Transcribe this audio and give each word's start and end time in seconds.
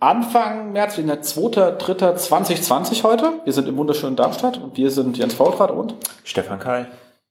Anfang 0.00 0.72
März, 0.72 0.96
wir 0.96 1.04
sind 1.04 1.24
2.3.2020 1.24 3.04
heute. 3.04 3.32
Wir 3.44 3.52
sind 3.52 3.68
im 3.68 3.76
wunderschönen 3.76 4.16
Darmstadt 4.16 4.60
und 4.60 4.76
wir 4.76 4.90
sind 4.90 5.16
Jens 5.16 5.34
Faultrat 5.34 5.70
und 5.70 5.94
Stefan 6.24 6.58
Kai. 6.58 6.86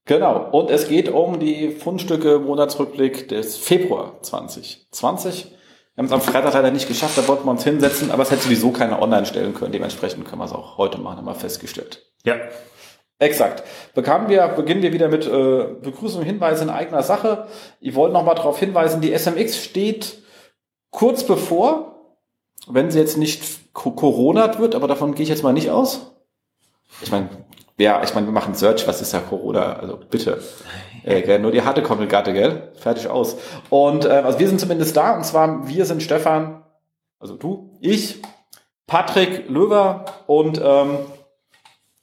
Genau, 0.06 0.48
und 0.50 0.70
es 0.70 0.88
geht 0.88 1.08
um 1.08 1.38
die 1.40 1.70
Fundstücke 1.70 2.38
Monatsrückblick 2.38 3.28
des 3.28 3.56
Februar 3.56 4.18
2020. 4.22 5.52
Wir 5.94 5.98
haben 5.98 6.06
es 6.06 6.12
am 6.12 6.20
Freitag 6.20 6.54
leider 6.54 6.70
nicht 6.70 6.88
geschafft, 6.88 7.16
da 7.16 7.28
wollten 7.28 7.44
wir 7.44 7.52
uns 7.52 7.64
hinsetzen, 7.64 8.10
aber 8.10 8.22
es 8.24 8.30
hätte 8.30 8.42
sowieso 8.42 8.70
keiner 8.70 9.00
online 9.00 9.26
stellen 9.26 9.54
können. 9.54 9.72
Dementsprechend 9.72 10.26
können 10.26 10.40
wir 10.40 10.46
es 10.46 10.52
auch 10.52 10.76
heute 10.76 10.98
machen, 10.98 11.18
haben 11.18 11.26
wir 11.26 11.34
festgestellt. 11.34 12.04
Ja. 12.24 12.36
Exakt. 13.20 13.62
Bekamen 13.94 14.28
wir, 14.28 14.48
beginnen 14.48 14.82
wir 14.82 14.92
wieder 14.92 15.08
mit 15.08 15.26
äh, 15.26 15.66
Begrüßung 15.80 16.20
und 16.20 16.26
Hinweise 16.26 16.64
in 16.64 16.70
eigener 16.70 17.02
Sache. 17.02 17.46
Ich 17.78 17.94
wollte 17.94 18.12
nochmal 18.12 18.34
darauf 18.34 18.58
hinweisen, 18.58 19.00
die 19.00 19.16
SMX 19.16 19.56
steht 19.56 20.18
kurz 20.90 21.22
bevor, 21.24 21.93
wenn 22.68 22.90
sie 22.90 22.98
jetzt 22.98 23.16
nicht 23.16 23.72
Corona 23.72 24.58
wird, 24.58 24.74
aber 24.74 24.88
davon 24.88 25.14
gehe 25.14 25.24
ich 25.24 25.28
jetzt 25.28 25.42
mal 25.42 25.52
nicht 25.52 25.70
aus. 25.70 26.12
Ich 27.02 27.10
meine, 27.10 27.28
ja, 27.76 28.02
ich 28.02 28.14
meine, 28.14 28.26
wir 28.26 28.32
machen 28.32 28.54
Search, 28.54 28.86
was 28.86 29.00
ist 29.00 29.12
ja 29.12 29.20
Corona? 29.20 29.74
Also 29.74 29.98
bitte. 30.10 30.42
Äh, 31.06 31.20
gell, 31.20 31.38
nur 31.38 31.52
die 31.52 31.60
harte 31.60 31.82
Kommelgatte, 31.82 32.32
gell? 32.32 32.72
Fertig 32.76 33.08
aus. 33.08 33.36
Und 33.68 34.06
äh, 34.06 34.08
also 34.08 34.38
wir 34.38 34.48
sind 34.48 34.58
zumindest 34.58 34.96
da, 34.96 35.14
und 35.14 35.26
zwar 35.26 35.68
wir 35.68 35.84
sind 35.84 36.02
Stefan, 36.02 36.64
also 37.18 37.36
du, 37.36 37.76
ich, 37.78 38.22
Patrick 38.86 39.50
Löwer 39.50 40.06
und 40.26 40.58
ähm, 40.64 40.96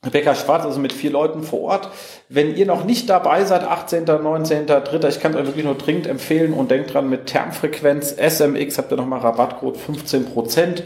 Rebecca 0.04 0.34
Schwarz, 0.34 0.66
also 0.66 0.80
mit 0.80 0.94
vier 0.94 1.12
Leuten 1.12 1.44
vor 1.44 1.62
Ort. 1.62 1.90
Wenn 2.28 2.56
ihr 2.56 2.66
noch 2.66 2.86
nicht 2.86 3.10
dabei 3.10 3.46
seid, 3.46 3.64
18., 3.64 4.06
19., 4.06 4.66
3., 4.66 5.08
ich 5.08 5.20
kann 5.20 5.34
es 5.34 5.40
euch 5.40 5.46
wirklich 5.46 5.66
nur 5.66 5.76
dringend 5.76 6.08
empfehlen 6.08 6.54
und 6.54 6.72
denkt 6.72 6.94
dran, 6.94 7.08
mit 7.08 7.28
Termfrequenz 7.28 8.16
SMX 8.18 8.80
habt 8.80 8.92
ihr 8.92 8.98
nochmal 8.98 9.20
Rabattcode 9.20 9.78
15% 9.78 10.82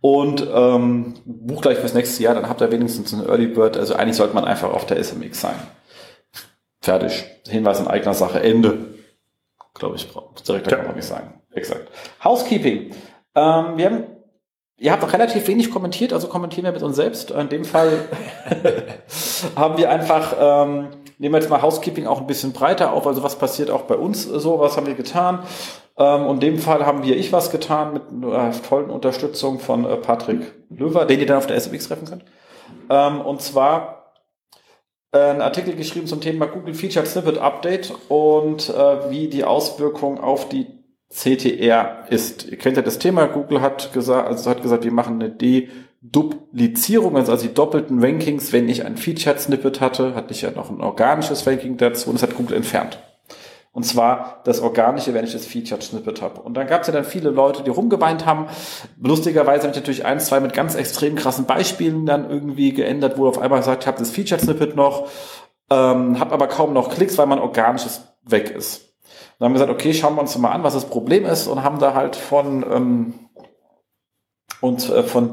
und 0.00 0.46
ähm, 0.54 1.14
bucht 1.24 1.62
gleich 1.62 1.78
fürs 1.78 1.94
nächste 1.94 2.22
Jahr, 2.22 2.34
dann 2.34 2.48
habt 2.48 2.60
ihr 2.60 2.70
wenigstens 2.70 3.12
einen 3.12 3.26
Early 3.26 3.48
Bird. 3.48 3.76
Also 3.76 3.94
eigentlich 3.94 4.16
sollte 4.16 4.34
man 4.34 4.44
einfach 4.44 4.72
auf 4.72 4.86
der 4.86 5.02
SMX 5.02 5.40
sein. 5.40 5.56
Fertig. 6.80 7.24
Hinweis 7.48 7.80
in 7.80 7.88
eigener 7.88 8.14
Sache. 8.14 8.40
Ende. 8.40 8.94
Glaube 9.74 9.96
ich, 9.96 10.08
direkt 10.46 10.70
ja. 10.70 10.76
kann 10.76 10.86
man 10.86 10.96
nicht 10.96 11.06
sagen. 11.06 11.40
Exakt. 11.52 11.88
Housekeeping. 12.22 12.92
Ähm, 13.34 13.76
wir 13.76 13.86
haben 13.86 14.04
Ihr 14.82 14.90
habt 14.90 15.04
auch 15.04 15.12
relativ 15.12 15.46
wenig 15.46 15.70
kommentiert, 15.70 16.12
also 16.12 16.26
kommentieren 16.26 16.64
wir 16.64 16.72
mit 16.72 16.82
uns 16.82 16.96
selbst. 16.96 17.30
In 17.30 17.48
dem 17.48 17.64
Fall 17.64 18.00
haben 19.56 19.78
wir 19.78 19.88
einfach, 19.90 20.34
ähm, 20.36 20.88
nehmen 21.18 21.32
wir 21.32 21.40
jetzt 21.40 21.50
mal 21.50 21.62
Housekeeping 21.62 22.08
auch 22.08 22.20
ein 22.20 22.26
bisschen 22.26 22.52
breiter 22.52 22.92
auf, 22.92 23.06
also 23.06 23.22
was 23.22 23.38
passiert 23.38 23.70
auch 23.70 23.82
bei 23.82 23.94
uns 23.94 24.24
so, 24.24 24.58
was 24.58 24.76
haben 24.76 24.88
wir 24.88 24.94
getan. 24.94 25.44
Ähm, 25.96 26.26
und 26.26 26.42
in 26.42 26.54
dem 26.54 26.58
Fall 26.58 26.84
haben 26.84 27.04
wir 27.04 27.16
ich 27.16 27.32
was 27.32 27.52
getan 27.52 27.92
mit 27.92 28.02
einer 28.24 28.50
tollen 28.60 28.90
Unterstützung 28.90 29.60
von 29.60 29.84
äh, 29.84 29.96
Patrick 29.98 30.52
Löwer, 30.68 31.04
den 31.04 31.20
ihr 31.20 31.26
dann 31.26 31.38
auf 31.38 31.46
der 31.46 31.60
SMX 31.60 31.86
treffen 31.86 32.08
könnt. 32.08 32.24
Ähm, 32.90 33.20
und 33.20 33.40
zwar 33.40 34.14
äh, 35.12 35.18
einen 35.18 35.42
Artikel 35.42 35.76
geschrieben 35.76 36.08
zum 36.08 36.20
Thema 36.20 36.46
Google 36.46 36.74
Featured 36.74 37.06
Snippet 37.06 37.38
Update 37.38 37.94
und 38.08 38.68
äh, 38.68 39.10
wie 39.10 39.28
die 39.28 39.44
Auswirkungen 39.44 40.18
auf 40.18 40.48
die 40.48 40.81
CTR 41.12 42.06
ist. 42.08 42.48
Ihr 42.48 42.56
kennt 42.56 42.76
ja 42.76 42.82
das 42.82 42.98
Thema, 42.98 43.26
Google 43.26 43.60
hat 43.60 43.92
gesagt, 43.92 44.26
also 44.26 44.48
hat 44.48 44.62
gesagt, 44.62 44.84
wir 44.84 44.92
machen 44.92 45.20
eine 45.20 45.30
Deduplizierung, 45.30 47.16
also, 47.16 47.32
also 47.32 47.46
die 47.46 47.52
doppelten 47.52 48.02
Rankings, 48.02 48.52
wenn 48.52 48.68
ich 48.68 48.86
ein 48.86 48.96
Featured 48.96 49.38
Snippet 49.38 49.80
hatte, 49.80 50.14
hatte 50.14 50.32
ich 50.32 50.42
ja 50.42 50.50
noch 50.50 50.70
ein 50.70 50.80
organisches 50.80 51.46
Ranking 51.46 51.76
dazu 51.76 52.08
und 52.08 52.14
das 52.14 52.22
hat 52.22 52.36
Google 52.36 52.56
entfernt. 52.56 52.98
Und 53.72 53.84
zwar 53.84 54.42
das 54.44 54.60
Organische, 54.60 55.14
wenn 55.14 55.24
ich 55.24 55.32
das 55.32 55.46
Featured 55.46 55.82
Snippet 55.82 56.20
habe. 56.20 56.42
Und 56.42 56.54
dann 56.54 56.66
gab 56.66 56.82
es 56.82 56.88
ja 56.88 56.92
dann 56.92 57.04
viele 57.04 57.30
Leute, 57.30 57.62
die 57.62 57.70
rumgeweint 57.70 58.26
haben. 58.26 58.46
Lustigerweise 59.00 59.62
habe 59.62 59.70
ich 59.70 59.76
natürlich 59.76 60.04
ein, 60.04 60.20
zwei 60.20 60.40
mit 60.40 60.52
ganz 60.52 60.74
extrem 60.74 61.14
krassen 61.14 61.46
Beispielen 61.46 62.04
dann 62.04 62.28
irgendwie 62.28 62.72
geändert, 62.74 63.16
wo 63.16 63.26
auf 63.26 63.38
einmal 63.38 63.60
gesagt, 63.60 63.84
ich 63.84 63.86
habe 63.86 63.98
das 63.98 64.10
Featured 64.10 64.42
Snippet 64.42 64.76
noch, 64.76 65.08
ähm, 65.70 66.18
habe 66.18 66.32
aber 66.32 66.48
kaum 66.48 66.74
noch 66.74 66.90
Klicks, 66.90 67.16
weil 67.16 67.26
mein 67.26 67.38
Organisches 67.38 68.02
weg 68.24 68.50
ist. 68.50 68.91
Dann 69.42 69.48
haben 69.48 69.58
wir 69.58 69.66
gesagt, 69.66 69.80
okay, 69.80 69.92
schauen 69.92 70.14
wir 70.14 70.20
uns 70.20 70.38
mal 70.38 70.52
an, 70.52 70.62
was 70.62 70.74
das 70.74 70.84
Problem 70.84 71.24
ist 71.24 71.48
und 71.48 71.64
haben 71.64 71.80
da 71.80 71.94
halt 71.94 72.14
von 72.14 72.62
ähm, 72.62 73.14
und 74.60 74.88
äh, 74.88 75.02
von 75.02 75.32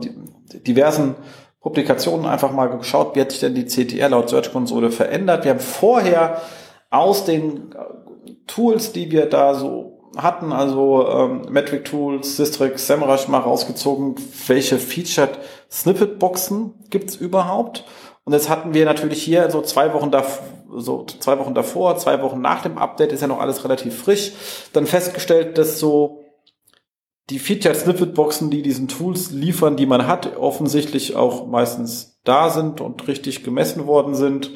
diversen 0.66 1.14
Publikationen 1.60 2.26
einfach 2.26 2.52
mal 2.52 2.76
geschaut, 2.76 3.16
wie 3.16 3.22
hat 3.22 3.30
sich 3.30 3.42
denn 3.42 3.54
die 3.54 3.68
CTR 3.68 4.10
laut 4.10 4.32
Search 4.32 4.52
Konsole 4.52 4.90
verändert. 4.90 5.44
Wir 5.44 5.52
haben 5.52 5.60
vorher 5.60 6.42
aus 6.90 7.26
den 7.26 7.72
äh, 7.72 8.32
Tools, 8.48 8.94
die 8.94 9.12
wir 9.12 9.28
da 9.28 9.54
so 9.54 10.10
hatten, 10.18 10.54
also 10.54 11.08
ähm, 11.08 11.44
Metric 11.52 11.86
Tools, 11.86 12.36
Systrix, 12.36 12.88
SEMrush 12.88 13.28
mal 13.28 13.38
rausgezogen, 13.38 14.16
welche 14.48 14.80
Featured 14.80 15.38
Snippet 15.70 16.18
Boxen 16.18 16.74
gibt's 16.90 17.16
überhaupt 17.16 17.86
und 18.24 18.34
jetzt 18.34 18.50
hatten 18.50 18.74
wir 18.74 18.86
natürlich 18.86 19.22
hier 19.22 19.52
so 19.52 19.62
zwei 19.62 19.94
Wochen 19.94 20.10
davor, 20.10 20.44
so 20.76 21.06
zwei 21.06 21.38
Wochen 21.40 21.54
davor, 21.54 21.98
zwei 21.98 22.22
Wochen 22.22 22.42
nach 22.42 22.62
dem 22.62 22.78
Update 22.78 23.12
ist 23.12 23.22
ja 23.22 23.28
noch 23.28 23.40
alles 23.40 23.64
relativ 23.64 23.98
frisch, 23.98 24.32
dann 24.74 24.86
festgestellt, 24.86 25.58
dass 25.58 25.80
so 25.80 26.24
die 27.30 27.40
Featured 27.40 27.76
Snippet 27.76 28.16
Boxen, 28.16 28.50
die 28.50 28.62
diesen 28.62 28.88
Tools 28.88 29.32
liefern, 29.32 29.76
die 29.76 29.86
man 29.86 30.08
hat, 30.08 30.38
offensichtlich 30.38 31.16
auch 31.16 31.48
meistens 31.48 32.20
da 32.24 32.50
sind 32.50 32.82
und 32.82 33.08
richtig 33.08 33.44
gemessen 33.44 33.86
worden 33.86 34.16
sind. 34.16 34.52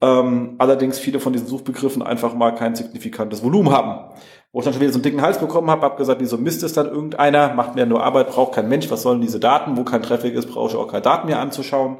Ähm, 0.00 0.56
allerdings 0.58 0.98
viele 0.98 1.20
von 1.20 1.32
diesen 1.32 1.48
Suchbegriffen 1.48 2.02
einfach 2.02 2.34
mal 2.34 2.54
kein 2.54 2.76
signifikantes 2.76 3.42
Volumen 3.42 3.72
haben. 3.72 4.12
Wo 4.52 4.60
ich 4.60 4.64
dann 4.64 4.74
schon 4.74 4.82
wieder 4.82 4.92
so 4.92 4.98
einen 4.98 5.02
dicken 5.02 5.22
Hals 5.22 5.38
bekommen 5.38 5.70
habe, 5.70 5.82
habe 5.82 5.96
gesagt, 5.96 6.20
wieso 6.20 6.38
misst 6.38 6.62
es 6.62 6.74
dann 6.74 6.86
irgendeiner, 6.86 7.54
macht 7.54 7.74
mir 7.74 7.86
nur 7.86 8.04
Arbeit, 8.04 8.30
braucht 8.30 8.54
kein 8.54 8.68
Mensch, 8.68 8.90
was 8.90 9.02
sollen 9.02 9.20
diese 9.20 9.40
Daten, 9.40 9.76
wo 9.76 9.84
kein 9.84 10.02
Traffic 10.02 10.34
ist, 10.34 10.50
brauche 10.50 10.70
ich 10.70 10.76
auch 10.76 10.86
keine 10.86 11.02
Daten 11.02 11.26
mehr 11.26 11.40
anzuschauen. 11.40 11.98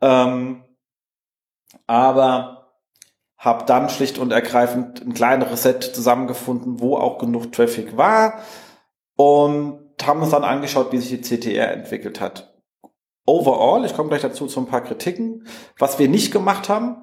Ähm, 0.00 0.64
aber 1.86 2.59
habe 3.40 3.64
dann 3.64 3.88
schlicht 3.88 4.18
und 4.18 4.32
ergreifend 4.32 5.00
ein 5.00 5.14
kleineres 5.14 5.62
Set 5.62 5.82
zusammengefunden, 5.82 6.80
wo 6.80 6.96
auch 6.96 7.18
genug 7.18 7.52
Traffic 7.52 7.96
war 7.96 8.40
und 9.16 9.80
haben 10.02 10.20
uns 10.20 10.30
dann 10.30 10.44
angeschaut, 10.44 10.92
wie 10.92 10.98
sich 10.98 11.20
die 11.20 11.36
CTR 11.36 11.72
entwickelt 11.72 12.20
hat. 12.20 12.54
Overall, 13.26 13.84
ich 13.86 13.94
komme 13.94 14.10
gleich 14.10 14.20
dazu 14.20 14.46
zu 14.46 14.60
ein 14.60 14.66
paar 14.66 14.84
Kritiken. 14.84 15.46
Was 15.78 15.98
wir 15.98 16.08
nicht 16.08 16.32
gemacht 16.32 16.68
haben, 16.68 16.96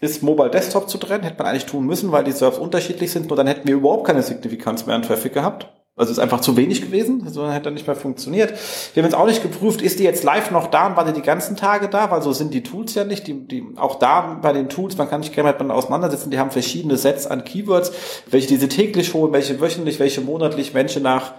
ist 0.00 0.22
Mobile 0.22 0.50
Desktop 0.50 0.90
zu 0.90 0.98
trennen. 0.98 1.24
Hätte 1.24 1.38
man 1.38 1.46
eigentlich 1.46 1.66
tun 1.66 1.86
müssen, 1.86 2.12
weil 2.12 2.24
die 2.24 2.32
Servers 2.32 2.58
unterschiedlich 2.58 3.10
sind. 3.10 3.28
Nur 3.28 3.36
dann 3.36 3.46
hätten 3.46 3.66
wir 3.66 3.76
überhaupt 3.76 4.06
keine 4.06 4.22
Signifikanz 4.22 4.84
mehr 4.84 4.94
an 4.94 5.02
Traffic 5.02 5.32
gehabt. 5.32 5.72
Also 5.98 6.12
ist 6.12 6.20
einfach 6.20 6.40
zu 6.40 6.56
wenig 6.56 6.80
gewesen, 6.80 7.22
also 7.26 7.50
hätte 7.50 7.72
nicht 7.72 7.88
mehr 7.88 7.96
funktioniert. 7.96 8.52
Wir 8.94 9.02
haben 9.02 9.10
jetzt 9.10 9.18
auch 9.18 9.26
nicht 9.26 9.42
geprüft, 9.42 9.82
ist 9.82 9.98
die 9.98 10.04
jetzt 10.04 10.22
live 10.22 10.52
noch 10.52 10.68
da 10.68 10.86
und 10.86 10.96
war 10.96 11.04
die 11.04 11.12
die 11.12 11.22
ganzen 11.22 11.56
Tage 11.56 11.88
da, 11.88 12.10
weil 12.12 12.22
so 12.22 12.32
sind 12.32 12.54
die 12.54 12.62
Tools 12.62 12.94
ja 12.94 13.04
nicht. 13.04 13.26
Die, 13.26 13.46
die, 13.48 13.64
auch 13.76 13.96
da 13.96 14.38
bei 14.40 14.52
den 14.52 14.68
Tools, 14.68 14.96
man 14.96 15.10
kann 15.10 15.20
nicht 15.20 15.34
gerne 15.34 15.50
miteinander 15.50 15.74
auseinandersetzen, 15.74 16.30
die 16.30 16.38
haben 16.38 16.52
verschiedene 16.52 16.96
Sets 16.96 17.26
an 17.26 17.44
Keywords, 17.44 17.90
welche 18.30 18.46
diese 18.46 18.68
täglich 18.68 19.12
holen, 19.12 19.32
welche 19.32 19.60
wöchentlich, 19.60 19.98
welche 19.98 20.20
monatlich, 20.20 20.72
welche 20.72 21.00
nach, 21.00 21.34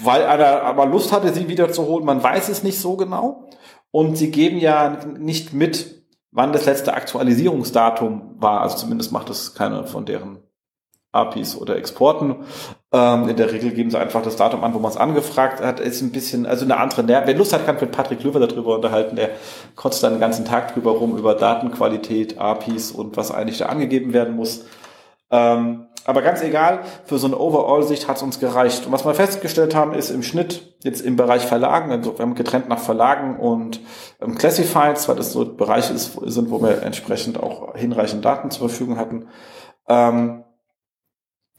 weil 0.00 0.24
einer 0.24 0.62
aber 0.62 0.86
Lust 0.86 1.12
hatte, 1.12 1.32
sie 1.32 1.48
wieder 1.48 1.70
zu 1.70 1.86
holen, 1.86 2.04
man 2.04 2.22
weiß 2.22 2.48
es 2.48 2.64
nicht 2.64 2.80
so 2.80 2.96
genau. 2.96 3.48
Und 3.92 4.18
sie 4.18 4.32
geben 4.32 4.58
ja 4.58 4.98
nicht 5.18 5.52
mit, 5.52 6.04
wann 6.32 6.52
das 6.52 6.66
letzte 6.66 6.94
Aktualisierungsdatum 6.94 8.34
war. 8.38 8.60
Also 8.60 8.76
zumindest 8.76 9.12
macht 9.12 9.30
es 9.30 9.54
keine 9.54 9.86
von 9.86 10.04
deren 10.04 10.45
APIs 11.16 11.56
oder 11.56 11.76
Exporten. 11.76 12.36
Ähm, 12.92 13.28
in 13.28 13.36
der 13.36 13.52
Regel 13.52 13.72
geben 13.72 13.90
sie 13.90 13.98
einfach 13.98 14.22
das 14.22 14.36
Datum 14.36 14.62
an, 14.62 14.74
wo 14.74 14.78
man 14.78 14.90
es 14.90 14.96
angefragt 14.96 15.60
hat. 15.60 15.80
Ist 15.80 16.02
ein 16.02 16.12
bisschen, 16.12 16.46
also 16.46 16.64
eine 16.64 16.78
andere 16.78 17.02
Nerv. 17.02 17.26
Wer 17.26 17.36
Lust 17.36 17.52
hat, 17.52 17.66
kann 17.66 17.76
mit 17.80 17.90
Patrick 17.90 18.22
Löwer 18.22 18.40
darüber 18.40 18.76
unterhalten. 18.76 19.16
Der 19.16 19.30
kotzt 19.74 20.02
dann 20.02 20.12
den 20.12 20.20
ganzen 20.20 20.44
Tag 20.44 20.74
drüber 20.74 20.92
rum, 20.92 21.16
über 21.16 21.34
Datenqualität, 21.34 22.38
APIs 22.38 22.92
und 22.92 23.16
was 23.16 23.32
eigentlich 23.32 23.58
da 23.58 23.66
angegeben 23.66 24.12
werden 24.12 24.36
muss. 24.36 24.64
Ähm, 25.30 25.86
aber 26.06 26.22
ganz 26.22 26.40
egal, 26.40 26.80
für 27.04 27.18
so 27.18 27.26
eine 27.26 27.36
Overall-Sicht 27.36 28.06
hat 28.06 28.18
es 28.18 28.22
uns 28.22 28.38
gereicht. 28.38 28.86
Und 28.86 28.92
was 28.92 29.04
wir 29.04 29.12
festgestellt 29.14 29.74
haben, 29.74 29.92
ist 29.92 30.10
im 30.10 30.22
Schnitt 30.22 30.76
jetzt 30.84 31.00
im 31.00 31.16
Bereich 31.16 31.42
Verlagen, 31.42 31.90
also 31.90 32.16
wir 32.16 32.22
haben 32.22 32.36
getrennt 32.36 32.68
nach 32.68 32.78
Verlagen 32.78 33.40
und 33.40 33.80
ähm, 34.20 34.36
Classifieds, 34.36 35.08
weil 35.08 35.16
das 35.16 35.32
so 35.32 35.44
Bereiche 35.44 35.98
sind, 35.98 36.50
wo 36.50 36.62
wir 36.62 36.82
entsprechend 36.82 37.42
auch 37.42 37.74
hinreichend 37.74 38.24
Daten 38.24 38.52
zur 38.52 38.68
Verfügung 38.68 38.98
hatten. 38.98 39.26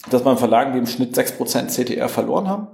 Dass 0.09 0.23
man 0.23 0.37
Verlagen, 0.37 0.73
die 0.73 0.79
im 0.79 0.85
Schnitt 0.85 1.17
6% 1.17 1.67
CTR 1.67 2.09
verloren 2.09 2.47
haben. 2.47 2.67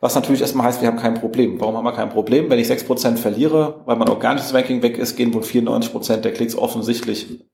was 0.00 0.14
natürlich 0.14 0.40
erstmal 0.40 0.66
heißt, 0.66 0.80
wir 0.80 0.88
haben 0.88 0.98
kein 0.98 1.14
Problem. 1.14 1.60
Warum 1.60 1.76
haben 1.76 1.84
wir 1.84 1.92
kein 1.92 2.08
Problem? 2.08 2.48
Wenn 2.48 2.58
ich 2.58 2.68
6% 2.68 3.16
verliere, 3.16 3.82
weil 3.84 3.96
mein 3.96 4.08
organisches 4.08 4.54
Ranking 4.54 4.82
weg 4.82 4.96
ist, 4.96 5.16
gehen 5.16 5.34
wohl 5.34 5.42
94% 5.42 6.16
der 6.18 6.32
Klicks 6.32 6.56
offensichtlich 6.56 7.44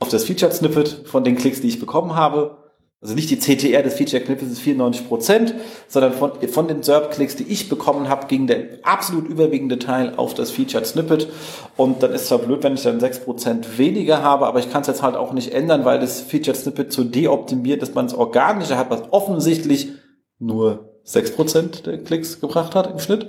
auf 0.00 0.08
das 0.08 0.24
Featured 0.24 0.54
Snippet 0.54 1.06
von 1.06 1.22
den 1.22 1.36
Klicks, 1.36 1.60
die 1.60 1.68
ich 1.68 1.80
bekommen 1.80 2.14
habe. 2.14 2.63
Also 3.04 3.16
nicht 3.16 3.28
die 3.28 3.38
CTR 3.38 3.82
des 3.82 3.96
Featured 3.96 4.24
Snippets 4.24 4.50
ist 4.50 4.62
94%, 4.62 5.52
sondern 5.88 6.14
von, 6.14 6.40
von 6.48 6.68
den 6.68 6.82
SERP-Klicks, 6.82 7.36
die 7.36 7.42
ich 7.42 7.68
bekommen 7.68 8.08
habe, 8.08 8.28
ging 8.28 8.46
der 8.46 8.78
absolut 8.82 9.28
überwiegende 9.28 9.78
Teil 9.78 10.14
auf 10.16 10.32
das 10.32 10.50
Featured 10.50 10.86
Snippet. 10.86 11.28
Und 11.76 12.02
dann 12.02 12.12
ist 12.12 12.28
zwar 12.28 12.38
blöd, 12.38 12.62
wenn 12.62 12.72
ich 12.72 12.82
dann 12.82 12.98
6% 12.98 13.76
weniger 13.76 14.22
habe, 14.22 14.46
aber 14.46 14.58
ich 14.58 14.72
kann 14.72 14.80
es 14.80 14.86
jetzt 14.86 15.02
halt 15.02 15.16
auch 15.16 15.34
nicht 15.34 15.52
ändern, 15.52 15.84
weil 15.84 15.98
das 15.98 16.22
Featured 16.22 16.56
Snippet 16.56 16.94
so 16.94 17.04
deoptimiert, 17.04 17.82
dass 17.82 17.92
man 17.92 18.06
es 18.06 18.14
organischer 18.14 18.78
hat, 18.78 18.88
was 18.88 19.02
offensichtlich 19.10 19.90
nur 20.38 20.98
6% 21.06 21.82
der 21.82 22.02
Klicks 22.02 22.40
gebracht 22.40 22.74
hat 22.74 22.90
im 22.90 23.00
Schnitt, 23.00 23.28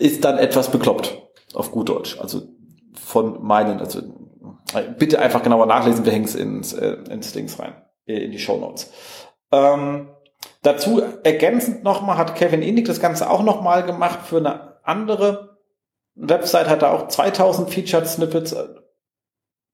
ist 0.00 0.24
dann 0.24 0.38
etwas 0.38 0.72
bekloppt, 0.72 1.22
auf 1.54 1.70
gut 1.70 1.88
Deutsch. 1.88 2.18
Also 2.18 2.42
von 2.94 3.44
meinen, 3.44 3.78
also 3.78 4.00
bitte 4.98 5.20
einfach 5.20 5.44
genauer 5.44 5.66
nachlesen, 5.66 6.04
wir 6.04 6.10
hängen 6.10 6.24
es 6.24 6.34
ins, 6.34 6.72
äh, 6.72 6.96
ins 7.08 7.32
Dings 7.32 7.60
rein, 7.60 7.74
in 8.04 8.32
die 8.32 8.38
Show 8.38 8.58
Notes. 8.58 8.92
Ähm, 9.50 10.08
dazu 10.62 11.02
ergänzend 11.22 11.84
nochmal 11.84 12.16
hat 12.16 12.34
Kevin 12.34 12.62
Indig 12.62 12.86
das 12.86 13.00
Ganze 13.00 13.30
auch 13.30 13.42
nochmal 13.42 13.84
gemacht 13.84 14.20
für 14.24 14.38
eine 14.38 14.78
andere 14.82 15.58
Website, 16.14 16.68
hat 16.68 16.82
er 16.82 16.92
auch 16.92 17.08
2000 17.08 17.70
Featured 17.70 18.06
Snippets 18.06 18.52
äh, 18.52 18.68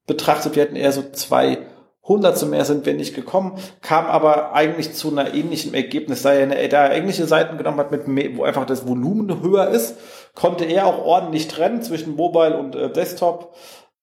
betrachtet. 0.06 0.56
Wir 0.56 0.62
hatten 0.62 0.76
eher 0.76 0.92
so 0.92 1.02
zwei 1.12 1.66
Hundertste 2.08 2.46
mehr 2.46 2.64
sind 2.64 2.86
wir 2.86 2.94
nicht 2.94 3.14
gekommen, 3.14 3.58
kam 3.82 4.06
aber 4.06 4.54
eigentlich 4.54 4.94
zu 4.94 5.10
einer 5.10 5.34
ähnlichen 5.34 5.74
Ergebnis. 5.74 6.22
Da 6.22 6.32
er, 6.32 6.44
eine, 6.44 6.68
da 6.68 6.86
er 6.86 6.94
englische 6.94 7.26
Seiten 7.26 7.58
genommen 7.58 7.78
hat, 7.78 7.90
mit 7.90 8.08
mehr, 8.08 8.34
wo 8.36 8.44
einfach 8.44 8.64
das 8.64 8.88
Volumen 8.88 9.42
höher 9.42 9.68
ist, 9.68 9.98
konnte 10.34 10.64
er 10.64 10.86
auch 10.86 11.04
ordentlich 11.04 11.48
trennen 11.48 11.82
zwischen 11.82 12.16
Mobile 12.16 12.58
und 12.58 12.74
äh, 12.74 12.90
Desktop 12.90 13.54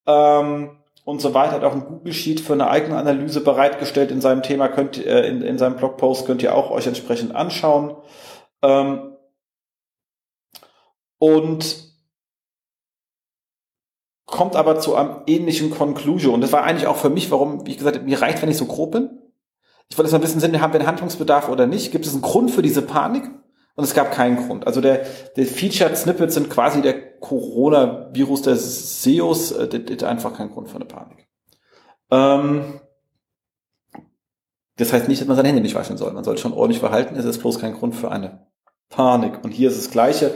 ähm, 0.06 0.78
und 1.06 1.22
so 1.22 1.34
weiter. 1.34 1.54
Hat 1.54 1.64
auch 1.64 1.74
ein 1.74 1.86
Google 1.86 2.12
Sheet 2.12 2.42
für 2.42 2.54
eine 2.54 2.68
eigene 2.68 2.98
Analyse 2.98 3.40
bereitgestellt 3.40 4.12
in 4.12 4.20
seinem 4.20 4.44
Thema, 4.44 4.68
könnt 4.68 4.98
äh, 4.98 5.26
in, 5.28 5.42
in 5.42 5.58
seinem 5.58 5.78
Blogpost 5.78 6.26
könnt 6.26 6.44
ihr 6.44 6.54
auch 6.54 6.72
euch 6.72 6.88
entsprechend 6.88 7.34
anschauen. 7.34 7.96
Ähm, 8.62 9.16
und 11.18 11.86
kommt 14.26 14.56
aber 14.56 14.80
zu 14.80 14.96
einem 14.96 15.22
ähnlichen 15.28 15.70
Conclusion. 15.70 16.34
Und 16.34 16.42
das 16.42 16.52
war 16.52 16.64
eigentlich 16.64 16.88
auch 16.88 16.98
für 16.98 17.10
mich, 17.10 17.32
warum, 17.32 17.66
wie 17.66 17.72
ich 17.72 17.78
gesagt 17.78 18.04
mir 18.04 18.22
reicht, 18.22 18.42
wenn 18.42 18.50
ich 18.50 18.58
so 18.58 18.66
grob 18.66 18.92
bin. 18.92 19.22
Ich 19.90 19.98
wollte 19.98 20.10
jetzt 20.10 20.20
mal 20.20 20.24
wissen, 20.24 20.40
sind, 20.40 20.60
haben 20.60 20.74
wir 20.74 20.80
einen 20.80 20.90
Handlungsbedarf 20.90 21.48
oder 21.48 21.68
nicht? 21.68 21.92
Gibt 21.92 22.06
es 22.06 22.14
einen 22.14 22.24
Grund 22.24 22.52
für 22.52 22.64
diese 22.64 22.82
Panik? 22.82 23.30
Und 23.76 23.84
es 23.84 23.94
gab 23.94 24.12
keinen 24.12 24.48
Grund. 24.48 24.66
Also 24.66 24.82
der, 24.82 25.06
der 25.36 25.46
Featured 25.46 25.98
Snippets 25.98 26.34
sind 26.34 26.50
quasi 26.50 26.82
der 26.82 27.20
Coronavirus 27.20 28.44
der 28.44 28.56
SEOs. 28.56 29.52
Äh, 29.52 29.68
das 29.68 29.92
ist 29.92 30.04
einfach 30.04 30.34
kein 30.34 30.52
Grund 30.52 30.70
für 30.70 30.76
eine 30.76 30.86
Panik. 30.86 31.28
Ähm, 32.10 32.80
das 34.78 34.94
heißt 34.94 35.08
nicht, 35.08 35.22
dass 35.22 35.28
man 35.28 35.36
seine 35.36 35.50
Hände 35.50 35.62
nicht 35.62 35.76
waschen 35.76 35.98
soll. 35.98 36.12
Man 36.14 36.24
soll 36.24 36.38
schon 36.38 36.54
ordentlich 36.54 36.80
verhalten. 36.80 37.16
Es 37.16 37.26
ist 37.26 37.40
bloß 37.40 37.60
kein 37.60 37.74
Grund 37.74 37.96
für 37.96 38.12
eine 38.12 38.48
Panik. 38.90 39.44
Und 39.44 39.52
hier 39.52 39.70
ist 39.70 39.78
das 39.78 39.92
Gleiche 39.92 40.34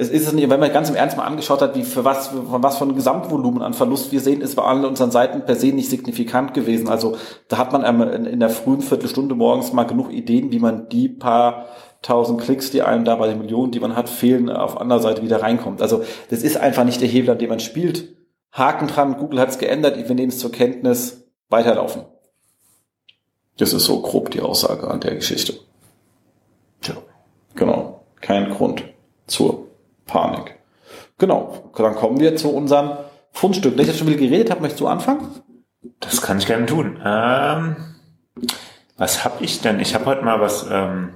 es 0.00 0.10
ist 0.10 0.28
es 0.28 0.32
nicht, 0.32 0.48
wenn 0.48 0.60
man 0.60 0.72
ganz 0.72 0.88
im 0.88 0.94
Ernst 0.94 1.16
mal 1.16 1.24
angeschaut 1.24 1.60
hat, 1.60 1.74
wie 1.74 1.82
für 1.82 2.04
was, 2.04 2.28
von 2.28 2.62
was 2.62 2.78
von 2.78 2.94
Gesamtvolumen 2.94 3.62
an 3.62 3.74
Verlust 3.74 4.12
wir 4.12 4.20
sehen, 4.20 4.42
ist 4.42 4.54
bei 4.54 4.62
allen 4.62 4.84
unseren 4.84 5.10
Seiten 5.10 5.44
per 5.44 5.56
se 5.56 5.72
nicht 5.72 5.90
signifikant 5.90 6.54
gewesen. 6.54 6.88
Also 6.88 7.16
da 7.48 7.58
hat 7.58 7.72
man 7.72 7.82
in 8.24 8.38
der 8.38 8.48
frühen 8.48 8.80
Viertelstunde 8.80 9.34
morgens 9.34 9.72
mal 9.72 9.82
genug 9.82 10.12
Ideen, 10.12 10.52
wie 10.52 10.60
man 10.60 10.88
die 10.88 11.08
paar 11.08 11.66
tausend 12.02 12.40
Klicks, 12.40 12.70
die 12.70 12.82
einem 12.82 13.04
da 13.04 13.16
bei 13.16 13.28
den 13.28 13.38
Millionen, 13.38 13.72
die 13.72 13.80
man 13.80 13.96
hat, 13.96 14.08
fehlen, 14.08 14.50
auf 14.50 14.80
anderer 14.80 15.00
Seite 15.00 15.22
wieder 15.22 15.42
reinkommt. 15.42 15.82
Also 15.82 16.04
das 16.30 16.42
ist 16.42 16.56
einfach 16.56 16.84
nicht 16.84 17.00
der 17.00 17.08
Hebel, 17.08 17.30
an 17.30 17.38
dem 17.38 17.48
man 17.48 17.60
spielt. 17.60 18.16
Haken 18.52 18.88
dran, 18.88 19.16
Google 19.16 19.40
hat 19.40 19.50
es 19.50 19.58
geändert, 19.58 19.96
wir 19.96 20.14
nehmen 20.14 20.30
es 20.30 20.38
zur 20.38 20.52
Kenntnis, 20.52 21.28
weiterlaufen. 21.48 22.04
Das 23.56 23.72
ist 23.72 23.84
so 23.84 24.00
grob 24.00 24.30
die 24.30 24.40
Aussage 24.40 24.88
an 24.88 25.00
der 25.00 25.16
Geschichte. 25.16 25.54
Tja, 26.80 26.96
genau. 27.54 28.04
Kein 28.20 28.50
Grund 28.50 28.84
zur 29.26 29.68
Panik. 30.06 30.56
Genau, 31.18 31.70
dann 31.76 31.94
kommen 31.94 32.20
wir 32.20 32.36
zu 32.36 32.50
unserem 32.50 32.98
Fundstück. 33.32 33.74
Wenn 33.74 33.82
ich 33.82 33.88
jetzt 33.88 33.98
schon 33.98 34.08
wieder 34.08 34.18
geredet 34.18 34.50
habe, 34.50 34.60
möchtest 34.60 34.80
du 34.80 34.86
anfangen? 34.86 35.28
Das 36.00 36.22
kann 36.22 36.38
ich 36.38 36.46
gerne 36.46 36.66
tun. 36.66 37.00
Ähm, 37.04 37.76
was 38.96 39.24
habe 39.24 39.44
ich 39.44 39.60
denn? 39.60 39.80
Ich 39.80 39.94
habe 39.94 40.06
heute 40.06 40.24
mal 40.24 40.40
was, 40.40 40.66
ähm, 40.70 41.10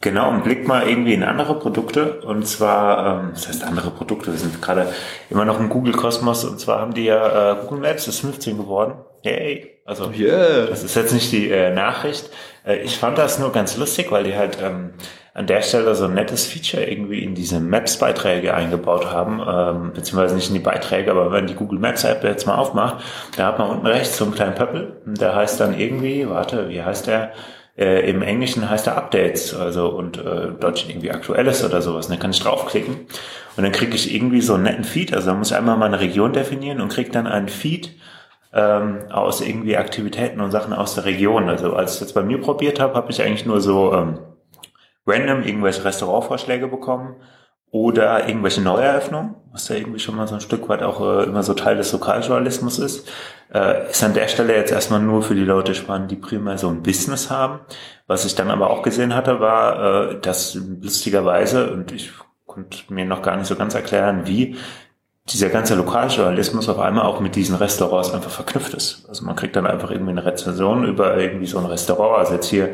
genau, 0.00 0.30
einen 0.30 0.42
Blick 0.42 0.66
mal 0.66 0.88
irgendwie 0.88 1.14
in 1.14 1.22
andere 1.22 1.58
Produkte. 1.58 2.20
Und 2.20 2.46
zwar, 2.46 3.20
ähm, 3.20 3.30
das 3.34 3.48
heißt 3.48 3.64
andere 3.64 3.90
Produkte, 3.90 4.32
wir 4.32 4.38
sind 4.38 4.60
gerade 4.60 4.92
immer 5.28 5.44
noch 5.44 5.60
im 5.60 5.68
Google-Kosmos. 5.68 6.44
Und 6.44 6.60
zwar 6.60 6.80
haben 6.80 6.94
die 6.94 7.04
ja, 7.04 7.52
äh, 7.52 7.56
Google 7.62 7.80
Maps 7.80 8.08
ist 8.08 8.20
15 8.20 8.56
geworden. 8.56 8.94
Yay! 9.22 9.78
Also, 9.84 10.10
yeah. 10.16 10.66
das 10.66 10.84
ist 10.84 10.94
jetzt 10.94 11.12
nicht 11.12 11.32
die 11.32 11.50
äh, 11.50 11.74
Nachricht. 11.74 12.30
Äh, 12.64 12.78
ich 12.78 12.96
fand 12.96 13.18
das 13.18 13.38
nur 13.38 13.52
ganz 13.52 13.76
lustig, 13.76 14.10
weil 14.10 14.24
die 14.24 14.36
halt... 14.36 14.58
Ähm, 14.62 14.94
an 15.32 15.46
der 15.46 15.62
Stelle 15.62 15.94
so 15.94 16.06
ein 16.06 16.14
nettes 16.14 16.46
Feature 16.46 16.84
irgendwie 16.84 17.22
in 17.22 17.34
diese 17.34 17.60
Maps-Beiträge 17.60 18.52
eingebaut 18.52 19.06
haben, 19.06 19.40
ähm, 19.40 19.92
beziehungsweise 19.92 20.34
nicht 20.34 20.48
in 20.48 20.54
die 20.54 20.60
Beiträge, 20.60 21.10
aber 21.10 21.30
wenn 21.32 21.46
die 21.46 21.54
Google 21.54 21.78
Maps-App 21.78 22.24
jetzt 22.24 22.46
mal 22.46 22.56
aufmacht, 22.56 23.04
da 23.36 23.46
hat 23.46 23.58
man 23.58 23.70
unten 23.70 23.86
rechts 23.86 24.16
so 24.16 24.24
einen 24.24 24.34
kleinen 24.34 24.54
Pöppel, 24.54 25.00
der 25.06 25.34
heißt 25.34 25.60
dann 25.60 25.78
irgendwie, 25.78 26.28
warte, 26.28 26.68
wie 26.68 26.82
heißt 26.82 27.06
der? 27.06 27.32
Äh, 27.80 28.10
Im 28.10 28.20
Englischen 28.20 28.68
heißt 28.68 28.86
er 28.88 28.98
Updates, 28.98 29.54
also 29.54 29.88
und 29.88 30.18
äh, 30.18 30.48
im 30.48 30.60
Deutschen 30.60 30.90
irgendwie 30.90 31.10
Aktuelles 31.10 31.64
oder 31.64 31.80
sowas. 31.80 32.06
Und 32.06 32.12
dann 32.12 32.20
kann 32.20 32.32
ich 32.32 32.40
draufklicken 32.40 33.06
und 33.56 33.62
dann 33.62 33.72
kriege 33.72 33.94
ich 33.94 34.14
irgendwie 34.14 34.42
so 34.42 34.54
einen 34.54 34.64
netten 34.64 34.84
Feed. 34.84 35.14
Also 35.14 35.30
da 35.30 35.34
muss 35.34 35.50
ich 35.50 35.56
einmal 35.56 35.78
mal 35.78 35.86
eine 35.86 36.00
Region 36.00 36.34
definieren 36.34 36.82
und 36.82 36.92
kriege 36.92 37.10
dann 37.10 37.26
einen 37.26 37.48
Feed 37.48 37.96
ähm, 38.52 39.10
aus 39.10 39.40
irgendwie 39.40 39.78
Aktivitäten 39.78 40.40
und 40.40 40.50
Sachen 40.50 40.74
aus 40.74 40.94
der 40.94 41.06
Region. 41.06 41.48
Also 41.48 41.72
als 41.74 41.94
ich 41.94 42.00
jetzt 42.02 42.14
bei 42.14 42.22
mir 42.22 42.38
probiert 42.38 42.80
habe, 42.80 42.94
habe 42.94 43.10
ich 43.10 43.22
eigentlich 43.22 43.46
nur 43.46 43.62
so 43.62 43.94
ähm, 43.94 44.18
random 45.06 45.42
irgendwelche 45.42 45.82
Restaurantvorschläge 45.82 46.68
bekommen 46.68 47.16
oder 47.70 48.26
irgendwelche 48.28 48.60
Neueröffnungen, 48.60 49.34
was 49.52 49.68
ja 49.68 49.76
irgendwie 49.76 50.00
schon 50.00 50.16
mal 50.16 50.26
so 50.26 50.34
ein 50.34 50.40
Stück 50.40 50.68
weit 50.68 50.82
auch 50.82 51.00
äh, 51.00 51.24
immer 51.24 51.42
so 51.42 51.54
Teil 51.54 51.76
des 51.76 51.92
Lokaljournalismus 51.92 52.78
ist, 52.78 53.08
äh, 53.52 53.88
ist 53.88 54.02
an 54.02 54.14
der 54.14 54.28
Stelle 54.28 54.56
jetzt 54.56 54.72
erstmal 54.72 55.00
nur 55.00 55.22
für 55.22 55.34
die 55.34 55.44
Leute 55.44 55.74
spannend, 55.74 56.10
die 56.10 56.16
primär 56.16 56.58
so 56.58 56.68
ein 56.68 56.82
Business 56.82 57.30
haben. 57.30 57.60
Was 58.08 58.24
ich 58.24 58.34
dann 58.34 58.50
aber 58.50 58.70
auch 58.70 58.82
gesehen 58.82 59.14
hatte, 59.14 59.38
war, 59.38 60.10
äh, 60.10 60.20
dass 60.20 60.54
lustigerweise, 60.54 61.72
und 61.72 61.92
ich 61.92 62.10
konnte 62.46 62.78
mir 62.92 63.04
noch 63.04 63.22
gar 63.22 63.36
nicht 63.36 63.46
so 63.46 63.54
ganz 63.54 63.74
erklären, 63.74 64.26
wie 64.26 64.56
dieser 65.28 65.48
ganze 65.48 65.76
Lokaljournalismus 65.76 66.68
auf 66.68 66.80
einmal 66.80 67.06
auch 67.06 67.20
mit 67.20 67.36
diesen 67.36 67.54
Restaurants 67.54 68.12
einfach 68.12 68.30
verknüpft 68.30 68.74
ist. 68.74 69.06
Also 69.08 69.24
man 69.24 69.36
kriegt 69.36 69.54
dann 69.54 69.66
einfach 69.66 69.92
irgendwie 69.92 70.10
eine 70.10 70.24
Rezension 70.24 70.84
über 70.84 71.16
irgendwie 71.16 71.46
so 71.46 71.58
ein 71.58 71.66
Restaurant, 71.66 72.18
also 72.18 72.34
jetzt 72.34 72.48
hier 72.48 72.70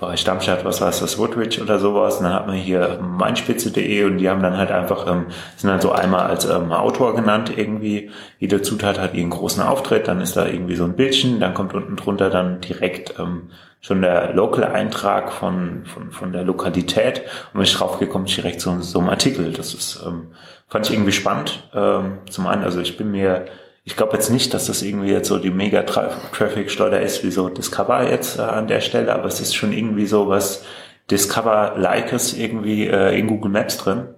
bei 0.00 0.16
Stammstadt, 0.16 0.64
was 0.64 0.80
heißt 0.80 1.02
das, 1.02 1.18
Woodridge 1.18 1.60
oder 1.60 1.78
sowas. 1.78 2.16
Und 2.16 2.24
dann 2.24 2.32
hat 2.32 2.46
man 2.46 2.56
hier 2.56 2.98
meinspitze.de 3.02 4.04
und 4.04 4.18
die 4.18 4.28
haben 4.30 4.42
dann 4.42 4.56
halt 4.56 4.70
einfach, 4.70 5.06
ähm, 5.06 5.26
sind 5.56 5.68
dann 5.68 5.80
so 5.80 5.92
einmal 5.92 6.26
als 6.26 6.46
ähm, 6.46 6.72
Autor 6.72 7.14
genannt 7.14 7.52
irgendwie. 7.54 8.10
Jede 8.38 8.62
Zutat 8.62 8.98
hat 8.98 9.14
ihren 9.14 9.30
großen 9.30 9.62
Auftritt, 9.62 10.08
dann 10.08 10.20
ist 10.22 10.36
da 10.36 10.46
irgendwie 10.46 10.74
so 10.74 10.84
ein 10.84 10.94
Bildchen, 10.94 11.38
dann 11.38 11.52
kommt 11.52 11.74
unten 11.74 11.96
drunter 11.96 12.30
dann 12.30 12.62
direkt 12.62 13.18
ähm, 13.18 13.50
schon 13.82 14.00
der 14.00 14.32
Local-Eintrag 14.32 15.32
von, 15.32 15.84
von, 15.84 16.10
von 16.10 16.32
der 16.32 16.44
Lokalität. 16.44 17.20
Und 17.52 17.60
wenn 17.60 17.62
ich 17.62 17.74
draufgekommen 17.74 18.24
bin, 18.24 18.34
direkt 18.34 18.62
so, 18.62 18.80
so 18.80 19.00
ein 19.00 19.08
Artikel. 19.08 19.52
Das 19.52 19.74
ist, 19.74 20.02
ähm, 20.06 20.28
fand 20.68 20.86
ich 20.86 20.94
irgendwie 20.94 21.12
spannend. 21.12 21.68
Ähm, 21.74 22.18
zum 22.30 22.46
einen, 22.46 22.64
also 22.64 22.80
ich 22.80 22.96
bin 22.96 23.10
mir 23.10 23.46
ich 23.84 23.96
glaube 23.96 24.14
jetzt 24.14 24.30
nicht, 24.30 24.52
dass 24.54 24.66
das 24.66 24.82
irgendwie 24.82 25.10
jetzt 25.10 25.28
so 25.28 25.38
die 25.38 25.50
mega 25.50 25.82
Traffic-Steuer 25.82 27.00
ist, 27.00 27.24
wie 27.24 27.30
so 27.30 27.48
Discover 27.48 28.08
jetzt 28.10 28.38
äh, 28.38 28.42
an 28.42 28.66
der 28.68 28.80
Stelle, 28.80 29.14
aber 29.14 29.24
es 29.26 29.40
ist 29.40 29.54
schon 29.54 29.72
irgendwie 29.72 30.06
so 30.06 30.28
was 30.28 30.64
Discover-Likes 31.10 32.34
irgendwie 32.34 32.86
äh, 32.86 33.18
in 33.18 33.26
Google 33.26 33.50
Maps 33.50 33.78
drin. 33.78 34.08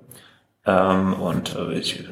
Ähm, 0.66 1.14
und 1.14 1.56
äh, 1.56 1.74
ich 1.74 2.04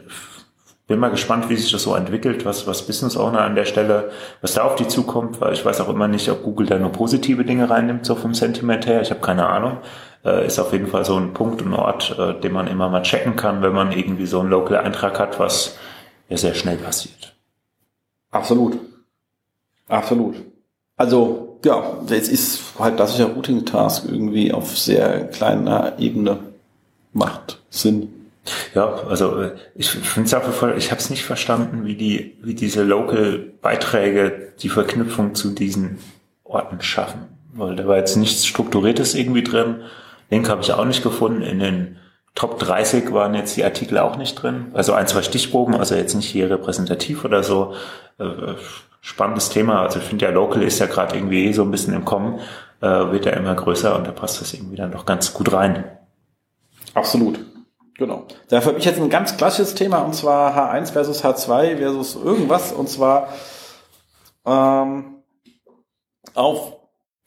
bin 0.86 0.98
mal 0.98 1.10
gespannt, 1.10 1.48
wie 1.48 1.56
sich 1.56 1.70
das 1.70 1.84
so 1.84 1.94
entwickelt, 1.94 2.44
was, 2.44 2.66
was 2.66 2.86
Business 2.86 3.16
Owner 3.16 3.42
an 3.42 3.54
der 3.54 3.64
Stelle, 3.64 4.10
was 4.40 4.54
da 4.54 4.62
auf 4.62 4.74
die 4.74 4.88
zukommt, 4.88 5.40
weil 5.40 5.52
ich 5.52 5.64
weiß 5.64 5.80
auch 5.80 5.88
immer 5.88 6.08
nicht, 6.08 6.28
ob 6.30 6.42
Google 6.42 6.66
da 6.66 6.78
nur 6.78 6.90
positive 6.90 7.44
Dinge 7.44 7.68
reinnimmt, 7.70 8.06
so 8.06 8.16
vom 8.16 8.34
Sentiment 8.34 8.86
her. 8.86 9.00
Ich 9.02 9.10
habe 9.10 9.20
keine 9.20 9.48
Ahnung. 9.48 9.78
Äh, 10.24 10.46
ist 10.46 10.58
auf 10.58 10.72
jeden 10.72 10.88
Fall 10.88 11.04
so 11.04 11.16
ein 11.16 11.32
Punkt 11.32 11.62
und 11.62 11.74
Ort, 11.74 12.16
äh, 12.18 12.40
den 12.40 12.52
man 12.52 12.66
immer 12.66 12.88
mal 12.88 13.02
checken 13.02 13.36
kann, 13.36 13.62
wenn 13.62 13.72
man 13.72 13.92
irgendwie 13.92 14.26
so 14.26 14.40
einen 14.40 14.50
Local-Eintrag 14.50 15.18
hat, 15.18 15.38
was 15.38 15.78
ja 16.28 16.36
sehr 16.36 16.54
schnell 16.54 16.76
passiert. 16.76 17.34
Absolut. 18.30 18.78
Absolut. 19.88 20.36
Also, 20.96 21.58
ja, 21.64 21.98
es 22.08 22.28
ist 22.28 22.60
halt 22.78 22.96
klassischer 22.96 23.32
Routing-Task 23.32 24.04
irgendwie 24.08 24.52
auf 24.52 24.78
sehr 24.78 25.26
kleiner 25.28 25.98
Ebene 25.98 26.38
macht 27.12 27.60
Sinn. 27.70 28.28
Ja, 28.74 28.94
also 29.08 29.40
äh, 29.40 29.52
ich 29.74 29.90
finde 29.90 30.36
es 30.36 30.54
voll, 30.56 30.74
ich 30.78 30.90
habe 30.90 31.00
es 31.00 31.10
nicht 31.10 31.24
verstanden, 31.24 31.84
wie 31.84 31.94
die, 31.94 32.36
wie 32.42 32.54
diese 32.54 32.82
Local-Beiträge 32.82 34.52
die 34.60 34.68
Verknüpfung 34.68 35.34
zu 35.34 35.50
diesen 35.50 35.98
Orten 36.44 36.80
schaffen. 36.80 37.26
Weil 37.52 37.76
da 37.76 37.86
war 37.86 37.96
jetzt 37.96 38.16
nichts 38.16 38.46
Strukturiertes 38.46 39.14
irgendwie 39.14 39.42
drin. 39.42 39.82
Link 40.30 40.48
habe 40.48 40.62
ich 40.62 40.72
auch 40.72 40.84
nicht 40.84 41.02
gefunden. 41.02 41.42
In 41.42 41.58
den 41.58 41.96
Top 42.34 42.58
30 42.58 43.12
waren 43.12 43.34
jetzt 43.34 43.56
die 43.56 43.64
Artikel 43.64 43.98
auch 43.98 44.16
nicht 44.16 44.36
drin. 44.36 44.70
Also 44.72 44.92
ein, 44.92 45.06
zwei 45.06 45.22
Stichproben, 45.22 45.74
also 45.74 45.94
jetzt 45.94 46.14
nicht 46.14 46.28
hier 46.28 46.50
repräsentativ 46.50 47.24
oder 47.24 47.42
so. 47.42 47.74
Äh, 48.18 48.54
spannendes 49.00 49.48
Thema. 49.48 49.82
Also 49.82 49.98
ich 49.98 50.04
finde 50.04 50.26
ja 50.26 50.30
Local 50.30 50.62
ist 50.62 50.78
ja 50.78 50.86
gerade 50.86 51.16
irgendwie 51.16 51.52
so 51.52 51.62
ein 51.62 51.70
bisschen 51.70 51.94
im 51.94 52.04
Kommen, 52.04 52.38
äh, 52.80 52.86
wird 52.86 53.26
ja 53.26 53.32
immer 53.32 53.54
größer 53.54 53.96
und 53.96 54.06
da 54.06 54.12
passt 54.12 54.40
das 54.40 54.54
irgendwie 54.54 54.76
dann 54.76 54.92
doch 54.92 55.06
ganz 55.06 55.32
gut 55.34 55.52
rein. 55.52 55.84
Absolut. 56.94 57.40
Genau. 57.94 58.26
Dafür 58.48 58.70
habe 58.70 58.78
ich 58.78 58.86
jetzt 58.86 58.98
ein 58.98 59.10
ganz 59.10 59.36
klassisches 59.36 59.74
Thema 59.74 59.98
und 59.98 60.14
zwar 60.14 60.56
H1 60.56 60.92
versus 60.92 61.22
H2 61.22 61.76
versus 61.76 62.14
irgendwas 62.14 62.72
und 62.72 62.88
zwar 62.88 63.28
ähm, 64.46 65.16
auf 66.34 66.79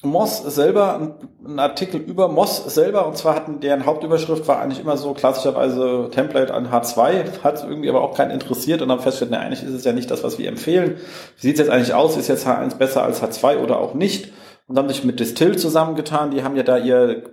Moss 0.04 0.44
selber, 0.44 1.16
ein 1.46 1.60
Artikel 1.60 2.02
über 2.02 2.28
Moss 2.28 2.66
selber, 2.74 3.08
und 3.08 3.18
zwar 3.18 3.36
hatten 3.36 3.62
deren 3.62 3.86
Hauptüberschrift 3.86 4.46
war 4.50 4.60
eigentlich 4.60 4.82
immer 4.82 4.98
so 4.98 5.14
klassischerweise 5.14 6.10
Template 6.12 6.54
an 6.54 6.68
H2, 6.68 7.42
hat 7.42 7.64
irgendwie 7.64 7.90
aber 7.90 8.02
auch 8.02 8.14
keinen 8.14 8.32
interessiert 8.32 8.82
und 8.82 8.90
dann 8.90 9.00
festgestellt, 9.00 9.32
na, 9.32 9.40
eigentlich 9.40 9.64
ist 9.64 9.74
es 9.74 9.86
ja 9.86 9.94
nicht 9.94 10.12
das, 10.12 10.24
was 10.24 10.38
wir 10.38 10.50
empfehlen. 10.50 10.98
Wie 11.38 11.48
sieht 11.48 11.54
es 11.54 11.60
jetzt 11.60 11.70
eigentlich 11.70 11.94
aus? 11.94 12.18
Ist 12.18 12.28
jetzt 12.28 12.46
H1 12.46 12.76
besser 12.76 13.02
als 13.04 13.24
H2 13.24 13.60
oder 13.60 13.80
auch 13.80 13.94
nicht? 13.94 14.34
Und 14.68 14.78
haben 14.78 14.90
sich 14.90 15.06
mit 15.06 15.22
Distill 15.22 15.58
zusammengetan, 15.58 16.32
die 16.32 16.44
haben 16.44 16.58
ja 16.58 16.64
da 16.64 16.78
ihr, 16.78 17.24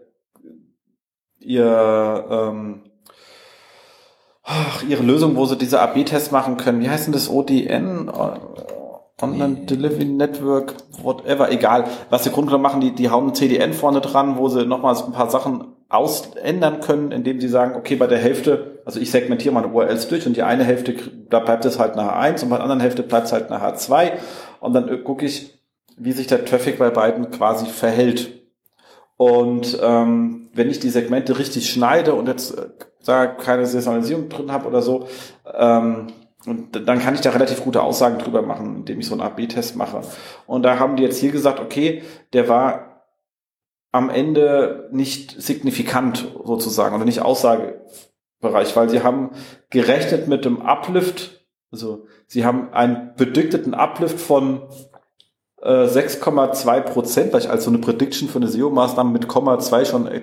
ihr, 1.40 2.24
ähm, 2.30 2.82
ach, 4.44 4.84
ihre 4.88 5.02
Lösung, 5.02 5.34
wo 5.34 5.44
sie 5.44 5.58
diese 5.58 5.80
AB-Tests 5.80 6.30
machen 6.30 6.56
können. 6.56 6.80
Wie 6.80 6.88
heißt 6.90 7.06
denn 7.06 7.12
das 7.12 7.28
ODN? 7.28 8.10
Online 9.22 9.66
Delivery 9.66 10.04
Network, 10.04 10.74
whatever, 11.02 11.50
egal. 11.50 11.84
Was 12.08 12.24
sie 12.24 12.30
Grunde 12.30 12.56
machen, 12.58 12.80
die, 12.80 12.94
die 12.94 13.10
hauen 13.10 13.28
ein 13.28 13.34
CDN 13.34 13.72
vorne 13.72 14.00
dran, 14.00 14.38
wo 14.38 14.48
sie 14.48 14.64
nochmals 14.64 15.04
ein 15.04 15.12
paar 15.12 15.30
Sachen 15.30 15.76
ausändern 15.88 16.80
können, 16.80 17.10
indem 17.10 17.40
sie 17.40 17.48
sagen, 17.48 17.74
okay, 17.74 17.96
bei 17.96 18.06
der 18.06 18.18
Hälfte, 18.18 18.80
also 18.84 19.00
ich 19.00 19.10
segmentiere 19.10 19.52
meine 19.52 19.68
URLs 19.68 20.08
durch 20.08 20.26
und 20.26 20.36
die 20.36 20.42
eine 20.42 20.64
Hälfte, 20.64 20.94
da 21.28 21.40
bleibt 21.40 21.64
es 21.64 21.78
halt 21.78 21.96
nach 21.96 22.14
H1 22.14 22.44
und 22.44 22.50
bei 22.50 22.56
der 22.56 22.62
anderen 22.62 22.80
Hälfte 22.80 23.02
bleibt 23.02 23.26
es 23.26 23.32
halt 23.32 23.50
nach 23.50 23.60
H2 23.60 24.12
und 24.60 24.72
dann 24.72 25.04
gucke 25.04 25.26
ich, 25.26 25.58
wie 25.96 26.12
sich 26.12 26.28
der 26.28 26.44
Traffic 26.44 26.78
bei 26.78 26.90
beiden 26.90 27.30
quasi 27.30 27.66
verhält. 27.66 28.40
Und 29.16 29.78
ähm, 29.82 30.48
wenn 30.54 30.70
ich 30.70 30.78
die 30.78 30.88
Segmente 30.88 31.38
richtig 31.38 31.68
schneide 31.68 32.14
und 32.14 32.26
jetzt 32.26 32.56
äh, 32.56 32.68
da 33.04 33.26
keine 33.26 33.66
Saisonalisierung 33.66 34.28
drin 34.28 34.52
habe 34.52 34.66
oder 34.66 34.80
so, 34.80 35.08
ähm, 35.52 36.06
und 36.46 36.88
dann 36.88 37.00
kann 37.00 37.14
ich 37.14 37.20
da 37.20 37.30
relativ 37.30 37.62
gute 37.62 37.82
Aussagen 37.82 38.18
drüber 38.18 38.42
machen, 38.42 38.76
indem 38.76 39.00
ich 39.00 39.06
so 39.06 39.14
einen 39.14 39.20
AB-Test 39.20 39.76
mache. 39.76 40.02
Und 40.46 40.62
da 40.62 40.78
haben 40.78 40.96
die 40.96 41.02
jetzt 41.02 41.18
hier 41.18 41.32
gesagt, 41.32 41.60
okay, 41.60 42.02
der 42.32 42.48
war 42.48 43.04
am 43.92 44.08
Ende 44.08 44.88
nicht 44.92 45.40
signifikant 45.40 46.28
sozusagen 46.44 46.94
oder 46.94 47.04
nicht 47.04 47.20
Aussagebereich, 47.20 48.74
weil 48.74 48.88
sie 48.88 49.02
haben 49.02 49.30
gerechnet 49.68 50.28
mit 50.28 50.44
dem 50.44 50.62
Uplift, 50.62 51.44
also 51.72 52.06
sie 52.26 52.44
haben 52.44 52.72
einen 52.72 53.14
predikteten 53.16 53.74
Uplift 53.74 54.18
von 54.18 54.62
äh, 55.60 55.84
6,2 55.84 56.80
Prozent, 56.80 57.32
weil 57.32 57.40
ich 57.40 57.50
als 57.50 57.64
so 57.64 57.70
eine 57.70 57.80
Prediction 57.80 58.28
für 58.28 58.38
eine 58.38 58.48
SEO-Maßnahme 58.48 59.10
mit 59.10 59.28
Komma 59.28 59.58
2 59.58 59.84
schon 59.84 60.06
äh, 60.06 60.22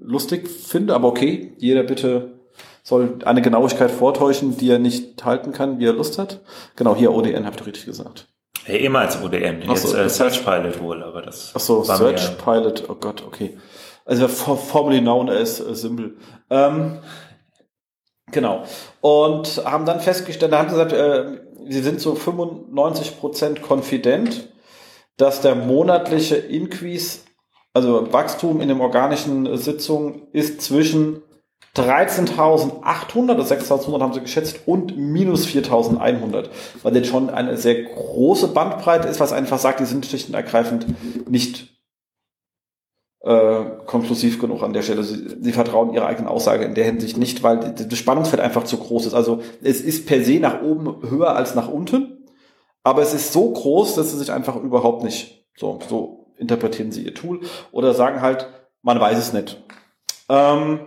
lustig 0.00 0.48
finde, 0.48 0.94
aber 0.94 1.08
okay, 1.08 1.54
jeder 1.58 1.84
bitte 1.84 2.41
soll 2.82 3.18
eine 3.24 3.42
Genauigkeit 3.42 3.90
vortäuschen, 3.90 4.56
die 4.56 4.70
er 4.70 4.78
nicht 4.78 5.24
halten 5.24 5.52
kann, 5.52 5.78
wie 5.78 5.86
er 5.86 5.92
Lust 5.92 6.18
hat. 6.18 6.40
Genau, 6.76 6.96
hier 6.96 7.12
ODN, 7.12 7.46
habt 7.46 7.60
ihr 7.60 7.66
richtig 7.66 7.86
gesagt. 7.86 8.28
Ja, 8.66 8.74
ehemals 8.74 9.22
ODN, 9.22 9.62
jetzt 9.62 9.88
so, 9.88 9.96
äh, 9.96 10.08
Search 10.08 10.44
Pilot 10.44 10.80
wohl, 10.80 11.02
aber 11.02 11.22
das 11.22 11.52
Ach 11.54 11.60
so, 11.60 11.82
Search 11.84 12.36
Pilot, 12.38 12.88
oh 12.88 12.94
Gott, 12.94 13.24
okay. 13.26 13.56
Also 14.04 14.26
formerly 14.28 15.00
known 15.00 15.28
as 15.28 15.64
a 15.64 15.74
Symbol. 15.74 16.16
Ähm, 16.50 16.98
genau. 18.30 18.64
Und 19.00 19.64
haben 19.64 19.86
dann 19.86 20.00
festgestellt, 20.00 20.52
da 20.52 20.58
haben 20.58 20.68
sie 20.68 20.74
gesagt, 20.74 20.92
äh, 20.92 21.40
sie 21.68 21.82
sind 21.82 22.00
so 22.00 22.14
95% 22.14 23.60
confident, 23.60 24.48
dass 25.16 25.40
der 25.40 25.54
monatliche 25.54 26.36
Increase, 26.36 27.20
also 27.74 28.12
Wachstum 28.12 28.60
in 28.60 28.68
dem 28.68 28.80
organischen 28.80 29.56
Sitzung 29.56 30.28
ist 30.32 30.62
zwischen 30.62 31.22
13.800 31.76 33.30
oder 33.30 33.44
6.100 33.44 34.00
haben 34.00 34.12
sie 34.12 34.20
geschätzt 34.20 34.60
und 34.66 34.98
minus 34.98 35.46
4.100, 35.46 36.48
weil 36.82 36.96
jetzt 36.96 37.08
schon 37.08 37.30
eine 37.30 37.56
sehr 37.56 37.84
große 37.84 38.48
Bandbreite 38.48 39.08
ist, 39.08 39.20
was 39.20 39.32
einfach 39.32 39.58
sagt, 39.58 39.80
die 39.80 39.86
sind 39.86 40.04
schlicht 40.04 40.28
und 40.28 40.34
ergreifend 40.34 40.86
nicht 41.30 41.72
äh, 43.20 43.64
konklusiv 43.86 44.38
genug 44.38 44.62
an 44.62 44.74
der 44.74 44.82
Stelle. 44.82 45.02
Sie, 45.02 45.36
sie 45.40 45.52
vertrauen 45.52 45.94
ihrer 45.94 46.06
eigenen 46.06 46.28
Aussage 46.28 46.64
in 46.64 46.74
der 46.74 46.84
Hinsicht 46.84 47.16
nicht, 47.16 47.42
weil 47.42 47.72
das 47.72 47.98
Spannungsfeld 47.98 48.42
einfach 48.42 48.64
zu 48.64 48.76
groß 48.76 49.06
ist. 49.06 49.14
Also 49.14 49.40
es 49.62 49.80
ist 49.80 50.06
per 50.06 50.22
se 50.22 50.40
nach 50.40 50.60
oben 50.60 51.08
höher 51.08 51.34
als 51.34 51.54
nach 51.54 51.68
unten, 51.68 52.26
aber 52.82 53.00
es 53.00 53.14
ist 53.14 53.32
so 53.32 53.50
groß, 53.50 53.94
dass 53.94 54.10
sie 54.10 54.18
sich 54.18 54.30
einfach 54.30 54.56
überhaupt 54.56 55.04
nicht 55.04 55.46
so, 55.56 55.78
so 55.88 56.26
interpretieren 56.36 56.92
sie 56.92 57.04
ihr 57.04 57.14
Tool 57.14 57.40
oder 57.70 57.94
sagen 57.94 58.20
halt, 58.20 58.48
man 58.82 59.00
weiß 59.00 59.16
es 59.16 59.32
nicht. 59.32 59.62
Ähm, 60.28 60.80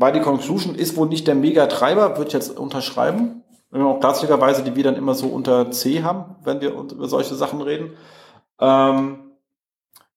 weil 0.00 0.14
die 0.14 0.20
Conclusion 0.20 0.74
ist 0.74 0.96
wohl 0.96 1.08
nicht 1.08 1.26
der 1.26 1.34
Mega-Treiber, 1.34 2.16
würde 2.16 2.28
ich 2.28 2.32
jetzt 2.32 2.58
unterschreiben. 2.58 3.44
Wenn 3.70 3.82
wir 3.82 3.88
auch 3.88 4.00
klassischerweise, 4.00 4.64
die 4.64 4.74
wir 4.74 4.82
dann 4.82 4.96
immer 4.96 5.14
so 5.14 5.28
unter 5.28 5.70
C 5.70 6.02
haben, 6.02 6.36
wenn 6.42 6.62
wir 6.62 6.70
über 6.70 7.06
solche 7.06 7.34
Sachen 7.34 7.60
reden. 7.60 7.92
Ähm, 8.58 9.18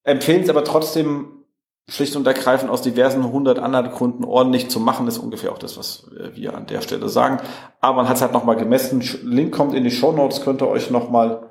empfehlen 0.02 0.42
es 0.42 0.48
aber 0.48 0.64
trotzdem 0.64 1.44
schlicht 1.86 2.16
und 2.16 2.26
ergreifend 2.26 2.70
aus 2.70 2.80
diversen 2.80 3.30
hundert 3.30 3.58
anderen 3.58 3.90
Gründen 3.90 4.24
ordentlich 4.24 4.70
zu 4.70 4.80
machen, 4.80 5.06
ist 5.06 5.18
ungefähr 5.18 5.52
auch 5.52 5.58
das, 5.58 5.76
was 5.76 6.10
wir 6.32 6.54
an 6.54 6.66
der 6.66 6.80
Stelle 6.80 7.10
sagen. 7.10 7.46
Aber 7.80 7.96
man 7.96 8.08
hat 8.08 8.16
es 8.16 8.22
halt 8.22 8.32
nochmal 8.32 8.56
gemessen. 8.56 9.02
Link 9.22 9.54
kommt 9.54 9.74
in 9.74 9.84
die 9.84 9.90
Show 9.90 10.12
Notes, 10.12 10.40
könnt 10.40 10.62
ihr 10.62 10.68
euch 10.68 10.90
nochmal 10.90 11.50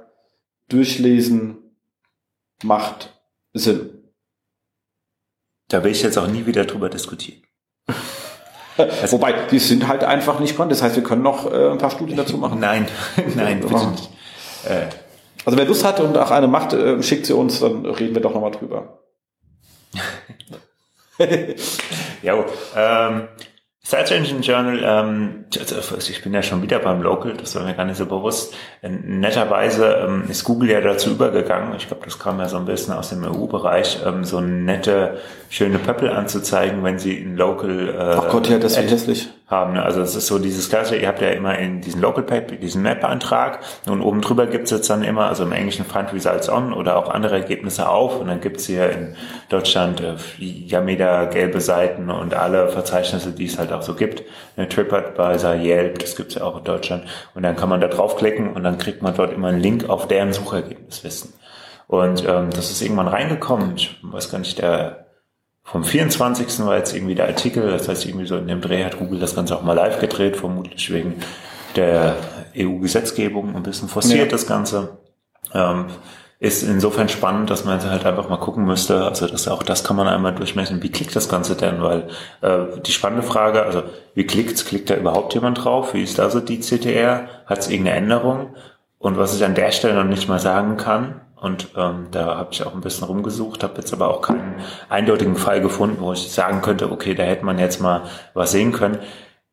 durchlesen. 0.69 1.57
Macht 2.63 3.13
Sinn. 3.53 4.11
Da 5.67 5.83
will 5.83 5.91
ich 5.91 6.01
jetzt 6.01 6.17
auch 6.17 6.27
nie 6.27 6.47
wieder 6.47 6.65
drüber 6.65 6.89
diskutieren. 6.89 7.43
Wobei, 9.11 9.33
die 9.51 9.59
sind 9.59 9.87
halt 9.87 10.03
einfach 10.03 10.39
nicht 10.39 10.55
konnte. 10.55 10.73
Das 10.73 10.81
heißt, 10.81 10.95
wir 10.95 11.03
können 11.03 11.21
noch 11.21 11.51
äh, 11.51 11.69
ein 11.71 11.77
paar 11.77 11.91
Studien 11.91 12.17
dazu 12.17 12.37
machen. 12.37 12.59
Nein, 12.61 12.87
nein, 13.35 13.59
bitte 13.59 13.87
nicht. 13.91 14.09
Äh. 14.65 14.87
Also 15.45 15.57
wer 15.57 15.65
Lust 15.65 15.83
hat 15.83 15.99
und 15.99 16.17
auch 16.17 16.31
eine 16.31 16.47
macht, 16.47 16.73
äh, 16.73 17.01
schickt 17.03 17.25
sie 17.25 17.35
uns, 17.35 17.59
dann 17.59 17.85
reden 17.85 18.15
wir 18.15 18.21
doch 18.21 18.33
nochmal 18.33 18.51
drüber. 18.51 18.99
ja, 22.21 22.45
ähm, 22.75 23.27
Search 23.85 24.11
Engine 24.11 24.39
Journal, 24.39 24.79
ähm, 24.81 25.43
also 25.59 25.97
ich 25.97 26.23
bin 26.23 26.33
ja 26.33 26.41
schon 26.41 26.61
wieder 26.61 26.79
beim 26.79 27.01
Local, 27.01 27.33
das 27.33 27.53
war 27.55 27.63
mir 27.63 27.73
gar 27.73 27.83
nicht 27.83 27.97
so 27.97 28.05
bewusst. 28.05 28.55
Netterweise 28.81 30.05
ähm, 30.07 30.23
ist 30.29 30.45
Google 30.45 30.69
ja 30.69 30.79
dazu 30.79 31.11
übergegangen, 31.11 31.75
ich 31.75 31.87
glaube, 31.87 32.05
das 32.05 32.17
kam 32.17 32.39
ja 32.39 32.47
so 32.47 32.55
ein 32.55 32.63
bisschen 32.63 32.93
aus 32.93 33.09
dem 33.09 33.25
EU-Bereich, 33.25 33.99
ähm, 34.05 34.23
so 34.23 34.39
nette, 34.39 35.17
schöne 35.49 35.79
Pöppel 35.79 36.09
anzuzeigen, 36.11 36.81
wenn 36.85 36.97
sie 36.97 37.17
in 37.17 37.35
Local 37.35 37.89
äh, 37.89 38.15
Ach 38.19 38.29
Gott, 38.29 38.47
ja, 38.47 38.57
das 38.57 38.77
ist 38.77 38.89
hässlich 38.89 39.29
haben. 39.53 39.77
Also 39.77 40.01
es 40.01 40.15
ist 40.15 40.27
so 40.27 40.39
dieses 40.39 40.69
Klasse, 40.69 40.97
ihr 40.97 41.07
habt 41.07 41.21
ja 41.21 41.29
immer 41.29 41.57
in 41.57 41.81
diesen 41.81 42.01
Local 42.01 42.23
Paper, 42.23 42.55
diesen 42.55 42.81
Map-Antrag 42.81 43.59
und 43.87 44.01
oben 44.01 44.21
drüber 44.21 44.47
gibt 44.47 44.65
es 44.65 44.71
jetzt 44.71 44.89
dann 44.89 45.03
immer, 45.03 45.27
also 45.27 45.43
im 45.43 45.51
Englischen 45.51 45.85
Find 45.85 46.11
Results 46.11 46.49
On 46.49 46.73
oder 46.73 46.97
auch 46.97 47.09
andere 47.09 47.35
Ergebnisse 47.35 47.87
auf 47.87 48.19
und 48.19 48.27
dann 48.27 48.41
gibt 48.41 48.57
es 48.57 48.65
hier 48.65 48.89
in 48.89 49.15
Deutschland 49.49 50.01
äh, 50.01 50.15
Yameda 50.39 51.25
gelbe 51.25 51.61
Seiten 51.61 52.09
und 52.09 52.33
alle 52.33 52.69
Verzeichnisse, 52.69 53.31
die 53.31 53.45
es 53.45 53.57
halt 53.57 53.71
auch 53.71 53.83
so 53.83 53.93
gibt. 53.93 54.23
Eine 54.57 54.67
TripAdvisor, 54.67 55.55
Yelp, 55.55 55.99
das 55.99 56.15
gibt 56.15 56.29
es 56.29 56.35
ja 56.35 56.43
auch 56.43 56.57
in 56.57 56.63
Deutschland 56.63 57.05
und 57.35 57.43
dann 57.43 57.55
kann 57.55 57.69
man 57.69 57.79
da 57.79 57.87
draufklicken 57.87 58.53
und 58.53 58.63
dann 58.63 58.77
kriegt 58.77 59.01
man 59.01 59.15
dort 59.15 59.33
immer 59.33 59.49
einen 59.49 59.61
Link 59.61 59.89
auf 59.89 60.07
deren 60.07 60.33
Suchergebniswissen. 60.33 61.33
Und 61.87 62.25
ähm, 62.27 62.49
das 62.49 62.71
ist 62.71 62.81
irgendwann 62.81 63.07
reingekommen, 63.07 63.73
ich 63.75 63.97
weiß 64.01 64.31
gar 64.31 64.39
nicht, 64.39 64.57
der 64.57 65.02
vom 65.63 65.83
24. 65.83 66.65
war 66.65 66.77
jetzt 66.77 66.93
irgendwie 66.93 67.15
der 67.15 67.27
Artikel, 67.27 67.69
das 67.69 67.87
heißt 67.87 68.05
irgendwie 68.05 68.27
so 68.27 68.37
in 68.37 68.47
dem 68.47 68.61
Dreh 68.61 68.83
hat 68.83 68.99
Google 68.99 69.19
das 69.19 69.35
Ganze 69.35 69.55
auch 69.55 69.63
mal 69.63 69.73
live 69.73 69.99
gedreht, 69.99 70.35
vermutlich 70.35 70.91
wegen 70.91 71.15
der 71.75 72.17
EU-Gesetzgebung 72.57 73.55
ein 73.55 73.63
bisschen 73.63 73.87
forciert 73.87 74.25
ja. 74.25 74.31
das 74.31 74.45
Ganze. 74.45 74.97
Ähm, 75.53 75.85
ist 76.43 76.61
insofern 76.61 77.07
spannend, 77.07 77.49
dass 77.49 77.63
man 77.63 77.81
halt 77.81 78.05
einfach 78.05 78.27
mal 78.27 78.37
gucken 78.37 78.65
müsste, 78.65 79.05
also 79.05 79.27
das 79.27 79.47
auch 79.47 79.63
das 79.63 79.85
kann 79.85 79.95
man 79.95 80.09
einmal 80.09 80.35
durchmessen, 80.35 80.83
wie 80.83 80.91
klickt 80.91 81.15
das 81.15 81.29
Ganze 81.29 81.55
denn, 81.55 81.81
weil 81.81 82.09
äh, 82.41 82.81
die 82.85 82.91
spannende 82.91 83.23
Frage, 83.23 83.63
also 83.63 83.83
wie 84.13 84.25
klickt's, 84.25 84.65
klickt 84.65 84.89
da 84.89 84.95
überhaupt 84.97 85.33
jemand 85.33 85.63
drauf, 85.63 85.93
wie 85.93 86.03
ist 86.03 86.19
da 86.19 86.29
so 86.29 86.41
die 86.41 86.59
CTR, 86.59 87.29
hat 87.45 87.59
es 87.59 87.69
irgendeine 87.69 87.97
Änderung 87.97 88.55
und 88.99 89.17
was 89.17 89.33
ich 89.33 89.45
an 89.45 89.55
der 89.55 89.71
Stelle 89.71 89.93
noch 89.93 90.03
nicht 90.03 90.27
mal 90.27 90.39
sagen 90.39 90.75
kann, 90.75 91.21
und 91.43 91.67
ähm, 91.75 92.07
da 92.11 92.37
habe 92.37 92.53
ich 92.53 92.65
auch 92.65 92.73
ein 92.73 92.79
bisschen 92.79 93.05
rumgesucht, 93.05 93.63
habe 93.63 93.73
jetzt 93.75 93.91
aber 93.91 94.07
auch 94.07 94.21
keinen 94.21 94.55
eindeutigen 94.87 95.35
Fall 95.35 95.59
gefunden, 95.59 95.97
wo 95.99 96.13
ich 96.13 96.31
sagen 96.31 96.61
könnte, 96.61 96.89
okay, 96.89 97.15
da 97.15 97.23
hätte 97.23 97.43
man 97.43 97.59
jetzt 97.59 97.81
mal 97.81 98.03
was 98.33 98.53
sehen 98.53 98.71
können. 98.71 98.99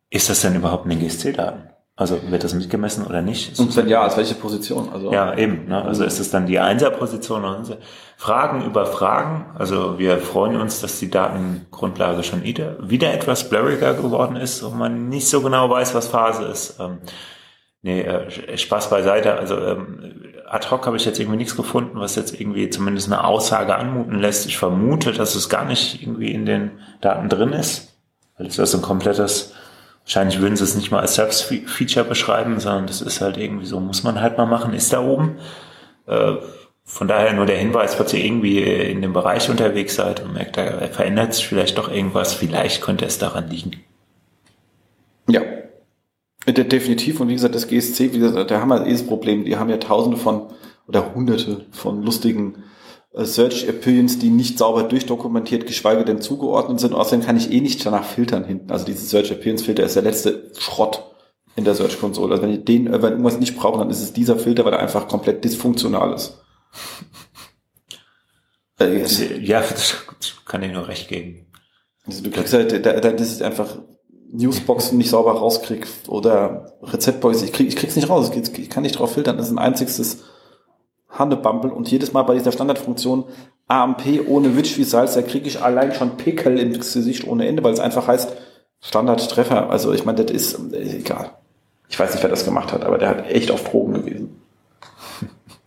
Ist 0.09 0.31
das 0.31 0.41
denn 0.41 0.55
überhaupt 0.55 0.87
ein 0.87 1.01
GSC-Daten? 1.01 1.69
Also 1.97 2.21
wird 2.31 2.45
das 2.45 2.55
mitgemessen 2.55 3.05
oder 3.05 3.23
nicht? 3.23 3.59
Und 3.59 3.77
wenn 3.77 3.89
ja, 3.89 4.03
als 4.03 4.17
welche 4.17 4.37
Position? 4.37 4.89
Also 4.93 5.13
ja, 5.13 5.37
eben. 5.37 5.67
Ne? 5.67 5.85
Also 5.85 6.05
ist 6.05 6.21
es 6.21 6.31
dann 6.31 6.47
die 6.47 6.61
Einser-Position 6.61 7.45
Fragen 8.17 8.65
über 8.65 8.87
Fragen. 8.87 9.47
Also 9.59 9.99
wir 9.99 10.19
freuen 10.19 10.61
uns, 10.61 10.81
dass 10.81 11.01
die 11.01 11.11
Datengrundlage 11.11 12.23
schon 12.23 12.45
wieder, 12.45 12.77
wieder 12.89 13.13
etwas 13.13 13.51
blurriger 13.51 13.95
geworden 13.95 14.37
ist 14.37 14.63
und 14.63 14.79
man 14.79 15.09
nicht 15.09 15.29
so 15.29 15.43
genau 15.43 15.69
weiß, 15.69 15.93
was 15.97 16.07
Phase 16.07 16.45
ist. 16.45 16.79
Ähm, 16.79 16.99
nee, 17.83 18.03
äh, 18.03 18.57
Spaß 18.57 18.91
beiseite. 18.91 19.35
Also 19.35 19.59
ähm, 19.59 20.30
ad 20.51 20.71
hoc 20.71 20.87
habe 20.87 20.97
ich 20.97 21.05
jetzt 21.05 21.19
irgendwie 21.19 21.39
nichts 21.39 21.57
gefunden, 21.57 21.99
was 21.99 22.17
jetzt 22.17 22.39
irgendwie 22.39 22.69
zumindest 22.69 23.07
eine 23.07 23.25
Aussage 23.25 23.77
anmuten 23.77 24.19
lässt. 24.19 24.47
Ich 24.47 24.59
vermute, 24.59 25.13
dass 25.13 25.35
es 25.35 25.49
gar 25.49 25.65
nicht 25.65 26.03
irgendwie 26.03 26.33
in 26.33 26.45
den 26.45 26.73
Daten 27.01 27.29
drin 27.29 27.53
ist. 27.53 27.97
Weil 28.37 28.49
es 28.49 28.59
ist 28.59 28.75
ein 28.75 28.83
komplettes 28.83 29.55
Wahrscheinlich 30.05 30.41
würden 30.41 30.57
sie 30.57 30.65
es 30.65 30.75
nicht 30.75 30.91
mal 30.91 31.01
als 31.01 31.15
Service-Feature 31.15 32.05
beschreiben, 32.05 32.59
sondern 32.59 32.87
das 32.87 33.01
ist 33.01 33.21
halt 33.21 33.37
irgendwie 33.37 33.67
so, 33.67 33.79
muss 33.79 34.03
man 34.03 34.21
halt 34.21 34.39
mal 34.39 34.47
machen, 34.47 34.73
ist 34.73 34.93
da 34.93 35.01
oben. 35.01 35.39
Äh, 36.07 36.33
von 36.85 37.07
daher 37.07 37.33
nur 37.33 37.47
der 37.47 37.59
Hinweis, 37.59 37.95
falls 37.95 38.13
ihr 38.13 38.25
irgendwie 38.25 38.61
in 38.61 39.03
dem 39.03 39.13
Bereich 39.13 39.49
unterwegs 39.49 39.95
seid 39.95 40.21
und 40.21 40.33
merkt, 40.33 40.57
da 40.57 40.89
verändert 40.89 41.35
sich 41.35 41.47
vielleicht 41.47 41.79
doch 41.79 41.89
irgendwas, 41.89 42.35
vielleicht 42.35 42.83
könnte 42.83 43.05
es 43.05 43.19
daran 43.19 43.49
liegen. 43.49 43.85
Ja, 46.57 46.65
definitiv. 46.65 47.21
Und 47.21 47.29
wie 47.29 47.35
gesagt, 47.35 47.55
das 47.55 47.69
GSC, 47.69 48.13
wie 48.13 48.19
gesagt, 48.19 48.51
da 48.51 48.61
haben 48.61 48.71
wir 48.71 48.85
eh 48.87 48.93
das 48.93 49.07
Problem. 49.07 49.45
Die 49.45 49.57
haben 49.57 49.71
ja 49.71 49.77
tausende 49.77 50.17
von 50.17 50.49
oder 50.89 51.15
hunderte 51.15 51.67
von 51.71 52.03
lustigen 52.03 52.65
äh, 53.13 53.25
Search 53.25 53.69
Appearance, 53.69 54.19
die 54.19 54.31
nicht 54.31 54.59
sauber 54.59 54.83
durchdokumentiert, 54.83 55.67
geschweige 55.67 56.05
denn 56.05 56.21
zugeordnet 56.21 56.81
sind. 56.81 56.95
Außerdem 56.95 57.25
kann 57.25 57.37
ich 57.37 57.53
eh 57.53 57.61
nicht 57.61 57.87
danach 57.87 58.05
filtern 58.05 58.45
hinten. 58.45 58.73
Also 58.73 58.85
dieses 58.85 59.11
Search 59.11 59.31
Appearance 59.31 59.65
Filter 59.65 59.85
ist 59.85 59.95
der 59.95 60.03
letzte 60.03 60.51
Schrott 60.59 61.05
in 61.55 61.65
der 61.65 61.75
Search 61.75 62.01
Console. 62.01 62.33
Also 62.33 62.43
wenn 62.43 62.53
ich 62.53 62.65
den, 62.65 62.91
wenn 62.91 63.03
irgendwas 63.03 63.39
nicht 63.39 63.57
brauche, 63.57 63.79
dann 63.79 63.91
ist 63.91 64.03
es 64.03 64.13
dieser 64.13 64.37
Filter, 64.37 64.65
weil 64.65 64.73
er 64.73 64.81
einfach 64.81 65.07
komplett 65.07 65.45
dysfunktional 65.45 66.13
ist. 66.15 66.41
Äh, 68.81 69.39
ja, 69.39 69.61
das 69.61 69.95
kann 70.47 70.63
ich 70.63 70.73
nur 70.73 70.89
recht 70.89 71.09
geben. 71.09 71.47
Also 72.07 72.25
du 72.25 72.31
kriegst 72.31 72.55
halt, 72.55 72.73
da, 72.85 72.93
da, 72.95 73.13
das 73.13 73.31
ist 73.31 73.43
einfach 73.43 73.77
Newsboxen 74.33 74.99
nicht 74.99 75.11
sauber 75.11 75.33
rauskrieg 75.33 75.87
oder 76.09 76.75
Rezeptbox, 76.83 77.43
ich 77.43 77.53
krieg, 77.53 77.69
ich 77.69 77.77
krieg's 77.77 77.97
nicht 77.97 78.09
raus, 78.09 78.31
ich 78.35 78.71
kann 78.71 78.83
nicht 78.83 78.99
drauf 78.99 79.13
filtern, 79.15 79.37
das 79.37 79.47
ist 79.47 79.53
ein 79.53 79.59
einziges 79.59 80.23
Hannebampel 81.09 81.71
und 81.71 81.91
jedes 81.91 82.13
Mal 82.13 82.23
bei 82.23 82.35
dieser 82.35 82.53
Standardfunktion 82.53 83.25
AMP 83.67 84.27
ohne 84.27 84.57
Witch 84.57 84.79
wie 84.79 84.85
Salz, 84.85 85.15
da 85.15 85.23
kriege 85.23 85.47
ich 85.47 85.63
allein 85.63 85.93
schon 85.93 86.17
Pickel 86.17 86.59
ins 86.59 86.93
Gesicht 86.93 87.27
ohne 87.27 87.47
Ende, 87.47 87.63
weil 87.63 87.73
es 87.73 87.81
einfach 87.81 88.09
heißt 88.09 88.33
Standardtreffer. 88.81 89.71
Also 89.71 89.93
ich 89.93 90.05
meine, 90.05 90.25
das 90.25 90.35
ist 90.35 90.73
äh, 90.73 90.99
egal. 90.99 91.31
Ich 91.89 91.99
weiß 91.99 92.13
nicht, 92.13 92.23
wer 92.23 92.31
das 92.31 92.45
gemacht 92.45 92.73
hat, 92.73 92.85
aber 92.85 92.99
der 92.99 93.09
hat 93.09 93.31
echt 93.31 93.51
auf 93.51 93.65
Drogen 93.65 93.95
gewesen. 93.95 94.43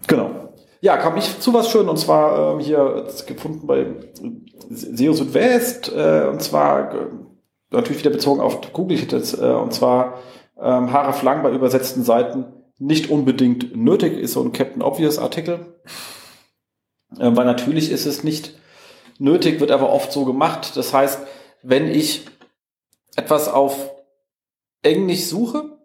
genau. 0.07 0.31
Ja, 0.81 0.97
kam 0.97 1.15
ich 1.15 1.39
zu 1.39 1.53
was 1.53 1.69
schön 1.69 1.87
und 1.87 1.97
zwar 1.97 2.55
ähm, 2.55 2.59
hier 2.59 3.07
gefunden 3.25 3.67
bei 3.67 3.85
SEO 4.69 5.13
Südwest 5.13 5.89
äh, 5.95 6.27
und 6.29 6.41
zwar 6.41 6.93
äh, 6.93 7.05
natürlich 7.73 7.99
wieder 8.03 8.11
bezogen 8.11 8.41
auf 8.41 8.73
Google, 8.73 8.97
jetzt, 8.97 9.37
äh, 9.39 9.45
und 9.45 9.73
zwar 9.73 10.19
ähm, 10.57 10.91
Haare 10.91 11.13
Flang 11.13 11.43
bei 11.43 11.51
übersetzten 11.51 12.03
Seiten 12.03 12.45
nicht 12.79 13.09
unbedingt 13.09 13.75
nötig 13.75 14.17
ist, 14.17 14.33
so 14.33 14.43
ein 14.43 14.51
Captain 14.51 14.81
Obvious 14.81 15.19
Artikel. 15.19 15.77
Äh, 17.19 17.35
weil 17.35 17.45
natürlich 17.45 17.91
ist 17.91 18.05
es 18.05 18.23
nicht 18.23 18.57
nötig, 19.19 19.59
wird 19.59 19.71
aber 19.71 19.91
oft 19.91 20.11
so 20.11 20.25
gemacht. 20.25 20.75
Das 20.75 20.93
heißt, 20.93 21.19
wenn 21.61 21.87
ich 21.87 22.25
etwas 23.15 23.47
auf 23.47 23.91
Englisch 24.81 25.25
suche, 25.25 25.77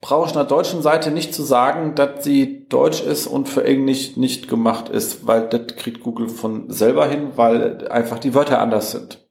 brauche 0.00 0.28
ich 0.28 0.34
einer 0.36 0.44
deutschen 0.44 0.82
Seite 0.82 1.10
nicht 1.10 1.34
zu 1.34 1.42
sagen, 1.42 1.94
dass 1.94 2.22
sie 2.24 2.68
deutsch 2.68 3.02
ist 3.02 3.26
und 3.26 3.48
für 3.48 3.64
Englisch 3.64 4.16
nicht 4.16 4.48
gemacht 4.48 4.88
ist, 4.88 5.26
weil 5.26 5.48
das 5.48 5.76
kriegt 5.76 6.02
Google 6.02 6.28
von 6.28 6.70
selber 6.70 7.06
hin, 7.08 7.32
weil 7.36 7.88
einfach 7.88 8.18
die 8.18 8.34
Wörter 8.34 8.60
anders 8.60 8.92
sind. 8.92 9.27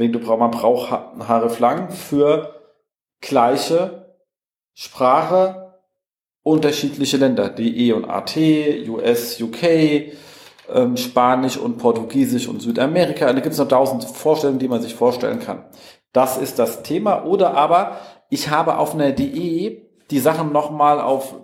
Deswegen 0.00 0.38
man 0.38 0.50
braucht 0.50 0.90
Haare 0.90 1.50
Flang 1.50 1.90
für 1.90 2.54
gleiche 3.20 4.16
Sprache 4.72 5.74
unterschiedliche 6.42 7.18
Länder, 7.18 7.50
DE 7.50 7.92
und 7.92 8.06
AT, 8.06 8.34
US, 8.88 9.38
UK, 9.38 10.14
ähm, 10.72 10.96
Spanisch 10.96 11.58
und 11.58 11.76
Portugiesisch 11.76 12.48
und 12.48 12.62
Südamerika. 12.62 13.30
Da 13.30 13.40
gibt 13.40 13.52
es 13.52 13.58
noch 13.58 13.68
tausend 13.68 14.04
Vorstellungen, 14.04 14.58
die 14.58 14.68
man 14.68 14.80
sich 14.80 14.94
vorstellen 14.94 15.38
kann. 15.38 15.66
Das 16.14 16.38
ist 16.38 16.58
das 16.58 16.82
Thema. 16.82 17.26
Oder 17.26 17.54
aber 17.54 17.98
ich 18.30 18.48
habe 18.48 18.78
auf 18.78 18.94
einer 18.94 19.12
DE 19.12 19.82
die 20.10 20.18
Sachen 20.18 20.50
nochmal 20.50 20.98
auf 20.98 21.34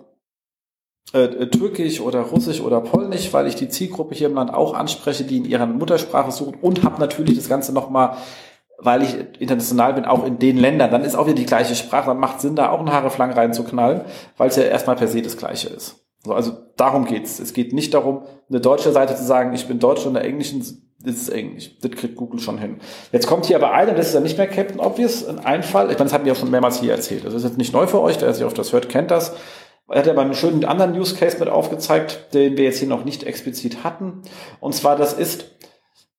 äh, 1.13 1.23
äh, 1.23 1.49
Türkisch 1.49 2.01
oder 2.01 2.21
Russisch 2.21 2.59
oder 2.59 2.81
Polnisch, 2.81 3.31
weil 3.31 3.47
ich 3.47 3.55
die 3.55 3.69
Zielgruppe 3.69 4.13
hier 4.13 4.27
im 4.27 4.33
Land 4.33 4.53
auch 4.53 4.73
anspreche, 4.73 5.23
die 5.23 5.37
in 5.37 5.45
ihrer 5.45 5.65
Muttersprache 5.65 6.31
sucht 6.31 6.55
und 6.61 6.83
habe 6.83 6.99
natürlich 6.99 7.37
das 7.37 7.47
Ganze 7.47 7.71
nochmal 7.71 8.17
weil 8.77 9.03
ich 9.03 9.15
international 9.39 9.93
bin, 9.93 10.05
auch 10.05 10.25
in 10.25 10.39
den 10.39 10.57
Ländern, 10.57 10.91
dann 10.91 11.03
ist 11.03 11.15
auch 11.15 11.25
wieder 11.25 11.35
die 11.35 11.45
gleiche 11.45 11.75
Sprache, 11.75 12.07
dann 12.07 12.19
macht 12.19 12.41
Sinn, 12.41 12.55
da 12.55 12.69
auch 12.69 12.79
einen 12.79 12.91
Haareflang 12.91 13.31
reinzuknallen, 13.31 14.01
weil 14.37 14.49
es 14.49 14.55
ja 14.55 14.63
erstmal 14.63 14.95
per 14.95 15.07
se 15.07 15.21
das 15.21 15.37
gleiche 15.37 15.69
ist. 15.69 16.03
So, 16.23 16.33
also 16.33 16.51
darum 16.75 17.05
geht's. 17.05 17.39
Es 17.39 17.53
geht 17.53 17.73
nicht 17.73 17.93
darum, 17.93 18.23
eine 18.49 18.59
deutsche 18.59 18.91
Seite 18.91 19.15
zu 19.15 19.23
sagen, 19.23 19.53
ich 19.53 19.67
bin 19.67 19.79
Deutsch 19.79 20.05
und 20.05 20.13
der 20.13 20.25
englischen 20.25 20.61
ist 21.03 21.29
Englisch. 21.29 21.77
Das 21.81 21.91
kriegt 21.91 22.15
Google 22.15 22.39
schon 22.39 22.57
hin. 22.57 22.79
Jetzt 23.11 23.27
kommt 23.27 23.45
hier 23.45 23.55
aber 23.55 23.71
einer, 23.71 23.93
das 23.93 24.07
ist 24.07 24.13
ja 24.13 24.19
nicht 24.19 24.37
mehr 24.37 24.47
Captain 24.47 24.79
Obvious, 24.79 25.25
ein 25.25 25.39
Einfall. 25.39 25.91
Ich 25.91 25.97
meine, 25.97 26.05
das 26.05 26.13
hatten 26.13 26.25
wir 26.25 26.33
ja 26.33 26.39
schon 26.39 26.51
mehrmals 26.51 26.79
hier 26.79 26.91
erzählt. 26.91 27.25
Das 27.25 27.33
ist 27.33 27.43
jetzt 27.43 27.57
nicht 27.57 27.73
neu 27.73 27.87
für 27.87 28.01
euch, 28.01 28.17
der 28.17 28.33
sich 28.33 28.43
auf 28.43 28.53
das 28.53 28.73
hört, 28.73 28.89
kennt 28.89 29.11
das. 29.11 29.33
Er 29.89 29.99
hat 29.99 30.07
aber 30.09 30.21
einen 30.21 30.33
schönen 30.33 30.65
anderen 30.65 30.99
Use 30.99 31.15
Case 31.15 31.39
mit 31.39 31.47
aufgezeigt, 31.47 32.33
den 32.33 32.57
wir 32.57 32.65
jetzt 32.65 32.79
hier 32.79 32.89
noch 32.89 33.05
nicht 33.05 33.23
explizit 33.23 33.83
hatten. 33.85 34.21
Und 34.59 34.75
zwar, 34.75 34.97
das 34.97 35.13
ist, 35.13 35.51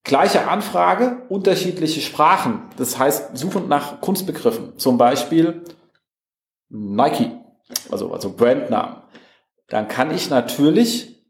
Gleiche 0.08 0.48
Anfrage, 0.48 1.18
unterschiedliche 1.28 2.00
Sprachen. 2.00 2.62
Das 2.78 2.98
heißt, 2.98 3.36
suchend 3.36 3.68
nach 3.68 4.00
Kunstbegriffen. 4.00 4.78
Zum 4.78 4.96
Beispiel 4.96 5.64
Nike, 6.70 7.30
also, 7.90 8.10
also 8.10 8.32
Brandnamen. 8.32 9.02
Dann 9.68 9.86
kann 9.86 10.10
ich 10.10 10.30
natürlich 10.30 11.22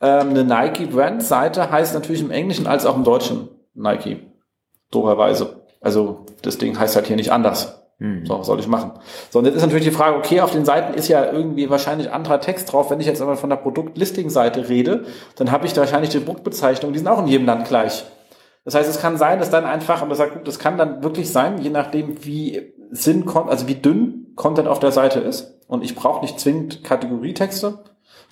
ähm, 0.00 0.30
eine 0.30 0.44
Nike-Brand-Seite 0.44 1.70
heißt 1.70 1.92
natürlich 1.92 2.22
im 2.22 2.30
Englischen 2.30 2.66
als 2.66 2.86
auch 2.86 2.96
im 2.96 3.04
Deutschen 3.04 3.48
Nike. 3.74 4.22
Doberweise. 4.90 5.66
Also 5.82 6.24
das 6.40 6.56
Ding 6.56 6.78
heißt 6.78 6.96
halt 6.96 7.08
hier 7.08 7.16
nicht 7.16 7.32
anders. 7.32 7.82
Hm. 7.98 8.24
So, 8.24 8.38
was 8.38 8.46
soll 8.46 8.60
ich 8.60 8.66
machen? 8.66 8.92
So, 9.28 9.40
und 9.40 9.44
jetzt 9.44 9.56
ist 9.56 9.62
natürlich 9.62 9.84
die 9.84 9.94
Frage, 9.94 10.16
okay, 10.16 10.40
auf 10.40 10.52
den 10.52 10.64
Seiten 10.64 10.94
ist 10.94 11.08
ja 11.08 11.30
irgendwie 11.30 11.68
wahrscheinlich 11.68 12.10
anderer 12.10 12.40
Text 12.40 12.72
drauf. 12.72 12.90
Wenn 12.90 12.98
ich 12.98 13.06
jetzt 13.06 13.20
aber 13.20 13.36
von 13.36 13.50
der 13.50 13.56
Produktlisting-Seite 13.56 14.70
rede, 14.70 15.04
dann 15.36 15.50
habe 15.52 15.66
ich 15.66 15.74
da 15.74 15.82
wahrscheinlich 15.82 16.08
die 16.08 16.20
Produktbezeichnungen, 16.20 16.94
die 16.94 16.98
sind 16.98 17.08
auch 17.08 17.20
in 17.20 17.26
jedem 17.26 17.44
Land 17.44 17.68
gleich. 17.68 18.06
Das 18.64 18.74
heißt, 18.74 18.88
es 18.88 19.00
kann 19.00 19.16
sein, 19.16 19.38
dass 19.38 19.50
dann 19.50 19.64
einfach, 19.64 20.02
und 20.02 20.08
das 20.08 20.18
sagt, 20.18 20.46
das 20.46 20.58
kann 20.58 20.78
dann 20.78 21.02
wirklich 21.02 21.30
sein, 21.30 21.60
je 21.60 21.70
nachdem, 21.70 22.24
wie 22.24 22.72
Sinn, 22.90 23.28
also 23.28 23.66
wie 23.66 23.74
dünn 23.74 24.32
Content 24.36 24.68
auf 24.68 24.78
der 24.78 24.92
Seite 24.92 25.20
ist. 25.20 25.60
Und 25.66 25.82
ich 25.82 25.94
brauche 25.94 26.22
nicht 26.22 26.38
zwingend 26.38 26.84
Kategorietexte 26.84 27.78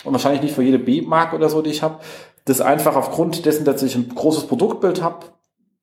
und 0.03 0.11
wahrscheinlich 0.13 0.41
nicht 0.41 0.55
für 0.55 0.63
jede 0.63 0.79
B-Mark 0.79 1.33
oder 1.33 1.49
so, 1.49 1.61
die 1.61 1.71
ich 1.71 1.83
habe. 1.83 1.99
Das 2.45 2.61
einfach 2.61 2.95
aufgrund 2.95 3.45
dessen, 3.45 3.65
dass 3.65 3.83
ich 3.83 3.95
ein 3.95 4.09
großes 4.09 4.47
Produktbild 4.47 5.01
habe, 5.01 5.27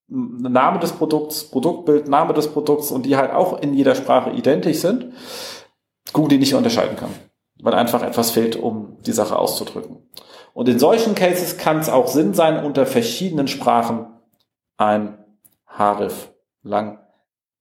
Name 0.09 0.79
des 0.79 0.93
Produkts, 0.93 1.45
Produktbild, 1.45 2.09
Name 2.09 2.33
des 2.33 2.49
Produkts 2.49 2.91
und 2.91 3.05
die 3.05 3.17
halt 3.17 3.33
auch 3.33 3.61
in 3.61 3.75
jeder 3.75 3.95
Sprache 3.95 4.31
identisch 4.31 4.79
sind, 4.79 5.13
Google 6.13 6.31
die 6.31 6.39
nicht 6.39 6.55
unterscheiden 6.55 6.97
kann, 6.97 7.11
weil 7.61 7.75
einfach 7.75 8.03
etwas 8.03 8.31
fehlt, 8.31 8.57
um 8.57 8.97
die 9.07 9.13
Sache 9.13 9.39
auszudrücken. 9.39 9.99
Und 10.55 10.69
in 10.69 10.79
solchen 10.79 11.15
Cases 11.15 11.59
kann 11.59 11.79
es 11.79 11.91
auch 11.91 12.09
Sinn 12.09 12.33
sein, 12.33 12.65
unter 12.65 12.87
verschiedenen 12.87 13.49
Sprachen 13.49 14.07
ein 14.79 15.19
Href 15.67 16.31
lang 16.63 16.99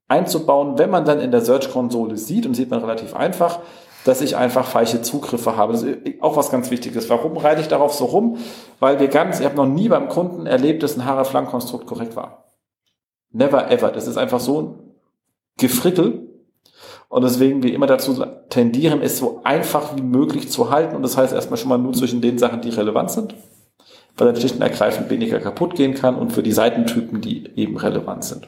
einzubauen. 0.07 0.77
Wenn 0.77 0.89
man 0.89 1.03
dann 1.03 1.19
in 1.19 1.31
der 1.31 1.41
Search-Konsole 1.41 2.15
sieht, 2.15 2.45
und 2.45 2.53
sieht 2.53 2.69
man 2.69 2.79
relativ 2.79 3.15
einfach, 3.15 3.59
dass 4.05 4.21
ich 4.21 4.37
einfach 4.37 4.65
falsche 4.65 5.01
Zugriffe 5.01 5.57
habe. 5.57 5.73
Das 5.73 5.83
ist 5.83 5.97
auch 6.21 6.37
was 6.37 6.49
ganz 6.49 6.71
Wichtiges. 6.71 7.09
Warum 7.09 7.35
reite 7.35 7.59
ich 7.59 7.67
darauf 7.67 7.93
so 7.93 8.05
rum? 8.05 8.37
Weil 8.79 9.01
wir 9.01 9.09
ganz, 9.09 9.41
ich 9.41 9.45
habe 9.45 9.57
noch 9.57 9.65
nie 9.65 9.89
beim 9.89 10.07
Kunden 10.07 10.45
erlebt, 10.45 10.81
dass 10.81 10.97
ein 10.97 11.05
Href-Lang-Konstrukt 11.05 11.87
korrekt 11.87 12.15
war. 12.15 12.45
Never 13.31 13.69
ever. 13.69 13.91
Das 13.91 14.07
ist 14.07 14.17
einfach 14.17 14.39
so 14.39 14.61
ein 14.61 14.79
Gefrickel. 15.57 16.29
Und 17.09 17.23
deswegen 17.23 17.63
wir 17.63 17.73
immer 17.73 17.87
dazu 17.87 18.25
tendieren, 18.49 19.01
es 19.01 19.17
so 19.17 19.41
einfach 19.43 19.97
wie 19.97 20.01
möglich 20.01 20.49
zu 20.49 20.69
halten. 20.69 20.95
Und 20.95 21.01
das 21.01 21.17
heißt 21.17 21.33
erstmal 21.33 21.57
schon 21.57 21.69
mal 21.69 21.77
nur 21.77 21.93
zwischen 21.93 22.21
den 22.21 22.37
Sachen, 22.37 22.61
die 22.61 22.69
relevant 22.69 23.11
sind 23.11 23.35
weil 24.17 24.27
dann 24.27 24.35
schlicht 24.35 24.55
und 24.55 24.61
ergreifend 24.61 25.09
weniger 25.09 25.39
kaputt 25.39 25.75
gehen 25.75 25.93
kann 25.93 26.15
und 26.15 26.31
für 26.31 26.43
die 26.43 26.51
Seitentypen, 26.51 27.21
die 27.21 27.49
eben 27.55 27.77
relevant 27.77 28.23
sind. 28.23 28.47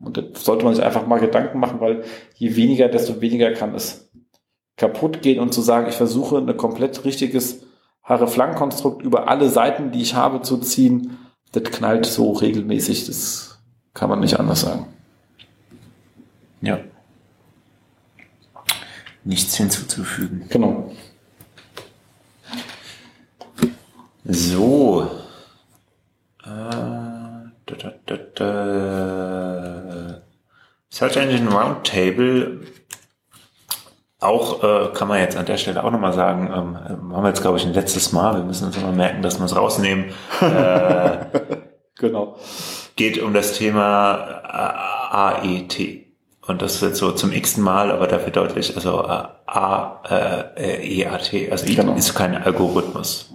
Und 0.00 0.16
da 0.16 0.22
sollte 0.34 0.64
man 0.64 0.74
sich 0.74 0.82
einfach 0.82 1.06
mal 1.06 1.20
Gedanken 1.20 1.58
machen, 1.58 1.80
weil 1.80 2.04
je 2.34 2.56
weniger, 2.56 2.88
desto 2.88 3.20
weniger 3.20 3.52
kann 3.52 3.74
es 3.74 4.10
kaputt 4.76 5.20
gehen 5.20 5.40
und 5.40 5.52
zu 5.52 5.60
sagen, 5.60 5.88
ich 5.88 5.96
versuche 5.96 6.38
ein 6.38 6.56
komplett 6.56 7.04
richtiges 7.04 7.62
Haare-Flankenkonstrukt 8.02 9.02
über 9.02 9.28
alle 9.28 9.50
Seiten, 9.50 9.92
die 9.92 10.00
ich 10.00 10.14
habe, 10.14 10.40
zu 10.40 10.56
ziehen, 10.56 11.18
das 11.52 11.64
knallt 11.64 12.06
so 12.06 12.32
regelmäßig, 12.32 13.06
das 13.06 13.60
kann 13.92 14.08
man 14.08 14.20
nicht 14.20 14.40
anders 14.40 14.62
sagen. 14.62 14.86
Ja. 16.62 16.78
nichts 19.24 19.56
hinzuzufügen. 19.56 20.46
Genau. 20.48 20.90
So. 24.24 25.10
Äh, 26.44 26.48
da, 26.48 27.52
da, 27.66 27.92
da, 28.06 28.16
da. 28.34 30.20
Search 30.90 31.16
Engine 31.16 31.50
Roundtable. 31.50 32.60
Auch 34.18 34.62
äh, 34.62 34.88
kann 34.92 35.08
man 35.08 35.20
jetzt 35.20 35.36
an 35.36 35.46
der 35.46 35.56
Stelle 35.56 35.82
auch 35.82 35.90
nochmal 35.90 36.12
sagen, 36.12 36.48
ähm, 36.48 36.76
haben 37.14 37.22
wir 37.22 37.28
jetzt 37.28 37.40
glaube 37.40 37.56
ich 37.56 37.64
ein 37.64 37.72
letztes 37.72 38.12
Mal, 38.12 38.36
wir 38.36 38.44
müssen 38.44 38.66
uns 38.66 38.76
immer 38.76 38.92
merken, 38.92 39.22
dass 39.22 39.38
wir 39.38 39.46
es 39.46 39.56
rausnehmen. 39.56 40.06
Äh, 40.42 41.26
genau. 41.96 42.36
Geht 42.96 43.22
um 43.22 43.32
das 43.32 43.54
Thema 43.54 44.16
AET. 45.10 46.06
Und 46.46 46.62
das 46.62 46.82
wird 46.82 46.96
so 46.96 47.12
zum 47.12 47.32
x 47.32 47.56
Mal, 47.56 47.90
aber 47.90 48.06
dafür 48.06 48.32
deutlich, 48.32 48.74
also 48.74 49.04
A, 49.04 50.02
äh, 50.56 51.00
E, 51.00 51.06
also 51.06 51.66
genau. 51.66 51.94
ist 51.94 52.14
kein 52.14 52.34
Algorithmus. 52.34 53.34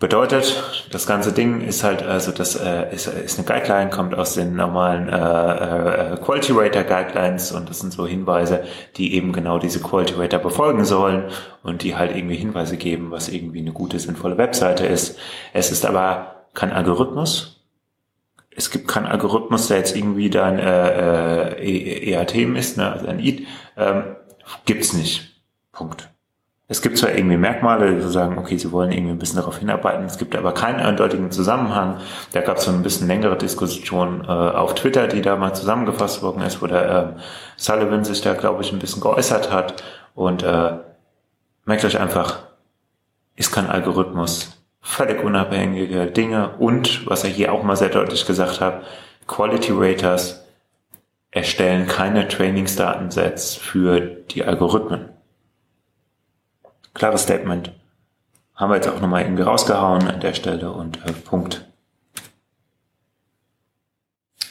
Bedeutet, 0.00 0.62
das 0.92 1.08
ganze 1.08 1.32
Ding 1.32 1.60
ist 1.60 1.82
halt, 1.82 2.04
also 2.04 2.30
das 2.30 2.54
äh, 2.54 2.94
ist, 2.94 3.08
ist 3.08 3.36
eine 3.36 3.48
Guideline, 3.48 3.90
kommt 3.90 4.14
aus 4.14 4.34
den 4.34 4.54
normalen 4.54 5.08
äh, 5.08 6.12
äh, 6.12 6.16
Quality 6.18 6.52
Rater 6.52 6.84
Guidelines 6.84 7.50
und 7.50 7.68
das 7.68 7.80
sind 7.80 7.92
so 7.92 8.06
Hinweise, 8.06 8.62
die 8.96 9.14
eben 9.14 9.32
genau 9.32 9.58
diese 9.58 9.80
Quality 9.80 10.14
Rater 10.14 10.38
befolgen 10.38 10.84
sollen 10.84 11.24
und 11.64 11.82
die 11.82 11.96
halt 11.96 12.14
irgendwie 12.14 12.36
Hinweise 12.36 12.76
geben, 12.76 13.10
was 13.10 13.28
irgendwie 13.28 13.58
eine 13.58 13.72
gute, 13.72 13.98
sinnvolle 13.98 14.38
Webseite 14.38 14.86
ist. 14.86 15.18
Es 15.52 15.72
ist 15.72 15.84
aber 15.84 16.44
kein 16.54 16.70
Algorithmus. 16.70 17.60
Es 18.54 18.70
gibt 18.70 18.86
keinen 18.86 19.06
Algorithmus, 19.06 19.66
der 19.66 19.78
jetzt 19.78 19.96
irgendwie 19.96 20.30
dann 20.30 20.60
äh, 20.60 21.54
äh, 21.54 22.12
EAT 22.12 22.36
misst, 22.46 22.76
ne, 22.76 22.92
also 22.92 23.08
ein 23.08 23.18
EAT, 23.18 23.40
ähm, 23.76 24.16
gibt's 24.64 24.92
nicht. 24.92 25.27
Es 26.70 26.82
gibt 26.82 26.98
zwar 26.98 27.14
irgendwie 27.14 27.38
Merkmale, 27.38 27.94
die 27.94 28.02
sagen, 28.10 28.36
okay, 28.36 28.58
sie 28.58 28.70
wollen 28.72 28.92
irgendwie 28.92 29.12
ein 29.12 29.18
bisschen 29.18 29.38
darauf 29.38 29.56
hinarbeiten, 29.56 30.04
es 30.04 30.18
gibt 30.18 30.36
aber 30.36 30.52
keinen 30.52 30.80
eindeutigen 30.80 31.30
Zusammenhang. 31.30 31.96
Da 32.32 32.42
gab 32.42 32.58
es 32.58 32.64
so 32.64 32.70
ein 32.70 32.82
bisschen 32.82 33.08
längere 33.08 33.38
Diskussion 33.38 34.22
äh, 34.22 34.28
auf 34.28 34.74
Twitter, 34.74 35.08
die 35.08 35.22
da 35.22 35.36
mal 35.36 35.54
zusammengefasst 35.54 36.22
worden 36.22 36.42
ist, 36.42 36.60
wo 36.60 36.66
der 36.66 37.16
äh, 37.16 37.20
Sullivan 37.56 38.04
sich 38.04 38.20
da, 38.20 38.34
glaube 38.34 38.62
ich, 38.62 38.70
ein 38.70 38.80
bisschen 38.80 39.00
geäußert 39.00 39.50
hat. 39.50 39.82
Und 40.14 40.42
äh, 40.42 40.72
merkt 41.64 41.86
euch 41.86 41.98
einfach, 41.98 42.40
ist 43.34 43.50
kein 43.50 43.66
Algorithmus, 43.66 44.62
völlig 44.82 45.24
unabhängige 45.24 46.08
Dinge 46.08 46.50
und, 46.58 47.06
was 47.08 47.24
er 47.24 47.30
hier 47.30 47.52
auch 47.54 47.62
mal 47.62 47.76
sehr 47.76 47.88
deutlich 47.88 48.26
gesagt 48.26 48.60
hat, 48.60 48.82
Quality 49.26 49.72
Raters 49.74 50.44
erstellen 51.30 51.86
keine 51.86 52.28
Trainingsdatensets 52.28 53.54
für 53.54 54.00
die 54.00 54.44
Algorithmen 54.44 55.17
klares 56.98 57.22
Statement. 57.22 57.72
Haben 58.54 58.70
wir 58.70 58.76
jetzt 58.76 58.88
auch 58.88 59.00
nochmal 59.00 59.22
irgendwie 59.22 59.42
rausgehauen 59.42 60.08
an 60.08 60.20
der 60.20 60.34
Stelle 60.34 60.72
und 60.72 60.98
äh, 61.06 61.12
Punkt. 61.12 61.64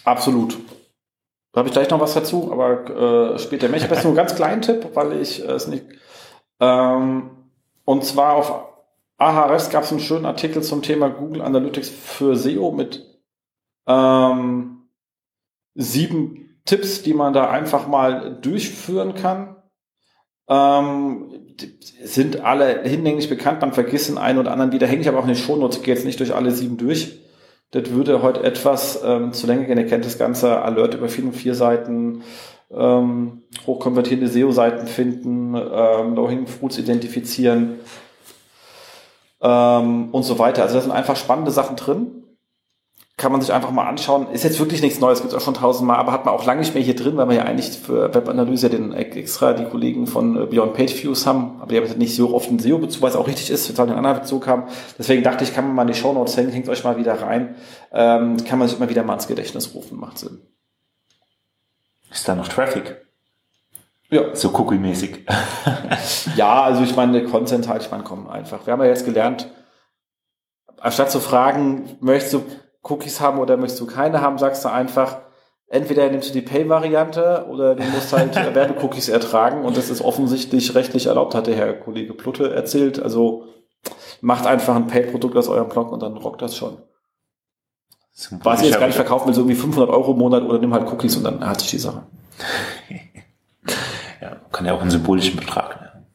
Absolut. 0.05 0.57
Da 1.51 1.59
habe 1.59 1.67
ich 1.67 1.73
gleich 1.73 1.89
noch 1.89 1.99
was 1.99 2.13
dazu, 2.13 2.51
aber 2.51 3.33
äh, 3.33 3.39
später. 3.39 3.69
Ich 3.73 3.83
habe 3.83 3.95
jetzt 3.95 4.03
nur 4.03 4.11
einen 4.11 4.15
ganz 4.15 4.35
kleinen 4.35 4.61
Tipp, 4.61 4.91
weil 4.93 5.19
ich 5.19 5.43
äh, 5.43 5.51
es 5.51 5.67
nicht. 5.67 5.85
Ähm, 6.59 7.31
und 7.83 8.05
zwar 8.05 8.35
auf 8.35 8.67
Ahrefs 9.17 9.69
gab 9.69 9.83
es 9.83 9.91
einen 9.91 9.99
schönen 9.99 10.25
Artikel 10.25 10.61
zum 10.61 10.81
Thema 10.81 11.09
Google 11.09 11.41
Analytics 11.41 11.89
für 11.89 12.35
SEO 12.35 12.71
mit 12.71 13.19
ähm, 13.87 14.87
sieben 15.75 16.61
Tipps, 16.65 17.01
die 17.01 17.13
man 17.13 17.33
da 17.33 17.49
einfach 17.49 17.87
mal 17.87 18.35
durchführen 18.41 19.15
kann. 19.15 19.55
Ähm, 20.47 21.46
sind 22.03 22.41
alle 22.41 22.83
hinlänglich 22.83 23.29
bekannt, 23.29 23.61
man 23.61 23.73
vergisst 23.73 24.09
den 24.09 24.17
einen 24.17 24.39
oder 24.39 24.51
anderen 24.51 24.71
wieder, 24.71 24.87
hänge 24.87 25.01
ich 25.01 25.07
aber 25.07 25.19
auch 25.19 25.23
in 25.23 25.29
den 25.29 25.37
Shownotes, 25.37 25.81
gehe 25.81 25.93
jetzt 25.93 26.05
nicht 26.05 26.19
durch 26.19 26.33
alle 26.33 26.51
sieben 26.51 26.77
durch. 26.77 27.19
Das 27.71 27.91
würde 27.91 28.21
heute 28.21 28.43
etwas 28.43 29.01
ähm, 29.03 29.33
zu 29.33 29.45
länger 29.45 29.65
gehen. 29.65 29.77
Ihr 29.77 29.87
kennt 29.87 30.05
das 30.05 30.17
ganze 30.17 30.61
Alert 30.61 30.93
über 30.93 31.09
vier 31.09 31.25
und 31.25 31.33
vier 31.33 31.53
Seiten, 31.53 32.23
ähm, 32.71 33.43
hochkonvertierende 33.65 34.29
SEO-Seiten 34.29 34.87
finden, 34.87 35.53
ähm, 35.55 36.15
Low-Hanging 36.15 36.47
Fruits 36.47 36.77
identifizieren 36.77 37.79
ähm, 39.41 40.09
und 40.11 40.23
so 40.23 40.39
weiter. 40.39 40.63
Also 40.63 40.75
da 40.75 40.81
sind 40.81 40.91
einfach 40.91 41.17
spannende 41.17 41.51
Sachen 41.51 41.75
drin 41.75 42.23
kann 43.17 43.31
man 43.31 43.41
sich 43.41 43.51
einfach 43.51 43.71
mal 43.71 43.87
anschauen. 43.87 44.29
Ist 44.29 44.43
jetzt 44.43 44.59
wirklich 44.59 44.83
nichts 44.83 44.99
Neues, 44.99 45.21
gibt 45.21 45.33
es 45.33 45.37
auch 45.37 45.43
schon 45.43 45.55
tausendmal, 45.55 45.97
aber 45.97 46.11
hat 46.11 46.25
man 46.25 46.35
auch 46.35 46.45
lange 46.45 46.59
nicht 46.59 46.75
mehr 46.75 46.83
hier 46.83 46.95
drin, 46.95 47.17
weil 47.17 47.27
wir 47.27 47.35
ja 47.35 47.43
eigentlich 47.43 47.69
für 47.71 48.13
Webanalyse 48.13 48.69
den 48.69 48.93
extra 48.93 49.53
die 49.53 49.65
Kollegen 49.65 50.05
von 50.05 50.39
äh, 50.39 50.45
Beyond 50.45 50.75
Page 50.75 51.03
Views 51.03 51.25
haben, 51.25 51.59
aber 51.59 51.69
die 51.69 51.77
haben 51.81 51.97
nicht 51.97 52.15
so 52.15 52.35
oft 52.35 52.47
einen 52.47 52.59
SEO-Bezug, 52.59 53.01
was 53.01 53.15
auch 53.15 53.25
richtig 53.27 53.49
ist, 53.49 53.67
wir 53.67 53.75
sollen 53.75 53.89
einen 53.89 53.97
anderen 53.97 54.19
Bezug 54.19 54.45
haben. 54.45 54.65
Deswegen 54.99 55.23
dachte 55.23 55.43
ich, 55.43 55.55
kann 55.55 55.65
man 55.65 55.73
mal 55.73 55.81
in 55.81 55.87
die 55.87 55.95
Show 55.95 56.13
Notes 56.13 56.37
hängen, 56.37 56.51
hängt 56.51 56.69
euch 56.69 56.83
mal 56.83 56.97
wieder 56.97 57.19
rein, 57.19 57.55
ähm, 57.91 58.37
kann 58.45 58.59
man 58.59 58.67
sich 58.67 58.77
immer 58.77 58.89
wieder 58.89 59.03
mal 59.03 59.15
ins 59.15 59.27
Gedächtnis 59.27 59.73
rufen, 59.73 59.99
macht 59.99 60.19
Sinn. 60.19 60.39
Ist 62.11 62.27
da 62.27 62.35
noch 62.35 62.47
Traffic? 62.47 63.03
Ja. 64.09 64.35
So 64.35 64.49
cookie-mäßig. 64.49 65.25
ja, 66.35 66.61
also 66.61 66.83
ich 66.83 66.95
meine, 66.95 67.23
Content 67.23 67.67
halt, 67.67 67.81
ich 67.81 67.89
meine, 67.89 68.03
komm, 68.03 68.29
einfach. 68.29 68.67
Wir 68.67 68.73
haben 68.73 68.81
ja 68.81 68.87
jetzt 68.87 69.05
gelernt, 69.05 69.51
anstatt 70.79 71.11
zu 71.11 71.19
fragen, 71.19 71.97
möchtest 71.99 72.33
du 72.33 72.43
Cookies 72.83 73.19
haben 73.19 73.39
oder 73.39 73.57
möchtest 73.57 73.81
du 73.81 73.87
keine 73.87 74.21
haben, 74.21 74.37
sagst 74.37 74.63
du 74.63 74.69
einfach, 74.69 75.17
entweder 75.67 76.09
nimmst 76.09 76.29
du 76.29 76.33
die 76.33 76.41
Pay-Variante 76.41 77.47
oder 77.49 77.75
du 77.75 77.83
musst 77.83 78.13
halt 78.13 78.35
Werbecookies 78.55 79.09
ertragen 79.09 79.65
und 79.65 79.77
das 79.77 79.89
ist 79.89 80.01
offensichtlich 80.01 80.75
rechtlich 80.75 81.07
erlaubt, 81.07 81.35
hat 81.35 81.47
der 81.47 81.55
Herr 81.55 81.73
Kollege 81.73 82.13
Plutte 82.13 82.53
erzählt. 82.53 83.01
Also 83.01 83.45
macht 84.21 84.45
einfach 84.45 84.75
ein 84.75 84.87
Pay-Produkt 84.87 85.35
aus 85.37 85.47
eurem 85.47 85.69
Blog 85.69 85.91
und 85.91 86.01
dann 86.01 86.17
rockt 86.17 86.41
das 86.41 86.55
schon. 86.55 86.77
Was 88.43 88.61
ich 88.61 88.69
jetzt 88.69 88.79
gar 88.79 88.87
nicht 88.87 88.95
verkaufen 88.95 89.27
will, 89.27 89.33
so 89.35 89.41
irgendwie 89.41 89.55
500 89.55 89.89
Euro 89.91 90.13
im 90.13 90.17
Monat 90.17 90.43
oder 90.43 90.57
nimm 90.57 90.73
halt 90.73 90.91
Cookies 90.91 91.17
und 91.17 91.23
dann 91.23 91.47
hat 91.47 91.61
sich 91.61 91.69
die 91.71 91.77
Sache. 91.77 92.03
ja, 94.21 94.37
kann 94.51 94.65
ja 94.65 94.73
auch 94.73 94.81
einen 94.81 94.89
symbolischen 94.89 95.35
Betrag. 95.37 95.79
Ne? 95.79 96.05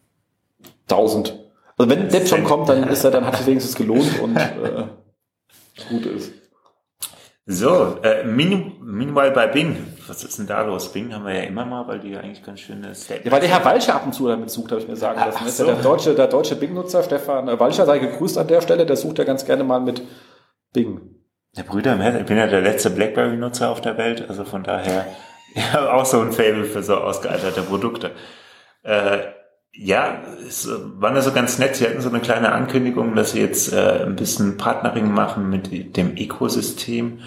1000. 0.91 1.39
Also 1.79 1.91
wenn 1.91 2.09
das 2.09 2.29
schon 2.29 2.43
kommt, 2.43 2.69
dann 2.69 2.89
ist 2.89 3.05
er, 3.05 3.13
dann 3.13 3.25
hat 3.25 3.39
es 3.39 3.47
wenigstens 3.47 3.77
gelohnt 3.77 4.21
und 4.21 4.37
äh, 4.37 4.85
gut 5.89 6.07
ist. 6.07 6.33
So, 7.45 7.99
äh, 8.03 8.23
Minimal 8.25 9.33
bei 9.33 9.49
Bing. 9.49 9.77
Was 10.07 10.23
ist 10.23 10.39
denn 10.39 10.47
da 10.47 10.63
los? 10.63 10.93
Bing 10.93 11.13
haben 11.13 11.27
wir 11.27 11.35
ja 11.35 11.43
immer 11.43 11.65
mal, 11.65 11.89
weil 11.89 11.99
die 11.99 12.11
ja 12.11 12.21
eigentlich 12.21 12.45
ganz 12.45 12.61
schöne 12.61 12.95
Statements 12.95 13.25
Ja, 13.25 13.33
weil 13.33 13.41
der 13.41 13.51
Herr 13.51 13.65
Walscher 13.65 13.97
ab 13.97 14.07
und 14.07 14.13
zu 14.13 14.29
damit 14.29 14.51
sucht, 14.51 14.71
habe 14.71 14.81
ich 14.81 14.87
mir 14.87 14.97
sagen 14.97 15.19
lassen. 15.19 15.39
Ach, 15.43 15.49
so. 15.49 15.65
der 15.65 15.75
deutsche, 15.77 16.15
der 16.15 16.29
deutsche 16.29 16.55
Bing-Nutzer, 16.55 17.03
Stefan 17.03 17.47
Walscher, 17.59 17.85
sei 17.85 17.99
gegrüßt 17.99 18.39
an 18.39 18.47
der 18.47 18.61
Stelle, 18.61 18.87
der 18.87 18.97
sucht 18.97 19.19
ja 19.19 19.25
ganz 19.25 19.45
gerne 19.45 19.65
mal 19.65 19.81
mit 19.81 20.03
Bing. 20.73 21.01
Der 21.57 21.65
Brüder 21.65 21.99
ich 22.21 22.27
bin 22.27 22.37
ja 22.37 22.47
der 22.47 22.61
letzte 22.61 22.91
Blackberry-Nutzer 22.91 23.71
auf 23.71 23.81
der 23.81 23.99
Welt, 23.99 24.25
also 24.29 24.45
von 24.45 24.63
daher 24.63 25.07
ja, 25.55 25.93
auch 25.93 26.07
so 26.07 26.21
ein 26.21 26.33
Fable 26.33 26.65
für 26.65 26.83
so 26.83 26.97
ausgealterte 26.97 27.63
Produkte. 27.63 28.13
Äh, 28.85 29.19
ja, 29.75 30.23
es 30.47 30.69
war 30.99 31.13
nur 31.13 31.23
so 31.23 31.33
ganz 31.33 31.59
nett. 31.59 31.77
Sie 31.77 31.87
hatten 31.87 32.01
so 32.01 32.09
eine 32.09 32.21
kleine 32.21 32.53
Ankündigung, 32.53 33.15
dass 33.15 33.33
sie 33.33 33.41
jetzt 33.41 33.73
äh, 33.73 34.05
ein 34.05 34.17
bisschen 34.17 34.57
Partnering 34.59 35.13
machen 35.13 35.49
mit 35.49 35.97
dem 35.97 36.17
Ökosystem. 36.17 37.21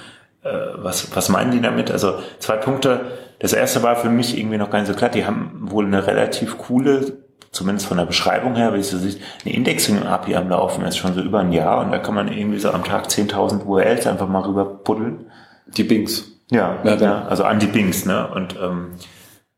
Äh, 0.44 0.50
was, 0.76 1.16
was 1.16 1.30
meinen 1.30 1.52
die 1.52 1.62
damit? 1.62 1.90
Also 1.90 2.20
zwei 2.40 2.58
Punkte. 2.58 3.02
Das 3.40 3.54
erste 3.54 3.82
war 3.84 3.96
für 3.96 4.10
mich 4.10 4.38
irgendwie 4.38 4.58
noch 4.58 4.70
gar 4.70 4.80
nicht 4.80 4.88
so 4.88 4.94
klar. 4.94 5.10
Die 5.10 5.26
haben 5.26 5.72
wohl 5.72 5.86
eine 5.86 6.06
relativ 6.06 6.58
coole, 6.60 7.18
zumindest 7.52 7.88
von 7.88 7.98
der 7.98 8.06
Beschreibung 8.06 8.56
her, 8.56 8.74
wie 8.76 8.80
es 8.80 8.92
so 8.92 8.98
sieht, 8.98 9.20
eine 9.44 9.56
Indexing-API 9.56 10.36
am 10.36 10.50
Laufen 10.50 10.86
ist 10.86 10.98
schon 10.98 11.16
so 11.16 11.22
über 11.22 11.40
ein 11.40 11.52
Jahr 11.52 11.84
und 11.84 11.92
da 11.92 11.98
kann 11.98 12.14
man 12.14 12.32
irgendwie 12.32 12.60
so 12.60 12.70
am 12.72 12.84
Tag 12.84 13.08
10.000 13.08 13.66
URLs 13.66 14.08
einfach 14.08 14.28
mal 14.28 14.42
rüber 14.42 14.66
puddeln. 14.66 15.32
Die 15.68 15.84
Bings. 15.84 16.32
Ja, 16.52 16.78
ja, 16.84 16.96
ja, 16.96 17.26
also 17.26 17.44
an 17.44 17.58
die 17.60 17.66
Bings, 17.66 18.06
ne? 18.06 18.28
Und 18.28 18.56
ähm, 18.62 18.92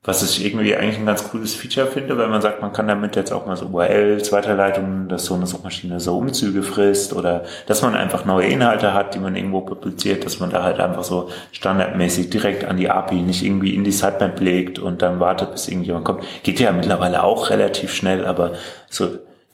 was 0.07 0.23
ich 0.23 0.45
irgendwie 0.45 0.73
eigentlich 0.73 0.99
ein 0.99 1.05
ganz 1.05 1.29
cooles 1.29 1.53
Feature 1.53 1.85
finde, 1.85 2.17
weil 2.17 2.29
man 2.29 2.41
sagt, 2.41 2.61
man 2.61 2.71
kann 2.71 2.87
damit 2.87 3.17
jetzt 3.17 3.33
auch 3.33 3.45
mal 3.45 3.57
so 3.57 3.65
URLs, 3.65 4.31
Weiterleitungen, 4.31 5.09
dass 5.09 5.25
so 5.25 5.33
eine 5.33 5.47
Suchmaschine 5.47 5.99
so 5.99 6.17
Umzüge 6.17 6.63
frisst 6.63 7.11
oder 7.11 7.43
dass 7.65 7.81
man 7.81 7.93
einfach 7.93 8.23
neue 8.23 8.47
Inhalte 8.47 8.93
hat, 8.93 9.15
die 9.15 9.19
man 9.19 9.35
irgendwo 9.35 9.59
publiziert, 9.59 10.23
dass 10.25 10.39
man 10.39 10.49
da 10.49 10.63
halt 10.63 10.79
einfach 10.79 11.03
so 11.03 11.29
standardmäßig 11.51 12.29
direkt 12.29 12.63
an 12.63 12.77
die 12.77 12.89
API, 12.89 13.15
nicht 13.15 13.43
irgendwie 13.43 13.75
in 13.75 13.83
die 13.83 13.91
Sitemap 13.91 14.39
legt 14.39 14.79
und 14.79 15.01
dann 15.01 15.19
wartet, 15.19 15.51
bis 15.51 15.67
irgendjemand 15.67 16.05
kommt. 16.05 16.23
Geht 16.43 16.61
ja 16.61 16.71
mittlerweile 16.71 17.23
auch 17.23 17.49
relativ 17.49 17.93
schnell, 17.93 18.25
aber 18.25 18.53
so 18.89 19.09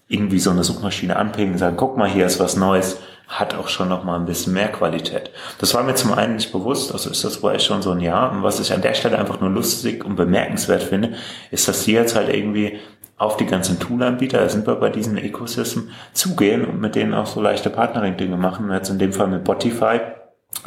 irgendwie 0.08 0.38
so 0.38 0.52
eine 0.52 0.64
Suchmaschine 0.64 1.16
anpingen, 1.16 1.58
sagen, 1.58 1.78
guck 1.78 1.98
mal, 1.98 2.08
hier 2.08 2.28
ist 2.28 2.40
was 2.40 2.56
Neues 2.56 3.00
hat 3.40 3.56
auch 3.56 3.68
schon 3.68 3.90
noch 3.90 4.04
mal 4.04 4.16
ein 4.20 4.26
bisschen 4.26 4.54
mehr 4.54 4.72
Qualität. 4.72 5.32
Das 5.58 5.74
war 5.74 5.84
mir 5.84 5.96
zum 5.96 6.14
einen 6.14 6.36
nicht 6.36 6.52
bewusst, 6.52 6.92
also 6.92 7.10
ist 7.10 7.24
das 7.24 7.42
wohl 7.42 7.56
echt 7.56 7.66
schon 7.66 7.82
so 7.82 7.92
ein 7.92 8.00
Jahr. 8.00 8.32
Und 8.32 8.44
was 8.44 8.60
ich 8.60 8.72
an 8.74 8.82
der 8.82 8.94
Stelle 8.94 9.18
einfach 9.18 9.40
nur 9.42 9.50
lustig 9.50 10.06
und 10.06 10.16
bemerkenswert 10.16 10.84
finde, 10.84 11.14
ist, 11.50 11.68
dass 11.68 11.84
die 11.84 11.94
jetzt 11.94 12.16
halt 12.16 12.30
irgendwie 12.30 12.80
auf 13.18 13.38
die 13.38 13.46
ganzen 13.46 13.80
Tool-Anbieter, 13.80 14.40
da 14.40 14.50
sind 14.50 14.68
wir 14.68 14.76
bei 14.76 14.90
diesem 14.90 15.18
Ecosystem, 15.18 15.90
zugehen 16.14 16.66
und 16.66 16.80
mit 16.80 16.96
denen 16.96 17.14
auch 17.14 17.26
so 17.26 17.42
leichte 17.42 17.70
Partnering-Dinge 17.70 18.38
machen. 18.38 18.72
Jetzt 18.72 18.90
in 18.90 19.00
dem 19.00 19.14
Fall 19.14 19.28
mit 19.28 19.42
Spotify, 19.42 20.00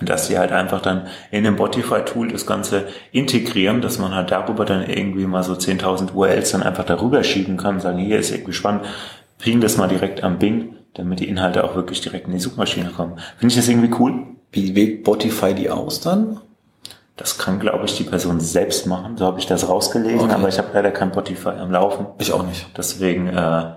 dass 0.00 0.26
sie 0.26 0.38
halt 0.38 0.52
einfach 0.52 0.80
dann 0.80 1.06
in 1.30 1.44
dem 1.44 1.56
Botify-Tool 1.56 2.28
das 2.28 2.46
Ganze 2.46 2.86
integrieren, 3.12 3.80
dass 3.80 3.98
man 3.98 4.14
halt 4.14 4.30
darüber 4.30 4.64
dann 4.64 4.88
irgendwie 4.88 5.26
mal 5.26 5.42
so 5.42 5.52
10.000 5.52 6.14
URLs 6.14 6.52
dann 6.52 6.62
einfach 6.62 6.84
darüber 6.84 7.22
schieben 7.22 7.56
kann, 7.56 7.80
sagen, 7.80 7.98
hier 7.98 8.18
ist 8.18 8.32
irgendwie 8.32 8.52
spannend, 8.52 8.84
bringen 9.38 9.60
das 9.60 9.76
mal 9.76 9.88
direkt 9.88 10.22
am 10.24 10.38
Bing, 10.38 10.75
damit 10.96 11.20
die 11.20 11.28
Inhalte 11.28 11.64
auch 11.64 11.74
wirklich 11.74 12.00
direkt 12.00 12.26
in 12.26 12.32
die 12.32 12.38
Suchmaschine 12.38 12.90
kommen. 12.90 13.18
Finde 13.38 13.52
ich 13.52 13.56
das 13.56 13.68
irgendwie 13.68 13.94
cool. 13.98 14.26
Wie 14.52 14.74
wählt 14.74 15.04
Botify 15.04 15.54
die 15.54 15.70
aus 15.70 16.00
dann? 16.00 16.40
Das 17.16 17.38
kann, 17.38 17.60
glaube 17.60 17.86
ich, 17.86 17.96
die 17.96 18.04
Person 18.04 18.40
selbst 18.40 18.86
machen. 18.86 19.16
So 19.16 19.24
habe 19.26 19.38
ich 19.38 19.46
das 19.46 19.68
rausgelesen, 19.68 20.20
okay. 20.20 20.34
aber 20.34 20.48
ich 20.48 20.58
habe 20.58 20.68
leider 20.74 20.90
kein 20.90 21.12
Botify 21.12 21.50
am 21.50 21.70
Laufen. 21.70 22.06
Ich 22.18 22.32
auch 22.32 22.42
nicht. 22.42 22.66
Deswegen 22.76 23.28
äh, 23.28 23.72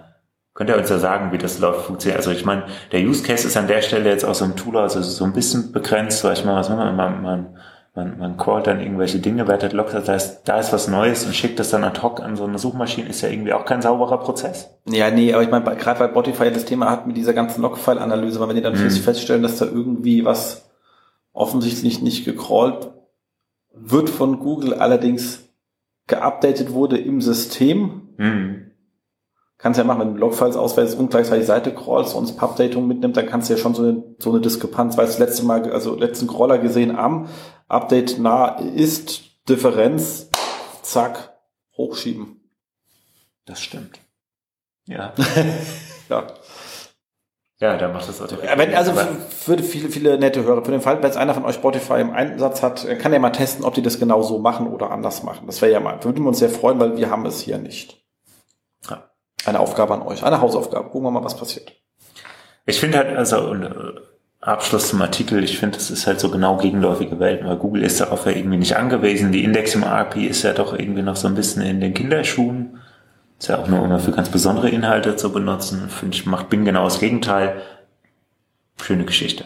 Könnt 0.60 0.70
ihr 0.70 0.78
uns 0.78 0.90
ja 0.90 0.98
sagen, 0.98 1.32
wie 1.32 1.38
das 1.38 1.60
läuft, 1.60 1.86
funktioniert? 1.86 2.18
Also 2.18 2.32
ich 2.32 2.44
meine, 2.44 2.66
der 2.92 3.00
Use 3.00 3.24
Case 3.24 3.48
ist 3.48 3.56
an 3.56 3.68
der 3.68 3.82
Stelle 3.82 4.10
jetzt 4.10 4.26
auch 4.26 4.36
so 4.36 4.44
im 4.44 4.58
Tool, 4.58 4.76
also 4.76 5.02
so 5.02 5.24
ein 5.24 5.32
bisschen 5.32 5.72
begrenzt, 5.72 6.22
weil 6.26 6.34
ich 6.34 6.44
meine, 6.44 6.58
was 6.58 6.68
man, 6.68 6.98
man, 6.98 7.22
man, 7.22 7.58
man, 7.96 8.18
man 8.18 8.38
callt 8.38 8.68
dann 8.68 8.80
irgendwelche 8.80 9.20
Dinge, 9.20 9.48
wertet 9.48 9.74
Logs, 9.74 9.94
das 9.94 10.08
heißt, 10.08 10.48
da 10.48 10.60
ist 10.60 10.72
was 10.72 10.88
Neues 10.88 11.26
und 11.26 11.36
schickt 11.36 11.60
das 11.60 11.70
dann 11.70 11.84
ad 11.84 12.02
hoc 12.02 12.22
an 12.22 12.36
so 12.36 12.46
eine 12.46 12.60
Suchmaschine, 12.60 13.10
ist 13.10 13.22
ja 13.22 13.30
irgendwie 13.30 13.54
auch 13.54 13.66
kein 13.66 13.82
sauberer 13.82 14.20
Prozess. 14.20 14.70
Ja, 14.88 15.10
nee, 15.12 15.34
aber 15.34 15.44
ich 15.44 15.50
meine, 15.50 15.64
gerade 15.76 16.00
weil 16.00 16.10
Spotify 16.10 16.52
das 16.52 16.66
Thema 16.66 16.90
hat 16.90 17.08
mit 17.08 17.18
dieser 17.18 17.34
ganzen 17.34 17.62
Logfile-Analyse, 17.62 18.40
weil 18.40 18.50
wenn 18.50 18.56
die 18.56 18.62
dann 18.62 18.74
mhm. 18.74 18.90
feststellen, 18.90 19.44
dass 19.44 19.58
da 19.58 19.66
irgendwie 19.66 20.24
was 20.24 20.70
offensichtlich 21.34 22.02
nicht 22.02 22.26
gecrawlt 22.26 22.92
wird 23.74 24.10
von 24.10 24.40
Google, 24.40 24.74
allerdings 24.76 25.50
geupdatet 26.08 26.74
wurde 26.74 26.98
im 26.98 27.22
System, 27.22 28.10
mhm 28.18 28.70
kannst 29.60 29.78
ja 29.78 29.84
machen, 29.84 30.00
wenn 30.00 30.14
du 30.14 30.20
Logfiles 30.20 30.56
auswählst 30.56 30.98
und 30.98 31.12
gleichzeitig 31.12 31.46
Seite 31.46 31.74
crawlst 31.74 32.16
und 32.16 32.36
Pub-Datum 32.36 32.88
mitnimmt, 32.88 33.16
dann 33.18 33.28
kannst 33.28 33.50
du 33.50 33.54
ja 33.54 33.60
schon 33.60 33.76
so 33.76 33.84
eine, 33.84 34.04
so 34.18 34.32
eine 34.32 34.40
Diskrepanz, 34.40 34.98
weil 34.98 35.06
das 35.06 35.20
letzte 35.20 35.46
Mal, 35.46 35.72
also 35.72 35.96
letzten 35.96 36.28
Crawler 36.28 36.58
gesehen 36.58 36.96
am 36.96 37.28
Update 37.70 38.20
nah 38.20 38.58
ist, 38.60 39.22
Differenz, 39.48 40.30
zack, 40.82 41.38
hochschieben. 41.78 42.42
Das 43.46 43.62
stimmt. 43.62 44.00
Ja. 44.88 45.14
ja. 46.10 46.28
Ja, 47.62 47.78
da 47.78 47.90
macht 47.90 48.08
das 48.08 48.20
natürlich. 48.20 48.50
Wenn, 48.56 48.74
also 48.74 48.94
für, 48.94 49.58
für, 49.58 49.64
viele, 49.64 49.90
viele 49.90 50.18
nette 50.18 50.44
Hörer, 50.44 50.64
für 50.64 50.72
den 50.72 50.82
Fall, 50.82 50.98
wenn 50.98 51.04
jetzt 51.04 51.18
einer 51.18 51.34
von 51.34 51.44
euch 51.46 51.56
Spotify 51.56 52.00
im 52.00 52.12
Einsatz 52.12 52.64
hat, 52.64 52.88
kann 53.00 53.12
er 53.12 53.20
mal 53.20 53.32
testen, 53.32 53.66
ob 53.66 53.74
die 53.74 53.82
das 53.82 54.00
genau 54.00 54.22
so 54.22 54.40
machen 54.40 54.68
oder 54.68 54.92
anders 54.92 55.24
machen. 55.24 55.46
Das 55.46 55.62
wäre 55.62 55.72
ja 55.72 55.80
mal, 55.80 56.04
würden 56.04 56.24
wir 56.24 56.30
uns 56.30 56.40
sehr 56.40 56.50
freuen, 56.50 56.80
weil 56.80 56.98
wir 56.98 57.10
haben 57.10 57.26
es 57.26 57.42
hier 57.42 57.58
nicht. 57.58 58.02
Ja 58.90 59.10
eine 59.46 59.60
Aufgabe 59.60 59.94
an 59.94 60.02
euch, 60.02 60.24
eine 60.24 60.42
Hausaufgabe. 60.42 60.90
Gucken 60.90 61.04
wir 61.04 61.12
mal, 61.12 61.24
was 61.24 61.38
passiert. 61.38 61.74
Ich 62.66 62.80
finde 62.80 62.98
halt, 63.00 63.16
also 63.16 63.54
äh, 63.54 63.96
Abschluss 64.42 64.88
zum 64.88 65.02
Artikel, 65.02 65.44
ich 65.44 65.60
finde, 65.60 65.78
das 65.78 65.92
ist 65.92 66.08
halt 66.08 66.20
so 66.20 66.32
genau 66.32 66.58
gegenläufige 66.58 67.20
Welt, 67.20 67.44
weil 67.44 67.58
Google 67.58 67.84
ist 67.84 68.00
darauf 68.00 68.26
ja 68.26 68.32
irgendwie 68.32 68.58
nicht 68.58 68.78
angewiesen. 68.78 69.32
Die 69.34 69.44
Indexing 69.44 69.84
API 69.84 70.28
ist 70.28 70.44
ja 70.44 70.54
doch 70.54 70.78
irgendwie 70.78 71.02
noch 71.02 71.18
so 71.18 71.28
ein 71.28 71.36
bisschen 71.36 71.62
in 71.62 71.82
den 71.82 71.94
Kinderschuhen. 71.94 72.80
Ist 73.38 73.50
ja 73.50 73.58
auch 73.58 73.68
nur 73.68 73.84
immer 73.84 74.00
für 74.00 74.12
ganz 74.12 74.30
besondere 74.30 74.70
Inhalte 74.70 75.18
zu 75.18 75.32
benutzen. 75.32 75.90
Finde 75.90 76.16
ich, 76.16 76.26
macht 76.26 76.50
Bing 76.50 76.64
genau 76.64 76.86
das 76.86 77.00
Gegenteil. 77.00 77.62
Schöne 78.82 79.04
Geschichte. 79.06 79.46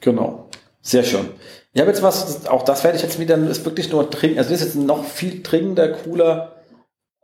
Genau. 0.00 0.48
Sehr 0.82 1.04
schön. 1.04 1.28
Ich 1.72 1.80
habe 1.80 1.90
jetzt 1.90 2.02
was, 2.02 2.46
auch 2.46 2.62
das 2.62 2.84
werde 2.84 2.96
ich 2.96 3.02
jetzt 3.02 3.18
wieder, 3.18 3.36
ist 3.36 3.64
wirklich 3.64 3.90
nur 3.90 4.08
dringend, 4.08 4.38
also 4.38 4.50
das 4.50 4.60
ist 4.60 4.74
jetzt 4.74 4.76
noch 4.76 5.04
viel 5.04 5.42
dringender, 5.42 5.88
cooler, 5.88 6.56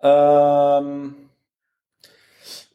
ähm, 0.03 1.15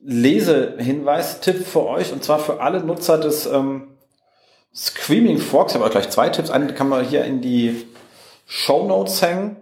Lesehinweis-Tipp 0.10 1.68
für 1.68 1.86
euch 1.86 2.12
und 2.12 2.24
zwar 2.24 2.40
für 2.40 2.62
alle 2.62 2.84
Nutzer 2.84 3.20
des 3.20 3.46
ähm, 3.46 3.90
Screaming 4.74 5.38
Frogs. 5.38 5.74
Ich 5.74 5.80
habe 5.80 5.90
gleich 5.92 6.10
zwei 6.10 6.30
Tipps. 6.30 6.50
Einen 6.50 6.74
kann 6.74 6.90
man 6.90 7.06
hier 7.06 7.26
in 7.26 7.42
die 7.42 7.86
Show 8.48 8.86
Notes 8.88 9.22
hängen. 9.22 9.58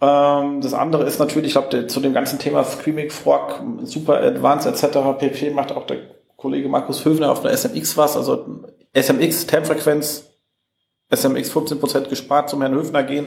Ähm, 0.00 0.60
das 0.60 0.74
andere 0.74 1.04
ist 1.04 1.18
natürlich, 1.18 1.48
ich 1.48 1.52
glaube, 1.54 1.88
zu 1.88 2.00
dem 2.00 2.14
ganzen 2.14 2.38
Thema 2.38 2.62
Screaming 2.62 3.10
Frog, 3.10 3.60
Super 3.82 4.20
Advanced 4.22 4.66
etc. 4.66 4.98
pp. 5.18 5.50
macht 5.50 5.72
auch 5.72 5.86
der 5.86 5.98
Kollege 6.36 6.68
Markus 6.68 7.04
Höfner 7.04 7.32
auf 7.32 7.42
der 7.42 7.50
SMX 7.56 7.96
was. 7.96 8.16
Also 8.16 8.62
SMX, 8.94 9.46
Termfrequenz, 9.46 10.24
SMX 11.12 11.50
15% 11.50 12.08
gespart 12.08 12.48
zum 12.48 12.60
Herrn 12.60 12.74
Höfner 12.74 13.02
gehen. 13.02 13.26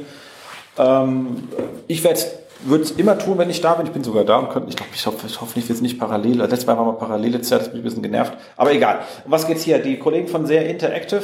Ähm, 0.78 1.50
ich 1.88 2.06
werde 2.06 2.22
würde 2.64 2.84
es 2.84 2.92
immer 2.92 3.18
tun, 3.18 3.38
wenn 3.38 3.50
ich 3.50 3.62
da 3.62 3.74
bin. 3.74 3.86
Ich 3.86 3.92
bin 3.92 4.04
sogar 4.04 4.24
da 4.24 4.38
und 4.38 4.50
könnte, 4.50 4.70
ich 4.70 4.76
glaube, 4.76 4.92
ich 4.94 5.06
hoffe, 5.06 5.28
ich 5.28 5.42
hoffe 5.42 5.58
nicht, 5.58 5.68
wir 5.68 5.76
sind 5.76 5.84
nicht 5.84 6.00
parallel. 6.00 6.38
Letztes 6.38 6.66
Mal 6.66 6.78
waren 6.78 6.88
wir 6.88 6.94
parallel, 6.94 7.36
jetzt 7.36 7.50
bin 7.50 7.60
ich 7.60 7.74
ein 7.74 7.84
bisschen 7.84 8.04
genervt. 8.04 8.34
Aber 8.58 8.72
egal. 8.72 9.00
Um 9.26 9.32
was 9.32 9.48
geht's 9.48 9.64
hier? 9.64 9.80
Die 9.80 9.98
Kollegen 10.00 10.28
von 10.28 10.46
Sehr 10.46 10.70
Interactive, 10.70 11.24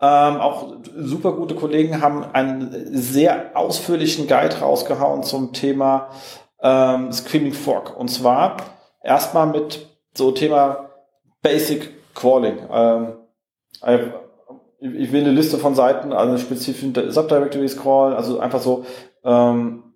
ähm, 0.00 0.36
auch 0.36 0.74
super 0.96 1.32
gute 1.32 1.54
Kollegen, 1.54 2.00
haben 2.00 2.24
einen 2.24 2.88
sehr 2.92 3.52
ausführlichen 3.54 4.26
Guide 4.26 4.58
rausgehauen 4.60 5.22
zum 5.22 5.52
Thema 5.52 6.08
ähm, 6.62 7.12
Screaming 7.12 7.54
Fork. 7.54 7.96
Und 7.96 8.08
zwar 8.08 8.56
erstmal 9.02 9.46
mit 9.46 9.86
so 10.16 10.32
Thema 10.32 10.90
Basic 11.42 11.90
Crawling. 12.14 12.58
Ähm, 12.72 13.12
ich 14.80 15.12
will 15.12 15.22
eine 15.22 15.30
Liste 15.30 15.58
von 15.58 15.74
Seiten, 15.74 16.12
also 16.12 16.36
spezifischen 16.38 16.94
Subdirectories 17.10 17.76
crawlen, 17.76 18.14
also 18.14 18.40
einfach 18.40 18.60
so 18.60 18.84
ähm, 19.24 19.93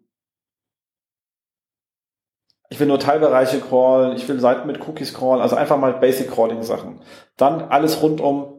ich 2.70 2.78
will 2.78 2.86
nur 2.86 2.98
Teilbereiche 2.98 3.60
crawlen, 3.60 4.16
ich 4.16 4.28
will 4.28 4.40
Seiten 4.40 4.66
mit 4.66 4.86
Cookies 4.86 5.14
crawlen, 5.14 5.40
also 5.40 5.56
einfach 5.56 5.78
mal 5.78 5.94
Basic 5.94 6.30
Crawling 6.30 6.62
Sachen. 6.62 7.00
Dann 7.36 7.62
alles 7.62 8.02
rund 8.02 8.20
um 8.20 8.54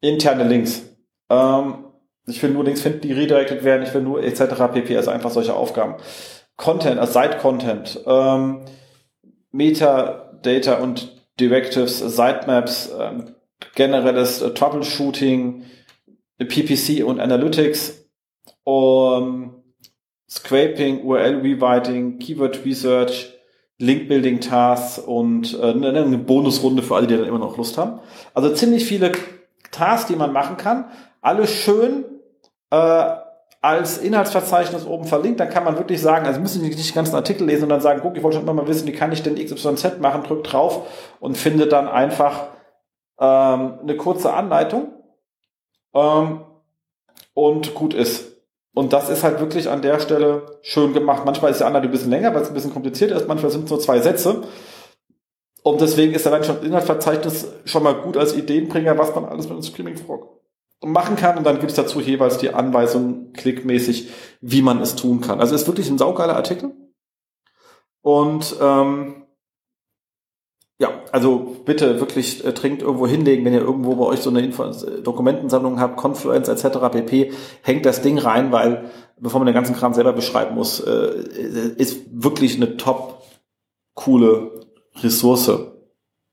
interne 0.00 0.44
Links. 0.44 0.82
Ähm, 1.30 1.84
ich 2.26 2.42
will 2.42 2.50
nur 2.50 2.64
Links 2.64 2.80
finden, 2.80 3.02
die 3.02 3.12
redirected 3.12 3.64
werden, 3.64 3.82
ich 3.82 3.94
will 3.94 4.02
nur 4.02 4.22
etc. 4.22 4.42
pp. 4.72 4.96
Also 4.96 5.10
einfach 5.10 5.30
solche 5.30 5.54
Aufgaben. 5.54 5.96
Content, 6.56 6.98
also 6.98 7.20
Site-Content, 7.20 8.00
ähm, 8.06 8.64
Metadata 9.50 10.74
und 10.74 11.22
Directives, 11.38 11.98
Sitemaps, 11.98 12.92
ähm, 12.98 13.34
generelles 13.74 14.40
äh, 14.40 14.54
Troubleshooting, 14.54 15.64
PPC 16.38 17.04
und 17.04 17.20
Analytics, 17.20 18.08
um, 18.64 19.63
Scraping, 20.28 21.04
URL 21.04 21.40
Rewriting, 21.40 22.18
Keyword 22.18 22.64
Research, 22.64 23.32
Link 23.78 24.08
Building 24.08 24.40
Tasks 24.40 24.98
und 24.98 25.58
äh, 25.60 25.72
eine 25.72 26.18
Bonusrunde 26.18 26.82
für 26.82 26.96
alle, 26.96 27.06
die 27.06 27.16
dann 27.16 27.26
immer 27.26 27.38
noch 27.38 27.56
Lust 27.56 27.76
haben. 27.76 28.00
Also 28.32 28.52
ziemlich 28.54 28.84
viele 28.84 29.12
Tasks, 29.70 30.06
die 30.06 30.16
man 30.16 30.32
machen 30.32 30.56
kann. 30.56 30.86
Alle 31.20 31.46
schön 31.46 32.04
äh, 32.70 33.14
als 33.60 33.98
Inhaltsverzeichnis 33.98 34.86
oben 34.86 35.04
verlinkt. 35.04 35.40
Dann 35.40 35.48
kann 35.48 35.64
man 35.64 35.78
wirklich 35.78 36.00
sagen, 36.00 36.26
also 36.26 36.38
müssen 36.38 36.60
Sie 36.60 36.68
nicht 36.68 36.78
den 36.78 36.94
ganzen 36.94 37.14
Artikel 37.14 37.46
lesen 37.46 37.64
und 37.64 37.70
dann 37.70 37.80
sagen, 37.80 38.00
guck, 38.02 38.16
ich 38.16 38.22
wollte 38.22 38.36
schon 38.36 38.44
immer 38.44 38.52
mal 38.52 38.68
wissen, 38.68 38.86
wie 38.86 38.92
kann 38.92 39.10
ich 39.10 39.22
denn 39.22 39.36
XYZ 39.36 40.00
machen, 40.00 40.22
drück 40.22 40.44
drauf 40.44 40.86
und 41.18 41.36
finde 41.36 41.66
dann 41.66 41.88
einfach 41.88 42.48
ähm, 43.18 43.78
eine 43.80 43.96
kurze 43.96 44.34
Anleitung 44.34 44.92
ähm, 45.94 46.40
und 47.32 47.74
gut 47.74 47.94
ist. 47.94 48.33
Und 48.74 48.92
das 48.92 49.08
ist 49.08 49.22
halt 49.22 49.38
wirklich 49.40 49.68
an 49.68 49.82
der 49.82 50.00
Stelle 50.00 50.58
schön 50.62 50.92
gemacht. 50.92 51.24
Manchmal 51.24 51.52
ist 51.52 51.58
der 51.58 51.68
Anleitung 51.68 51.90
ein 51.90 51.92
bisschen 51.92 52.10
länger, 52.10 52.34
weil 52.34 52.42
es 52.42 52.48
ein 52.48 52.54
bisschen 52.54 52.72
komplizierter 52.72 53.16
ist. 53.16 53.28
Manchmal 53.28 53.52
sind 53.52 53.64
es 53.64 53.70
nur 53.70 53.80
zwei 53.80 54.00
Sätze. 54.00 54.42
Und 55.62 55.80
deswegen 55.80 56.12
ist 56.12 56.26
allein 56.26 56.44
schon 56.44 56.62
Inhaltsverzeichnis 56.62 57.48
schon 57.64 57.84
mal 57.84 57.94
gut 57.94 58.16
als 58.16 58.36
Ideenbringer, 58.36 58.98
was 58.98 59.14
man 59.14 59.24
alles 59.24 59.46
mit 59.46 59.52
einem 59.52 59.62
Screaming 59.62 59.96
Frog 59.96 60.40
machen 60.84 61.16
kann. 61.16 61.38
Und 61.38 61.44
dann 61.44 61.60
gibt 61.60 61.70
es 61.70 61.76
dazu 61.76 62.00
jeweils 62.00 62.38
die 62.38 62.52
Anweisung 62.52 63.32
klickmäßig, 63.32 64.10
wie 64.40 64.60
man 64.60 64.80
es 64.82 64.96
tun 64.96 65.20
kann. 65.20 65.40
Also 65.40 65.54
ist 65.54 65.66
wirklich 65.66 65.88
ein 65.88 65.98
saugeiler 65.98 66.36
Artikel. 66.36 66.72
Und 68.02 68.56
ähm, 68.60 69.23
ja, 70.78 71.04
also 71.12 71.62
bitte 71.64 72.00
wirklich 72.00 72.44
äh, 72.44 72.52
dringend 72.52 72.82
irgendwo 72.82 73.06
hinlegen, 73.06 73.44
wenn 73.44 73.54
ihr 73.54 73.60
irgendwo 73.60 73.94
bei 73.94 74.06
euch 74.06 74.20
so 74.20 74.30
eine 74.30 74.40
Info 74.40 74.64
äh, 74.64 75.02
Dokumentensammlung 75.02 75.78
habt, 75.78 75.96
Confluence 75.96 76.48
etc. 76.48 76.78
pp. 76.90 77.32
Hängt 77.62 77.86
das 77.86 78.02
Ding 78.02 78.18
rein, 78.18 78.50
weil 78.50 78.90
bevor 79.18 79.38
man 79.38 79.46
den 79.46 79.54
ganzen 79.54 79.76
Kram 79.76 79.94
selber 79.94 80.12
beschreiben 80.12 80.54
muss, 80.54 80.80
äh, 80.80 81.74
ist 81.76 82.06
wirklich 82.10 82.56
eine 82.56 82.76
top 82.76 83.22
coole 83.94 84.66
Ressource. 84.96 85.50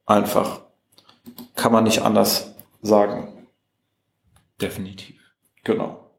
Einfach. 0.06 0.62
Kann 1.56 1.72
man 1.72 1.84
nicht 1.84 2.02
anders 2.02 2.56
sagen. 2.82 3.48
Definitiv. 4.60 5.22
Genau. 5.64 6.10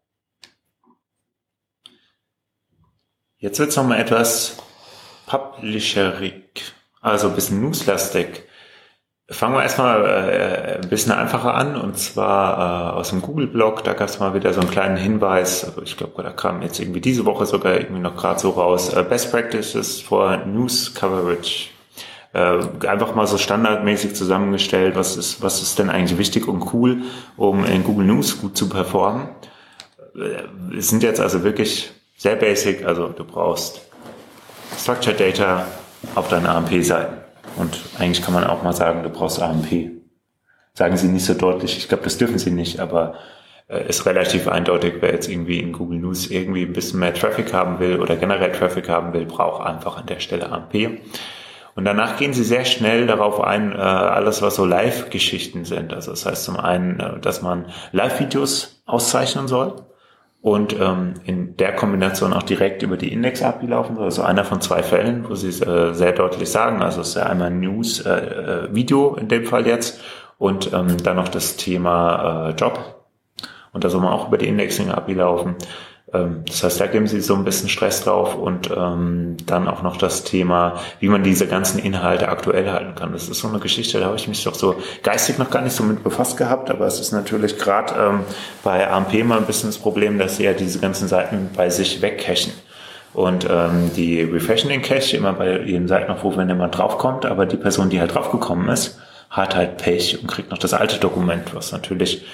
Jetzt 3.39 3.59
wird's 3.59 3.75
noch 3.75 3.85
mal 3.85 3.99
etwas 3.99 4.57
publisherig. 5.27 6.75
Also 7.03 7.29
ein 7.29 7.35
bisschen 7.35 7.61
newslastig. 7.61 8.45
Fangen 9.29 9.55
wir 9.55 9.63
erstmal 9.63 10.05
äh, 10.05 10.81
ein 10.83 10.89
bisschen 10.89 11.13
einfacher 11.13 11.55
an 11.55 11.75
und 11.77 11.99
zwar 11.99 12.95
äh, 12.95 12.99
aus 12.99 13.11
dem 13.11 13.23
Google-Blog. 13.23 13.83
Da 13.83 13.93
gab 13.95 14.09
es 14.09 14.21
mal 14.21 14.35
wieder 14.35 14.53
so 14.53 14.61
einen 14.61 14.71
kleinen 14.71 14.97
Hinweis. 14.97 15.65
Also 15.65 15.83
ich 15.83 15.97
glaube, 15.97 16.23
da 16.23 16.31
kam 16.31 16.63
jetzt 16.63 16.79
irgendwie 16.79 17.01
diese 17.01 17.25
Woche 17.25 17.45
sogar 17.47 17.75
irgendwie 17.75 18.01
noch 18.01 18.17
gerade 18.17 18.39
so 18.39 18.51
raus. 18.51 18.95
Äh, 18.95 19.03
Best 19.03 19.33
Practices 19.33 20.01
for 20.01 20.39
News 20.47 20.95
Coverage. 20.95 21.71
einfach 22.35 23.15
mal 23.15 23.27
so 23.27 23.37
standardmäßig 23.37 24.15
zusammengestellt, 24.15 24.97
was 24.97 25.19
ist, 25.19 25.43
was 25.43 25.61
ist 25.61 25.79
denn 25.79 25.91
eigentlich 25.91 26.19
wichtig 26.19 26.49
und 26.49 26.73
cool, 26.73 27.03
um 27.37 27.65
in 27.67 27.85
Google 27.85 28.07
News 28.07 28.41
gut 28.41 28.57
zu 28.57 28.71
performen. 28.71 29.29
Es 30.79 30.89
sind 30.89 31.03
jetzt 31.03 31.21
also 31.21 31.43
wirklich 31.45 31.91
sehr 32.17 32.37
basic, 32.37 32.87
also 32.87 33.09
du 33.09 33.25
brauchst 33.25 33.83
Structured 34.79 35.21
Data 35.21 35.67
auf 36.15 36.29
deinen 36.29 36.47
AMP-Seiten. 36.47 37.17
Und 37.57 37.81
eigentlich 37.99 38.23
kann 38.23 38.35
man 38.35 38.45
auch 38.45 38.63
mal 38.63 38.73
sagen, 38.73 39.03
du 39.03 39.11
brauchst 39.11 39.41
AMP. 39.41 39.91
Sagen 40.75 40.97
sie 40.97 41.09
nicht 41.09 41.25
so 41.25 41.35
deutlich, 41.35 41.77
ich 41.77 41.89
glaube, 41.89 42.05
das 42.05 42.17
dürfen 42.17 42.39
sie 42.39 42.51
nicht, 42.51 42.81
aber 42.81 43.15
äh, 43.69 43.87
ist 43.89 44.07
relativ 44.07 44.49
eindeutig, 44.49 44.95
wer 45.01 45.13
jetzt 45.13 45.29
irgendwie 45.29 45.61
in 45.61 45.73
Google 45.73 45.99
News 45.99 46.31
irgendwie 46.31 46.63
ein 46.63 46.73
bisschen 46.73 47.01
mehr 47.01 47.13
Traffic 47.13 47.53
haben 47.53 47.79
will 47.79 48.01
oder 48.01 48.17
generell 48.17 48.53
Traffic 48.53 48.89
haben 48.89 49.13
will, 49.13 49.27
braucht 49.27 49.67
einfach 49.67 49.99
an 49.99 50.07
der 50.07 50.21
Stelle 50.21 50.51
AMP. 50.51 51.03
Und 51.75 51.85
danach 51.85 52.19
gehen 52.19 52.33
sie 52.35 52.45
sehr 52.45 52.65
schnell 52.65 53.07
darauf 53.07 53.41
ein, 53.41 53.73
äh, 53.73 53.77
alles 53.77 54.43
was 54.43 54.57
so 54.57 54.65
Live-Geschichten 54.65 55.65
sind. 55.65 55.93
Also 55.93 56.11
das 56.11 56.27
heißt 56.27 56.45
zum 56.45 56.59
einen, 56.59 57.01
äh, 57.01 57.19
dass 57.21 57.43
man 57.43 57.67
Live-Videos 57.93 58.83
auszeichnen 58.87 59.49
soll 59.49 59.77
und 60.43 60.79
ähm, 60.79 61.15
in 61.25 61.57
der 61.57 61.75
Kombination 61.75 62.33
auch 62.35 62.43
direkt 62.43 62.83
über 62.83 62.97
die 62.97 63.13
Index-API 63.13 63.67
laufen 63.67 63.97
soll. 63.97 64.05
Also 64.05 64.23
einer 64.23 64.45
von 64.45 64.61
zwei 64.61 64.83
Fällen, 64.83 65.29
wo 65.29 65.35
sie 65.35 65.49
es 65.49 65.61
äh, 65.61 65.95
sehr 65.95 66.13
deutlich 66.13 66.51
sagen. 66.51 66.83
Also 66.83 67.01
es 67.01 67.11
ist 67.11 67.15
ja 67.15 67.23
einmal 67.23 67.51
News, 67.51 68.05
äh, 68.05 68.11
äh, 68.11 68.75
Video 68.75 69.15
in 69.15 69.29
dem 69.29 69.47
Fall 69.47 69.67
jetzt 69.67 70.01
und 70.39 70.73
ähm, 70.73 70.97
dann 71.03 71.17
noch 71.17 71.29
das 71.29 71.57
Thema 71.57 72.51
äh, 72.51 72.55
Job 72.55 73.03
und 73.73 73.85
da 73.85 73.89
soll 73.89 74.03
man 74.03 74.13
auch 74.13 74.29
über 74.29 74.39
die 74.39 74.49
Indexing-API 74.49 75.15
laufen. 75.15 75.57
Ähm, 76.15 76.45
das 76.47 76.63
heißt, 76.63 76.81
da 76.81 76.87
geben 76.87 77.07
sie 77.07 77.21
so 77.21 77.35
ein 77.35 77.45
bisschen 77.45 77.69
Stress 77.69 78.05
drauf 78.05 78.37
und 78.37 78.71
ähm, 78.71 79.37
dann 79.47 79.69
auch 79.69 79.83
noch 79.83 79.97
das 79.97 80.25
Thema, 80.25 80.81
wie 81.01 81.09
man 81.09 81.23
diese 81.23 81.47
ganzen 81.47 81.79
Inhalte 81.79 82.29
aktuell 82.29 82.71
halten 82.71 82.95
kann. 82.95 83.13
Das 83.13 83.29
ist 83.29 83.41
so 83.41 83.49
eine 83.49 83.59
Geschichte, 83.59 84.01
da 84.01 84.07
habe 84.07 84.17
ich 84.17 84.29
mich 84.29 84.45
doch 84.45 84.55
so 84.55 84.77
geistig 85.03 85.39
noch 85.39 85.51
gar 85.51 85.63
nicht 85.63 85.75
so 85.75 85.83
mit 85.83 86.03
befasst 86.05 86.37
gehabt, 86.37 86.71
aber 86.71 86.87
es 86.87 87.01
ist 87.01 87.13
natürlich 87.13 87.59
gerade 87.59 87.95
ähm, 87.99 88.21
bei 88.63 88.91
AMP 88.91 89.25
mal 89.25 89.39
ein 89.39 89.47
bisschen 89.47 89.69
das 89.71 89.79
Problem, 89.79 90.19
dass 90.19 90.37
sie 90.37 90.45
ja 90.45 90.53
diese 90.53 90.79
ganzen 90.79 91.09
Seiten 91.09 91.51
bei 91.57 91.71
sich 91.71 92.03
wegcachen. 92.03 92.53
Und 93.15 93.47
ähm, 93.51 93.91
die 93.95 94.25
den 94.25 94.83
Cache 94.83 95.17
immer 95.17 95.35
bei 95.35 95.61
jedem 95.61 95.87
Seitenaufruf, 95.87 96.39
wenn 96.39 96.49
jemand 96.49 96.79
draufkommt, 96.79 97.27
aber 97.27 97.45
die 97.45 97.59
Person, 97.59 97.91
die 97.91 98.01
halt 98.01 98.15
draufgekommen 98.15 98.71
ist, 98.71 98.99
hat 99.29 99.55
halt 99.55 99.79
Pech 99.79 100.21
und 100.21 100.29
kriegt 100.29 100.51
noch 100.51 100.59
das 100.59 100.73
alte 100.73 100.99
Dokument, 100.99 101.55
was 101.55 101.73
natürlich 101.73 102.25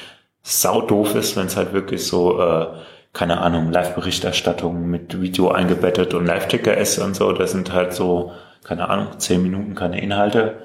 sau 0.42 0.80
doof 0.82 1.14
ist, 1.16 1.36
wenn 1.36 1.46
es 1.46 1.56
halt 1.56 1.72
wirklich 1.72 2.06
so, 2.06 2.40
äh, 2.40 2.66
keine 3.12 3.40
Ahnung, 3.40 3.72
Live-Berichterstattung 3.72 4.88
mit 4.88 5.20
Video 5.20 5.50
eingebettet 5.50 6.14
und 6.14 6.26
Live-Ticker 6.26 6.76
ist 6.76 6.98
und 6.98 7.16
so. 7.16 7.32
Das 7.32 7.52
sind 7.52 7.72
halt 7.72 7.92
so, 7.92 8.32
keine 8.64 8.88
Ahnung, 8.88 9.18
zehn 9.18 9.42
Minuten 9.42 9.74
keine 9.74 10.00
Inhalte. 10.00 10.58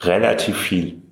Relativ 0.00 0.56
viel. 0.56 1.02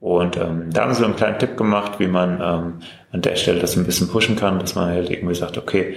Und 0.00 0.36
ähm, 0.36 0.70
da 0.72 0.82
haben 0.82 0.94
sie 0.94 1.04
einen 1.04 1.16
kleinen 1.16 1.38
Tipp 1.38 1.56
gemacht, 1.56 1.98
wie 1.98 2.06
man 2.06 2.40
ähm, 2.40 2.80
an 3.12 3.22
der 3.22 3.36
Stelle 3.36 3.60
das 3.60 3.76
ein 3.76 3.86
bisschen 3.86 4.08
pushen 4.08 4.36
kann, 4.36 4.58
dass 4.58 4.74
man 4.74 4.90
halt 4.90 5.10
irgendwie 5.10 5.34
sagt, 5.34 5.56
okay, 5.58 5.96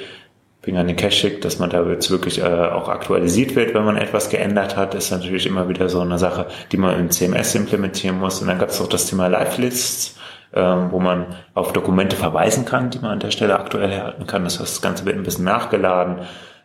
wegen 0.64 0.78
an 0.78 0.88
den 0.88 0.96
Cache 0.96 1.12
schickt, 1.12 1.46
dass 1.46 1.60
man 1.60 1.70
da 1.70 1.84
jetzt 1.90 2.12
wirklich 2.12 2.40
äh, 2.40 2.44
auch 2.44 2.90
aktualisiert 2.90 3.56
wird, 3.56 3.74
wenn 3.74 3.86
man 3.86 3.98
etwas 3.98 4.30
geändert 4.30 4.76
hat, 4.76 4.94
ist 4.94 5.12
natürlich 5.12 5.46
immer 5.46 5.70
wieder 5.70 5.90
so 5.90 6.02
eine 6.02 6.18
Sache, 6.18 6.48
die 6.72 6.78
man 6.78 7.00
im 7.00 7.10
CMS 7.10 7.56
implementieren 7.56 8.20
muss. 8.20 8.42
Und 8.42 8.48
dann 8.48 8.60
gab 8.60 8.70
es 8.70 8.82
auch 8.82 8.90
das 8.90 9.08
Thema 9.08 9.28
Live-Lists 9.28 10.18
wo 10.58 11.00
man 11.00 11.28
auf 11.54 11.74
Dokumente 11.74 12.16
verweisen 12.16 12.66
kann, 12.66 12.90
die 12.90 13.00
man 13.00 13.12
an 13.12 13.20
der 13.20 13.32
Stelle 13.32 13.60
aktuell 13.60 13.92
erhalten 13.92 14.26
kann. 14.26 14.44
Das 14.44 14.60
heißt, 14.60 14.76
das 14.76 14.82
Ganze 14.82 15.06
wird 15.06 15.16
ein 15.16 15.24
bisschen 15.24 15.46
nachgeladen. 15.46 16.20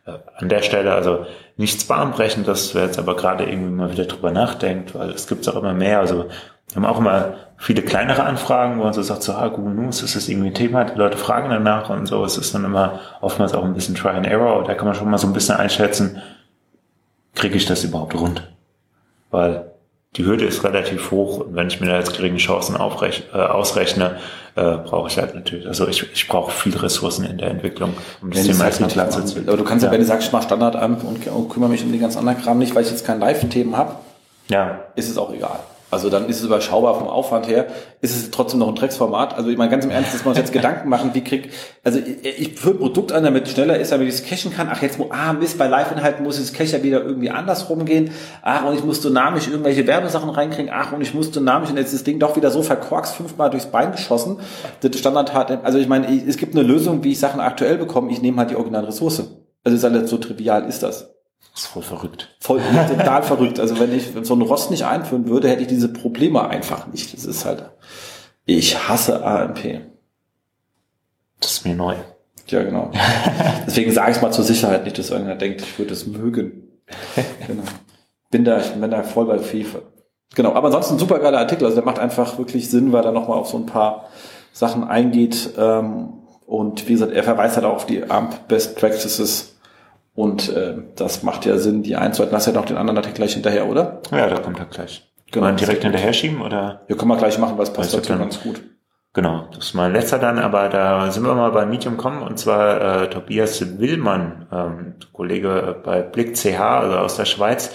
Äh, 0.07 0.13
an 0.37 0.49
der 0.49 0.63
Stelle 0.63 0.93
also 0.93 1.27
nichts 1.57 1.85
bahnbrechendes, 1.85 2.75
wer 2.75 2.85
jetzt 2.85 2.99
aber 2.99 3.17
gerade 3.17 3.45
irgendwie 3.45 3.75
mal 3.75 3.93
wieder 3.93 4.07
drüber 4.07 4.31
nachdenkt, 4.31 4.95
weil 4.95 5.11
es 5.11 5.27
gibt 5.27 5.49
auch 5.49 5.57
immer 5.57 5.75
mehr. 5.75 6.01
Also 6.01 6.27
wir 6.69 6.77
haben 6.77 6.87
auch 6.87 6.99
immer 6.99 7.35
viele 7.57 7.83
kleinere 7.83 8.25
Anfragen, 8.25 8.79
wo 8.79 8.85
man 8.85 8.93
so 8.93 9.03
sagt, 9.03 9.23
so, 9.23 9.33
ah, 9.33 9.49
Google 9.49 9.75
News, 9.75 10.03
ist 10.03 10.17
das 10.17 10.29
irgendwie 10.29 10.49
ein 10.49 10.55
Thema, 10.55 10.85
die 10.85 10.99
Leute 10.99 11.17
fragen 11.17 11.51
danach 11.51 11.91
und 11.91 12.07
so. 12.07 12.25
Es 12.25 12.37
ist 12.37 12.55
dann 12.55 12.65
immer 12.65 13.01
oftmals 13.21 13.55
auch 13.55 13.65
ein 13.65 13.75
bisschen 13.75 13.95
Try 13.95 14.11
and 14.11 14.27
Error. 14.27 14.65
Da 14.65 14.75
kann 14.75 14.87
man 14.87 14.95
schon 14.95 15.11
mal 15.11 15.19
so 15.19 15.27
ein 15.27 15.33
bisschen 15.33 15.57
einschätzen, 15.57 16.21
kriege 17.35 17.57
ich 17.57 17.67
das 17.67 17.85
überhaupt 17.85 18.15
rund? 18.15 18.51
Weil 19.31 19.74
die 20.17 20.25
Hürde 20.25 20.45
ist 20.45 20.63
relativ 20.63 21.11
hoch 21.11 21.41
und 21.41 21.57
wenn 21.57 21.67
ich 21.67 21.81
mir 21.81 21.89
da 21.89 21.99
jetzt 21.99 22.17
geringe 22.17 22.37
Chancen 22.37 22.77
aufrech, 22.77 23.25
äh, 23.35 23.39
ausrechne, 23.39 24.19
äh, 24.55 24.77
brauche 24.77 25.09
ich 25.09 25.19
halt 25.19 25.35
natürlich, 25.35 25.67
also 25.67 25.89
ich, 25.89 26.05
ich 26.13 26.29
brauche 26.29 26.53
viel 26.53 26.77
Ressourcen 26.77 27.25
in 27.25 27.39
der 27.39 27.51
Entwicklung, 27.51 27.95
um 28.23 28.31
das 28.31 28.45
Thema 28.45 28.67
erstmal 28.67 28.91
klar 28.91 29.11
zu 29.11 29.25
ziehen. 29.25 29.49
Aber 29.49 29.57
du 29.57 29.65
kannst 29.65 29.83
ja, 29.83 29.89
ja 29.89 29.93
wenn 29.93 30.01
du 30.01 30.07
sagst, 30.07 30.29
ich 30.29 30.33
mache 30.33 30.45
Standard 30.45 30.77
an 30.77 30.95
und, 30.97 31.27
und 31.27 31.49
kümmere 31.49 31.71
mich 31.71 31.83
um 31.83 31.91
den 31.91 32.01
ganz 32.01 32.17
anderen 32.17 32.41
Kram 32.41 32.59
nicht, 32.59 32.75
weil 32.75 32.85
ich 32.85 32.91
jetzt 32.91 33.05
kein 33.05 33.19
Live-Themen 33.19 33.77
habe, 33.77 33.97
ja. 34.49 34.79
ist 34.95 35.11
es 35.11 35.19
auch 35.19 35.33
egal. 35.33 35.59
Also 35.95 36.11
dann 36.11 36.29
ist 36.29 36.41
es 36.41 36.45
überschaubar 36.45 36.99
vom 36.99 37.07
Aufwand 37.07 37.47
her, 37.47 37.69
ist 38.01 38.17
es 38.17 38.33
trotzdem 38.33 38.59
noch 38.59 38.69
ein 38.69 38.75
Drecksformat. 38.75 39.37
Also 39.37 39.49
ich 39.49 39.57
meine 39.57 39.71
ganz 39.71 39.85
im 39.85 39.93
Ernst, 39.93 40.13
dass 40.13 40.25
wir 40.25 40.31
uns 40.31 40.39
jetzt 40.39 40.53
Gedanken 40.53 40.89
machen, 40.89 41.11
wie 41.15 41.23
krieg, 41.23 41.51
also 41.85 42.01
ich, 42.01 42.41
ich 42.41 42.59
führe 42.59 42.75
ein 42.75 42.79
Produkt 42.79 43.13
an, 43.13 43.23
damit 43.23 43.47
es 43.47 43.53
schneller 43.53 43.79
ist, 43.79 43.93
damit 43.93 44.09
ich 44.09 44.15
es 44.15 44.25
cachen 44.25 44.53
kann. 44.53 44.69
Ach 44.71 44.83
jetzt, 44.83 44.99
ah 45.11 45.33
Mist, 45.33 45.57
bei 45.57 45.69
Live-Inhalten 45.69 46.25
muss 46.25 46.39
das 46.39 46.53
Cache 46.53 46.79
ja 46.79 46.83
wieder 46.83 47.05
irgendwie 47.05 47.31
andersrum 47.31 47.85
gehen. 47.85 48.11
Ach 48.43 48.65
und 48.65 48.75
ich 48.75 48.83
muss 48.83 49.01
dynamisch 49.01 49.47
irgendwelche 49.47 49.87
Werbesachen 49.87 50.31
reinkriegen. 50.31 50.73
Ach 50.75 50.93
und 50.93 51.01
ich 51.01 51.15
muss 51.15 51.31
dynamisch 51.31 51.71
und 51.71 51.77
jetzt 51.77 51.93
ist 51.93 52.01
das 52.01 52.05
Ding 52.05 52.19
doch 52.19 52.35
wieder 52.35 52.51
so 52.51 52.63
verkorkst, 52.63 53.15
fünfmal 53.15 53.51
durchs 53.51 53.67
Bein 53.67 53.93
geschossen. 53.93 54.41
Das 54.81 54.99
Standard 54.99 55.33
hat, 55.33 55.65
also 55.65 55.79
ich 55.79 55.87
meine, 55.87 56.09
es 56.27 56.37
gibt 56.37 56.57
eine 56.57 56.67
Lösung, 56.67 57.05
wie 57.05 57.13
ich 57.13 57.21
Sachen 57.21 57.39
aktuell 57.39 57.79
bekomme. 57.79 58.11
Ich 58.11 58.21
nehme 58.21 58.39
halt 58.39 58.51
die 58.51 58.57
originale 58.57 58.89
Ressource. 58.89 59.23
Also 59.63 59.77
ist 59.77 59.85
halt 59.85 60.09
so 60.09 60.19
trivial 60.19 60.69
ist 60.69 60.83
das. 60.83 61.14
Das 61.55 61.63
ist 61.63 61.69
voll 61.69 61.83
verrückt. 61.83 62.37
Voll, 62.41 62.61
total 62.89 63.23
verrückt. 63.23 63.61
Also 63.61 63.79
wenn 63.79 63.95
ich 63.95 64.11
so 64.23 64.35
einen 64.35 64.43
Rost 64.43 64.73
nicht 64.73 64.85
einführen 64.85 65.29
würde, 65.29 65.49
hätte 65.49 65.63
ich 65.63 65.69
diese 65.69 65.93
Probleme 65.93 66.49
einfach 66.49 66.89
nicht. 66.89 67.15
Das 67.15 67.25
ist 67.25 67.45
halt, 67.45 67.71
ich 68.45 68.89
hasse 68.89 69.25
AMP. 69.25 69.83
Das 71.41 71.53
ist 71.53 71.65
mir 71.65 71.77
neu. 71.77 71.95
Ja, 72.49 72.63
genau. 72.65 72.91
Deswegen 73.67 73.93
sage 73.93 74.11
ich 74.11 74.17
es 74.17 74.23
mal 74.23 74.33
zur 74.33 74.45
Sicherheit 74.45 74.85
nicht, 74.85 74.99
dass 74.99 75.11
irgendwer 75.11 75.37
denkt, 75.37 75.63
ich 75.63 75.79
würde 75.79 75.93
es 75.93 76.07
mögen. 76.07 76.69
Genau. 77.47 77.63
Bin 78.31 78.45
da, 78.45 78.59
ich 78.59 78.73
bin 78.73 78.91
da 78.91 79.05
voll 79.05 79.27
bei 79.27 79.39
FIFA. 79.39 79.79
Genau, 80.35 80.55
aber 80.55 80.67
ansonsten 80.67 80.99
super 80.99 81.21
geiler 81.21 81.39
Artikel. 81.39 81.65
Also 81.65 81.77
der 81.77 81.85
macht 81.85 82.01
einfach 82.01 82.37
wirklich 82.37 82.69
Sinn, 82.69 82.93
weil 82.93 83.05
er 83.05 83.13
nochmal 83.13 83.39
auf 83.39 83.49
so 83.49 83.57
ein 83.57 83.67
paar 83.67 84.09
Sachen 84.53 84.83
eingeht. 84.83 85.51
Ähm, 85.57 86.15
und 86.47 86.89
wie 86.89 86.95
gesagt, 86.95 87.13
er 87.13 87.23
verweist 87.23 87.55
halt 87.55 87.65
auch 87.65 87.77
auf 87.77 87.87
die 87.87 88.03
AMP 88.03 88.49
Best 88.49 88.77
Practices 88.77 89.54
und 90.15 90.49
äh, 90.51 90.77
das 90.97 91.23
macht 91.23 91.45
ja 91.45 91.59
Sinn, 91.59 91.83
die 91.83 91.97
einzuhalten. 91.97 92.37
Hast 92.37 92.47
ja 92.47 92.53
noch 92.53 92.67
den 92.67 92.77
anderen 92.77 92.99
Artikel 92.99 93.17
gleich 93.17 93.35
hinterher, 93.35 93.69
oder? 93.69 94.01
Ja, 94.13 94.29
da 94.29 94.39
kommt 94.39 94.59
er 94.59 94.67
gleich. 94.67 95.11
Genau. 95.31 95.47
Wollen 95.47 95.57
direkt 95.57 95.83
hinterher 95.83 96.13
schieben 96.13 96.41
oder? 96.41 96.83
Ja, 96.89 96.97
können 96.97 97.11
wir 97.11 97.17
gleich 97.17 97.39
machen, 97.39 97.57
weil 97.57 97.65
es 97.65 97.73
passt 97.73 97.93
dazu 97.93 98.17
ganz 98.17 98.41
gut. 98.41 98.63
Genau, 99.13 99.47
das 99.55 99.67
ist 99.67 99.75
mein 99.75 99.93
letzter 99.93 100.19
dann, 100.19 100.39
aber 100.41 100.69
da 100.69 101.11
sind 101.13 101.25
wir 101.25 101.35
mal 101.35 101.53
bei 101.53 101.67
Medium 101.67 101.97
kommen 101.97 102.23
und 102.23 102.37
zwar 102.37 103.03
äh, 103.03 103.11
Tobias 103.11 103.79
Willmann, 103.79 104.47
ähm, 104.53 104.95
Kollege 105.13 105.81
bei 105.85 106.03
Blick 106.03 106.35
CH, 106.37 106.61
also 106.61 106.99
aus 106.99 107.17
der 107.17 107.25
Schweiz. 107.25 107.71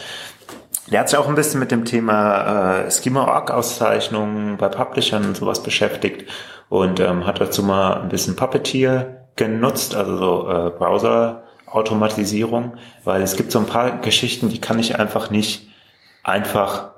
Der 0.92 1.02
hat 1.02 1.10
sich 1.10 1.18
auch 1.18 1.30
ein 1.30 1.36
bisschen 1.36 1.60
mit 1.62 1.72
dem 1.72 1.86
Thema 1.86 2.84
äh, 2.86 2.92
Schema-Org-Auszeichnungen 2.92 4.58
bei 4.58 4.68
Publishern 4.68 5.26
und 5.26 5.38
sowas 5.38 5.64
beschäftigt 5.64 6.30
und 6.68 7.00
ähm, 7.00 7.26
hat 7.26 7.40
dazu 7.40 7.64
mal 7.64 8.02
ein 8.02 8.10
bisschen 8.10 8.36
Puppeteer 8.36 9.28
genutzt, 9.36 9.96
also 9.96 10.18
so 10.18 10.50
äh, 10.50 10.70
Browser 10.72 11.44
Automatisierung, 11.72 12.74
weil 13.04 13.22
es 13.22 13.36
gibt 13.36 13.52
so 13.52 13.60
ein 13.60 13.66
paar 13.66 14.00
Geschichten, 14.00 14.50
die 14.50 14.62
kann 14.62 14.80
ich 14.80 15.00
einfach 15.00 15.30
nicht 15.30 15.70
einfach 16.24 16.92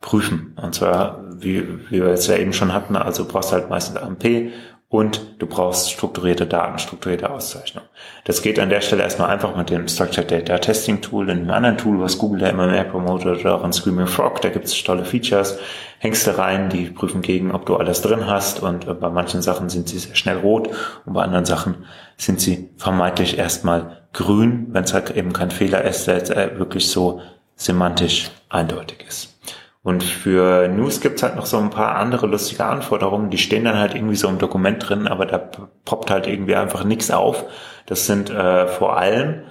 prüfen. 0.00 0.56
Und 0.60 0.74
zwar, 0.74 1.20
wie, 1.38 1.66
wie 1.90 2.02
wir 2.02 2.06
es 2.06 2.26
ja 2.26 2.36
eben 2.36 2.52
schon 2.52 2.72
hatten, 2.72 2.96
also 2.96 3.24
du 3.24 3.32
brauchst 3.32 3.52
halt 3.52 3.70
meistens 3.70 3.96
AMP 3.96 4.52
und 4.88 5.40
du 5.40 5.46
brauchst 5.46 5.90
strukturierte 5.90 6.46
Daten, 6.46 6.78
strukturierte 6.78 7.28
Auszeichnung. 7.28 7.82
Das 8.24 8.40
geht 8.40 8.60
an 8.60 8.70
der 8.70 8.80
Stelle 8.80 9.02
erstmal 9.02 9.30
einfach 9.30 9.56
mit 9.56 9.68
dem 9.68 9.88
Structured 9.88 10.30
Data 10.30 10.58
Testing 10.58 11.00
Tool, 11.00 11.28
in 11.28 11.40
einem 11.40 11.50
anderen 11.50 11.76
Tool, 11.76 12.00
was 12.00 12.18
Google 12.18 12.40
da 12.40 12.48
immer 12.48 12.68
mehr 12.68 12.84
promotet, 12.84 13.40
oder 13.40 13.56
auch 13.56 13.64
in 13.64 13.72
Screaming 13.72 14.06
Frog, 14.06 14.40
da 14.42 14.48
gibt 14.48 14.66
es 14.66 14.84
tolle 14.84 15.04
Features, 15.04 15.58
hängst 15.98 16.26
du 16.26 16.38
rein, 16.38 16.68
die 16.68 16.84
prüfen 16.84 17.20
gegen, 17.20 17.50
ob 17.50 17.66
du 17.66 17.76
alles 17.76 18.00
drin 18.00 18.26
hast 18.26 18.62
und 18.62 19.00
bei 19.00 19.10
manchen 19.10 19.42
Sachen 19.42 19.68
sind 19.68 19.88
sie 19.88 19.98
sehr 19.98 20.14
schnell 20.14 20.38
rot 20.38 20.70
und 21.04 21.14
bei 21.14 21.22
anderen 21.22 21.46
Sachen 21.46 21.84
sind 22.16 22.40
sie 22.40 22.70
vermeintlich 22.76 23.38
erstmal 23.38 24.05
grün, 24.16 24.66
wenn 24.70 24.84
es 24.84 24.94
halt 24.94 25.10
eben 25.10 25.32
kein 25.32 25.50
Fehler 25.50 25.84
ist, 25.84 26.06
der 26.06 26.16
jetzt 26.16 26.30
äh, 26.30 26.58
wirklich 26.58 26.88
so 26.88 27.20
semantisch 27.54 28.30
eindeutig 28.48 29.04
ist. 29.06 29.34
Und 29.82 30.02
für 30.02 30.66
News 30.66 31.00
gibt's 31.00 31.22
halt 31.22 31.36
noch 31.36 31.46
so 31.46 31.58
ein 31.58 31.70
paar 31.70 31.94
andere 31.94 32.26
lustige 32.26 32.64
Anforderungen, 32.64 33.30
die 33.30 33.38
stehen 33.38 33.64
dann 33.64 33.78
halt 33.78 33.94
irgendwie 33.94 34.16
so 34.16 34.26
im 34.28 34.38
Dokument 34.38 34.88
drin, 34.88 35.06
aber 35.06 35.26
da 35.26 35.38
poppt 35.84 36.10
halt 36.10 36.26
irgendwie 36.26 36.56
einfach 36.56 36.82
nichts 36.82 37.12
auf. 37.12 37.44
Das 37.86 38.06
sind 38.06 38.30
äh, 38.30 38.66
vor 38.66 38.96
allem 38.96 39.42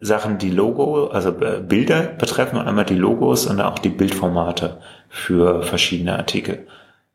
Sachen, 0.00 0.38
die 0.38 0.50
Logo, 0.50 1.06
also 1.06 1.30
äh, 1.40 1.60
Bilder 1.60 2.02
betreffen, 2.02 2.58
einmal 2.58 2.84
die 2.84 2.96
Logos 2.96 3.46
und 3.46 3.60
auch 3.60 3.78
die 3.78 3.90
Bildformate 3.90 4.78
für 5.08 5.62
verschiedene 5.62 6.16
Artikel. 6.16 6.66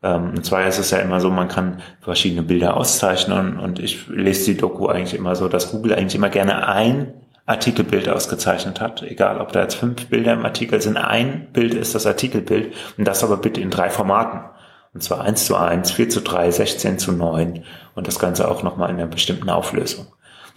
Ähm, 0.03 0.31
und 0.31 0.45
zwar 0.45 0.65
ist 0.67 0.79
es 0.79 0.91
ja 0.91 0.99
immer 0.99 1.19
so, 1.19 1.29
man 1.29 1.47
kann 1.47 1.81
verschiedene 2.01 2.43
Bilder 2.43 2.77
auszeichnen 2.77 3.59
und 3.59 3.79
ich 3.79 4.07
lese 4.07 4.45
die 4.51 4.57
Doku 4.57 4.87
eigentlich 4.87 5.13
immer 5.13 5.35
so, 5.35 5.47
dass 5.47 5.71
Google 5.71 5.93
eigentlich 5.93 6.15
immer 6.15 6.29
gerne 6.29 6.67
ein 6.67 7.13
Artikelbild 7.45 8.07
ausgezeichnet 8.09 8.79
hat. 8.81 9.03
Egal, 9.03 9.39
ob 9.39 9.51
da 9.51 9.61
jetzt 9.61 9.75
fünf 9.75 10.07
Bilder 10.07 10.33
im 10.33 10.45
Artikel 10.45 10.81
sind. 10.81 10.97
Ein 10.97 11.47
Bild 11.51 11.73
ist 11.73 11.95
das 11.95 12.05
Artikelbild 12.05 12.73
und 12.97 13.07
das 13.07 13.23
aber 13.23 13.37
bitte 13.37 13.61
in 13.61 13.69
drei 13.69 13.89
Formaten. 13.89 14.41
Und 14.93 15.01
zwar 15.01 15.21
1 15.21 15.45
zu 15.45 15.55
1, 15.55 15.91
4 15.91 16.09
zu 16.09 16.21
3, 16.21 16.51
16 16.51 16.99
zu 16.99 17.11
9 17.13 17.63
und 17.95 18.07
das 18.07 18.19
Ganze 18.19 18.49
auch 18.49 18.61
nochmal 18.61 18.89
in 18.89 18.97
einer 18.97 19.07
bestimmten 19.07 19.49
Auflösung. 19.49 20.07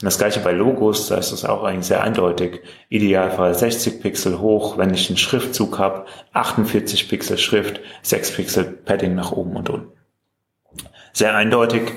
Und 0.04 0.08
das 0.08 0.18
gleiche 0.18 0.40
bei 0.40 0.52
Logos, 0.52 1.08
da 1.08 1.16
ist 1.16 1.32
es 1.32 1.46
auch 1.46 1.64
eigentlich 1.64 1.86
sehr 1.86 2.04
eindeutig. 2.04 2.60
Idealfall 2.90 3.54
60 3.54 4.02
Pixel 4.02 4.38
hoch, 4.38 4.76
wenn 4.76 4.92
ich 4.92 5.08
einen 5.08 5.16
Schriftzug 5.16 5.78
habe, 5.78 6.04
48 6.34 7.08
Pixel 7.08 7.38
Schrift, 7.38 7.80
6 8.02 8.32
Pixel 8.32 8.64
Padding 8.64 9.14
nach 9.14 9.32
oben 9.32 9.56
und 9.56 9.70
unten. 9.70 9.92
Sehr 11.14 11.34
eindeutig, 11.34 11.90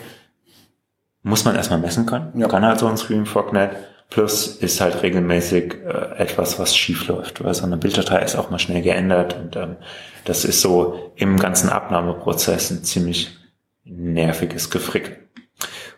muss 1.21 1.43
man 1.43 1.57
erstmal 1.57 1.81
messen 1.81 2.05
können. 2.05 2.31
Ja. 2.39 2.47
Kann 2.47 2.65
halt 2.65 2.79
so 2.79 2.87
ein 2.87 2.95
Screen 2.95 3.25
Frognet. 3.25 3.71
Plus 4.09 4.47
ist 4.47 4.79
halt 4.79 5.03
regelmäßig 5.03 5.73
äh, 5.85 6.15
etwas, 6.17 6.57
was 6.59 6.77
schief 6.77 7.09
läuft, 7.09 7.43
weil 7.43 7.53
so 7.53 7.65
eine 7.65 7.75
Bilddatei 7.75 8.21
ist 8.21 8.37
auch 8.37 8.49
mal 8.49 8.57
schnell 8.57 8.83
geändert 8.83 9.35
und 9.35 9.57
ähm, 9.57 9.75
das 10.23 10.45
ist 10.45 10.61
so 10.61 11.11
im 11.17 11.37
ganzen 11.37 11.67
Abnahmeprozess 11.67 12.71
ein 12.71 12.85
ziemlich 12.85 13.37
nerviges 13.83 14.69
Gefrickel. 14.69 15.26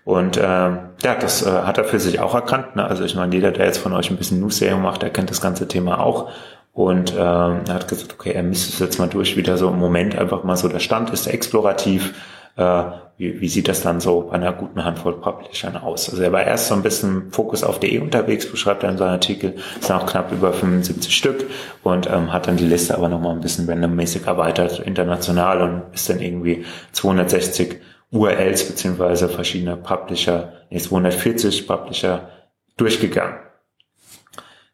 Und 0.09 0.37
äh, 0.37 0.41
ja, 0.41 1.15
das 1.21 1.45
äh, 1.45 1.51
hat 1.51 1.77
er 1.77 1.83
für 1.83 1.99
sich 1.99 2.19
auch 2.19 2.33
erkannt. 2.33 2.75
Ne? 2.75 2.83
Also 2.83 3.03
ich 3.03 3.13
meine, 3.13 3.35
jeder, 3.35 3.51
der 3.51 3.67
jetzt 3.67 3.77
von 3.77 3.93
euch 3.93 4.09
ein 4.09 4.17
bisschen 4.17 4.39
News-SEO 4.39 4.77
macht, 4.77 5.03
der 5.03 5.11
kennt 5.11 5.29
das 5.29 5.39
ganze 5.39 5.67
Thema 5.67 5.99
auch. 5.99 6.31
Und 6.73 7.13
äh, 7.13 7.19
er 7.19 7.63
hat 7.69 7.87
gesagt, 7.87 8.15
okay, 8.15 8.31
er 8.31 8.41
misst 8.41 8.73
es 8.73 8.79
jetzt 8.79 8.97
mal 8.97 9.07
durch, 9.07 9.37
wie 9.37 9.43
da 9.43 9.55
so 9.55 9.69
im 9.69 9.77
Moment 9.77 10.17
einfach 10.17 10.43
mal 10.43 10.57
so 10.57 10.67
der 10.67 10.79
Stand 10.79 11.11
ist, 11.11 11.27
explorativ 11.27 12.15
äh, 12.55 12.83
wie, 13.17 13.39
wie 13.39 13.49
sieht 13.49 13.67
das 13.67 13.83
dann 13.83 13.99
so 13.99 14.21
bei 14.21 14.37
einer 14.37 14.51
guten 14.51 14.83
Handvoll 14.83 15.13
Publishern 15.13 15.77
aus? 15.77 16.09
Also 16.09 16.23
er 16.23 16.31
war 16.31 16.43
erst 16.43 16.69
so 16.69 16.73
ein 16.73 16.81
bisschen 16.81 17.31
Fokus 17.31 17.63
auf 17.63 17.79
DE 17.79 17.99
unterwegs, 17.99 18.49
beschreibt 18.49 18.81
er 18.81 18.89
in 18.89 18.97
seinem 18.97 19.11
Artikel, 19.11 19.57
es 19.79 19.85
sind 19.85 19.95
auch 19.95 20.07
knapp 20.07 20.31
über 20.31 20.53
75 20.53 21.15
Stück 21.15 21.45
und 21.83 22.09
ähm, 22.09 22.33
hat 22.33 22.47
dann 22.47 22.57
die 22.57 22.65
Liste 22.65 22.97
aber 22.97 23.09
nochmal 23.09 23.33
ein 23.33 23.41
bisschen 23.41 23.69
randommäßig 23.69 24.25
erweitert, 24.25 24.79
international 24.79 25.61
und 25.61 25.83
ist 25.93 26.09
dann 26.09 26.19
irgendwie 26.19 26.65
260 26.93 27.79
URLs 28.11 28.67
beziehungsweise 28.67 29.29
verschiedene 29.29 29.77
Publisher, 29.77 30.53
nee, 30.69 30.79
240 30.79 31.67
Publisher 31.67 32.29
durchgegangen. 32.77 33.39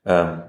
Ähm, 0.06 0.44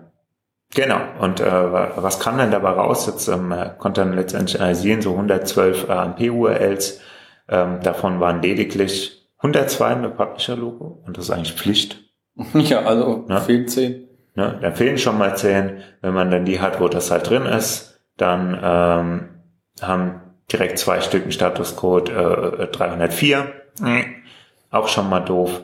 Genau. 0.74 1.00
Und 1.20 1.40
äh, 1.40 1.46
was 1.46 2.20
kam 2.20 2.36
denn 2.36 2.50
dabei 2.50 2.70
raus? 2.70 3.06
Jetzt 3.06 3.28
ähm, 3.28 3.54
konnte 3.78 4.02
dann 4.02 4.14
letztendlich 4.14 4.60
analysieren, 4.60 5.00
so 5.00 5.12
112 5.12 5.88
AMP-URLs 5.88 7.00
ähm, 7.48 7.80
davon 7.82 8.20
waren 8.20 8.42
lediglich 8.42 9.30
102 9.38 9.96
mit 9.96 10.16
Publisher-Logo 10.16 11.02
und 11.06 11.16
das 11.16 11.26
ist 11.26 11.30
eigentlich 11.30 11.54
Pflicht. 11.54 12.02
Ja, 12.54 12.80
also 12.80 13.24
ne? 13.28 13.40
fehlen 13.40 13.68
10. 13.68 14.08
Ne? 14.34 14.58
Da 14.60 14.70
fehlen 14.72 14.98
schon 14.98 15.16
mal 15.16 15.34
10. 15.34 15.78
Wenn 16.02 16.12
man 16.12 16.30
dann 16.30 16.44
die 16.44 16.60
hat, 16.60 16.80
wo 16.80 16.88
das 16.88 17.10
halt 17.10 17.30
drin 17.30 17.46
ist, 17.46 18.02
dann 18.18 18.58
ähm, 18.62 19.28
haben 19.80 20.20
direkt 20.52 20.78
zwei 20.78 21.00
Stücken 21.00 21.32
Statuscode 21.32 22.10
äh, 22.10 22.66
304. 22.68 23.52
Mhm. 23.80 24.04
Auch 24.70 24.88
schon 24.88 25.08
mal 25.08 25.20
doof. 25.20 25.62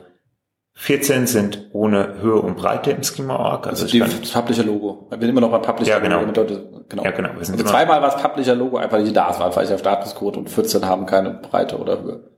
14 0.75 1.27
sind 1.27 1.69
ohne 1.73 2.21
Höhe 2.21 2.41
und 2.41 2.57
Breite 2.57 2.93
im 2.93 3.03
Schema.org. 3.03 3.67
Also, 3.67 3.85
also 3.85 3.93
die, 3.93 3.99
das 3.99 4.31
Publisher-Logo. 4.31 5.07
Wir 5.11 5.19
sind 5.19 5.29
immer 5.29 5.43
noch 5.43 5.51
beim 5.51 5.63
Publisher-Logo. 5.63 6.11
Ja, 6.11 6.17
genau. 6.19 6.27
Bedeutet, 6.27 6.89
genau. 6.89 7.05
Ja, 7.05 7.11
genau. 7.11 7.31
Also 7.39 7.55
zweimal 7.57 8.01
war 8.01 8.11
das 8.11 8.23
Publisher-Logo 8.23 8.79
einfach 8.79 8.99
nicht 8.99 9.15
da. 9.15 9.31
Es 9.31 9.39
war 9.39 9.47
einfach 9.47 9.61
nicht 9.61 9.73
auf 9.73 9.81
Statuscode 9.81 10.39
und 10.39 10.51
14 10.51 10.87
haben 10.87 11.07
keine 11.07 11.31
Breite 11.31 11.79
oder 11.79 12.03
Höhe. 12.03 12.31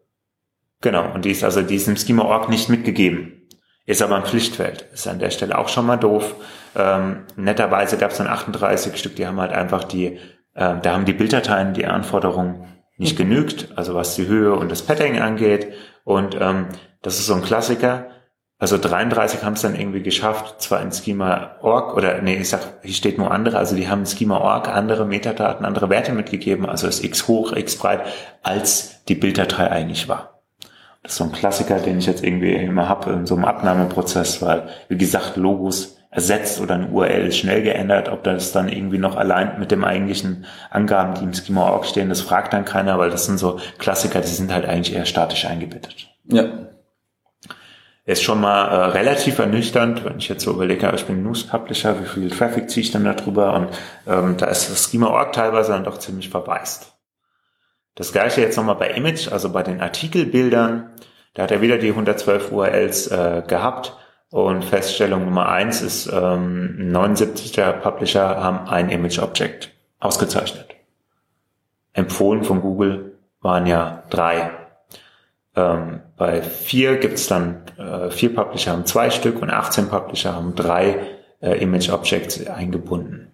Genau. 0.80 1.14
Und 1.14 1.24
die 1.24 1.30
ist 1.30 1.44
also 1.44 1.62
die 1.62 1.76
ist 1.76 1.88
im 1.88 1.96
Schema.org 1.96 2.48
nicht 2.48 2.68
mitgegeben. 2.68 3.48
Ist 3.86 4.02
aber 4.02 4.16
ein 4.16 4.24
Pflichtfeld. 4.24 4.88
Ist 4.92 5.06
an 5.06 5.18
der 5.18 5.30
Stelle 5.30 5.56
auch 5.56 5.68
schon 5.68 5.86
mal 5.86 5.96
doof. 5.96 6.34
Ähm, 6.74 7.24
netterweise 7.36 7.98
gab 7.98 8.10
es 8.10 8.18
dann 8.18 8.26
38 8.26 8.96
Stück, 8.96 9.14
die 9.16 9.26
haben 9.26 9.40
halt 9.40 9.52
einfach 9.52 9.84
die, 9.84 10.18
äh, 10.54 10.74
da 10.80 10.92
haben 10.92 11.04
die 11.04 11.12
Bilddateien 11.12 11.74
die 11.74 11.86
Anforderungen 11.86 12.66
nicht 12.96 13.18
mhm. 13.18 13.22
genügt, 13.22 13.68
also 13.76 13.94
was 13.94 14.14
die 14.14 14.26
Höhe 14.26 14.54
und 14.54 14.70
das 14.70 14.82
Padding 14.82 15.18
angeht. 15.18 15.72
Und 16.04 16.36
ähm, 16.40 16.66
das 17.02 17.18
ist 17.18 17.26
so 17.26 17.34
ein 17.34 17.42
Klassiker 17.42 18.06
also 18.64 18.78
33 18.78 19.42
haben 19.42 19.54
es 19.54 19.62
dann 19.62 19.74
irgendwie 19.74 20.02
geschafft, 20.02 20.62
zwar 20.62 20.80
in 20.80 20.92
Schema.org 20.92 21.96
oder 21.96 22.22
nee, 22.22 22.36
ich 22.36 22.48
sag, 22.48 22.60
hier 22.82 22.94
steht 22.94 23.18
nur 23.18 23.30
andere, 23.30 23.58
also 23.58 23.74
die 23.74 23.88
haben 23.88 24.06
Schema.org 24.06 24.68
andere 24.68 25.04
Metadaten, 25.04 25.66
andere 25.66 25.90
Werte 25.90 26.12
mitgegeben, 26.12 26.64
also 26.64 26.86
ist 26.86 27.04
x 27.04 27.26
hoch, 27.26 27.52
x 27.52 27.76
breit, 27.76 28.04
als 28.42 29.04
die 29.04 29.16
Bilddatei 29.16 29.70
eigentlich 29.70 30.08
war. 30.08 30.40
Das 31.02 31.12
ist 31.12 31.18
so 31.18 31.24
ein 31.24 31.32
Klassiker, 31.32 31.78
den 31.80 31.98
ich 31.98 32.06
jetzt 32.06 32.24
irgendwie 32.24 32.54
immer 32.54 32.88
habe 32.88 33.12
in 33.12 33.26
so 33.26 33.34
einem 33.34 33.44
Abnahmeprozess, 33.44 34.40
weil, 34.40 34.68
wie 34.88 34.96
gesagt, 34.96 35.36
Logos 35.36 35.98
ersetzt 36.14 36.60
oder 36.60 36.76
eine 36.76 36.86
URL 36.86 37.26
ist 37.26 37.38
schnell 37.38 37.62
geändert, 37.62 38.08
ob 38.08 38.22
das 38.22 38.52
dann 38.52 38.68
irgendwie 38.68 38.98
noch 38.98 39.16
allein 39.16 39.58
mit 39.58 39.72
dem 39.72 39.84
eigentlichen 39.84 40.46
Angaben, 40.70 41.14
die 41.14 41.24
im 41.24 41.34
Schema.org 41.34 41.84
stehen, 41.86 42.08
das 42.08 42.20
fragt 42.20 42.52
dann 42.52 42.64
keiner, 42.64 42.98
weil 42.98 43.10
das 43.10 43.26
sind 43.26 43.38
so 43.38 43.58
Klassiker, 43.78 44.20
die 44.20 44.28
sind 44.28 44.52
halt 44.52 44.64
eigentlich 44.64 44.94
eher 44.94 45.06
statisch 45.06 45.44
eingebettet. 45.44 46.08
Ja, 46.26 46.44
ist 48.06 48.22
schon 48.22 48.40
mal 48.40 48.66
äh, 48.66 48.84
relativ 48.90 49.38
ernüchternd, 49.38 50.04
wenn 50.04 50.18
ich 50.18 50.28
jetzt 50.28 50.44
so 50.44 50.52
überlege, 50.52 50.92
ich 50.94 51.06
bin 51.06 51.22
News 51.22 51.46
Publisher, 51.46 52.00
wie 52.00 52.06
viel 52.06 52.30
Traffic 52.30 52.70
ziehe 52.70 52.84
ich 52.84 52.92
dann 52.92 53.04
da 53.04 53.14
drüber 53.14 53.54
und 53.54 53.68
ähm, 54.06 54.36
da 54.36 54.46
ist 54.46 54.70
das 54.70 54.90
Schema.org 54.90 55.32
teilweise 55.32 55.72
dann 55.72 55.84
doch 55.84 55.98
ziemlich 55.98 56.28
verwaist. 56.28 56.92
Das 57.94 58.12
gleiche 58.12 58.40
jetzt 58.40 58.56
nochmal 58.56 58.76
bei 58.76 58.90
Image, 58.90 59.32
also 59.32 59.50
bei 59.50 59.62
den 59.62 59.80
Artikelbildern, 59.80 60.90
da 61.32 61.44
hat 61.44 61.50
er 61.50 61.62
wieder 61.62 61.78
die 61.78 61.90
112 61.90 62.52
URLs 62.52 63.06
äh, 63.06 63.42
gehabt 63.46 63.96
und 64.34 64.64
Feststellung 64.64 65.24
Nummer 65.24 65.48
eins 65.48 65.80
ist, 65.80 66.10
ähm, 66.12 66.90
79 66.90 67.52
der 67.52 67.72
Publisher 67.72 68.42
haben 68.42 68.68
ein 68.68 68.90
Image 68.90 69.20
Object 69.20 69.70
ausgezeichnet. 70.00 70.74
Empfohlen 71.92 72.42
von 72.42 72.60
Google 72.60 73.12
waren 73.40 73.66
ja 73.66 74.02
drei 74.10 74.50
ähm, 75.56 76.00
bei 76.16 76.42
vier 76.42 76.96
gibt 76.96 77.14
es 77.14 77.28
dann, 77.28 77.62
äh, 77.78 78.10
vier 78.10 78.34
Publisher 78.34 78.72
haben 78.72 78.86
zwei 78.86 79.10
Stück 79.10 79.40
und 79.40 79.50
18 79.50 79.88
Publisher 79.88 80.34
haben 80.34 80.54
drei 80.54 80.98
äh, 81.40 81.62
Image 81.62 81.90
Objects 81.90 82.44
eingebunden. 82.46 83.30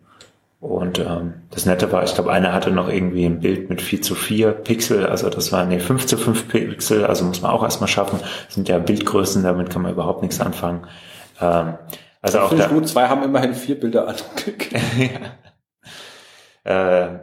Und 0.61 0.99
ähm, 0.99 1.35
das 1.51 1.65
Nette 1.65 1.91
war, 1.91 2.05
ich 2.05 2.15
glaube, 2.15 2.31
einer 2.31 2.53
hatte 2.53 2.71
noch 2.71 2.91
irgendwie 2.91 3.25
ein 3.25 3.41
Bild 3.41 3.71
mit 3.71 3.81
4 3.81 4.03
zu 4.03 4.15
4 4.15 4.53
Pixel, 4.53 5.07
also 5.07 5.31
das 5.31 5.53
war 5.53 5.65
nee, 5.65 5.81
5 5.81 6.05
zu 6.05 6.19
5 6.19 6.49
Pixel, 6.49 7.07
also 7.07 7.25
muss 7.25 7.41
man 7.41 7.51
auch 7.51 7.63
erstmal 7.63 7.89
schaffen. 7.89 8.21
Das 8.21 8.55
sind 8.55 8.69
ja 8.69 8.79
Bildgrößen, 8.79 9.43
damit 9.43 9.71
kann 9.71 9.81
man 9.81 9.93
überhaupt 9.93 10.21
nichts 10.21 10.39
anfangen. 10.39 10.87
Ähm, 11.41 11.79
also 12.21 12.39
das 12.39 12.53
auch 12.53 12.55
da, 12.55 12.67
gut, 12.67 12.87
zwei 12.87 13.09
haben 13.09 13.23
immerhin 13.23 13.55
vier 13.55 13.81
Bilder 13.81 14.07
angeklickt. 14.07 14.73
ja. 16.65 17.05
Äh, 17.05 17.21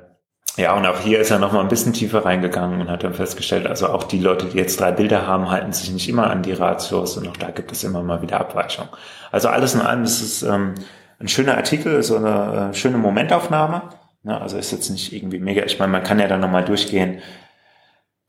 ja, 0.58 0.76
und 0.76 0.88
auch 0.88 1.00
hier 1.00 1.20
ist 1.20 1.30
er 1.30 1.38
nochmal 1.38 1.62
ein 1.62 1.68
bisschen 1.68 1.94
tiefer 1.94 2.26
reingegangen 2.26 2.82
und 2.82 2.90
hat 2.90 3.04
dann 3.04 3.14
festgestellt, 3.14 3.68
also 3.68 3.90
auch 3.90 4.06
die 4.06 4.20
Leute, 4.20 4.48
die 4.48 4.58
jetzt 4.58 4.80
drei 4.80 4.92
Bilder 4.92 5.28
haben, 5.28 5.52
halten 5.52 5.72
sich 5.72 5.92
nicht 5.92 6.10
immer 6.10 6.32
an 6.32 6.42
die 6.42 6.54
Ratios 6.54 7.16
und 7.18 7.28
auch 7.28 7.38
da 7.38 7.52
gibt 7.52 7.72
es 7.72 7.84
immer 7.84 8.02
mal 8.02 8.24
wieder 8.24 8.40
Abweichungen. 8.40 8.90
Also 9.32 9.50
alles 9.50 9.76
in 9.76 9.82
allem 9.82 10.04
ist 10.04 10.22
es 10.22 10.42
ähm, 10.42 10.74
ein 11.20 11.28
schöner 11.28 11.57
Artikel, 11.57 12.01
so 12.03 12.18
eine 12.18 12.70
äh, 12.72 12.74
schöne 12.74 12.97
Momentaufnahme. 12.97 13.84
Ja, 14.24 14.39
also 14.39 14.57
ist 14.57 14.72
jetzt 14.72 14.89
nicht 14.89 15.13
irgendwie 15.13 15.39
mega, 15.39 15.63
ich 15.63 15.80
meine, 15.80 15.91
man 15.91 16.03
kann 16.03 16.20
ja 16.20 16.28
dann 16.28 16.41
nochmal 16.41 16.65
durchgehen, 16.65 17.22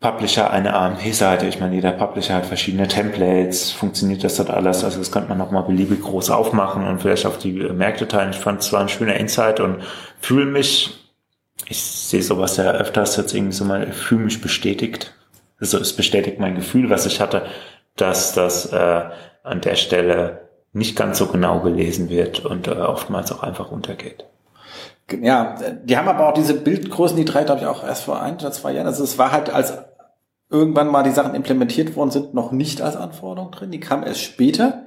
Publisher 0.01 0.53
eine 0.53 0.75
AMP-Seite. 0.75 1.47
Ich 1.47 1.59
meine, 1.59 1.75
jeder 1.75 1.91
Publisher 1.91 2.35
hat 2.35 2.47
verschiedene 2.47 2.87
Templates. 2.87 3.73
Funktioniert 3.73 4.23
das 4.23 4.37
dort 4.37 4.49
alles? 4.49 4.85
Also 4.85 5.01
das 5.01 5.11
könnte 5.11 5.29
man 5.29 5.39
nochmal 5.39 5.65
beliebig 5.65 6.03
groß 6.03 6.31
aufmachen 6.31 6.87
und 6.87 7.01
vielleicht 7.01 7.27
auf 7.27 7.39
die 7.39 7.53
Märkte 7.53 8.07
teilen. 8.07 8.31
Ich 8.31 8.37
fand 8.37 8.61
es 8.61 8.69
zwar 8.69 8.81
ein 8.83 8.89
schöner 8.89 9.15
Insight 9.15 9.59
und 9.59 9.83
fühle 10.21 10.47
mich 10.47 11.09
ich 11.67 11.83
sehe 11.83 12.23
sowas 12.23 12.57
ja 12.57 12.73
öfters 12.73 13.17
jetzt 13.17 13.35
irgendwie 13.35 13.53
so 13.53 13.65
mal, 13.65 13.93
fühle 13.93 14.25
mich 14.25 14.41
bestätigt. 14.41 15.15
Also 15.61 15.79
es 15.79 15.95
bestätigt 15.95 16.39
mein 16.39 16.55
Gefühl, 16.55 16.89
was 16.91 17.07
ich 17.07 17.21
hatte, 17.21 17.47
dass 17.97 18.33
das 18.33 18.73
äh, 18.73 19.05
an 19.43 19.61
der 19.61 19.75
Stelle 19.75 20.48
nicht 20.79 20.97
ganz 20.97 21.19
so 21.19 21.27
genau 21.27 21.61
gelesen 21.61 22.09
wird 22.09 22.45
und 22.45 22.69
äh, 22.69 22.73
oftmals 22.73 23.33
auch 23.33 23.43
einfach 23.43 23.71
untergeht. 23.71 24.25
Ja, 25.21 25.57
die 25.85 25.97
haben 25.97 26.09
aber 26.09 26.29
auch 26.29 26.35
diese 26.35 26.55
Bildgrößen, 26.55 27.17
die 27.17 27.25
drei, 27.25 27.45
glaube 27.45 27.61
ich, 27.61 27.67
auch 27.67 27.83
erst 27.83 28.05
vor 28.05 28.21
ein 28.21 28.37
oder 28.37 28.53
zwei 28.53 28.73
Jahren. 28.73 28.87
Also 28.87 29.05
es 29.05 29.19
war 29.19 29.33
halt, 29.33 29.51
als 29.51 29.79
irgendwann 30.51 30.89
mal 30.89 31.03
die 31.03 31.11
Sachen 31.11 31.35
implementiert 31.35 31.97
worden 31.97 32.11
sind, 32.11 32.35
noch 32.35 32.53
nicht 32.53 32.83
als 32.83 32.97
Anforderung 32.97 33.51
drin. 33.51 33.71
Die 33.71 33.81
kamen 33.81 34.03
erst 34.03 34.23
später. 34.23 34.85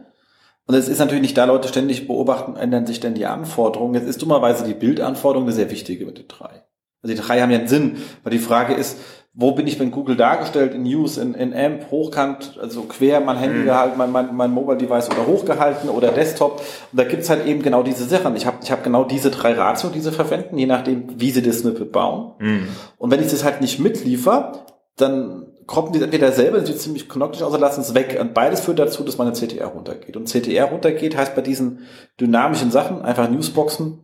Und 0.68 0.76
es 0.76 0.88
ist 0.88 1.00
natürlich 1.00 1.24
nicht 1.24 1.38
da, 1.38 1.46
Leute 1.46 1.68
ständig 1.68 2.08
beobachten, 2.08 2.56
ändern 2.56 2.86
sich 2.86 3.00
denn 3.00 3.16
die 3.16 3.26
Anforderungen. 3.26 3.96
Jetzt 3.96 4.08
ist 4.08 4.22
dummerweise 4.22 4.64
die 4.64 4.76
Bildanforderung 4.76 5.48
eine 5.48 5.56
sehr 5.56 5.72
wichtige 5.72 6.06
mit 6.06 6.20
den 6.20 6.28
drei. 6.28 6.64
Also 7.02 7.16
die 7.16 7.22
drei 7.22 7.42
haben 7.42 7.50
ja 7.50 7.58
einen 7.58 7.68
Sinn, 7.68 7.98
weil 8.24 8.32
die 8.32 8.40
Frage 8.40 8.76
ist, 8.76 8.98
wo 9.34 9.54
bin 9.54 9.66
ich 9.66 9.80
mit 9.80 9.92
Google 9.92 10.18
dargestellt? 10.18 10.74
In 10.74 10.84
News, 10.84 11.18
in, 11.18 11.34
in 11.36 11.54
AMP, 11.54 11.90
hochkant, 11.90 12.60
also 12.62 12.82
quer, 12.84 13.22
mein 13.22 13.38
Handy 13.38 13.60
mhm. 13.60 13.66
gehalten, 13.66 13.98
mein, 13.98 14.12
mein, 14.12 14.36
mein 14.36 14.52
Mobile 14.52 14.78
Device 14.78 15.10
oder 15.10 15.26
hochgehalten 15.26 15.90
oder 15.90 16.12
Desktop. 16.12 16.62
Und 16.92 17.00
da 17.00 17.06
gibt's 17.06 17.30
halt 17.30 17.46
eben 17.46 17.62
genau 17.62 17.82
diese 17.82 18.04
Sachen. 18.04 18.36
Ich 18.36 18.46
habe 18.46 18.58
ich 18.62 18.72
hab 18.72 18.84
genau 18.84 19.06
diese 19.06 19.32
drei 19.32 19.54
Ratio, 19.54 19.90
die 19.90 20.02
sie 20.02 20.12
verwenden, 20.12 20.58
je 20.58 20.66
nachdem, 20.66 21.20
wie 21.20 21.32
sie 21.32 21.42
das 21.42 21.60
Snippet 21.60 21.94
bauen. 21.94 22.34
Mhm. 22.40 22.68
Und 22.98 23.12
wenn 23.12 23.22
ich 23.22 23.30
das 23.30 23.46
halt 23.46 23.62
nicht 23.62 23.80
mitliefer, 23.80 24.66
dann 24.98 25.48
kroppen 25.66 25.94
die 25.94 26.04
entweder 26.04 26.34
selber, 26.34 26.60
sind 26.66 26.78
ziemlich 26.78 27.08
knockisch 27.08 27.42
aus, 27.42 27.52
oder 27.52 27.62
lassen 27.62 27.82
es 27.82 27.94
weg. 27.94 28.18
Und 28.20 28.34
beides 28.34 28.60
führt 28.60 28.80
dazu, 28.80 29.04
dass 29.04 29.18
meine 29.18 29.32
CTR 29.32 29.68
runtergeht. 29.68 30.18
Und 30.18 30.28
CTR 30.28 30.66
runtergeht 30.66 31.16
heißt 31.16 31.36
bei 31.36 31.42
diesen 31.42 31.88
dynamischen 32.20 32.70
Sachen, 32.70 33.02
einfach 33.02 33.30
Newsboxen, 33.30 34.00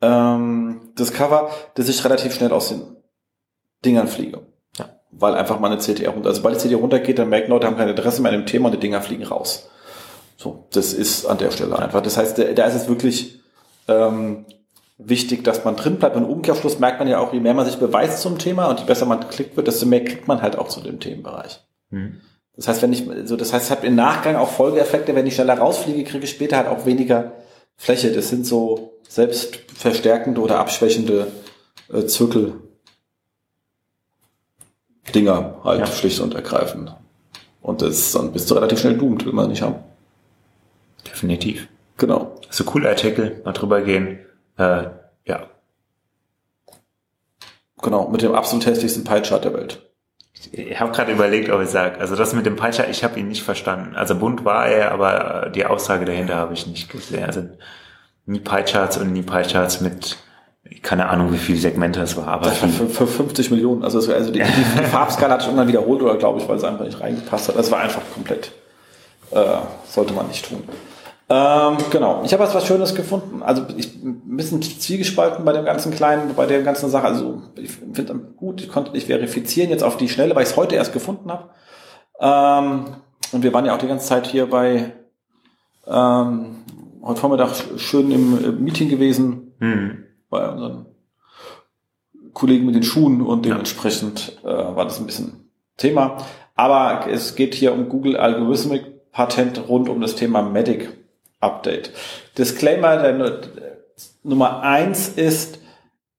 ähm, 0.00 0.92
das 0.96 1.12
Cover, 1.12 1.50
dass 1.74 1.90
ich 1.90 2.02
relativ 2.02 2.32
schnell 2.32 2.52
aus 2.52 2.70
den 2.70 2.97
Dingern 3.84 4.08
fliege. 4.08 4.40
Ja. 4.78 4.88
Weil 5.10 5.34
einfach 5.34 5.60
meine 5.60 5.78
CTR 5.78 6.10
runter, 6.10 6.28
also 6.28 6.44
weil 6.44 6.54
die 6.54 6.58
CTR 6.58 6.78
runtergeht, 6.78 7.18
dann 7.18 7.28
merken 7.28 7.50
Leute, 7.50 7.66
haben 7.66 7.76
kein 7.76 7.88
Interesse 7.88 8.22
mehr 8.22 8.32
an 8.32 8.40
dem 8.40 8.46
Thema 8.46 8.66
und 8.66 8.72
die 8.72 8.80
Dinger 8.80 9.00
fliegen 9.00 9.24
raus. 9.24 9.68
So, 10.36 10.66
das 10.72 10.92
ist 10.92 11.26
an 11.26 11.38
der 11.38 11.50
Stelle 11.50 11.78
einfach. 11.78 12.00
Das 12.00 12.16
heißt, 12.16 12.38
da 12.38 12.64
ist 12.64 12.74
es 12.74 12.88
wirklich 12.88 13.40
ähm, 13.88 14.44
wichtig, 14.96 15.44
dass 15.44 15.64
man 15.64 15.76
drin 15.76 15.96
bleibt. 15.96 16.16
Und 16.16 16.24
im 16.24 16.30
Umkehrschluss 16.30 16.78
merkt 16.78 16.98
man 16.98 17.08
ja 17.08 17.18
auch, 17.18 17.32
je 17.32 17.40
mehr 17.40 17.54
man 17.54 17.66
sich 17.66 17.76
beweist 17.76 18.20
zum 18.20 18.38
Thema 18.38 18.66
und 18.66 18.80
je 18.80 18.86
besser 18.86 19.06
man 19.06 19.28
klickt 19.28 19.56
wird, 19.56 19.66
desto 19.66 19.86
mehr 19.86 20.04
klickt 20.04 20.28
man 20.28 20.42
halt 20.42 20.56
auch 20.56 20.68
zu 20.68 20.80
dem 20.80 21.00
Themenbereich. 21.00 21.60
Mhm. 21.90 22.20
Das 22.54 22.66
heißt, 22.68 22.82
wenn 22.82 22.92
ich, 22.92 23.04
so, 23.24 23.36
das 23.36 23.52
heißt, 23.52 23.66
es 23.66 23.70
hat 23.70 23.84
im 23.84 23.94
Nachgang 23.94 24.36
auch 24.36 24.48
Folgeeffekte, 24.48 25.14
wenn 25.14 25.26
ich 25.26 25.34
schneller 25.34 25.58
rausfliege, 25.58 26.02
kriege 26.02 26.24
ich 26.24 26.30
später 26.30 26.56
halt 26.56 26.66
auch 26.66 26.86
weniger 26.86 27.32
Fläche. 27.76 28.12
Das 28.12 28.28
sind 28.28 28.46
so 28.46 28.98
selbstverstärkende 29.08 30.40
oder 30.40 30.58
abschwächende 30.58 31.28
äh, 31.92 32.04
Zirkel 32.06 32.54
Dinger 35.12 35.56
halt 35.64 35.80
ja. 35.80 35.86
schlicht 35.86 36.20
und 36.20 36.34
ergreifend. 36.34 36.94
Und 37.62 37.82
das 37.82 38.12
dann 38.12 38.32
bist 38.32 38.50
du 38.50 38.54
relativ 38.54 38.80
schnell 38.80 38.96
doomed, 38.96 39.24
will 39.26 39.32
man 39.32 39.48
nicht 39.50 39.62
haben. 39.62 39.76
Definitiv. 41.06 41.68
Genau. 41.96 42.36
So 42.50 42.64
coole 42.64 42.88
Artikel, 42.88 43.42
mal 43.44 43.52
drüber 43.52 43.82
gehen. 43.82 44.20
Äh, 44.56 44.84
ja. 45.24 45.46
Genau, 47.82 48.08
mit 48.08 48.22
dem 48.22 48.34
absolut 48.34 48.66
hässlichsten 48.66 49.04
Pie-Chart 49.04 49.44
der 49.44 49.54
Welt. 49.54 49.82
Ich 50.52 50.78
habe 50.78 50.92
gerade 50.92 51.12
überlegt, 51.12 51.50
ob 51.50 51.60
ich 51.60 51.68
sage, 51.68 51.98
also 51.98 52.14
das 52.14 52.32
mit 52.32 52.46
dem 52.46 52.56
Pie-Chart, 52.56 52.88
ich 52.88 53.02
habe 53.02 53.18
ihn 53.18 53.28
nicht 53.28 53.42
verstanden. 53.42 53.96
Also 53.96 54.14
bunt 54.14 54.44
war 54.44 54.66
er, 54.66 54.92
aber 54.92 55.50
die 55.50 55.66
Aussage 55.66 56.04
dahinter 56.04 56.36
habe 56.36 56.54
ich 56.54 56.66
nicht 56.66 56.90
gesehen. 56.90 57.24
Also 57.24 57.48
nie 58.26 58.40
Pie-Charts 58.40 58.98
und 58.98 59.12
nie 59.12 59.22
Pie-Charts 59.22 59.80
mit 59.80 60.16
keine 60.82 61.08
Ahnung, 61.08 61.32
wie 61.32 61.38
viele 61.38 61.58
Segmente 61.58 62.00
es 62.00 62.16
war, 62.16 62.28
aber 62.28 62.50
für, 62.50 62.68
für 62.68 63.06
50 63.06 63.50
Millionen. 63.50 63.84
Also, 63.84 63.98
es, 63.98 64.08
also 64.08 64.30
die, 64.30 64.40
die 64.40 64.82
Farbskala 64.90 65.34
hat 65.34 65.40
sich 65.40 65.48
irgendwann 65.48 65.68
wiederholt 65.68 66.02
oder 66.02 66.16
glaube 66.16 66.40
ich, 66.40 66.48
weil 66.48 66.56
es 66.56 66.64
einfach 66.64 66.84
nicht 66.84 67.00
reingepasst 67.00 67.48
hat. 67.48 67.56
Das 67.56 67.70
war 67.70 67.80
einfach 67.80 68.02
komplett, 68.14 68.52
äh, 69.30 69.44
sollte 69.86 70.12
man 70.14 70.28
nicht 70.28 70.48
tun. 70.48 70.62
Ähm, 71.30 71.76
genau. 71.90 72.22
Ich 72.24 72.32
habe 72.32 72.42
was, 72.42 72.54
was 72.54 72.66
Schönes 72.66 72.94
gefunden. 72.94 73.42
Also 73.42 73.66
ich 73.76 74.02
ein 74.02 74.36
bisschen 74.36 74.62
zwiegespalten 74.62 75.44
bei 75.44 75.52
dem 75.52 75.64
ganzen 75.64 75.92
kleinen, 75.92 76.34
bei 76.34 76.46
der 76.46 76.62
ganzen 76.62 76.88
Sache. 76.88 77.06
Also 77.06 77.42
ich 77.56 77.70
finde 77.92 78.14
gut, 78.14 78.62
ich 78.62 78.70
konnte 78.70 78.92
nicht 78.92 79.08
verifizieren 79.08 79.70
jetzt 79.70 79.84
auf 79.84 79.98
die 79.98 80.08
Schnelle, 80.08 80.34
weil 80.34 80.44
ich 80.44 80.50
es 80.50 80.56
heute 80.56 80.76
erst 80.76 80.92
gefunden 80.92 81.30
habe. 81.30 81.50
Ähm, 82.20 82.96
und 83.32 83.42
wir 83.42 83.52
waren 83.52 83.66
ja 83.66 83.74
auch 83.74 83.78
die 83.78 83.88
ganze 83.88 84.06
Zeit 84.06 84.26
hier 84.26 84.48
bei 84.48 84.92
ähm, 85.86 86.56
heute 87.02 87.20
Vormittag 87.20 87.50
schön 87.76 88.10
im 88.10 88.64
Meeting 88.64 88.88
gewesen. 88.88 89.52
Mhm 89.58 90.07
bei 90.30 90.48
unseren 90.48 90.86
Kollegen 92.32 92.66
mit 92.66 92.74
den 92.74 92.82
Schuhen 92.82 93.22
und 93.22 93.44
dementsprechend 93.44 94.38
äh, 94.42 94.46
war 94.46 94.84
das 94.84 94.98
ein 94.98 95.06
bisschen 95.06 95.50
Thema. 95.76 96.18
Aber 96.54 97.06
es 97.10 97.34
geht 97.34 97.54
hier 97.54 97.72
um 97.72 97.88
Google 97.88 98.16
Algorithmic 98.16 99.12
Patent 99.12 99.68
rund 99.68 99.88
um 99.88 100.00
das 100.00 100.16
Thema 100.16 100.42
Medic 100.42 100.88
Update. 101.40 101.92
Disclaimer 102.36 102.96
der 102.96 103.40
Nummer 104.22 104.60
eins 104.62 105.08
ist, 105.08 105.60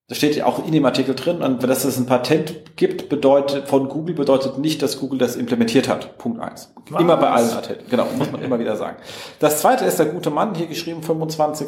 das 0.10 0.18
steht 0.18 0.36
ja 0.36 0.47
auch 0.47 0.66
in 0.66 0.72
dem 0.72 0.84
Artikel 0.86 1.14
drin, 1.14 1.43
und 1.43 1.62
dass 1.62 1.84
es 1.84 1.99
ein 1.99 2.07
Patent 2.07 2.76
gibt, 2.76 3.10
bedeutet, 3.10 3.68
von 3.68 3.89
Google 3.89 4.16
bedeutet 4.16 4.57
nicht, 4.57 4.82
dass 4.82 4.99
Google 4.99 5.20
das 5.20 5.36
implementiert 5.36 5.88
hat. 5.88 6.18
Punkt 6.18 6.41
eins. 6.41 6.74
Was? 6.89 6.99
Immer 6.99 7.16
bei 7.18 7.30
allen 7.30 7.51
Artikeln. 7.51 7.86
Genau, 7.91 8.07
muss 8.18 8.32
man 8.32 8.41
immer 8.41 8.57
wieder 8.57 8.76
sagen. 8.76 8.97
Das 9.38 9.62
zweite 9.62 9.86
ist 9.86 9.99
der 9.99 10.07
gute 10.07 10.32
Mann, 10.32 10.55
hier 10.55 10.66
geschrieben, 10.66 11.03
25. 11.03 11.68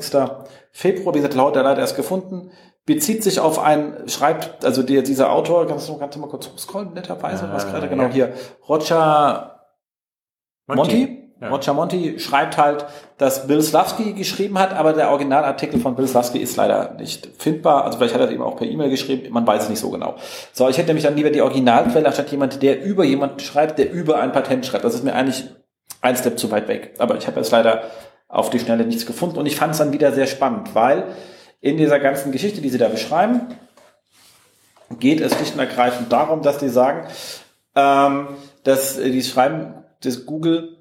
Februar, 0.71 1.13
wie 1.13 1.19
gesagt, 1.19 1.35
laut 1.35 1.55
der 1.55 1.61
leider 1.61 1.81
erst 1.81 1.95
gefunden, 1.95 2.49
bezieht 2.87 3.23
sich 3.23 3.39
auf 3.39 3.59
einen, 3.59 4.09
schreibt, 4.09 4.65
also 4.65 4.81
der, 4.81 5.03
dieser 5.03 5.31
Autor, 5.31 5.67
kannst 5.67 5.87
du, 5.87 5.97
kannst 5.97 6.15
du 6.15 6.19
mal 6.19 6.27
kurz 6.27 6.49
hochscrollen, 6.49 6.93
netterweise, 6.93 7.47
was 7.53 7.67
gerade, 7.67 7.87
genau, 7.89 8.05
ja. 8.05 8.09
hier, 8.09 8.33
Roger 8.67 9.67
Monty, 10.65 10.97
Monty 10.97 11.20
ja. 11.41 11.49
Roger 11.49 11.73
Monti 11.73 12.19
schreibt 12.19 12.57
halt, 12.57 12.85
dass 13.17 13.47
Bill 13.47 13.63
Slavsky 13.63 14.13
geschrieben 14.13 14.59
hat, 14.59 14.73
aber 14.73 14.93
der 14.93 15.09
Originalartikel 15.09 15.79
von 15.79 15.95
Bill 15.95 16.07
Slavsky 16.07 16.37
ist 16.37 16.55
leider 16.55 16.93
nicht 16.99 17.29
findbar. 17.39 17.83
Also 17.83 17.97
vielleicht 17.97 18.13
hat 18.13 18.21
er 18.21 18.29
eben 18.29 18.43
auch 18.43 18.57
per 18.57 18.67
E-Mail 18.67 18.91
geschrieben, 18.91 19.33
man 19.33 19.47
weiß 19.47 19.63
es 19.63 19.69
nicht 19.69 19.79
so 19.79 19.89
genau. 19.89 20.15
So, 20.53 20.69
ich 20.69 20.77
hätte 20.77 20.87
nämlich 20.87 21.03
dann 21.03 21.15
lieber 21.15 21.31
die 21.31 21.41
Originalquelle 21.41 22.05
anstatt 22.05 22.31
jemand, 22.31 22.61
der 22.61 22.83
über 22.83 23.03
jemanden 23.03 23.39
schreibt, 23.39 23.79
der 23.79 23.91
über 23.91 24.19
ein 24.19 24.31
Patent 24.31 24.67
schreibt. 24.67 24.85
Das 24.85 24.93
ist 24.93 25.03
mir 25.03 25.15
eigentlich 25.15 25.45
ein 26.01 26.15
Step 26.15 26.37
zu 26.37 26.51
weit 26.51 26.67
weg. 26.67 26.93
Aber 26.99 27.17
ich 27.17 27.25
habe 27.25 27.39
jetzt 27.39 27.51
leider 27.51 27.83
auf 28.27 28.51
die 28.51 28.59
Schnelle 28.59 28.85
nichts 28.85 29.07
gefunden 29.07 29.37
und 29.39 29.47
ich 29.47 29.55
fand 29.55 29.73
es 29.73 29.79
dann 29.79 29.93
wieder 29.93 30.11
sehr 30.11 30.27
spannend, 30.27 30.75
weil 30.75 31.05
in 31.59 31.77
dieser 31.77 31.99
ganzen 31.99 32.31
Geschichte, 32.31 32.61
die 32.61 32.69
sie 32.69 32.77
da 32.77 32.87
beschreiben, 32.87 33.47
geht 34.99 35.21
es 35.21 35.33
schlicht 35.33 35.53
und 35.53 35.59
ergreifend 35.59 36.11
darum, 36.11 36.43
dass 36.43 36.59
die 36.59 36.69
sagen, 36.69 37.07
ähm, 37.75 38.27
dass 38.63 38.97
die 38.97 39.23
schreiben, 39.23 39.83
dass 40.03 40.25
Google 40.25 40.77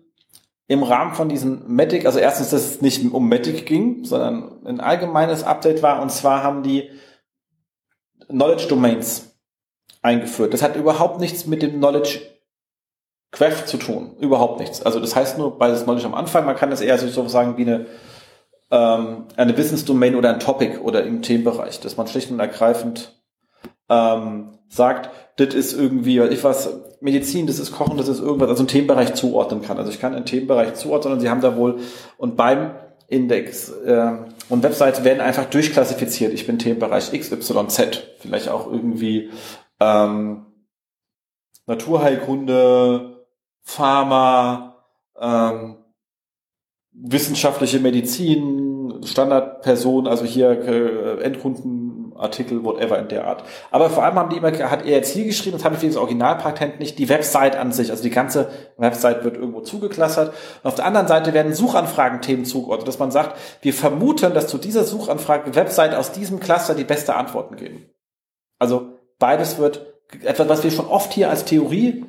im 0.71 0.85
Rahmen 0.85 1.15
von 1.15 1.29
diesem 1.29 1.65
Matic, 1.67 2.07
also 2.07 2.21
erstens, 2.21 2.51
dass 2.51 2.65
es 2.65 2.81
nicht 2.81 3.13
um 3.13 3.29
Matic 3.29 3.67
ging, 3.67 4.05
sondern 4.05 4.65
ein 4.65 4.79
allgemeines 4.79 5.43
Update 5.43 5.83
war, 5.83 6.01
und 6.01 6.13
zwar 6.13 6.45
haben 6.45 6.63
die 6.63 6.89
Knowledge 8.29 8.69
Domains 8.69 9.37
eingeführt. 10.01 10.55
Das 10.55 10.63
hat 10.63 10.77
überhaupt 10.77 11.19
nichts 11.19 11.45
mit 11.45 11.63
dem 11.63 11.73
Knowledge 11.73 12.21
Graph 13.33 13.67
zu 13.67 13.79
tun. 13.79 14.15
Überhaupt 14.21 14.61
nichts. 14.61 14.81
Also 14.81 15.01
das 15.01 15.17
heißt 15.17 15.39
nur 15.39 15.59
bei 15.59 15.67
das 15.67 15.83
Knowledge 15.83 16.07
am 16.07 16.15
Anfang, 16.15 16.47
man 16.47 16.55
kann 16.55 16.71
das 16.71 16.81
eher 16.81 16.99
so 16.99 17.27
sagen 17.27 17.57
wie 17.57 17.63
eine, 17.63 17.87
ähm, 18.71 19.25
eine 19.37 19.53
Business 19.53 19.85
Domain 19.85 20.15
oder 20.15 20.33
ein 20.33 20.39
Topic 20.39 20.79
oder 20.79 21.03
im 21.03 21.21
Themenbereich, 21.21 21.81
dass 21.81 21.97
man 21.97 22.07
schlicht 22.07 22.31
und 22.31 22.39
ergreifend 22.39 23.21
ähm, 23.89 24.57
sagt, 24.69 25.11
das 25.41 25.55
ist 25.55 25.73
irgendwie, 25.73 26.21
ich 26.21 26.45
was, 26.45 26.71
Medizin, 27.01 27.47
das 27.47 27.59
ist 27.59 27.73
Kochen, 27.73 27.97
das 27.97 28.09
ist 28.09 28.21
irgendwas, 28.21 28.51
also 28.51 28.61
einen 28.61 28.69
Themenbereich 28.69 29.15
zuordnen 29.15 29.63
kann. 29.63 29.79
Also 29.79 29.91
ich 29.91 29.99
kann 29.99 30.15
einen 30.15 30.27
Themenbereich 30.27 30.75
zuordnen 30.75 31.15
und 31.15 31.21
sie 31.21 31.31
haben 31.31 31.41
da 31.41 31.57
wohl, 31.57 31.79
und 32.19 32.37
beim 32.37 32.73
Index 33.09 33.71
äh, 33.71 34.13
und 34.51 34.63
Websites 34.63 35.03
werden 35.03 35.21
einfach 35.21 35.47
durchklassifiziert. 35.47 36.35
Ich 36.35 36.47
bin 36.47 36.59
Themenbereich 36.59 37.11
XYZ, 37.11 38.03
vielleicht 38.19 38.49
auch 38.49 38.71
irgendwie 38.71 39.31
ähm, 39.81 40.47
Naturheilkunde, 41.67 43.27
Pharma, 43.63 44.77
ähm, 45.19 45.77
wissenschaftliche 46.93 47.81
Medizin, 47.81 49.01
Standardperson, 49.05 50.07
also 50.07 50.25
hier 50.25 50.51
äh, 50.51 51.23
Endkunden 51.23 51.80
Artikel, 52.21 52.65
whatever 52.65 52.99
in 52.99 53.09
der 53.09 53.27
Art. 53.27 53.45
Aber 53.71 53.91
vor 53.91 54.05
allem 54.05 54.15
haben 54.15 54.31
die 54.31 54.37
immer, 54.37 54.53
hat 54.71 54.85
er 54.85 54.91
jetzt 54.91 55.13
hier 55.13 55.25
geschrieben, 55.25 55.57
das 55.57 55.65
habe 55.65 55.75
ich 55.75 55.81
für 55.81 55.87
das 55.87 55.97
Originalpatent 55.97 56.79
nicht, 56.79 56.99
die 56.99 57.09
Website 57.09 57.57
an 57.57 57.73
sich, 57.73 57.91
also 57.91 58.03
die 58.03 58.11
ganze 58.11 58.51
Website 58.77 59.25
wird 59.25 59.37
irgendwo 59.37 59.61
zugeklassert. 59.61 60.35
Und 60.63 60.69
auf 60.69 60.75
der 60.75 60.87
anderen 60.87 61.09
Seite 61.09 61.33
werden 61.33 61.55
Suchanfragen-Themen 61.55 62.45
zugeordnet, 62.45 62.89
dass 62.89 62.99
man 62.99 63.11
sagt, 63.11 63.37
wir 63.63 63.75
vermuten, 63.75 64.35
dass 64.35 64.47
zu 64.47 64.59
dieser 64.59 64.85
Suchanfrage 64.85 65.55
Website 65.55 65.95
aus 65.95 66.13
diesem 66.13 66.41
Cluster 66.41 66.75
die 66.75 66.85
beste 66.85 67.15
Antworten 67.17 67.57
geben. 67.57 67.87
Also 68.59 68.99
beides 69.19 69.59
wird 69.59 69.87
etwas, 70.23 70.49
was 70.49 70.65
wir 70.65 70.71
schon 70.71 70.87
oft 70.87 71.13
hier 71.13 71.31
als 71.31 71.45
Theorie 71.45 72.05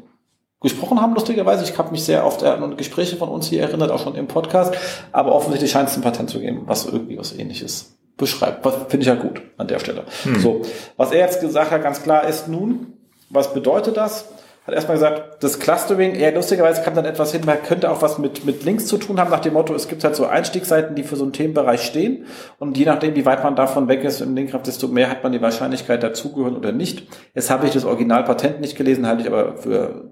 gesprochen 0.60 1.02
haben, 1.02 1.14
lustigerweise. 1.14 1.64
Ich 1.64 1.78
habe 1.78 1.92
mich 1.92 2.04
sehr 2.04 2.26
oft 2.26 2.44
an 2.44 2.78
Gespräche 2.78 3.18
von 3.18 3.30
uns 3.30 3.48
hier 3.48 3.62
erinnert, 3.62 3.92
auch 3.92 4.00
schon 4.00 4.16
im 4.16 4.28
Podcast. 4.28 4.74
Aber 5.12 5.34
offensichtlich 5.34 5.72
scheint 5.72 5.90
es 5.90 5.96
ein 5.96 6.04
Patent 6.04 6.30
zu 6.30 6.40
geben, 6.40 6.64
was 6.66 6.86
irgendwie 6.86 7.18
was 7.18 7.34
ähnliches 7.34 7.98
beschreibt. 8.18 8.64
Was 8.66 8.76
finde 8.88 9.00
ich 9.00 9.08
ja 9.08 9.16
gut 9.16 9.42
an 9.58 9.68
der 9.68 9.80
Stelle. 9.80 10.04
Hm. 10.24 10.40
So, 10.40 10.62
was 10.98 11.12
er 11.12 11.20
jetzt 11.20 11.42
gesagt 11.42 11.72
hat, 11.72 11.82
ganz 11.84 12.04
klar 12.04 12.28
ist 12.28 12.48
nun, 12.48 12.94
was 13.30 13.54
bedeutet 13.54 13.98
das? 13.98 14.30
Hat 14.68 14.76
erstmal 14.76 14.98
gesagt, 14.98 15.44
das 15.44 15.60
Clustering, 15.60 16.14
eher 16.14 16.34
lustigerweise 16.34 16.84
kam 16.84 16.94
dann 16.94 17.06
etwas 17.06 17.32
hin, 17.32 17.42
man 17.46 17.64
könnte 17.64 17.90
auch 17.90 18.04
was 18.04 18.20
mit, 18.20 18.46
mit 18.46 18.64
Links 18.64 18.86
zu 18.86 19.00
tun 19.00 19.20
haben, 19.20 19.32
nach 19.32 19.40
dem 19.40 19.54
Motto, 19.54 19.74
es 19.74 19.88
gibt 19.88 20.04
halt 20.04 20.16
so 20.16 20.28
Einstiegsseiten, 20.28 20.96
die 20.96 21.02
für 21.02 21.16
so 21.16 21.24
einen 21.24 21.34
Themenbereich 21.34 21.82
stehen. 21.82 22.26
Und 22.60 22.78
je 22.78 22.86
nachdem, 22.86 23.16
wie 23.16 23.26
weit 23.26 23.44
man 23.44 23.56
davon 23.56 23.88
weg 23.88 24.04
ist 24.04 24.22
im 24.22 24.36
Linkkraft, 24.36 24.68
desto 24.68 24.88
mehr 24.88 25.10
hat 25.10 25.24
man 25.24 25.32
die 25.32 25.42
Wahrscheinlichkeit 25.42 26.04
dazugehören 26.04 26.56
oder 26.56 26.72
nicht. 26.72 27.08
Jetzt 27.34 27.50
habe 27.50 27.66
ich 27.66 27.74
das 27.74 27.86
Originalpatent 27.86 28.62
nicht 28.62 28.78
gelesen, 28.78 29.08
halte 29.08 29.24
ich 29.24 29.28
aber 29.28 29.58
für 29.58 30.12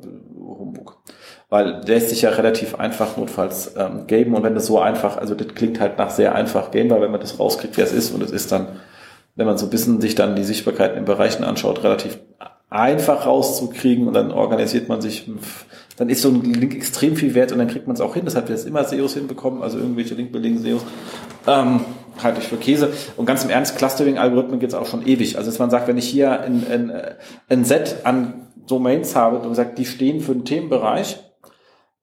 weil 1.49 1.81
der 1.81 1.95
lässt 1.95 2.09
sich 2.09 2.21
ja 2.21 2.29
relativ 2.29 2.75
einfach 2.75 3.17
notfalls 3.17 3.73
ähm, 3.75 4.05
geben 4.05 4.35
und 4.35 4.43
wenn 4.43 4.53
das 4.53 4.67
so 4.67 4.79
einfach, 4.79 5.17
also 5.17 5.33
das 5.33 5.47
klingt 5.55 5.79
halt 5.79 5.97
nach 5.97 6.11
sehr 6.11 6.35
einfach 6.35 6.71
weil 6.73 7.01
wenn 7.01 7.11
man 7.11 7.19
das 7.19 7.39
rauskriegt, 7.39 7.77
wer 7.77 7.85
es 7.85 7.91
ist 7.91 8.11
und 8.13 8.21
es 8.21 8.31
ist 8.31 8.51
dann, 8.51 8.67
wenn 9.35 9.47
man 9.47 9.57
so 9.57 9.65
ein 9.65 9.69
bisschen 9.69 9.99
sich 9.99 10.15
dann 10.15 10.35
die 10.35 10.43
Sichtbarkeiten 10.43 10.97
in 10.97 11.05
Bereichen 11.05 11.43
anschaut, 11.43 11.83
relativ 11.83 12.19
einfach 12.69 13.25
rauszukriegen 13.25 14.07
und 14.07 14.13
dann 14.13 14.31
organisiert 14.31 14.89
man 14.89 15.01
sich, 15.01 15.29
dann 15.97 16.09
ist 16.09 16.21
so 16.21 16.29
ein 16.29 16.53
Link 16.53 16.75
extrem 16.75 17.15
viel 17.15 17.33
wert 17.33 17.51
und 17.51 17.57
dann 17.57 17.67
kriegt 17.67 17.87
man 17.87 17.95
es 17.95 18.01
auch 18.01 18.13
hin. 18.13 18.25
Das 18.25 18.35
hat 18.35 18.47
wir 18.47 18.55
jetzt 18.55 18.67
immer 18.67 18.83
SEOs 18.83 19.15
hinbekommen, 19.15 19.63
also 19.63 19.79
irgendwelche 19.79 20.13
Link-Building 20.13 20.59
SEOs. 20.59 20.83
Ähm, 21.47 21.81
halte 22.21 22.41
ich 22.41 22.47
für 22.47 22.57
Käse. 22.57 22.91
Und 23.17 23.25
ganz 23.25 23.43
im 23.43 23.49
Ernst, 23.49 23.75
Clustering-Algorithmen 23.77 24.59
geht 24.59 24.69
es 24.69 24.75
auch 24.75 24.85
schon 24.85 25.05
ewig. 25.07 25.37
Also 25.37 25.49
dass 25.49 25.57
man 25.57 25.71
sagt, 25.71 25.87
wenn 25.87 25.97
ich 25.97 26.07
hier 26.07 26.41
ein, 26.41 26.63
ein, 26.69 26.91
ein 27.49 27.65
Set 27.65 27.97
an 28.03 28.47
Domains 28.67 29.15
habe 29.15 29.39
und 29.39 29.49
gesagt, 29.49 29.79
die 29.79 29.85
stehen 29.85 30.21
für 30.21 30.33
einen 30.33 30.45
Themenbereich 30.45 31.17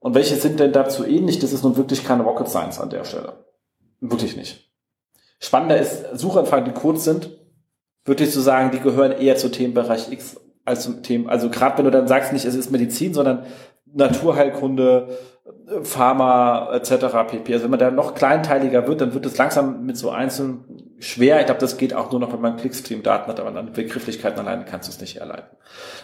und 0.06 0.14
welche 0.14 0.36
sind 0.36 0.60
denn 0.60 0.70
dazu 0.70 1.04
ähnlich, 1.04 1.40
das 1.40 1.52
ist 1.52 1.64
nun 1.64 1.76
wirklich 1.76 2.04
keine 2.04 2.22
Rocket 2.22 2.46
Science 2.46 2.78
an 2.78 2.90
der 2.90 3.02
Stelle. 3.02 3.44
Wirklich 4.00 4.36
nicht. 4.36 4.70
Spannender 5.40 5.80
ist 5.80 6.16
Suchanfragen, 6.16 6.64
die 6.64 6.80
kurz 6.80 7.02
sind, 7.02 7.36
würde 8.04 8.22
ich 8.22 8.30
so 8.30 8.40
sagen, 8.40 8.70
die 8.70 8.78
gehören 8.78 9.10
eher 9.10 9.34
zu 9.34 9.48
Themenbereich 9.48 10.12
X 10.12 10.36
als 10.64 10.84
zum 10.84 11.02
Themen. 11.02 11.28
Also 11.28 11.50
gerade 11.50 11.78
wenn 11.78 11.86
du 11.86 11.90
dann 11.90 12.06
sagst, 12.06 12.32
nicht 12.32 12.44
es 12.44 12.54
ist 12.54 12.70
Medizin, 12.70 13.14
sondern 13.14 13.46
Naturheilkunde, 13.84 15.08
Pharma 15.82 16.72
etc. 16.74 17.06
pp. 17.28 17.52
Also 17.52 17.64
wenn 17.64 17.70
man 17.70 17.80
da 17.80 17.90
noch 17.90 18.14
kleinteiliger 18.14 18.86
wird, 18.86 19.00
dann 19.00 19.14
wird 19.14 19.26
es 19.26 19.36
langsam 19.36 19.84
mit 19.84 19.96
so 19.96 20.10
einzelnen 20.10 20.64
schwer. 20.98 21.40
Ich 21.40 21.46
glaube, 21.46 21.60
das 21.60 21.76
geht 21.76 21.94
auch 21.94 22.10
nur 22.10 22.20
noch, 22.20 22.32
wenn 22.32 22.40
man 22.40 22.56
Clickstream-Daten 22.56 23.28
hat, 23.28 23.40
aber 23.40 23.50
dann 23.50 23.72
Begrifflichkeiten 23.72 24.38
alleine 24.38 24.64
kannst 24.64 24.88
du 24.88 24.92
es 24.92 25.00
nicht 25.00 25.16
herleiten. 25.16 25.56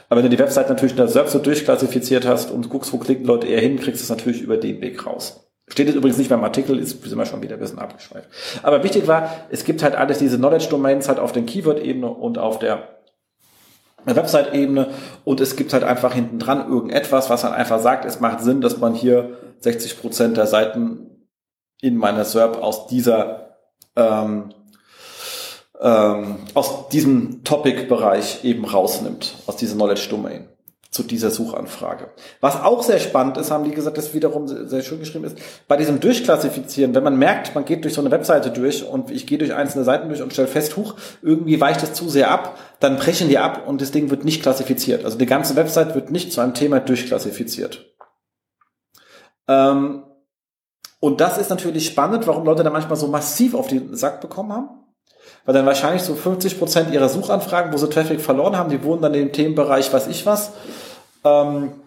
Aber 0.08 0.18
wenn 0.18 0.30
du 0.30 0.36
die 0.36 0.42
Website 0.42 0.68
natürlich 0.68 0.94
da 0.94 1.06
selbst 1.06 1.32
so 1.32 1.38
durchklassifiziert 1.38 2.26
hast 2.26 2.50
und 2.50 2.68
guckst, 2.70 2.92
wo 2.92 2.98
klicken 2.98 3.24
Leute 3.24 3.46
eher 3.46 3.60
hin, 3.60 3.78
kriegst 3.78 4.00
du 4.00 4.04
es 4.04 4.10
natürlich 4.10 4.42
über 4.42 4.56
den 4.56 4.80
Weg 4.80 5.06
raus. 5.06 5.48
Steht 5.68 5.86
jetzt 5.86 5.96
übrigens 5.96 6.18
nicht 6.18 6.30
beim 6.30 6.44
Artikel, 6.44 6.78
ist 6.78 7.02
sind 7.02 7.16
wir 7.16 7.24
schon 7.24 7.42
wieder 7.42 7.54
ein 7.54 7.60
bisschen 7.60 7.78
abgeschweift. 7.78 8.28
Aber 8.62 8.82
wichtig 8.84 9.06
war, 9.06 9.30
es 9.50 9.64
gibt 9.64 9.82
halt 9.82 9.94
alles 9.94 10.18
diese 10.18 10.36
Knowledge-Domains 10.36 11.08
halt 11.08 11.18
auf 11.18 11.32
der 11.32 11.44
Keyword-Ebene 11.44 12.08
und 12.08 12.38
auf 12.38 12.58
der 12.58 13.01
Website-Ebene 14.06 14.90
und 15.24 15.40
es 15.40 15.56
gibt 15.56 15.72
halt 15.72 15.84
einfach 15.84 16.14
hinten 16.14 16.38
dran 16.38 16.68
irgendetwas, 16.68 17.30
was 17.30 17.44
halt 17.44 17.54
einfach 17.54 17.80
sagt, 17.80 18.04
es 18.04 18.20
macht 18.20 18.40
Sinn, 18.40 18.60
dass 18.60 18.78
man 18.78 18.94
hier 18.94 19.36
60 19.60 20.00
Prozent 20.00 20.36
der 20.36 20.46
Seiten 20.46 21.28
in 21.80 21.96
meiner 21.96 22.24
SERP 22.24 22.56
aus 22.56 22.86
dieser 22.86 23.56
ähm, 23.96 24.54
ähm, 25.80 26.36
aus 26.54 26.88
diesem 26.88 27.42
Topic-Bereich 27.44 28.44
eben 28.44 28.64
rausnimmt, 28.64 29.34
aus 29.46 29.56
dieser 29.56 29.74
Knowledge-Domain 29.74 30.51
zu 30.92 31.02
dieser 31.02 31.30
Suchanfrage. 31.30 32.10
Was 32.42 32.60
auch 32.60 32.82
sehr 32.82 32.98
spannend 32.98 33.38
ist, 33.38 33.50
haben 33.50 33.64
die 33.64 33.70
gesagt, 33.70 33.96
das 33.96 34.12
wiederum 34.12 34.46
sehr 34.46 34.82
schön 34.82 35.00
geschrieben 35.00 35.24
ist, 35.24 35.38
bei 35.66 35.78
diesem 35.78 36.00
Durchklassifizieren, 36.00 36.94
wenn 36.94 37.02
man 37.02 37.18
merkt, 37.18 37.54
man 37.54 37.64
geht 37.64 37.84
durch 37.84 37.94
so 37.94 38.02
eine 38.02 38.10
Webseite 38.10 38.50
durch 38.50 38.86
und 38.86 39.10
ich 39.10 39.26
gehe 39.26 39.38
durch 39.38 39.54
einzelne 39.54 39.84
Seiten 39.84 40.08
durch 40.08 40.20
und 40.20 40.34
stelle 40.34 40.48
fest, 40.48 40.76
huch, 40.76 40.94
irgendwie 41.22 41.58
weicht 41.62 41.82
es 41.82 41.94
zu 41.94 42.10
sehr 42.10 42.30
ab, 42.30 42.58
dann 42.78 42.96
brechen 42.96 43.30
die 43.30 43.38
ab 43.38 43.66
und 43.66 43.80
das 43.80 43.90
Ding 43.90 44.10
wird 44.10 44.26
nicht 44.26 44.42
klassifiziert. 44.42 45.06
Also 45.06 45.16
die 45.16 45.24
ganze 45.24 45.56
Website 45.56 45.94
wird 45.94 46.10
nicht 46.10 46.30
zu 46.30 46.42
einem 46.42 46.52
Thema 46.52 46.78
durchklassifiziert. 46.78 47.86
Ähm, 49.48 50.02
und 51.00 51.22
das 51.22 51.38
ist 51.38 51.48
natürlich 51.48 51.86
spannend, 51.86 52.26
warum 52.26 52.44
Leute 52.44 52.64
da 52.64 52.70
manchmal 52.70 52.96
so 52.96 53.08
massiv 53.08 53.54
auf 53.54 53.66
den 53.66 53.96
Sack 53.96 54.20
bekommen 54.20 54.52
haben 54.52 54.82
weil 55.44 55.54
dann 55.54 55.66
wahrscheinlich 55.66 56.02
so 56.02 56.14
50 56.14 56.58
Prozent 56.58 56.92
ihrer 56.92 57.08
Suchanfragen, 57.08 57.72
wo 57.72 57.76
sie 57.76 57.88
Traffic 57.88 58.20
verloren 58.20 58.56
haben, 58.56 58.70
die 58.70 58.82
wohnen 58.84 59.02
dann 59.02 59.14
in 59.14 59.26
dem 59.26 59.32
Themenbereich, 59.32 59.92
weiß 59.92 60.06
ich 60.08 60.24
was, 60.24 60.52
ähm, 61.24 61.80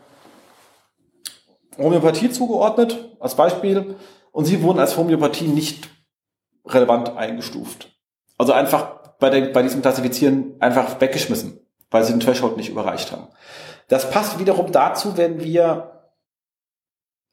Homöopathie 1.78 2.30
zugeordnet, 2.30 3.16
als 3.20 3.36
Beispiel, 3.36 3.96
und 4.32 4.46
sie 4.46 4.62
wurden 4.62 4.80
als 4.80 4.98
Homöopathie 4.98 5.48
nicht 5.48 5.90
relevant 6.66 7.16
eingestuft. 7.16 7.92
Also 8.38 8.54
einfach 8.54 9.18
bei, 9.20 9.30
der, 9.30 9.54
bei 9.54 9.62
diesem 9.62 9.82
Klassifizieren 9.82 10.56
einfach 10.60 11.00
weggeschmissen, 11.00 11.60
weil 11.90 12.04
sie 12.04 12.14
den 12.14 12.20
Threshold 12.20 12.58
nicht 12.58 12.70
überreicht 12.70 13.12
haben. 13.12 13.28
Das 13.88 14.10
passt 14.10 14.40
wiederum 14.40 14.72
dazu, 14.72 15.18
wenn 15.18 15.42
wir 15.42 16.10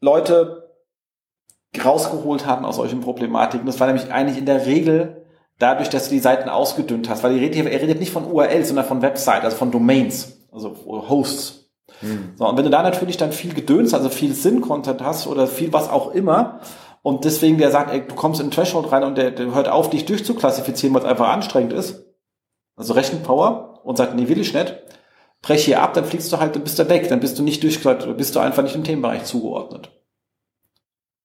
Leute 0.01 0.63
rausgeholt 1.83 2.47
haben 2.47 2.65
aus 2.65 2.77
solchen 2.77 3.01
Problematiken. 3.01 3.67
Das 3.67 3.81
war 3.81 3.87
nämlich 3.87 4.13
eigentlich 4.13 4.39
in 4.39 4.47
der 4.47 4.67
Regel 4.67 5.27
dadurch, 5.59 5.89
dass 5.89 6.05
du 6.05 6.11
die 6.11 6.21
Seiten 6.21 6.49
ausgedünnt 6.49 7.09
hast, 7.09 7.23
weil 7.23 7.37
er 7.37 7.41
redet, 7.41 8.01
nicht 8.01 8.13
von 8.13 8.31
URLs, 8.31 8.69
sondern 8.69 8.85
von 8.85 9.01
Website, 9.01 9.45
also 9.45 9.57
von 9.57 9.71
Domains, 9.71 10.47
also 10.53 10.77
Hosts. 10.87 11.62
Hm. 12.03 12.35
So, 12.37 12.47
und 12.47 12.57
wenn 12.57 12.65
du 12.65 12.71
da 12.71 12.83
natürlich 12.83 13.17
dann 13.17 13.33
viel 13.33 13.55
Gedöns, 13.55 13.95
also 13.95 14.11
viel 14.11 14.35
Sinn-Content 14.35 15.03
hast 15.03 15.27
oder 15.27 15.47
viel 15.47 15.73
was 15.73 15.89
auch 15.89 16.13
immer, 16.13 16.61
und 17.03 17.25
deswegen 17.25 17.59
der 17.59 17.71
sagt, 17.71 17.93
ey, 17.93 18.07
du 18.07 18.15
kommst 18.15 18.41
in 18.41 18.47
den 18.47 18.53
Threshold 18.53 18.93
rein 18.93 19.03
und 19.03 19.19
der, 19.19 19.33
der 19.33 19.55
hört 19.55 19.69
auf, 19.69 19.91
dich 19.91 20.05
durchzuklassifizieren, 20.05 20.95
weil 20.95 21.03
es 21.03 21.09
einfach 21.09 21.29
anstrengend 21.29 21.73
ist, 21.73 22.05
also 22.77 22.95
Rechenpower, 22.95 23.81
und 23.85 23.97
sagt, 23.97 24.15
nee, 24.15 24.29
will 24.29 24.41
ich 24.41 24.55
nicht, 24.55 24.77
brech 25.41 25.65
hier 25.65 25.83
ab, 25.83 25.95
dann 25.95 26.05
fliegst 26.05 26.33
du 26.33 26.39
halt, 26.39 26.55
dann 26.55 26.63
bist 26.63 26.79
du 26.79 26.89
weg, 26.89 27.09
dann 27.09 27.21
bist 27.21 27.39
du 27.39 27.43
nicht 27.43 27.63
durchgekleidet, 27.63 28.17
bist 28.17 28.37
du 28.37 28.41
einfach 28.41 28.63
nicht 28.63 28.77
im 28.77 28.85
Themenbereich 28.85 29.25
zugeordnet. 29.25 29.91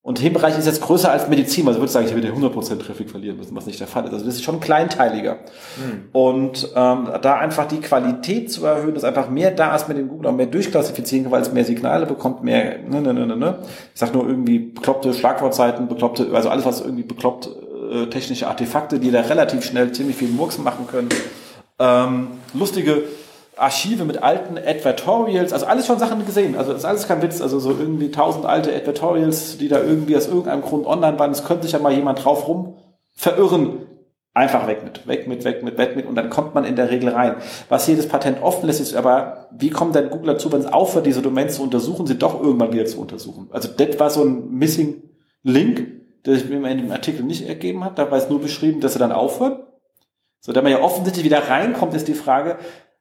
Und 0.07 0.19
Themenbereich 0.19 0.57
ist 0.57 0.65
jetzt 0.65 0.81
größer 0.81 1.11
als 1.11 1.27
Medizin, 1.27 1.65
weil 1.65 1.71
also 1.71 1.81
würde 1.81 1.91
sagen, 1.91 2.07
ich 2.07 2.15
würde 2.15 2.29
100% 2.29 2.79
Traffic 2.79 3.09
verlieren 3.09 3.35
müssen, 3.35 3.53
was 3.57 3.65
nicht 3.65 3.77
der 3.81 3.87
Fall 3.87 4.05
ist. 4.05 4.13
Also 4.13 4.25
das 4.25 4.35
ist 4.35 4.43
schon 4.45 4.61
kleinteiliger. 4.61 5.33
Mhm. 5.33 6.05
Und 6.13 6.69
ähm, 6.77 7.09
da 7.21 7.33
einfach 7.33 7.67
die 7.67 7.81
Qualität 7.81 8.49
zu 8.49 8.65
erhöhen, 8.65 8.93
dass 8.93 9.03
einfach 9.03 9.29
mehr 9.29 9.51
da 9.51 9.75
ist 9.75 9.89
mit 9.89 9.97
dem 9.97 10.07
Google, 10.07 10.29
auch 10.29 10.33
mehr 10.33 10.45
durchklassifizieren 10.45 11.25
kann, 11.25 11.33
weil 11.33 11.41
es 11.41 11.51
mehr 11.51 11.65
Signale 11.65 12.05
bekommt, 12.05 12.41
mehr, 12.41 12.79
ne, 12.87 13.01
ne, 13.01 13.13
ne, 13.13 13.27
ne, 13.27 13.35
ne. 13.35 13.59
Ich 13.93 13.99
sag 13.99 14.13
nur 14.13 14.25
irgendwie 14.25 14.59
bekloppte 14.59 15.13
Schlagwortseiten, 15.13 15.89
bekloppte, 15.89 16.29
also 16.31 16.47
alles, 16.47 16.63
was 16.63 16.79
irgendwie 16.79 17.03
bekloppt, 17.03 17.49
äh, 17.91 18.05
technische 18.05 18.47
Artefakte, 18.47 18.99
die 18.99 19.11
da 19.11 19.19
relativ 19.19 19.65
schnell 19.65 19.91
ziemlich 19.91 20.15
viel 20.15 20.29
Murks 20.29 20.57
machen 20.57 20.87
können. 20.87 21.09
Ähm, 21.79 22.27
lustige 22.53 23.03
Archive 23.57 24.05
mit 24.05 24.21
alten 24.23 24.57
Advertorials, 24.57 25.53
also 25.53 25.65
alles 25.65 25.87
schon 25.87 25.99
Sachen 25.99 26.25
gesehen. 26.25 26.55
Also 26.55 26.71
das 26.71 26.81
ist 26.81 26.85
alles 26.85 27.07
kein 27.07 27.21
Witz. 27.21 27.41
Also 27.41 27.59
so 27.59 27.71
irgendwie 27.71 28.11
tausend 28.11 28.45
alte 28.45 28.73
Advertorials, 28.73 29.57
die 29.57 29.67
da 29.67 29.81
irgendwie 29.81 30.15
aus 30.15 30.27
irgendeinem 30.27 30.61
Grund 30.61 30.85
online 30.85 31.17
waren. 31.19 31.31
Es 31.31 31.43
könnte 31.43 31.63
sich 31.63 31.73
ja 31.73 31.79
mal 31.79 31.93
jemand 31.93 32.23
drauf 32.23 32.47
rum 32.47 32.75
verirren. 33.13 33.79
Einfach 34.33 34.67
weg 34.67 34.83
mit, 34.83 35.07
weg 35.07 35.27
mit, 35.27 35.43
weg 35.45 35.63
mit, 35.63 35.79
weg 35.79 35.95
mit 35.95 36.05
und 36.05 36.13
dann 36.13 36.29
kommt 36.29 36.53
man 36.53 36.63
in 36.63 36.75
der 36.75 36.91
Regel 36.91 37.09
rein. 37.09 37.37
Was 37.69 37.87
jedes 37.87 38.07
Patent 38.07 38.43
offen 38.43 38.67
lässt, 38.67 38.79
ist 38.79 38.95
aber, 38.95 39.47
wie 39.51 39.71
kommt 39.71 39.95
denn 39.95 40.11
Google 40.11 40.33
dazu, 40.33 40.51
wenn 40.51 40.59
es 40.59 40.71
aufhört, 40.71 41.07
diese 41.07 41.23
Domains 41.23 41.55
zu 41.55 41.63
untersuchen, 41.63 42.05
sie 42.05 42.19
doch 42.19 42.39
irgendwann 42.39 42.71
wieder 42.71 42.85
zu 42.85 43.01
untersuchen? 43.01 43.47
Also 43.49 43.67
das 43.75 43.99
war 43.99 44.11
so 44.11 44.23
ein 44.23 44.51
Missing 44.51 45.01
Link, 45.41 45.87
der 46.25 46.35
sich 46.35 46.47
mir 46.47 46.69
in 46.69 46.77
dem 46.77 46.91
Artikel 46.91 47.23
nicht 47.23 47.47
ergeben 47.47 47.83
hat. 47.83 47.97
Da 47.97 48.11
war 48.11 48.17
es 48.19 48.29
nur 48.29 48.39
beschrieben, 48.39 48.79
dass 48.79 48.95
er 48.95 48.99
dann 48.99 49.11
aufhört. 49.11 49.65
So, 50.39 50.53
da 50.53 50.61
man 50.61 50.71
ja 50.71 50.81
offensichtlich 50.81 51.25
wieder 51.25 51.49
reinkommt, 51.49 51.95
ist 51.95 52.07
die 52.07 52.13
Frage, 52.13 52.57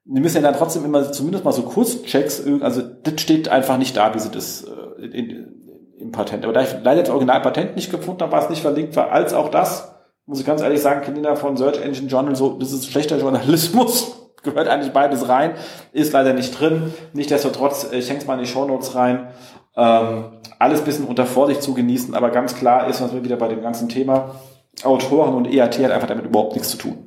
die 0.08 0.20
müssen 0.20 0.36
ja 0.36 0.42
dann 0.42 0.54
trotzdem 0.54 0.84
immer 0.84 1.10
zumindest 1.10 1.44
mal 1.44 1.52
so 1.52 1.62
Kurzchecks, 1.62 2.42
also 2.60 2.80
das 2.80 3.20
steht 3.20 3.48
einfach 3.48 3.76
nicht 3.76 3.96
da, 3.96 4.14
wie 4.14 4.20
sie 4.20 4.30
das 4.30 4.64
äh, 4.64 5.04
in, 5.06 5.92
im 5.98 6.12
Patent. 6.12 6.44
Aber 6.44 6.52
da 6.52 6.62
ich 6.62 6.76
leider 6.82 7.02
das 7.02 7.10
Originalpatent 7.10 7.74
nicht 7.74 7.90
gefunden 7.90 8.22
habe, 8.22 8.32
war 8.32 8.42
es 8.42 8.50
nicht 8.50 8.62
verlinkt 8.62 8.94
war, 8.94 9.10
als 9.10 9.34
auch 9.34 9.48
das, 9.48 9.92
muss 10.26 10.38
ich 10.38 10.46
ganz 10.46 10.62
ehrlich 10.62 10.80
sagen, 10.80 11.02
Kinder 11.02 11.34
von 11.34 11.56
Search 11.56 11.80
Engine 11.80 12.08
Journal, 12.08 12.36
so, 12.36 12.56
das 12.58 12.72
ist 12.72 12.86
schlechter 12.86 13.18
Journalismus, 13.18 14.30
gehört 14.44 14.68
eigentlich 14.68 14.92
beides 14.92 15.28
rein, 15.28 15.54
ist 15.92 16.12
leider 16.12 16.34
nicht 16.34 16.58
drin. 16.58 16.94
Nichtsdestotrotz, 17.12 17.88
ich 17.90 18.08
hänge 18.08 18.20
es 18.20 18.26
mal 18.26 18.34
in 18.34 18.40
die 18.40 18.46
Show 18.46 18.64
Notes 18.64 18.94
rein. 18.94 19.28
Ähm, 19.76 20.26
alles 20.60 20.82
bisschen 20.82 21.06
unter 21.06 21.26
Vorsicht 21.26 21.62
zu 21.62 21.74
genießen, 21.74 22.14
aber 22.14 22.30
ganz 22.30 22.54
klar 22.54 22.88
ist, 22.88 23.02
was 23.02 23.12
wir 23.12 23.24
wieder 23.24 23.36
bei 23.36 23.48
dem 23.48 23.60
ganzen 23.60 23.88
Thema 23.88 24.36
Autoren 24.84 25.34
und 25.34 25.52
EAT 25.52 25.78
hat 25.78 25.90
einfach 25.90 26.08
damit 26.08 26.26
überhaupt 26.26 26.54
nichts 26.54 26.70
zu 26.70 26.78
tun 26.78 27.05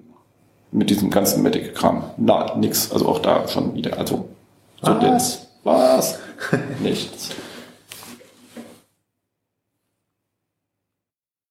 mit 0.71 0.89
diesem 0.89 1.09
ganzen 1.09 1.43
Medic-Kram. 1.43 2.11
Na, 2.17 2.55
nix. 2.55 2.91
Also 2.91 3.07
auch 3.07 3.19
da 3.19 3.47
schon 3.47 3.75
wieder. 3.75 3.97
Also, 3.97 4.29
so 4.81 5.01
was? 5.01 5.47
Was? 5.63 6.19
Nichts. 6.79 7.31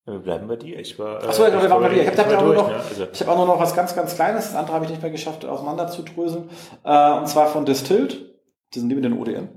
Wir 0.05 0.21
bleiben 0.21 0.49
bei 0.49 0.57
dir. 0.57 0.79
Ich 0.79 0.99
war. 0.99 1.23
Achso, 1.23 1.45
äh, 1.45 1.53
wir 1.53 1.69
waren 1.69 1.83
bei 1.83 1.91
dir. 1.91 2.03
Ich 2.03 2.09
habe 2.09 2.19
hab 2.19 2.39
auch, 2.39 2.43
nur 2.43 2.55
noch, 2.55 2.69
ne? 2.69 2.77
also. 2.77 3.07
ich 3.13 3.21
hab 3.21 3.29
auch 3.29 3.37
nur 3.37 3.47
noch 3.47 3.61
was 3.61 3.75
ganz, 3.75 3.95
ganz 3.95 4.15
Kleines. 4.15 4.47
Das 4.47 4.55
andere 4.55 4.75
habe 4.75 4.85
ich 4.87 4.91
nicht 4.91 5.03
mehr 5.03 5.11
geschafft, 5.11 5.45
auseinander 5.45 5.89
zu 5.89 6.03
dröseln. 6.03 6.49
Äh, 6.83 7.13
und 7.13 7.29
zwar 7.29 7.49
von 7.49 7.67
Distilled. 7.67 8.25
Die 8.75 8.81
sind 8.81 8.89
die 8.89 8.95
mit 8.95 9.05
den 9.05 9.19
ODN. 9.19 9.49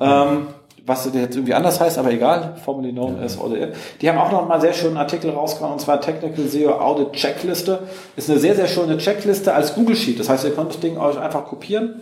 Ähm, 0.00 0.48
was 0.88 1.04
jetzt 1.12 1.36
irgendwie 1.36 1.54
anders 1.54 1.80
heißt, 1.80 1.98
aber 1.98 2.10
egal, 2.10 2.56
formerly 2.64 2.92
known 2.92 3.20
as 3.20 3.38
ODN. 3.38 3.72
Die 4.00 4.08
haben 4.08 4.18
auch 4.18 4.32
noch 4.32 4.48
mal 4.48 4.60
sehr 4.60 4.72
schönen 4.72 4.96
Artikel 4.96 5.30
rausgehauen, 5.30 5.74
und 5.74 5.80
zwar 5.80 6.00
Technical 6.00 6.46
SEO 6.46 6.72
Audit 6.72 7.12
Checkliste. 7.12 7.80
Ist 8.16 8.30
eine 8.30 8.38
sehr, 8.38 8.54
sehr 8.54 8.66
schöne 8.66 8.98
Checkliste 8.98 9.54
als 9.54 9.74
Google 9.74 9.94
Sheet. 9.94 10.18
Das 10.18 10.28
heißt, 10.28 10.44
ihr 10.44 10.52
könnt 10.52 10.70
das 10.70 10.80
Ding 10.80 10.98
euch 10.98 11.18
einfach 11.18 11.44
kopieren, 11.44 12.00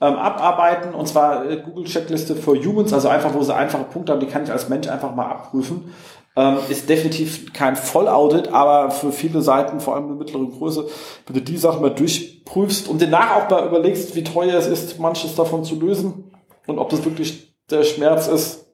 ähm, 0.00 0.14
abarbeiten, 0.14 0.94
und 0.94 1.08
zwar 1.08 1.50
äh, 1.50 1.56
Google 1.56 1.84
Checkliste 1.84 2.36
for 2.36 2.56
Humans, 2.56 2.92
also 2.92 3.08
einfach, 3.08 3.34
wo 3.34 3.42
sie 3.42 3.54
einfache 3.54 3.84
Punkte 3.84 4.12
haben, 4.12 4.20
die 4.20 4.26
kann 4.26 4.44
ich 4.44 4.52
als 4.52 4.68
Mensch 4.68 4.88
einfach 4.88 5.14
mal 5.14 5.26
abprüfen. 5.26 5.92
Ähm, 6.36 6.58
ist 6.68 6.88
definitiv 6.88 7.52
kein 7.52 7.74
Vollaudit, 7.74 8.52
aber 8.52 8.92
für 8.92 9.10
viele 9.10 9.42
Seiten, 9.42 9.80
vor 9.80 9.96
allem 9.96 10.12
in 10.12 10.18
mittleren 10.18 10.52
Größe, 10.52 10.86
wenn 11.26 11.34
du 11.34 11.42
die 11.42 11.56
Sachen 11.56 11.82
mal 11.82 11.90
durchprüfst 11.90 12.86
und 12.86 13.02
danach 13.02 13.36
auch 13.36 13.50
mal 13.50 13.66
überlegst, 13.66 14.14
wie 14.14 14.22
teuer 14.22 14.56
es 14.56 14.68
ist, 14.68 15.00
manches 15.00 15.34
davon 15.34 15.64
zu 15.64 15.80
lösen 15.80 16.30
und 16.68 16.78
ob 16.78 16.90
das 16.90 17.04
wirklich 17.04 17.47
der 17.70 17.84
Schmerz 17.84 18.28
ist. 18.28 18.66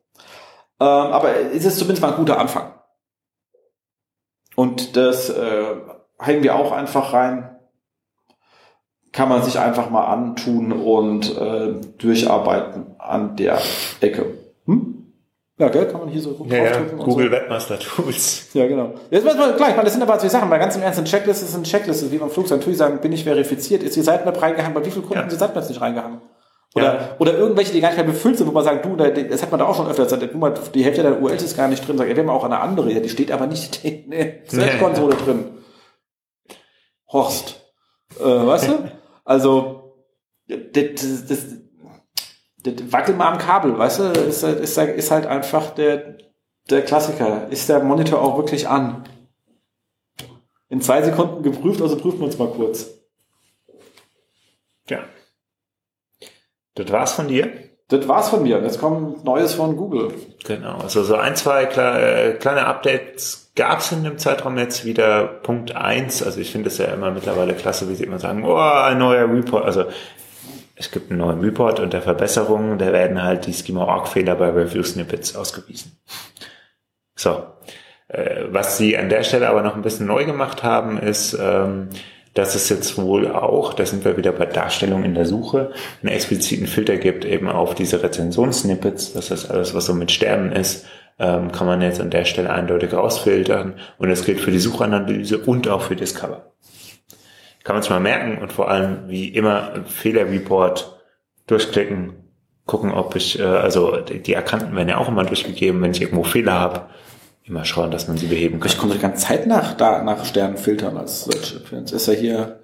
Ähm, 0.80 0.86
aber 0.86 1.36
es 1.52 1.64
ist 1.64 1.78
zumindest 1.78 2.02
mal 2.02 2.10
ein 2.10 2.16
guter 2.16 2.38
Anfang. 2.38 2.72
Und 4.56 4.96
das 4.96 5.30
äh, 5.30 5.64
hängen 6.18 6.42
wir 6.42 6.56
auch 6.56 6.72
einfach 6.72 7.12
rein. 7.12 7.50
Kann 9.12 9.28
man 9.28 9.42
sich 9.42 9.58
einfach 9.58 9.90
mal 9.90 10.06
antun 10.06 10.72
und 10.72 11.36
äh, 11.38 11.74
durcharbeiten 11.98 12.96
an 12.98 13.36
der 13.36 13.60
Ecke. 14.00 14.38
Hm? 14.66 15.12
Ja, 15.56 15.68
gell, 15.68 15.86
kann 15.86 16.00
man 16.00 16.08
hier 16.08 16.20
so 16.20 16.44
ja, 16.48 16.64
ja. 16.64 16.80
Google 16.80 17.26
so. 17.26 17.30
Webmaster 17.30 17.78
Tools. 17.78 18.48
Ja, 18.54 18.66
genau. 18.66 18.94
Jetzt 19.10 19.22
müssen 19.22 19.38
wir 19.38 19.52
gleich, 19.52 19.76
weil 19.76 19.84
das 19.84 19.92
sind 19.92 20.02
aber 20.02 20.18
zwei 20.18 20.28
Sachen, 20.28 20.50
weil 20.50 20.58
ganz 20.58 20.74
im 20.74 20.82
Ernst, 20.82 20.98
eine 20.98 21.06
Checkliste 21.06 21.44
ist 21.44 21.54
eine 21.54 21.62
Checkliste, 21.62 22.10
wie 22.10 22.18
beim 22.18 22.30
Flugzeug. 22.30 22.58
Natürlich 22.58 22.78
sagen, 22.78 22.98
bin 23.00 23.12
ich 23.12 23.22
verifiziert, 23.22 23.84
ist 23.84 23.94
die 23.94 24.00
Sitemap 24.00 24.42
reingehangen, 24.42 24.74
bei 24.74 24.84
wie 24.84 24.90
vielen 24.90 25.04
Kunden 25.04 25.18
ja. 25.18 25.26
ist 25.26 25.32
die 25.32 25.38
Sitemap 25.38 25.68
nicht 25.68 25.80
reingehangen? 25.80 26.20
Oder, 26.74 26.84
Ja. 26.94 27.16
oder 27.20 27.38
irgendwelche, 27.38 27.72
die 27.72 27.80
gar 27.80 27.88
nicht 27.90 27.98
mehr 27.98 28.06
befüllt 28.06 28.36
sind, 28.36 28.48
wo 28.48 28.52
man 28.52 28.64
sagt, 28.64 28.84
du, 28.84 28.96
da- 28.96 29.08
das 29.10 29.42
hat 29.42 29.50
man 29.52 29.60
da 29.60 29.66
auch 29.66 29.76
schon 29.76 29.86
öfter 29.86 30.04
gesagt, 30.04 30.34
mal, 30.34 30.52
die 30.74 30.84
Hälfte 30.84 31.02
der 31.02 31.22
URLs 31.22 31.42
ist 31.44 31.56
gar 31.56 31.68
nicht 31.68 31.86
drin, 31.86 31.96
sagt, 31.96 32.10
ja, 32.10 32.16
wir 32.16 32.22
haben 32.24 32.30
auch 32.30 32.42
eine 32.44 32.58
andere, 32.58 33.00
die 33.00 33.08
steht 33.08 33.30
aber 33.30 33.46
nicht 33.46 33.84
in 33.84 34.10
der 34.10 34.40
Search-Konsole 34.46 35.14
drin. 35.16 35.58
Horst. 37.12 37.60
Äh, 38.18 38.24
weißt 38.24 38.68
du? 38.68 38.90
Also, 39.26 39.94
das, 40.48 40.58
das, 40.72 41.26
das, 41.26 41.46
das 42.58 42.92
wackel 42.92 43.14
mal 43.14 43.32
am 43.32 43.38
Kabel, 43.38 43.78
weißt 43.78 44.00
du? 44.00 44.02
Ist, 44.04 44.42
halt- 44.42 44.60
ist, 44.60 44.76
halt- 44.76 44.96
ist 44.98 45.10
halt 45.10 45.24
einfach 45.26 45.70
der, 45.70 46.18
der 46.68 46.82
Klassiker. 46.82 47.48
Ist 47.48 47.70
der 47.70 47.82
Monitor 47.82 48.20
auch 48.20 48.36
wirklich 48.36 48.68
an? 48.68 49.08
In 50.68 50.82
zwei 50.82 51.00
Sekunden 51.02 51.42
geprüft, 51.42 51.80
also 51.80 51.96
prüfen 51.96 52.18
wir 52.18 52.26
uns 52.26 52.36
mal 52.38 52.48
kurz. 52.50 52.90
Ja. 54.90 55.04
Das 56.74 56.90
war's 56.90 57.12
von 57.12 57.28
dir? 57.28 57.50
Das 57.88 58.08
war's 58.08 58.30
von 58.30 58.42
mir. 58.42 58.60
Jetzt 58.62 58.80
kommt 58.80 59.24
Neues 59.24 59.54
von 59.54 59.76
Google. 59.76 60.12
Genau, 60.44 60.78
also 60.78 61.04
so 61.04 61.16
ein, 61.16 61.36
zwei 61.36 61.64
äh, 61.64 62.32
kleine 62.34 62.66
Updates 62.66 63.52
gab's 63.54 63.92
in 63.92 64.04
dem 64.04 64.18
Zeitraum 64.18 64.58
jetzt 64.58 64.84
wieder. 64.84 65.24
Punkt 65.24 65.76
eins, 65.76 66.22
also 66.22 66.40
ich 66.40 66.50
finde 66.50 66.68
es 66.68 66.78
ja 66.78 66.86
immer 66.86 67.10
mittlerweile 67.10 67.54
klasse, 67.54 67.88
wie 67.88 67.94
sie 67.94 68.04
immer 68.04 68.18
sagen, 68.18 68.44
oh, 68.44 68.56
ein 68.56 68.98
neuer 68.98 69.30
Report. 69.30 69.64
Also 69.64 69.84
es 70.76 70.90
gibt 70.90 71.10
einen 71.10 71.20
neuen 71.20 71.40
Report 71.40 71.78
und 71.78 71.92
der 71.92 72.02
Verbesserungen, 72.02 72.78
da 72.78 72.92
werden 72.92 73.22
halt 73.22 73.46
die 73.46 73.52
Schema-Org-Fehler 73.52 74.34
bei 74.34 74.50
Review-Snippets 74.50 75.36
ausgewiesen. 75.36 75.96
So, 77.14 77.44
äh, 78.08 78.46
was 78.48 78.76
sie 78.76 78.96
an 78.96 79.08
der 79.08 79.22
Stelle 79.22 79.48
aber 79.48 79.62
noch 79.62 79.76
ein 79.76 79.82
bisschen 79.82 80.06
neu 80.06 80.24
gemacht 80.24 80.64
haben, 80.64 80.98
ist, 80.98 81.38
ähm, 81.40 81.90
dass 82.34 82.56
es 82.56 82.68
jetzt 82.68 82.98
wohl 82.98 83.30
auch, 83.30 83.74
da 83.74 83.86
sind 83.86 84.04
wir 84.04 84.16
wieder 84.16 84.32
bei 84.32 84.46
Darstellung 84.46 85.04
in 85.04 85.14
der 85.14 85.24
Suche, 85.24 85.72
einen 86.02 86.12
expliziten 86.12 86.66
Filter 86.66 86.96
gibt 86.96 87.24
eben 87.24 87.48
auf 87.48 87.74
diese 87.74 88.02
Rezensionssnippets, 88.02 89.12
das 89.12 89.30
heißt 89.30 89.50
alles, 89.50 89.74
was 89.74 89.86
so 89.86 89.94
mit 89.94 90.10
Sternen 90.10 90.52
ist, 90.52 90.84
ähm, 91.18 91.52
kann 91.52 91.66
man 91.66 91.80
jetzt 91.80 92.00
an 92.00 92.10
der 92.10 92.24
Stelle 92.24 92.50
eindeutig 92.50 92.92
rausfiltern. 92.92 93.74
Und 93.98 94.08
das 94.08 94.24
gilt 94.24 94.40
für 94.40 94.50
die 94.50 94.58
Suchanalyse 94.58 95.38
und 95.38 95.68
auch 95.68 95.82
für 95.82 95.96
Discover. 95.96 96.52
Kann 97.62 97.76
man 97.76 97.82
sich 97.82 97.90
mal 97.90 98.00
merken 98.00 98.38
und 98.38 98.52
vor 98.52 98.68
allem 98.68 99.08
wie 99.08 99.28
immer 99.28 99.84
Fehlerreport 99.86 101.00
durchklicken, 101.46 102.14
gucken, 102.66 102.92
ob 102.92 103.14
ich, 103.14 103.38
äh, 103.38 103.44
also 103.44 103.96
die 104.00 104.34
Erkannten 104.34 104.74
werden 104.74 104.88
ja 104.88 104.98
auch 104.98 105.08
immer 105.08 105.24
durchgegeben, 105.24 105.80
wenn 105.82 105.92
ich 105.92 106.02
irgendwo 106.02 106.24
Fehler 106.24 106.58
habe, 106.58 106.88
immer 107.44 107.64
schauen, 107.64 107.90
dass 107.90 108.08
man 108.08 108.16
sie 108.16 108.26
beheben 108.26 108.58
kann. 108.58 108.70
Ich 108.70 108.78
konnte 108.78 108.96
die 108.96 109.02
ganze 109.02 109.26
Zeit 109.26 109.46
nach, 109.46 109.74
da, 109.74 110.02
nach 110.02 110.24
Sternen 110.24 110.56
filtern 110.56 110.96
als 110.96 111.24
Search 111.24 111.56
Appearance. 111.56 111.94
Ist 111.94 112.06
ja 112.06 112.14
hier, 112.14 112.60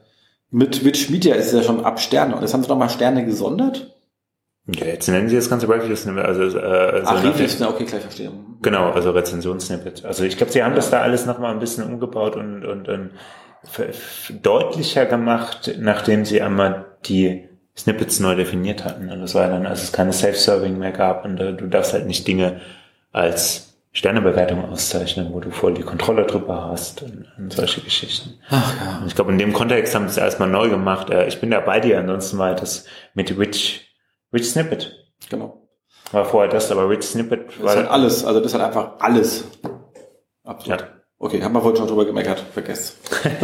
mit 0.51 0.85
Witch 0.85 1.11
Media 1.11 1.35
ist 1.35 1.49
es 1.49 1.53
ja 1.53 1.63
schon 1.63 1.85
ab 1.85 2.01
Sterne. 2.01 2.35
Und 2.35 2.43
jetzt 2.43 2.55
haben 2.55 2.63
sie 2.63 2.69
nochmal 2.69 2.91
Sterne 2.91 3.25
gesondert. 3.25 3.95
Ja, 4.67 4.87
jetzt 4.87 5.09
nennen 5.09 5.29
sie 5.29 5.37
das 5.37 5.51
ganze 5.51 5.69
Reviews, 5.69 6.07
also, 6.07 6.43
äh, 6.43 7.01
so 7.01 7.07
Ach, 7.07 7.25
Reviews, 7.25 7.61
okay, 7.61 7.85
gleich 7.85 8.03
verstehe. 8.03 8.31
Genau, 8.63 8.91
also 8.91 9.11
Rezensionssnippet. 9.11 10.05
Also 10.05 10.25
ich 10.25 10.37
glaube, 10.37 10.53
sie 10.53 10.63
haben 10.63 10.75
das 10.75 10.91
da 10.91 11.01
alles 11.01 11.27
nochmal 11.27 11.53
ein 11.53 11.59
bisschen 11.59 11.85
umgebaut 11.85 12.37
und, 12.37 12.65
und, 12.65 12.89
und 12.89 13.11
deutlicher 14.43 15.07
gemacht, 15.07 15.75
nachdem 15.79 16.25
sie 16.25 16.41
einmal 16.41 16.87
die 17.05 17.49
Snippets 17.77 18.21
neu 18.21 18.35
definiert 18.35 18.85
hatten. 18.85 19.11
Und 19.11 19.21
das 19.21 19.35
war 19.35 19.49
dann, 19.49 19.67
als 19.67 19.83
es 19.83 19.93
keine 19.93 20.13
Self-Serving 20.13 20.79
mehr 20.79 20.93
gab 20.93 21.25
und 21.25 21.39
äh, 21.41 21.55
du 21.55 21.67
darfst 21.67 21.93
halt 21.93 22.07
nicht 22.07 22.27
Dinge 22.27 22.61
als 23.13 23.70
Sternebewertung 23.93 24.65
auszeichnen, 24.71 25.33
wo 25.33 25.41
du 25.41 25.51
voll 25.51 25.75
die 25.75 25.83
Kontrolle 25.83 26.25
drüber 26.25 26.69
hast 26.71 27.03
und, 27.03 27.27
und 27.37 27.53
solche 27.53 27.81
Geschichten. 27.81 28.39
Ach 28.49 28.75
ja. 28.81 28.99
Und 28.99 29.09
ich 29.09 29.15
glaube, 29.17 29.33
in 29.33 29.39
dem 29.39 29.53
Kontext 29.53 29.95
haben 29.95 30.05
sie 30.09 30.13
es 30.13 30.17
erstmal 30.17 30.49
neu 30.49 30.69
gemacht. 30.69 31.11
Äh, 31.11 31.27
Ich 31.27 31.41
bin 31.41 31.51
da 31.51 31.61
bei 31.61 31.81
dir, 31.81 31.99
ansonsten 31.99 32.39
war 32.39 32.55
das 32.55 32.85
mit 33.15 33.37
Rich, 33.37 33.89
Rich 34.33 34.51
Snippet. 34.51 34.97
Genau. 35.29 35.69
War 36.13 36.25
vorher 36.25 36.51
das, 36.51 36.71
aber 36.71 36.89
Rich 36.89 37.03
Snippet 37.03 37.49
Das 37.49 37.57
ist 37.57 37.63
war 37.65 37.77
halt 37.77 37.91
alles. 37.91 38.25
Also 38.25 38.41
das 38.41 38.53
ist 38.53 38.59
halt 38.59 38.67
einfach 38.69 39.01
alles. 39.01 39.45
Absolut. 40.45 40.81
Ja. 40.81 40.87
Okay, 41.19 41.43
haben 41.43 41.53
wir 41.53 41.61
vorhin 41.61 41.77
schon 41.77 41.89
drüber 41.89 42.05
gemeckert. 42.07 42.41
Vergesst. 42.53 42.97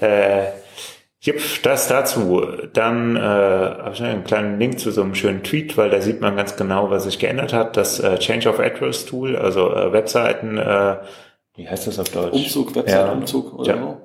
Äh, 0.00 0.44
jupp, 1.20 1.36
das 1.62 1.88
dazu. 1.88 2.42
Dann 2.72 3.16
äh, 3.16 3.20
habe 3.20 3.90
ich 3.92 4.00
noch 4.00 4.08
einen 4.08 4.24
kleinen 4.24 4.58
Link 4.58 4.78
zu 4.78 4.90
so 4.90 5.02
einem 5.02 5.14
schönen 5.14 5.42
Tweet, 5.42 5.76
weil 5.76 5.90
da 5.90 6.00
sieht 6.00 6.20
man 6.20 6.36
ganz 6.36 6.56
genau, 6.56 6.90
was 6.90 7.04
sich 7.04 7.18
geändert 7.18 7.52
hat. 7.52 7.76
Das 7.76 8.00
äh, 8.00 8.18
Change 8.18 8.48
of 8.48 8.58
Address 8.60 9.06
Tool, 9.06 9.36
also 9.36 9.70
äh, 9.74 9.92
Webseiten, 9.92 10.58
äh, 10.58 10.96
wie 11.56 11.68
heißt 11.68 11.86
das 11.86 11.98
auf 11.98 12.08
Deutsch? 12.08 12.32
Umzug, 12.32 12.74
Website, 12.74 13.06
Ja. 13.06 13.12
Umzug 13.12 13.52
oder 13.58 13.74
Ja. 13.76 13.82
so. 13.82 14.00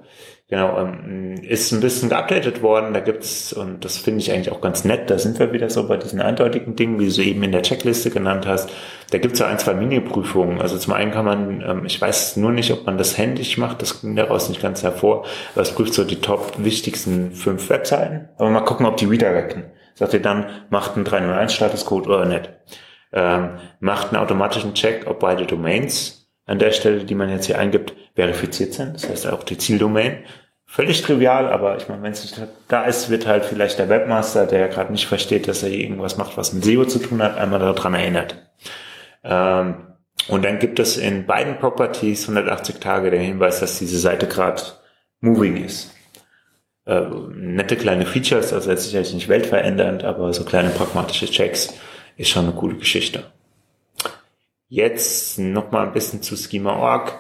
Genau, 0.48 0.78
ähm, 0.78 1.34
ist 1.42 1.72
ein 1.72 1.80
bisschen 1.80 2.10
geupdatet 2.10 2.62
worden. 2.62 2.94
Da 2.94 3.00
gibt's 3.00 3.52
und 3.52 3.84
das 3.84 3.98
finde 3.98 4.20
ich 4.20 4.32
eigentlich 4.32 4.52
auch 4.52 4.62
ganz 4.62 4.86
nett, 4.86 5.10
da 5.10 5.18
sind 5.18 5.40
wir 5.40 5.52
wieder 5.54 5.72
so 5.72 5.88
bei 5.88 5.98
diesen 5.98 6.22
eindeutigen 6.22 6.76
Dingen, 6.76 7.00
wie 7.00 7.10
du 7.10 7.22
eben 7.24 7.42
in 7.42 7.52
der 7.52 7.64
Checkliste 7.64 8.12
genannt 8.12 8.46
hast. 8.46 8.70
Da 9.10 9.18
gibt's 9.18 9.40
ja 9.40 9.48
ein, 9.48 9.58
zwei 9.58 9.74
Mini-Prüfungen. 9.74 10.62
Also 10.62 10.78
zum 10.78 10.94
einen 10.94 11.12
kann 11.12 11.26
man, 11.26 11.62
ähm, 11.62 11.86
ich 11.86 12.00
weiß 12.00 12.38
nur 12.38 12.52
nicht, 12.52 12.72
ob 12.72 12.86
man 12.86 13.00
das 13.00 13.18
händisch 13.18 13.58
macht, 13.58 13.82
das 13.82 14.02
ging 14.02 14.16
daraus 14.16 14.48
nicht 14.50 14.62
ganz 14.62 14.84
hervor, 14.84 15.26
aber 15.54 15.64
es 15.64 15.72
prüft 15.72 15.96
so 15.96 16.04
die 16.04 16.22
top 16.22 16.54
wichtigsten 16.64 17.32
fünf 17.32 17.68
Webseiten. 17.70 18.30
Aber 18.38 18.52
mal 18.52 18.62
gucken, 18.62 18.86
ob 18.86 18.98
die 18.98 19.06
redirecten. 19.06 19.72
Sagt 19.96 20.14
ihr 20.14 20.22
dann, 20.22 20.46
macht 20.70 20.96
einen 20.96 21.06
301-Statuscode 21.08 22.06
oder 22.06 22.26
nicht. 22.26 22.52
Ähm, 23.14 23.52
macht 23.80 24.10
einen 24.10 24.22
automatischen 24.22 24.76
Check, 24.76 25.08
ob 25.08 25.20
beide 25.20 25.48
Domains 25.48 26.25
an 26.46 26.60
der 26.60 26.72
Stelle, 26.72 27.04
die 27.06 27.16
man 27.16 27.30
jetzt 27.30 27.46
hier 27.46 27.60
eingibt, 27.60 27.94
verifiziert 28.16 28.74
sind. 28.74 28.96
Das 28.96 29.10
heißt 29.10 29.28
auch 29.28 29.44
die 29.44 29.58
Zieldomain. 29.58 30.24
Völlig 30.68 31.02
trivial, 31.04 31.48
aber 31.48 31.78
ich 31.78 31.88
meine, 31.88 32.02
wenn 32.02 32.12
es 32.12 32.24
nicht 32.24 32.48
da 32.68 32.84
ist, 32.84 33.10
wird 33.10 33.28
halt 33.28 33.46
vielleicht 33.46 33.80
der 33.80 33.88
Webmaster, 33.88 34.46
der 34.46 34.68
gerade 34.68 34.92
nicht 34.92 35.08
versteht, 35.08 35.48
dass 35.48 35.64
er 35.64 35.70
hier 35.70 35.80
irgendwas 35.80 36.18
macht, 36.18 36.38
was 36.38 36.54
mit 36.54 36.66
SEO 36.66 36.86
zu 36.86 37.00
tun 37.00 37.22
hat, 37.22 37.38
einmal 37.38 37.60
daran 37.60 37.94
erinnert. 37.94 38.50
Ähm, 39.24 39.96
und 40.28 40.44
dann 40.44 40.60
gibt 40.60 40.80
es 40.80 40.98
in 40.98 41.26
beiden 41.26 41.60
Properties 41.60 42.24
180 42.24 42.78
Tage 42.78 43.12
den 43.12 43.22
Hinweis, 43.22 43.60
dass 43.60 43.80
diese 43.80 44.00
Seite 44.00 44.28
gerade 44.28 44.62
moving 45.22 45.64
ist. 45.64 45.94
Äh, 46.86 47.02
nette 47.32 47.76
kleine 47.78 48.06
Features, 48.06 48.52
also 48.52 48.70
jetzt 48.70 48.86
sicherlich 48.86 49.14
nicht 49.14 49.30
weltverändernd, 49.30 50.04
aber 50.04 50.34
so 50.34 50.44
kleine 50.46 50.70
pragmatische 50.70 51.28
Checks 51.28 51.74
ist 52.18 52.30
schon 52.30 52.46
eine 52.46 52.56
coole 52.56 52.76
Geschichte. 52.76 53.32
Jetzt 54.76 55.40
noch 55.40 55.72
mal 55.72 55.88
ein 55.88 55.94
bisschen 55.94 56.22
zu 56.22 56.36
Schema.org. 56.36 57.18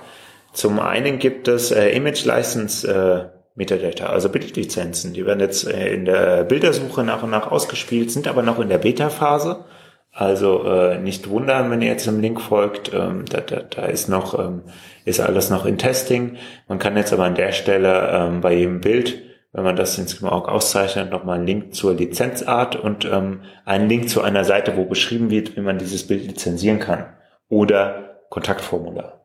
Zum 0.51 0.77
einen 0.77 1.19
gibt 1.19 1.47
es 1.47 1.71
äh, 1.71 1.87
Image 1.91 2.25
License 2.25 2.85
äh, 2.85 3.29
Metadata, 3.55 4.07
also 4.07 4.27
Bildlizenzen. 4.27 5.13
Die 5.13 5.25
werden 5.25 5.39
jetzt 5.39 5.65
äh, 5.65 5.93
in 5.93 6.03
der 6.03 6.43
Bildersuche 6.43 7.05
nach 7.05 7.23
und 7.23 7.29
nach 7.29 7.49
ausgespielt, 7.49 8.11
sind 8.11 8.27
aber 8.27 8.41
noch 8.41 8.59
in 8.59 8.67
der 8.67 8.79
Beta-Phase. 8.79 9.63
Also 10.11 10.65
äh, 10.65 10.97
nicht 10.97 11.29
wundern, 11.29 11.71
wenn 11.71 11.81
ihr 11.81 11.87
jetzt 11.87 12.05
dem 12.07 12.19
Link 12.19 12.41
folgt. 12.41 12.93
Ähm, 12.93 13.23
da, 13.29 13.39
da, 13.39 13.61
da 13.61 13.85
ist 13.85 14.09
noch 14.09 14.37
ähm, 14.37 14.63
ist 15.05 15.21
alles 15.21 15.49
noch 15.49 15.65
in 15.65 15.77
Testing. 15.77 16.35
Man 16.67 16.77
kann 16.77 16.97
jetzt 16.97 17.13
aber 17.13 17.23
an 17.23 17.35
der 17.35 17.53
Stelle 17.53 18.09
ähm, 18.11 18.41
bei 18.41 18.53
jedem 18.53 18.81
Bild, 18.81 19.21
wenn 19.53 19.63
man 19.63 19.77
das 19.77 19.97
in 19.97 20.09
Schema.org 20.09 20.49
auszeichnet, 20.49 21.09
nochmal 21.09 21.37
einen 21.37 21.47
Link 21.47 21.73
zur 21.73 21.93
Lizenzart 21.93 22.75
und 22.75 23.05
ähm, 23.05 23.43
einen 23.63 23.87
Link 23.87 24.09
zu 24.09 24.21
einer 24.21 24.43
Seite, 24.43 24.75
wo 24.75 24.83
beschrieben 24.83 25.29
wird, 25.29 25.55
wie 25.55 25.61
man 25.61 25.77
dieses 25.77 26.05
Bild 26.05 26.27
lizenzieren 26.27 26.79
kann 26.79 27.05
oder 27.49 28.21
Kontaktformular. 28.29 29.15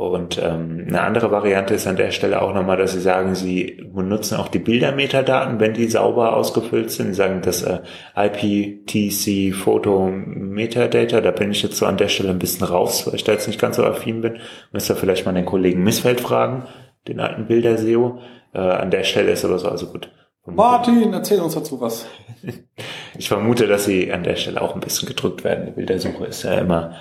Und 0.00 0.38
ähm, 0.42 0.86
eine 0.88 1.02
andere 1.02 1.30
Variante 1.30 1.74
ist 1.74 1.86
an 1.86 1.96
der 1.96 2.10
Stelle 2.10 2.40
auch 2.40 2.54
nochmal, 2.54 2.78
dass 2.78 2.92
sie 2.92 3.02
sagen, 3.02 3.34
sie 3.34 3.82
benutzen 3.92 4.38
auch 4.38 4.48
die 4.48 4.58
Bildermetadaten, 4.58 5.60
wenn 5.60 5.74
die 5.74 5.88
sauber 5.90 6.34
ausgefüllt 6.34 6.90
sind. 6.90 7.08
Sie 7.08 7.14
sagen 7.14 7.42
das 7.42 7.62
äh, 7.62 7.80
IPTC 8.16 9.54
Photo 9.54 10.10
Metadata, 10.10 11.20
da 11.20 11.32
bin 11.32 11.50
ich 11.50 11.62
jetzt 11.62 11.76
so 11.76 11.84
an 11.84 11.98
der 11.98 12.08
Stelle 12.08 12.30
ein 12.30 12.38
bisschen 12.38 12.66
raus, 12.66 13.06
weil 13.06 13.16
ich 13.16 13.24
da 13.24 13.32
jetzt 13.32 13.46
nicht 13.46 13.60
ganz 13.60 13.76
so 13.76 13.84
affin 13.84 14.22
bin. 14.22 14.38
Müsst 14.72 14.88
ihr 14.88 14.96
vielleicht 14.96 15.26
mal 15.26 15.34
den 15.34 15.44
Kollegen 15.44 15.84
Missfeld 15.84 16.22
fragen, 16.22 16.66
den 17.06 17.20
alten 17.20 17.46
Bilder-SEO. 17.46 18.20
Äh, 18.54 18.58
an 18.58 18.90
der 18.90 19.04
Stelle 19.04 19.32
ist 19.32 19.44
aber 19.44 19.58
so, 19.58 19.68
also 19.68 19.88
gut. 19.88 20.10
Martin, 20.46 21.12
erzähl 21.12 21.40
uns 21.40 21.54
dazu 21.54 21.80
was. 21.80 22.06
Ich 23.18 23.28
vermute, 23.28 23.66
dass 23.66 23.84
sie 23.84 24.10
an 24.12 24.22
der 24.22 24.36
Stelle 24.36 24.62
auch 24.62 24.74
ein 24.74 24.80
bisschen 24.80 25.06
gedrückt 25.06 25.44
werden. 25.44 25.66
Die 25.66 25.72
Bildersuche 25.72 26.24
ist 26.24 26.42
ja 26.42 26.54
immer 26.54 26.94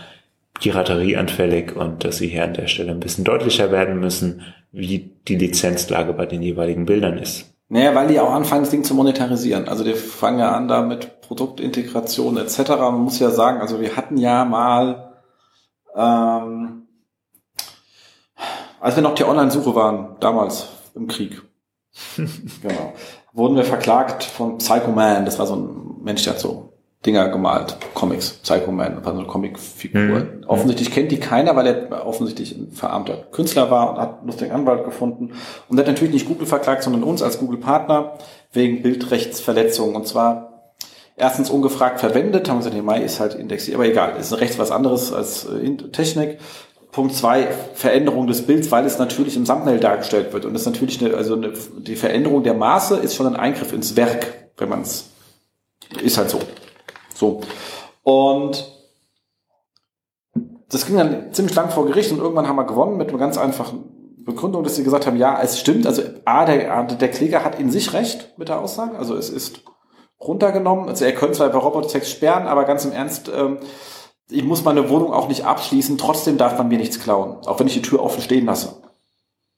piraterieanfällig 0.55 1.75
und 1.77 2.03
dass 2.03 2.17
sie 2.17 2.27
hier 2.27 2.43
an 2.43 2.53
der 2.53 2.67
Stelle 2.67 2.91
ein 2.91 2.99
bisschen 2.99 3.23
deutlicher 3.23 3.71
werden 3.71 3.99
müssen, 3.99 4.41
wie 4.71 5.15
die 5.27 5.35
Lizenzlage 5.35 6.11
bei 6.13 6.25
den 6.25 6.41
jeweiligen 6.41 6.85
Bildern 6.85 7.17
ist. 7.17 7.53
Naja, 7.69 7.93
weil 7.95 8.07
die 8.07 8.19
auch 8.19 8.33
anfangen, 8.33 8.63
das 8.63 8.71
Ding 8.71 8.83
zu 8.83 8.95
monetarisieren. 8.95 9.67
Also 9.67 9.83
die 9.83 9.93
fangen 9.93 10.39
ja 10.39 10.51
an 10.51 10.67
da 10.67 10.81
mit 10.81 11.21
Produktintegration 11.21 12.37
etc. 12.37 12.69
Man 12.69 13.01
muss 13.01 13.19
ja 13.19 13.29
sagen, 13.29 13.61
also 13.61 13.79
wir 13.79 13.95
hatten 13.95 14.17
ja 14.17 14.43
mal, 14.43 15.13
ähm, 15.95 16.87
als 18.79 18.95
wir 18.95 19.03
noch 19.03 19.15
die 19.15 19.23
Online-Suche 19.23 19.75
waren, 19.75 20.15
damals 20.19 20.67
im 20.95 21.07
Krieg, 21.07 21.41
genau, 22.61 22.93
wurden 23.33 23.55
wir 23.55 23.63
verklagt 23.63 24.23
von 24.23 24.57
Psycho 24.57 24.91
Man. 24.91 25.25
Das 25.25 25.39
war 25.39 25.47
so 25.47 25.55
ein 25.55 26.03
Mensch, 26.03 26.23
der 26.23 26.33
hat 26.33 26.39
so 26.39 26.69
Dinger 27.05 27.29
gemalt, 27.29 27.77
Comics, 27.93 28.31
Psycho 28.43 28.73
Man, 28.73 29.05
war 29.05 29.13
so 29.13 29.19
eine 29.19 29.27
Comicfigur. 29.27 30.01
Mhm. 30.01 30.43
Offensichtlich 30.47 30.91
kennt 30.91 31.11
die 31.11 31.19
keiner, 31.19 31.55
weil 31.55 31.67
er 31.67 32.05
offensichtlich 32.05 32.57
ein 32.57 32.71
verarmter 32.71 33.15
Künstler 33.31 33.71
war 33.71 33.91
und 33.91 34.01
hat 34.01 34.17
einen 34.17 34.27
lustigen 34.27 34.51
Anwalt 34.51 34.83
gefunden. 34.83 35.31
Und 35.69 35.77
der 35.77 35.85
hat 35.85 35.93
natürlich 35.93 36.13
nicht 36.13 36.27
Google 36.27 36.45
verklagt, 36.45 36.83
sondern 36.83 37.03
uns 37.03 37.21
als 37.21 37.39
Google-Partner 37.39 38.15
wegen 38.51 38.81
Bildrechtsverletzungen. 38.81 39.95
Und 39.95 40.07
zwar 40.07 40.73
erstens 41.15 41.49
ungefragt 41.49 42.01
verwendet, 42.01 42.49
haben 42.49 42.57
gesagt, 42.57 42.75
nee, 42.75 42.81
Mai 42.81 43.01
ist 43.01 43.21
halt 43.21 43.33
indexiert, 43.33 43.75
aber 43.75 43.85
egal, 43.85 44.17
ist 44.19 44.37
rechts 44.39 44.57
was 44.59 44.71
anderes 44.71 45.13
als 45.13 45.45
äh, 45.45 45.75
Technik. 45.91 46.39
Punkt 46.91 47.13
zwei, 47.13 47.47
Veränderung 47.75 48.27
des 48.27 48.45
Bilds, 48.47 48.71
weil 48.71 48.85
es 48.85 48.97
natürlich 48.97 49.35
im 49.35 49.45
Thumbnail 49.45 49.79
dargestellt 49.79 50.33
wird. 50.33 50.45
Und 50.45 50.53
das 50.53 50.63
ist 50.63 50.67
natürlich 50.67 51.03
eine, 51.03 51.15
also 51.15 51.35
eine, 51.35 51.53
die 51.77 51.95
Veränderung 51.95 52.43
der 52.43 52.55
Maße 52.55 52.97
ist 52.97 53.15
schon 53.15 53.27
ein 53.27 53.35
Eingriff 53.35 53.73
ins 53.73 53.95
Werk, 53.95 54.49
wenn 54.57 54.69
man 54.69 54.81
es, 54.81 55.09
ist 56.01 56.17
halt 56.17 56.29
so. 56.29 56.39
So. 57.13 57.41
Und 58.03 58.65
das 60.69 60.85
ging 60.85 60.97
dann 60.97 61.33
ziemlich 61.33 61.55
lang 61.55 61.69
vor 61.69 61.85
Gericht 61.85 62.11
und 62.11 62.19
irgendwann 62.19 62.47
haben 62.47 62.55
wir 62.55 62.65
gewonnen 62.65 62.97
mit 62.97 63.09
einer 63.09 63.17
ganz 63.17 63.37
einfachen 63.37 64.15
Begründung, 64.25 64.63
dass 64.63 64.75
sie 64.75 64.83
gesagt 64.83 65.07
haben, 65.07 65.17
ja, 65.17 65.39
es 65.41 65.59
stimmt, 65.59 65.87
also 65.87 66.01
A, 66.25 66.45
der, 66.45 66.83
der 66.83 67.11
Kläger 67.11 67.43
hat 67.43 67.59
in 67.59 67.71
sich 67.71 67.93
recht 67.93 68.33
mit 68.37 68.49
der 68.49 68.59
Aussage, 68.59 68.97
also 68.97 69.15
es 69.15 69.29
ist 69.29 69.61
runtergenommen, 70.19 70.89
also 70.89 71.05
er 71.05 71.13
könnte 71.13 71.37
zwar 71.37 71.49
bei 71.49 71.57
Robotext 71.57 72.11
sperren, 72.11 72.47
aber 72.47 72.65
ganz 72.65 72.85
im 72.85 72.91
Ernst, 72.91 73.31
ähm, 73.33 73.57
ich 74.29 74.43
muss 74.43 74.63
meine 74.63 74.89
Wohnung 74.89 75.11
auch 75.11 75.27
nicht 75.27 75.45
abschließen, 75.45 75.97
trotzdem 75.97 76.37
darf 76.37 76.57
man 76.57 76.67
mir 76.67 76.77
nichts 76.77 76.99
klauen, 76.99 77.37
auch 77.45 77.59
wenn 77.59 77.67
ich 77.67 77.73
die 77.73 77.81
Tür 77.81 78.03
offen 78.03 78.21
stehen 78.21 78.45
lasse. 78.45 78.81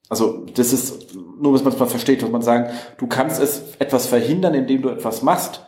Also 0.09 0.45
das 0.55 0.73
ist, 0.73 1.15
nur 1.15 1.53
dass 1.53 1.63
man 1.63 1.73
es 1.73 1.79
mal 1.79 1.85
versteht, 1.85 2.21
muss 2.21 2.31
man 2.31 2.41
sagen, 2.41 2.69
du 2.97 3.07
kannst 3.07 3.41
es 3.41 3.75
etwas 3.79 4.07
verhindern, 4.07 4.53
indem 4.53 4.81
du 4.81 4.89
etwas 4.89 5.21
machst, 5.21 5.65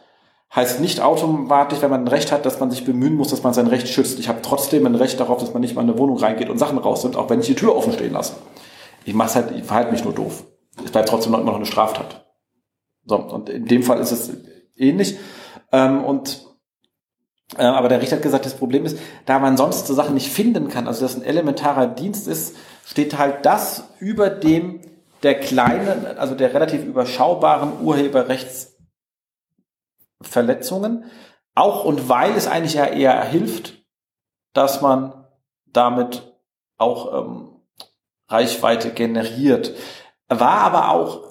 heißt 0.54 0.80
nicht 0.80 1.02
automatisch, 1.02 1.82
wenn 1.82 1.90
man 1.90 2.04
ein 2.04 2.08
Recht 2.08 2.32
hat, 2.32 2.46
dass 2.46 2.60
man 2.60 2.70
sich 2.70 2.86
bemühen 2.86 3.16
muss, 3.16 3.30
dass 3.30 3.44
man 3.44 3.54
sein 3.54 3.68
Recht 3.68 3.88
schützt. 3.88 4.20
Ich 4.20 4.28
habe 4.30 4.42
trotzdem 4.42 4.86
ein 4.86 4.96
Recht 4.96 5.20
darauf, 5.20 5.40
dass 5.40 5.54
man 5.54 5.62
nicht 5.62 5.76
mal 5.76 5.82
in 5.82 5.90
eine 5.90 5.98
Wohnung 5.98 6.18
reingeht 6.18 6.50
und 6.50 6.58
Sachen 6.58 6.78
rausnimmt, 6.78 7.16
auch 7.16 7.30
wenn 7.30 7.40
ich 7.40 7.48
die 7.48 7.56
Tür 7.56 7.76
offen 7.76 7.94
stehen 7.94 8.14
lasse. 8.14 8.34
Ich 9.06 9.14
mach's 9.14 9.36
halt, 9.36 9.52
ich 9.52 9.64
verhalte 9.64 9.92
mich 9.92 10.04
nur 10.04 10.14
doof. 10.14 10.44
Es 10.84 10.92
bleibt 10.92 11.10
trotzdem 11.10 11.32
noch 11.32 11.40
immer 11.40 11.52
noch 11.52 11.58
eine 11.58 11.66
Straftat. 11.66 12.26
So, 13.06 13.16
und 13.18 13.50
in 13.50 13.66
dem 13.66 13.84
Fall 13.84 14.00
ist 14.00 14.12
es 14.12 14.32
ähnlich. 14.76 15.18
Ähm, 15.72 16.04
und 16.04 16.43
aber 17.58 17.90
der 17.90 18.02
Richter 18.02 18.16
hat 18.16 18.24
gesagt, 18.24 18.46
das 18.46 18.56
Problem 18.56 18.86
ist, 18.86 18.98
da 19.26 19.40
man 19.40 19.58
sonst 19.58 19.88
so 19.88 19.94
Sachen 19.94 20.14
nicht 20.14 20.32
finden 20.32 20.70
kann, 20.70 20.88
also 20.88 21.02
das 21.02 21.16
ein 21.16 21.24
elementarer 21.24 21.88
Dienst 21.88 22.28
ist, 22.28 22.56
steht 22.86 23.18
halt 23.18 23.46
das 23.46 23.84
über 24.00 24.30
dem 24.30 24.82
der 25.24 25.40
kleinen, 25.40 26.06
also 26.18 26.36
der 26.36 26.54
relativ 26.54 26.84
überschaubaren 26.84 27.82
Urheberrechts 27.82 28.76
Verletzungen. 30.22 31.06
Auch 31.56 31.86
und 31.86 32.10
weil 32.10 32.32
es 32.36 32.48
eigentlich 32.48 32.74
ja 32.74 32.86
eher 32.86 33.24
hilft, 33.24 33.84
dass 34.54 34.82
man 34.82 35.26
damit 35.66 36.34
auch 36.78 37.14
ähm, 37.14 37.62
Reichweite 38.28 38.92
generiert. 38.92 39.74
War 40.28 40.62
aber 40.62 40.90
auch 40.90 41.22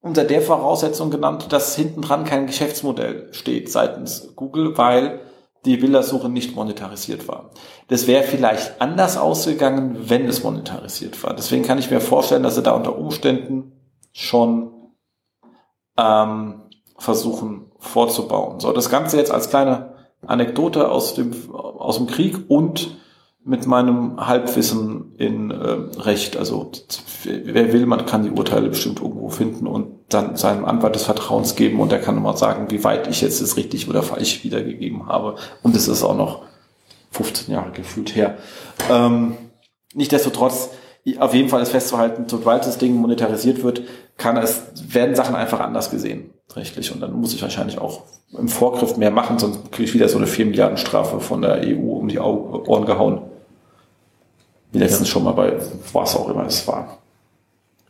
unter 0.00 0.24
der 0.24 0.42
Voraussetzung 0.42 1.10
genannt, 1.10 1.52
dass 1.52 1.74
hinten 1.74 2.02
dran 2.02 2.24
kein 2.24 2.46
Geschäftsmodell 2.46 3.32
steht 3.32 3.70
seitens 3.70 4.34
Google, 4.36 4.78
weil 4.78 5.20
die 5.68 5.76
Bildersuche 5.76 6.28
nicht 6.28 6.54
monetarisiert 6.54 7.28
war. 7.28 7.50
Das 7.88 8.06
wäre 8.06 8.24
vielleicht 8.24 8.80
anders 8.80 9.16
ausgegangen, 9.16 9.96
wenn 10.08 10.26
es 10.26 10.42
monetarisiert 10.42 11.22
war. 11.22 11.34
Deswegen 11.34 11.64
kann 11.64 11.78
ich 11.78 11.90
mir 11.90 12.00
vorstellen, 12.00 12.42
dass 12.42 12.54
sie 12.54 12.62
da 12.62 12.72
unter 12.72 12.96
Umständen 12.96 13.72
schon 14.12 14.72
ähm, 15.96 16.62
versuchen 16.96 17.70
vorzubauen. 17.78 18.60
So, 18.60 18.72
das 18.72 18.90
Ganze 18.90 19.16
jetzt 19.16 19.30
als 19.30 19.50
kleine 19.50 19.94
Anekdote 20.26 20.90
aus 20.90 21.14
dem, 21.14 21.54
aus 21.54 21.96
dem 21.96 22.06
Krieg 22.06 22.50
und 22.50 22.96
mit 23.44 23.66
meinem 23.66 24.26
Halbwissen 24.26 25.14
in 25.16 25.50
äh, 25.50 26.00
Recht. 26.00 26.36
Also 26.36 26.70
wer 27.24 27.72
will, 27.72 27.86
man 27.86 28.04
kann 28.04 28.24
die 28.24 28.30
Urteile 28.30 28.68
bestimmt 28.68 29.00
irgendwo 29.00 29.30
finden 29.30 29.66
und 29.66 30.00
dann 30.08 30.36
seinem 30.36 30.64
Anwalt 30.64 30.94
des 30.94 31.04
Vertrauens 31.04 31.54
geben 31.54 31.80
und 31.80 31.92
der 31.92 32.00
kann 32.00 32.20
mal 32.20 32.36
sagen, 32.36 32.70
wie 32.70 32.84
weit 32.84 33.08
ich 33.08 33.20
jetzt 33.20 33.40
es 33.40 33.56
richtig 33.56 33.88
oder 33.88 34.02
falsch 34.02 34.44
wiedergegeben 34.44 35.06
habe. 35.06 35.36
Und 35.62 35.76
es 35.76 35.88
ist 35.88 36.02
auch 36.02 36.16
noch 36.16 36.42
15 37.12 37.54
Jahre 37.54 37.70
gefühlt 37.72 38.14
her. 38.14 38.36
Ähm, 38.90 39.34
Nichtsdestotrotz, 39.94 40.70
auf 41.18 41.34
jeden 41.34 41.48
Fall 41.48 41.62
ist 41.62 41.70
festzuhalten, 41.70 42.24
sobald 42.28 42.66
das 42.66 42.78
Ding 42.78 42.94
monetarisiert 42.94 43.62
wird, 43.62 43.82
kann 44.16 44.36
es, 44.36 44.62
werden 44.88 45.14
Sachen 45.14 45.34
einfach 45.34 45.60
anders 45.60 45.90
gesehen 45.90 46.30
rechtlich. 46.54 46.92
Und 46.92 47.00
dann 47.00 47.12
muss 47.12 47.34
ich 47.34 47.42
wahrscheinlich 47.42 47.78
auch 47.78 48.02
im 48.36 48.48
Vorgriff 48.48 48.96
mehr 48.96 49.10
machen, 49.10 49.38
sonst 49.38 49.72
kriege 49.72 49.84
ich 49.84 49.94
wieder 49.94 50.08
so 50.08 50.18
eine 50.18 50.26
4 50.26 50.46
Milliarden 50.46 50.76
Strafe 50.76 51.20
von 51.20 51.42
der 51.42 51.60
EU 51.64 51.92
um 51.92 52.08
die 52.08 52.18
Ohren 52.18 52.84
gehauen. 52.84 53.22
Wie 54.72 54.78
letztens 54.78 55.08
ja. 55.08 55.12
schon 55.12 55.24
mal 55.24 55.32
bei 55.32 55.56
was 55.92 56.14
auch 56.14 56.28
immer 56.28 56.44
es 56.44 56.66
war. 56.68 56.98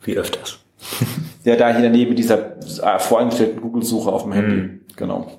Wie 0.03 0.17
öfters. 0.17 0.59
ja, 1.45 1.57
da 1.57 1.73
hier 1.73 1.83
daneben 1.83 2.15
dieser 2.15 2.57
äh, 2.57 2.99
voreingestellten 3.01 3.61
Google-Suche 3.61 4.13
auf 4.13 4.23
dem 4.23 4.33
Handy. 4.33 4.57
Mhm. 4.57 4.81
Genau. 4.95 5.38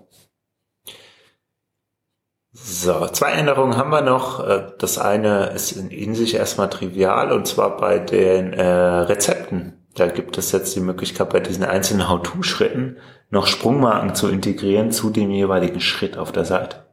So, 2.62 3.08
zwei 3.08 3.32
Änderungen 3.32 3.78
haben 3.78 3.90
wir 3.90 4.02
noch. 4.02 4.46
Äh, 4.46 4.68
das 4.78 4.98
eine 4.98 5.48
ist 5.48 5.72
in 5.72 6.14
sich 6.16 6.36
erstmal 6.36 6.70
trivial 6.70 7.32
und 7.32 7.48
zwar 7.48 7.78
bei 7.78 8.00
den 8.00 8.54
äh, 8.54 8.64
Rezepten. 8.64 9.74
Da 9.96 10.08
gibt 10.08 10.38
es 10.38 10.52
jetzt 10.52 10.76
die 10.76 10.82
Möglichkeit, 10.82 11.30
bei 11.30 11.40
diesen 11.40 11.64
einzelnen 11.64 12.10
How-To-Schritten 12.10 12.98
noch 13.32 13.48
Sprungmarken 13.48 14.16
zu 14.16 14.30
integrieren 14.30 14.92
zu 14.92 15.10
dem 15.10 15.32
jeweiligen 15.32 15.82
Schritt 15.82 16.18
auf 16.18 16.32
der 16.32 16.46
Seite. 16.46 16.86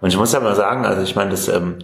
Und 0.00 0.08
ich 0.08 0.16
muss 0.16 0.34
aber 0.34 0.54
sagen, 0.54 0.84
also 0.84 1.02
ich 1.02 1.16
meine, 1.16 1.30
das 1.30 1.48
ähm, 1.48 1.78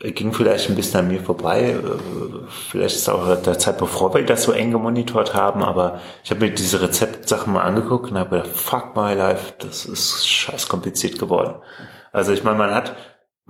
ging 0.00 0.32
vielleicht 0.32 0.68
ein 0.68 0.76
bisschen 0.76 1.00
an 1.00 1.08
mir 1.08 1.20
vorbei. 1.20 1.70
Äh, 1.70 2.48
vielleicht 2.70 2.96
ist 2.96 3.08
auch 3.08 3.42
der 3.42 3.58
Zeit, 3.58 3.78
bevor 3.78 4.14
wir 4.14 4.24
das 4.24 4.44
so 4.44 4.52
eng 4.52 4.72
gemonitort 4.72 5.34
haben, 5.34 5.62
aber 5.62 6.00
ich 6.24 6.30
habe 6.30 6.40
mir 6.40 6.52
diese 6.52 6.80
Rezeptsachen 6.80 7.52
mal 7.52 7.62
angeguckt 7.62 8.10
und 8.10 8.18
habe 8.18 8.38
gedacht, 8.38 8.56
fuck 8.56 8.96
my 8.96 9.14
life, 9.14 9.54
das 9.58 9.84
ist 9.84 10.26
scheiß 10.26 10.68
kompliziert 10.68 11.18
geworden. 11.18 11.54
Also 12.12 12.32
ich 12.32 12.44
meine, 12.44 12.58
man 12.58 12.74
hat 12.74 12.94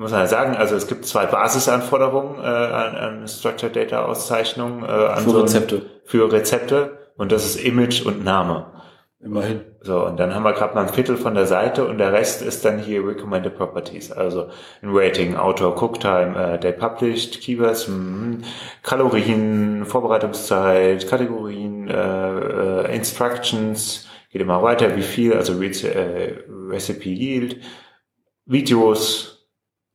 muss 0.01 0.13
man 0.13 0.21
ja 0.21 0.27
sagen, 0.27 0.57
also 0.57 0.77
es 0.77 0.87
gibt 0.87 1.05
zwei 1.05 1.27
Basisanforderungen 1.27 2.43
äh, 2.43 2.47
an, 2.47 2.97
an 2.97 3.29
Structured 3.29 3.77
Data 3.77 4.07
Auszeichnung 4.07 4.83
äh, 4.83 4.87
an 4.87 5.25
für 5.25 5.31
so 5.31 5.41
Rezepte. 5.43 5.83
Für 6.07 6.33
Rezepte 6.33 6.99
und 7.19 7.31
das 7.31 7.45
ist 7.45 7.57
Image 7.63 8.07
und 8.07 8.25
Name. 8.25 8.65
Immerhin. 9.23 9.61
So, 9.83 10.07
und 10.07 10.19
dann 10.19 10.35
haben 10.35 10.45
wir 10.45 10.55
gerade 10.55 10.75
mal 10.75 10.87
ein 10.87 10.95
Viertel 10.95 11.19
von 11.19 11.35
der 11.35 11.45
Seite 11.45 11.87
und 11.87 11.99
der 11.99 12.15
Rest 12.15 12.41
ist 12.41 12.65
dann 12.65 12.79
hier 12.79 13.07
Recommended 13.07 13.55
Properties. 13.55 14.11
Also 14.11 14.49
ein 14.81 14.89
Rating, 14.93 15.37
Autor, 15.37 15.75
Cooktime, 15.75 16.55
äh, 16.55 16.59
Day 16.59 16.73
Published, 16.73 17.43
Keywords, 17.43 17.87
mh, 17.87 17.95
hm, 17.95 18.43
Kalorien, 18.83 19.85
Vorbereitungszeit, 19.85 21.07
Kategorien, 21.07 21.89
äh, 21.89 22.85
äh, 22.87 22.97
Instructions, 22.97 24.09
geht 24.31 24.41
immer 24.41 24.63
weiter, 24.63 24.97
wie 24.97 25.03
viel, 25.03 25.35
also 25.35 25.59
Re 25.59 25.67
äh, 25.67 26.37
Recipe 26.71 27.11
Yield, 27.11 27.59
Videos, 28.51 29.47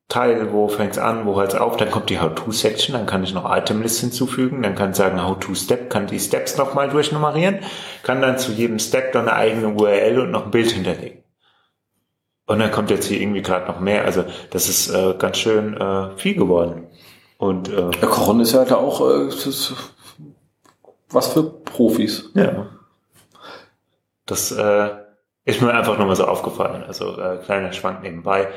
Teil, 0.08 0.54
wo 0.54 0.68
fängt's 0.70 0.98
an, 0.98 1.26
wo 1.26 1.36
hört's 1.36 1.56
auf, 1.56 1.78
dann 1.78 1.92
kommt 1.92 2.10
die 2.10 2.20
How-To-Section, 2.20 2.94
dann 2.94 3.06
kann 3.06 3.24
ich 3.24 3.34
noch 3.34 3.52
Item-List 3.54 4.00
hinzufügen, 4.00 4.62
dann 4.62 4.76
kann 4.76 4.92
ich 4.92 4.96
sagen 4.96 5.22
How-To-Step, 5.22 5.90
kann 5.90 6.08
die 6.08 6.20
Steps 6.20 6.58
nochmal 6.58 6.90
durchnummerieren, 6.90 7.60
kann 8.04 8.22
dann 8.22 8.38
zu 8.38 8.54
jedem 8.54 8.80
Step 8.80 9.12
dann 9.12 9.28
eine 9.28 9.36
eigene 9.36 9.70
URL 9.70 10.20
und 10.20 10.32
noch 10.32 10.46
ein 10.46 10.52
Bild 10.52 10.72
hinterlegen. 10.72 11.24
Und 12.46 12.60
dann 12.60 12.72
kommt 12.72 12.92
jetzt 12.92 13.08
hier 13.08 13.20
irgendwie 13.20 13.42
gerade 13.42 13.66
noch 13.66 13.80
mehr, 13.80 14.06
also 14.06 14.24
das 14.52 14.70
ist 14.70 14.90
äh, 14.90 15.16
ganz 15.18 15.38
schön 15.38 15.76
äh, 15.76 16.16
viel 16.16 16.36
geworden. 16.36 16.88
Und 17.38 17.68
äh, 17.68 17.90
ja, 18.00 18.08
Kochen 18.08 18.40
ist 18.40 18.54
ja 18.54 18.60
halt 18.60 18.72
auch 18.72 19.02
äh, 19.02 19.30
was 21.10 21.28
für 21.34 21.44
Profis. 21.44 22.30
Ja. 22.36 22.68
Das 24.26 24.52
äh, 24.52 25.05
ist 25.46 25.62
mir 25.62 25.74
einfach 25.74 25.98
nur 25.98 26.08
mal 26.08 26.16
so 26.16 26.26
aufgefallen, 26.26 26.84
also 26.84 27.20
äh, 27.20 27.38
kleiner 27.38 27.72
Schwank 27.72 28.02
nebenbei. 28.02 28.48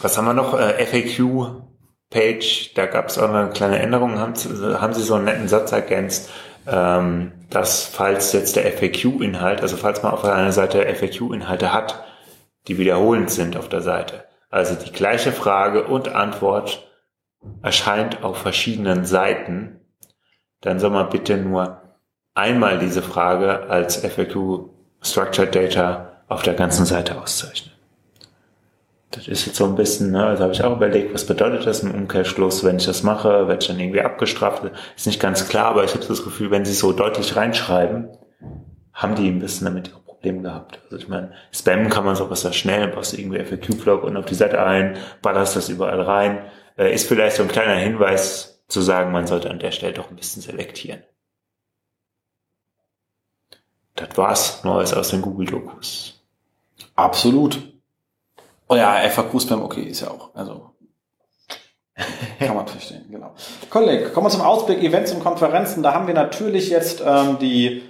Was 0.00 0.16
haben 0.16 0.26
wir 0.26 0.34
noch? 0.34 0.58
Äh, 0.58 0.84
FAQ-Page, 0.84 2.74
da 2.74 2.86
gab 2.86 3.08
es 3.08 3.18
auch 3.18 3.28
eine 3.28 3.50
kleine 3.50 3.78
Änderung, 3.78 4.18
haben, 4.18 4.34
haben 4.34 4.94
sie 4.94 5.02
so 5.02 5.14
einen 5.14 5.24
netten 5.24 5.48
Satz 5.48 5.72
ergänzt, 5.72 6.30
ähm, 6.66 7.32
dass 7.50 7.84
falls 7.84 8.32
jetzt 8.32 8.56
der 8.56 8.70
FAQ-Inhalt, 8.70 9.62
also 9.62 9.76
falls 9.76 10.02
man 10.02 10.12
auf 10.12 10.24
einer 10.24 10.52
Seite 10.52 10.86
FAQ-Inhalte 10.94 11.72
hat, 11.72 12.04
die 12.68 12.76
wiederholend 12.76 13.30
sind 13.30 13.56
auf 13.56 13.70
der 13.70 13.80
Seite, 13.80 14.24
also 14.50 14.74
die 14.74 14.92
gleiche 14.92 15.32
Frage 15.32 15.84
und 15.84 16.14
Antwort 16.14 16.86
erscheint 17.62 18.22
auf 18.22 18.36
verschiedenen 18.36 19.06
Seiten, 19.06 19.80
dann 20.60 20.78
soll 20.78 20.90
man 20.90 21.08
bitte 21.08 21.38
nur 21.38 21.82
einmal 22.34 22.78
diese 22.78 23.00
Frage 23.00 23.70
als 23.70 23.96
FAQ 23.96 24.70
Structured 25.02 25.54
Data 25.54 26.12
auf 26.28 26.42
der 26.42 26.54
ganzen 26.54 26.84
Seite 26.84 27.20
auszeichnen. 27.20 27.72
Das 29.10 29.26
ist 29.26 29.46
jetzt 29.46 29.56
so 29.56 29.64
ein 29.64 29.74
bisschen, 29.74 30.10
ne, 30.10 30.26
also 30.26 30.42
habe 30.42 30.52
ich 30.52 30.62
auch 30.62 30.76
überlegt, 30.76 31.14
was 31.14 31.26
bedeutet 31.26 31.66
das 31.66 31.80
im 31.80 31.94
Umkehrschluss, 31.94 32.62
wenn 32.62 32.76
ich 32.76 32.84
das 32.84 33.02
mache, 33.02 33.48
werde 33.48 33.58
ich 33.62 33.66
dann 33.66 33.80
irgendwie 33.80 34.02
abgestraft. 34.02 34.62
Ist 34.96 35.06
nicht 35.06 35.20
ganz 35.20 35.48
klar, 35.48 35.66
aber 35.66 35.84
ich 35.84 35.94
habe 35.94 36.04
das 36.04 36.22
Gefühl, 36.22 36.50
wenn 36.50 36.66
sie 36.66 36.74
so 36.74 36.92
deutlich 36.92 37.34
reinschreiben, 37.34 38.08
haben 38.92 39.14
die 39.14 39.28
ein 39.28 39.38
bisschen 39.38 39.64
damit 39.64 39.88
ihre 39.88 40.00
Probleme 40.00 40.42
gehabt. 40.42 40.80
Also 40.84 40.98
ich 40.98 41.08
meine, 41.08 41.32
Spam 41.52 41.88
kann 41.88 42.04
man 42.04 42.16
sowas 42.16 42.42
da 42.42 42.52
schnell, 42.52 42.88
baust 42.88 43.18
irgendwie 43.18 43.42
FAQ-Blog 43.42 44.04
und 44.04 44.16
auf 44.16 44.26
die 44.26 44.34
Seite 44.34 44.62
ein, 44.62 44.98
ballerst 45.22 45.56
das 45.56 45.70
überall 45.70 46.02
rein. 46.02 46.42
Äh, 46.76 46.92
ist 46.92 47.08
vielleicht 47.08 47.36
so 47.36 47.44
ein 47.44 47.48
kleiner 47.48 47.76
Hinweis 47.76 48.62
zu 48.68 48.82
sagen, 48.82 49.10
man 49.12 49.26
sollte 49.26 49.50
an 49.50 49.58
der 49.58 49.70
Stelle 49.70 49.94
doch 49.94 50.10
ein 50.10 50.16
bisschen 50.16 50.42
selektieren. 50.42 51.02
Das 53.98 54.16
war's, 54.16 54.64
Neues 54.64 54.94
aus 54.94 55.10
den 55.10 55.22
Google-Dokus. 55.22 56.20
Absolut. 56.94 57.60
Oh 58.68 58.76
ja, 58.76 58.96
FAQ-Spam, 59.08 59.62
okay, 59.62 59.82
ist 59.82 60.00
ja 60.00 60.10
auch. 60.10 60.34
Also 60.34 60.70
kann 62.38 62.54
man 62.54 62.66
verstehen, 62.66 63.06
genau. 63.10 63.34
Kolleg, 63.70 64.12
kommen 64.14 64.26
wir 64.26 64.30
zum 64.30 64.42
Ausblick 64.42 64.82
Events 64.82 65.12
und 65.12 65.22
Konferenzen. 65.22 65.82
Da 65.82 65.94
haben 65.94 66.06
wir 66.06 66.14
natürlich 66.14 66.70
jetzt 66.70 67.02
ähm, 67.04 67.38
die 67.40 67.82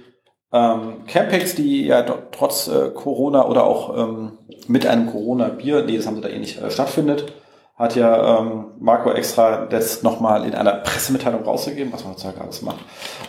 ähm, 0.51 1.05
Campings, 1.05 1.55
die 1.55 1.85
ja 1.85 2.01
trotz 2.01 2.67
äh, 2.67 2.89
Corona 2.89 3.45
oder 3.45 3.65
auch 3.65 3.95
ähm, 3.97 4.37
mit 4.67 4.85
einem 4.87 5.07
Corona-Bier, 5.07 5.83
nee, 5.83 5.97
das 5.97 6.07
haben 6.07 6.15
sie 6.15 6.21
da 6.21 6.29
eh 6.29 6.39
nicht, 6.39 6.59
äh, 6.59 6.71
stattfindet, 6.71 7.33
hat 7.75 7.95
ja 7.95 8.39
ähm, 8.39 8.71
Marco 8.79 9.11
extra 9.11 9.67
jetzt 9.71 10.03
nochmal 10.03 10.45
in 10.45 10.55
einer 10.55 10.73
Pressemitteilung 10.73 11.43
rausgegeben, 11.43 11.93
was 11.93 12.03
man 12.03 12.13
heutzutage 12.13 12.41
alles 12.41 12.61
macht. 12.61 12.79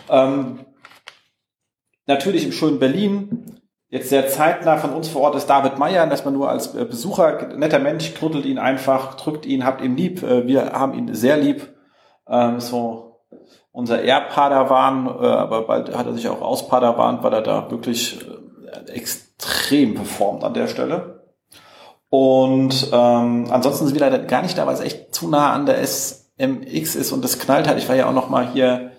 Ähm, 0.09 0.65
natürlich 2.07 2.45
im 2.45 2.51
schönen 2.51 2.79
Berlin. 2.79 3.57
Jetzt 3.89 4.09
sehr 4.09 4.27
zeitnah 4.29 4.77
von 4.77 4.91
uns 4.91 5.09
vor 5.09 5.23
Ort 5.23 5.35
ist 5.35 5.47
David 5.47 5.77
Meyer, 5.77 6.07
dass 6.07 6.23
man 6.23 6.33
nur 6.33 6.49
als 6.49 6.73
äh, 6.75 6.85
Besucher, 6.85 7.49
netter 7.57 7.79
Mensch, 7.79 8.13
knuddelt 8.13 8.45
ihn 8.45 8.57
einfach, 8.57 9.15
drückt 9.15 9.45
ihn, 9.45 9.65
habt 9.65 9.81
ihn 9.81 9.97
lieb. 9.97 10.23
Äh, 10.23 10.47
wir 10.47 10.71
haben 10.71 10.93
ihn 10.93 11.13
sehr 11.13 11.37
lieb. 11.37 11.75
Ähm, 12.27 12.59
so 12.59 13.19
unser 13.73 14.01
Air-Padawan, 14.01 15.07
äh, 15.07 15.27
aber 15.27 15.63
bald 15.63 15.95
hat 15.95 16.05
er 16.05 16.13
sich 16.13 16.29
auch 16.29 16.41
aus-Padawan, 16.41 17.21
weil 17.23 17.33
er 17.33 17.41
da 17.41 17.71
wirklich 17.71 18.25
extrem 18.87 19.95
performt 19.95 20.43
an 20.43 20.53
der 20.53 20.67
Stelle. 20.67 21.21
Und 22.09 22.89
ähm, 22.91 23.47
ansonsten 23.49 23.85
sind 23.85 23.95
wir 23.95 24.01
leider 24.01 24.19
gar 24.19 24.41
nicht 24.41 24.57
da, 24.57 24.67
weil 24.67 24.73
es 24.73 24.81
echt 24.81 25.15
zu 25.15 25.29
nah 25.29 25.53
an 25.53 25.65
der 25.65 25.81
SMX 25.81 26.95
ist 26.95 27.11
und 27.13 27.23
das 27.23 27.39
knallt 27.39 27.67
halt. 27.67 27.77
Ich 27.77 27.87
war 27.87 27.95
ja 27.95 28.07
auch 28.07 28.13
noch 28.13 28.29
mal 28.29 28.47
hier 28.51 28.90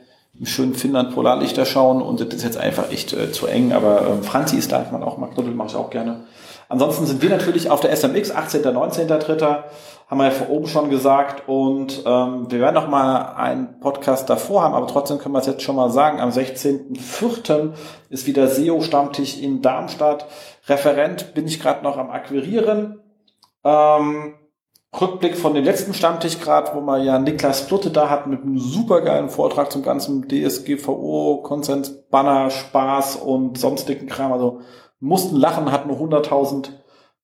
im 0.42 0.46
schönen 0.46 0.74
Finnland 0.74 1.14
Polarlichter 1.14 1.64
schauen 1.64 2.02
und 2.02 2.18
das 2.18 2.34
ist 2.34 2.42
jetzt 2.42 2.58
einfach 2.58 2.90
echt 2.90 3.12
äh, 3.12 3.30
zu 3.30 3.46
eng. 3.46 3.72
Aber 3.72 4.08
ähm, 4.08 4.24
Franzi 4.24 4.56
ist 4.56 4.72
da, 4.72 4.82
ich 4.82 4.90
man 4.90 5.04
auch 5.04 5.16
mal 5.16 5.28
knuddel, 5.28 5.54
mache 5.54 5.68
ich 5.68 5.76
auch 5.76 5.88
gerne. 5.88 6.24
Ansonsten 6.68 7.06
sind 7.06 7.22
wir 7.22 7.30
natürlich 7.30 7.70
auf 7.70 7.78
der 7.78 7.94
SMX, 7.94 8.32
18., 8.32 8.64
19.3., 8.64 9.62
haben 10.08 10.18
wir 10.18 10.24
ja 10.24 10.30
vor 10.32 10.50
oben 10.50 10.66
schon 10.66 10.90
gesagt. 10.90 11.48
Und 11.48 12.02
ähm, 12.04 12.50
wir 12.50 12.58
werden 12.58 12.74
noch 12.74 12.88
mal 12.88 13.36
einen 13.36 13.78
Podcast 13.78 14.28
davor 14.28 14.62
haben, 14.62 14.74
aber 14.74 14.88
trotzdem 14.88 15.18
können 15.18 15.32
wir 15.32 15.38
es 15.38 15.46
jetzt 15.46 15.62
schon 15.62 15.76
mal 15.76 15.90
sagen. 15.90 16.18
Am 16.18 16.30
16.04. 16.30 17.74
ist 18.10 18.26
wieder 18.26 18.48
SEO-Stammtisch 18.48 19.38
in 19.38 19.62
Darmstadt. 19.62 20.26
Referent 20.66 21.34
bin 21.34 21.46
ich 21.46 21.60
gerade 21.60 21.84
noch 21.84 21.98
am 21.98 22.10
Akquirieren. 22.10 23.00
Ähm, 23.62 24.34
Rückblick 25.00 25.38
von 25.38 25.54
dem 25.54 25.64
letzten 25.64 25.94
Stammtisch 25.94 26.38
gerade, 26.38 26.74
wo 26.74 26.80
man 26.80 27.02
ja 27.02 27.18
Niklas 27.18 27.66
Plutte 27.66 27.90
da 27.90 28.10
hat 28.10 28.26
mit 28.26 28.42
einem 28.42 28.58
supergeilen 28.58 29.30
Vortrag 29.30 29.72
zum 29.72 29.82
ganzen 29.82 30.28
DSGVO, 30.28 31.40
Konsens, 31.42 32.08
Banner, 32.10 32.50
Spaß 32.50 33.16
und 33.16 33.56
sonstigen 33.56 34.06
Kram. 34.06 34.32
Also 34.32 34.60
mussten 35.00 35.36
lachen, 35.36 35.72
hatten 35.72 35.88
nur 35.88 35.98
100.000 35.98 36.68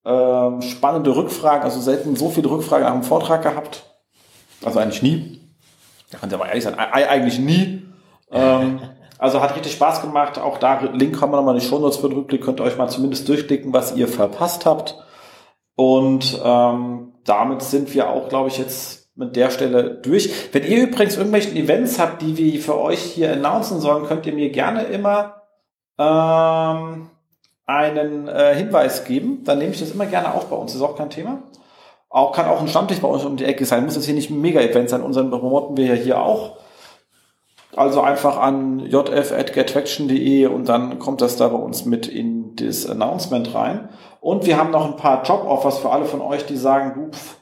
äh, 0.05 0.63
spannende 0.63 1.15
Rückfragen, 1.15 1.63
also 1.63 1.81
selten 1.81 2.17
so 2.17 2.31
viele 2.31 2.51
Rückfragen 2.51 2.87
nach 2.87 2.95
dem 2.95 3.03
Vortrag 3.03 3.43
gehabt. 3.43 3.85
Also 4.65 4.79
eigentlich 4.79 5.03
nie. 5.03 5.41
Kann 6.19 6.31
ja 6.31 6.39
mal 6.39 6.47
ehrlich 6.47 6.65
sein, 6.65 6.75
eigentlich 6.75 7.39
nie. 7.39 7.83
Ähm, 8.31 8.81
also 9.19 9.43
hat 9.43 9.55
richtig 9.55 9.73
Spaß 9.73 10.01
gemacht. 10.01 10.39
Auch 10.39 10.57
da, 10.57 10.81
Link 10.81 11.21
haben 11.21 11.33
wir 11.33 11.37
nochmal 11.37 11.55
in 11.55 11.61
die 11.61 11.67
Show 11.67 11.79
Notes 11.79 11.99
für 11.99 12.09
den 12.09 12.17
Rückblick. 12.17 12.43
Könnt 12.43 12.61
ihr 12.61 12.65
euch 12.65 12.79
mal 12.79 12.89
zumindest 12.89 13.29
durchklicken, 13.29 13.75
was 13.75 13.95
ihr 13.95 14.09
verpasst 14.09 14.65
habt. 14.65 14.97
Und 15.77 16.41
ähm, 16.43 17.08
damit 17.29 17.63
sind 17.63 17.95
wir 17.95 18.11
auch, 18.11 18.29
glaube 18.29 18.49
ich, 18.49 18.59
jetzt 18.59 19.09
mit 19.15 19.37
der 19.37 19.51
Stelle 19.51 19.97
durch. 19.97 20.33
Wenn 20.53 20.65
ihr 20.65 20.85
übrigens 20.85 21.17
irgendwelche 21.17 21.51
Events 21.51 21.99
habt, 21.99 22.23
die 22.23 22.37
wir 22.37 22.61
für 22.61 22.79
euch 22.79 23.01
hier 23.01 23.33
announcen 23.33 23.81
sollen, 23.81 24.07
könnt 24.07 24.27
ihr 24.27 24.33
mir 24.33 24.51
gerne 24.51 24.85
immer 24.85 25.43
ähm, 25.99 27.11
einen 27.67 28.29
äh, 28.29 28.55
Hinweis 28.55 29.05
geben, 29.05 29.43
dann 29.45 29.59
nehme 29.59 29.73
ich 29.73 29.81
das 29.81 29.91
immer 29.91 30.07
gerne 30.07 30.33
auf 30.35 30.49
bei 30.49 30.57
uns. 30.57 30.73
Das 30.73 30.81
ist 30.81 30.87
auch 30.87 30.97
kein 30.97 31.11
Thema. 31.11 31.43
Auch 32.09 32.33
kann 32.33 32.47
auch 32.47 32.61
ein 32.61 32.69
Stammtisch 32.69 33.01
bei 33.01 33.09
uns 33.09 33.25
um 33.25 33.37
die 33.37 33.45
Ecke 33.45 33.67
sein. 33.67 33.85
Muss 33.85 33.97
jetzt 33.97 34.07
hier 34.07 34.15
nicht 34.15 34.31
ein 34.31 34.41
Mega-Event 34.41 34.89
sein. 34.89 35.03
Unseren 35.03 35.31
promoten 35.31 35.77
wir 35.77 35.87
ja 35.87 35.95
hier 35.95 36.23
auch. 36.23 36.57
Also 37.77 38.01
einfach 38.01 38.39
an 38.39 38.81
jf.gettraction.de 38.81 40.47
und 40.47 40.69
dann 40.69 40.99
kommt 40.99 41.21
das 41.21 41.37
da 41.37 41.49
bei 41.49 41.59
uns 41.59 41.85
mit 41.85 42.07
in 42.07 42.38
das 42.67 42.87
Announcement 42.87 43.55
rein. 43.55 43.89
Und 44.21 44.47
wir 44.47 44.57
haben 44.59 44.71
noch 44.71 44.85
ein 44.85 44.97
paar 44.97 45.23
Job-Offers 45.23 45.79
für 45.79 45.91
alle 45.91 46.05
von 46.05 46.21
euch, 46.21 46.47
die 46.47 46.57
sagen, 46.57 46.93
du, 46.95 47.17
pff, 47.17 47.37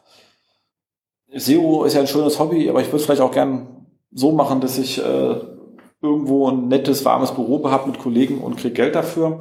SEO 1.34 1.84
ist 1.84 1.94
ja 1.94 2.00
ein 2.00 2.06
schönes 2.06 2.38
Hobby, 2.38 2.68
aber 2.68 2.80
ich 2.80 2.86
würde 2.88 2.98
es 2.98 3.04
vielleicht 3.04 3.20
auch 3.20 3.32
gern 3.32 3.86
so 4.12 4.32
machen, 4.32 4.60
dass 4.60 4.78
ich 4.78 4.98
äh, 4.98 5.36
irgendwo 6.00 6.48
ein 6.48 6.68
nettes, 6.68 7.04
warmes 7.04 7.32
Büro 7.32 7.68
habe 7.70 7.90
mit 7.90 7.98
Kollegen 7.98 8.38
und 8.38 8.56
kriege 8.56 8.74
Geld 8.74 8.94
dafür. 8.94 9.38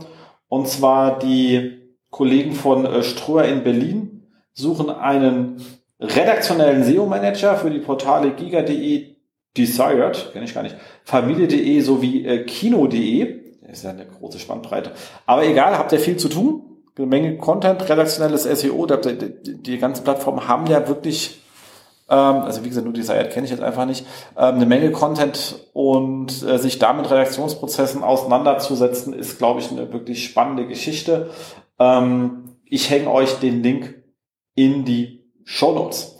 Und 0.47 0.67
zwar 0.67 1.19
die 1.19 1.79
Kollegen 2.09 2.53
von 2.53 2.85
äh, 2.85 3.03
Ströer 3.03 3.45
in 3.45 3.63
Berlin 3.63 4.27
suchen 4.53 4.89
einen 4.89 5.61
redaktionellen 5.99 6.83
SEO-Manager 6.83 7.55
für 7.55 7.69
die 7.69 7.79
Portale 7.79 8.31
giga.de, 8.31 9.15
Desired, 9.57 10.31
kenne 10.33 10.45
ich 10.45 10.53
gar 10.53 10.63
nicht, 10.63 10.75
Familie.de 11.05 11.79
sowie 11.79 12.25
äh, 12.25 12.43
Kino.de. 12.43 13.44
Ist 13.75 13.83
ja 13.83 13.91
eine 13.91 14.05
große 14.05 14.39
Spannbreite. 14.39 14.91
Aber 15.25 15.43
egal, 15.43 15.77
habt 15.77 15.91
ihr 15.91 15.99
viel 15.99 16.17
zu 16.17 16.29
tun. 16.29 16.61
Eine 16.97 17.07
Menge 17.07 17.37
Content, 17.37 17.87
redaktionelles 17.89 18.43
SEO. 18.43 18.85
Die, 18.85 19.61
die 19.61 19.77
ganzen 19.77 20.03
Plattformen 20.03 20.47
haben 20.47 20.65
ja 20.67 20.87
wirklich 20.87 21.41
ähm, 22.07 22.43
also 22.43 22.63
wie 22.63 22.69
gesagt, 22.69 22.85
nur 22.85 22.93
Desired 22.93 23.31
kenne 23.31 23.45
ich 23.45 23.51
jetzt 23.51 23.63
einfach 23.63 23.85
nicht, 23.85 24.05
ähm, 24.37 24.55
eine 24.55 24.65
Menge 24.65 24.91
Content 24.91 25.59
und 25.73 26.43
äh, 26.43 26.59
sich 26.59 26.77
damit 26.77 27.09
Redaktionsprozessen 27.09 28.03
auseinanderzusetzen, 28.03 29.13
ist, 29.13 29.37
glaube 29.37 29.59
ich, 29.59 29.71
eine 29.71 29.91
wirklich 29.91 30.23
spannende 30.23 30.67
Geschichte. 30.67 31.31
Ähm, 31.79 32.57
ich 32.65 32.89
hänge 32.89 33.11
euch 33.11 33.39
den 33.39 33.63
Link 33.63 33.95
in 34.53 34.85
die 34.85 35.31
Show 35.43 35.73
Notes. 35.73 36.15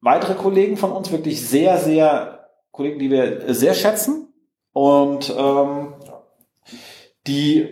Weitere 0.00 0.34
Kollegen 0.34 0.76
von 0.76 0.90
uns, 0.90 1.12
wirklich 1.12 1.46
sehr, 1.46 1.78
sehr 1.78 2.48
Kollegen, 2.72 2.98
die 2.98 3.10
wir 3.10 3.54
sehr 3.54 3.74
schätzen 3.74 4.31
und 4.72 5.34
ähm, 5.36 5.94
die 7.26 7.68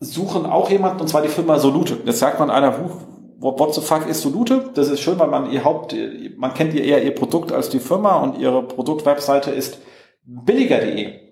suchen 0.00 0.46
auch 0.46 0.70
jemanden, 0.70 1.00
und 1.00 1.08
zwar 1.08 1.22
die 1.22 1.28
Firma 1.28 1.58
Solute. 1.58 1.98
Jetzt 2.04 2.18
sagt 2.18 2.38
man 2.38 2.50
einer, 2.50 2.78
what 3.38 3.74
the 3.74 3.80
fuck 3.80 4.06
ist 4.08 4.22
Solute? 4.22 4.70
Das 4.74 4.88
ist 4.88 5.00
schön, 5.00 5.18
weil 5.18 5.28
man 5.28 5.50
ihr 5.50 5.64
Haupt, 5.64 5.94
man 6.36 6.54
kennt 6.54 6.74
ihr 6.74 6.84
eher 6.84 7.02
ihr 7.02 7.14
Produkt 7.14 7.52
als 7.52 7.68
die 7.68 7.80
Firma 7.80 8.16
und 8.16 8.38
ihre 8.38 8.62
Produktwebseite 8.62 9.50
ist 9.50 9.78
billiger.de. 10.24 11.24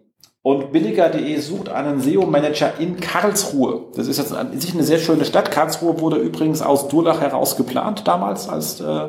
Und 0.44 0.72
billiger.de 0.72 1.38
sucht 1.38 1.68
einen 1.68 2.00
SEO-Manager 2.00 2.72
in 2.80 2.98
Karlsruhe. 2.98 3.90
Das 3.94 4.08
ist 4.08 4.18
jetzt 4.18 4.34
an 4.34 4.58
sich 4.58 4.74
eine 4.74 4.82
sehr 4.82 4.98
schöne 4.98 5.24
Stadt. 5.24 5.52
Karlsruhe 5.52 6.00
wurde 6.00 6.16
übrigens 6.16 6.62
aus 6.62 6.88
Durlach 6.88 7.20
heraus 7.20 7.56
geplant 7.56 8.08
damals, 8.08 8.48
als 8.48 8.80
äh, 8.80 9.08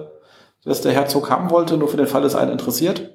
das 0.64 0.82
der 0.82 0.93
Herzog 0.93 1.32
haben 1.32 1.49
wollte, 1.49 1.78
nur 1.78 1.88
für 1.88 1.97
den 1.97 2.08
Fall, 2.08 2.24
es 2.24 2.36
einen 2.36 2.51
interessiert. 2.51 3.10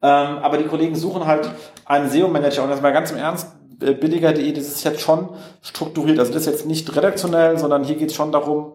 Ähm, 0.00 0.38
aber 0.38 0.58
die 0.58 0.64
Kollegen 0.64 0.94
suchen 0.94 1.26
halt 1.26 1.50
einen 1.86 2.10
SEO-Manager. 2.10 2.62
Und 2.62 2.70
das 2.70 2.80
mal 2.80 2.92
ganz 2.92 3.10
im 3.10 3.18
Ernst, 3.18 3.48
billiger.de, 3.78 4.52
das 4.52 4.68
ist 4.68 4.84
jetzt 4.84 5.00
schon 5.00 5.28
strukturiert. 5.62 6.18
Also 6.18 6.32
das 6.32 6.42
ist 6.46 6.52
jetzt 6.52 6.66
nicht 6.66 6.94
redaktionell, 6.96 7.58
sondern 7.58 7.84
hier 7.84 7.96
geht 7.96 8.10
es 8.10 8.16
schon 8.16 8.32
darum, 8.32 8.74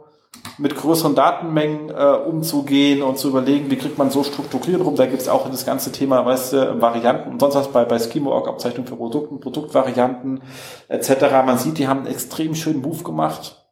mit 0.58 0.76
größeren 0.76 1.16
Datenmengen 1.16 1.90
äh, 1.90 1.94
umzugehen 1.94 3.02
und 3.02 3.18
zu 3.18 3.30
überlegen, 3.30 3.72
wie 3.72 3.78
kriegt 3.78 3.98
man 3.98 4.12
so 4.12 4.24
strukturiert 4.24 4.82
rum. 4.82 4.96
Da 4.96 5.06
gibt 5.06 5.22
es 5.22 5.28
auch 5.28 5.50
das 5.50 5.66
ganze 5.66 5.92
Thema, 5.92 6.26
weißt 6.26 6.54
du, 6.54 6.82
Varianten 6.82 7.32
und 7.32 7.40
sonst 7.40 7.56
was 7.56 7.68
bei, 7.70 7.86
bei 7.86 7.98
Schemo.org, 7.98 8.48
Abzeichnung 8.48 8.86
für 8.86 8.96
Produkten, 8.96 9.40
Produktvarianten 9.40 10.42
etc. 10.88 11.10
Man 11.46 11.58
sieht, 11.58 11.78
die 11.78 11.88
haben 11.88 12.02
einen 12.02 12.14
extrem 12.14 12.56
schönen 12.56 12.82
Move 12.82 13.04
gemacht 13.04 13.66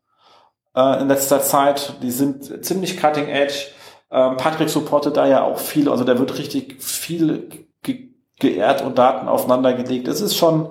äh, 0.76 1.02
in 1.02 1.08
letzter 1.08 1.42
Zeit. 1.42 2.02
Die 2.02 2.12
sind 2.12 2.66
ziemlich 2.66 2.98
cutting 3.00 3.28
edge. 3.28 3.68
Ähm, 4.10 4.38
Patrick 4.38 4.70
supportet 4.70 5.18
da 5.18 5.28
ja 5.28 5.44
auch 5.44 5.60
viel, 5.60 5.90
also 5.90 6.06
da 6.06 6.18
wird 6.18 6.38
richtig 6.38 6.82
viel 6.82 7.67
geehrt 8.40 8.82
und 8.84 8.98
Daten 8.98 9.28
aufeinander 9.28 9.74
gelegt. 9.74 10.08
Es 10.08 10.22
ist 10.22 10.36
schon, 10.36 10.70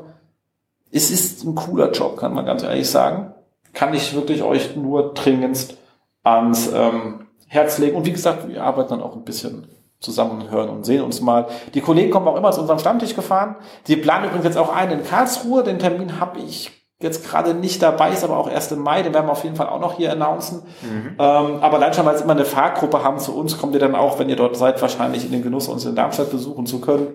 es 0.90 1.10
ist 1.10 1.44
ein 1.44 1.54
cooler 1.54 1.90
Job, 1.90 2.16
kann 2.16 2.34
man 2.34 2.46
ganz 2.46 2.62
ehrlich 2.62 2.88
sagen 2.88 3.32
kann 3.76 3.94
ich 3.94 4.14
wirklich 4.14 4.42
euch 4.42 4.74
nur 4.74 5.12
dringendst 5.12 5.76
ans 6.24 6.72
ähm, 6.74 7.26
Herz 7.46 7.78
legen. 7.78 7.94
Und 7.94 8.06
wie 8.06 8.12
gesagt, 8.12 8.48
wir 8.48 8.64
arbeiten 8.64 8.88
dann 8.88 9.02
auch 9.02 9.14
ein 9.14 9.24
bisschen 9.24 9.68
zusammen 10.00 10.50
hören 10.50 10.70
und 10.70 10.84
sehen 10.84 11.02
uns 11.02 11.20
mal. 11.20 11.46
Die 11.74 11.82
Kollegen 11.82 12.10
kommen 12.10 12.26
auch 12.26 12.36
immer 12.36 12.50
zu 12.52 12.60
unserem 12.62 12.78
Stammtisch 12.78 13.14
gefahren. 13.14 13.56
Sie 13.84 13.96
planen 13.96 14.24
übrigens 14.24 14.46
jetzt 14.46 14.58
auch 14.58 14.74
einen 14.74 15.00
in 15.00 15.06
Karlsruhe. 15.06 15.62
Den 15.62 15.78
Termin 15.78 16.18
habe 16.20 16.40
ich 16.40 16.72
jetzt 17.00 17.28
gerade 17.28 17.52
nicht 17.52 17.82
dabei, 17.82 18.10
ist 18.12 18.24
aber 18.24 18.38
auch 18.38 18.50
erst 18.50 18.72
im 18.72 18.80
Mai. 18.80 19.02
Den 19.02 19.12
werden 19.12 19.26
wir 19.26 19.32
auf 19.32 19.44
jeden 19.44 19.56
Fall 19.56 19.68
auch 19.68 19.80
noch 19.80 19.98
hier 19.98 20.10
announcen. 20.10 20.62
Mhm. 20.80 21.08
Ähm, 21.10 21.16
aber 21.18 21.74
allein 21.74 21.92
schon, 21.92 22.06
weil 22.06 22.16
sie 22.16 22.24
immer 22.24 22.32
eine 22.32 22.46
Fahrgruppe 22.46 23.04
haben 23.04 23.18
zu 23.18 23.36
uns, 23.36 23.58
kommt 23.58 23.74
ihr 23.74 23.80
dann 23.80 23.94
auch, 23.94 24.18
wenn 24.18 24.30
ihr 24.30 24.36
dort 24.36 24.56
seid, 24.56 24.80
wahrscheinlich 24.80 25.26
in 25.26 25.32
den 25.32 25.42
Genuss, 25.42 25.68
uns 25.68 25.84
in 25.84 25.94
Darmstadt 25.94 26.30
besuchen 26.30 26.64
zu 26.64 26.80
können. 26.80 27.08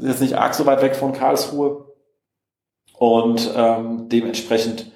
Das 0.00 0.04
ist 0.04 0.10
jetzt 0.10 0.20
nicht 0.20 0.38
arg 0.38 0.54
so 0.54 0.66
weit 0.66 0.82
weg 0.82 0.96
von 0.96 1.12
Karlsruhe. 1.12 1.86
Und 2.98 3.52
ähm, 3.54 4.08
dementsprechend 4.08 4.90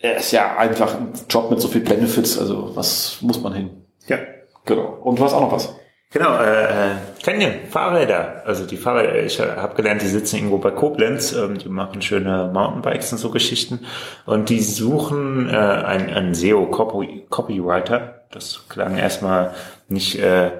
er 0.00 0.16
ist 0.16 0.32
ja 0.32 0.56
einfach 0.56 0.96
ein 0.96 1.12
Job 1.30 1.50
mit 1.50 1.60
so 1.60 1.68
viel 1.68 1.80
Benefits, 1.80 2.36
also 2.36 2.74
was 2.74 3.18
muss 3.20 3.40
man 3.40 3.54
hin? 3.54 3.70
Ja. 4.08 4.18
Genau. 4.64 4.98
Und 5.02 5.18
du 5.18 5.24
hast 5.24 5.32
auch 5.32 5.40
noch 5.40 5.52
was. 5.52 5.74
Genau, 6.12 6.36
äh, 6.36 6.96
Canyon, 7.24 7.52
Fahrräder. 7.70 8.42
Also 8.44 8.66
die 8.66 8.76
Fahrräder, 8.76 9.22
ich 9.24 9.40
äh, 9.40 9.56
habe 9.56 9.74
gelernt, 9.74 10.02
die 10.02 10.08
sitzen 10.08 10.36
irgendwo 10.36 10.58
bei 10.58 10.70
Koblenz, 10.70 11.32
ähm, 11.32 11.56
die 11.56 11.70
machen 11.70 12.02
schöne 12.02 12.50
Mountainbikes 12.52 13.12
und 13.12 13.18
so 13.18 13.30
Geschichten. 13.30 13.86
Und 14.26 14.50
die 14.50 14.60
suchen 14.60 15.48
äh, 15.48 15.56
einen, 15.56 16.10
einen 16.10 16.34
SEO-Copywriter. 16.34 18.26
Das 18.30 18.64
klang 18.68 18.98
erstmal 18.98 19.54
nicht 19.88 20.18
äh, 20.18 20.50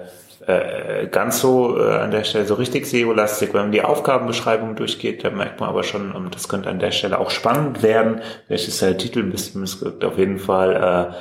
äh, 0.47 1.07
ganz 1.09 1.41
so 1.41 1.79
äh, 1.79 1.97
an 1.97 2.11
der 2.11 2.25
Stelle 2.25 2.47
so 2.47 2.55
richtig 2.55 2.87
SEO-lastig. 2.87 3.55
Wenn 3.55 3.63
man 3.63 3.73
die 3.73 3.83
Aufgabenbeschreibung 3.83 4.77
durchgeht, 4.77 5.25
dann 5.25 5.37
merkt 5.37 5.61
man 5.61 5.69
aber 5.69 5.85
schon, 5.85 6.13
um, 6.13 6.31
das 6.31 6.49
könnte 6.49 6.71
an 6.71 6.79
der 6.79 6.91
Stelle 6.91 7.19
auch 7.19 7.31
spannend 7.31 7.83
werden. 7.83 8.21
Vielleicht 8.47 8.69
ist 8.69 8.81
Titel 8.99 9.21
ein 9.21 9.31
bisschen 9.31 9.61
missglückt. 9.61 10.05
Auf 10.05 10.19
jeden 10.19 10.39
Fall 10.39 11.15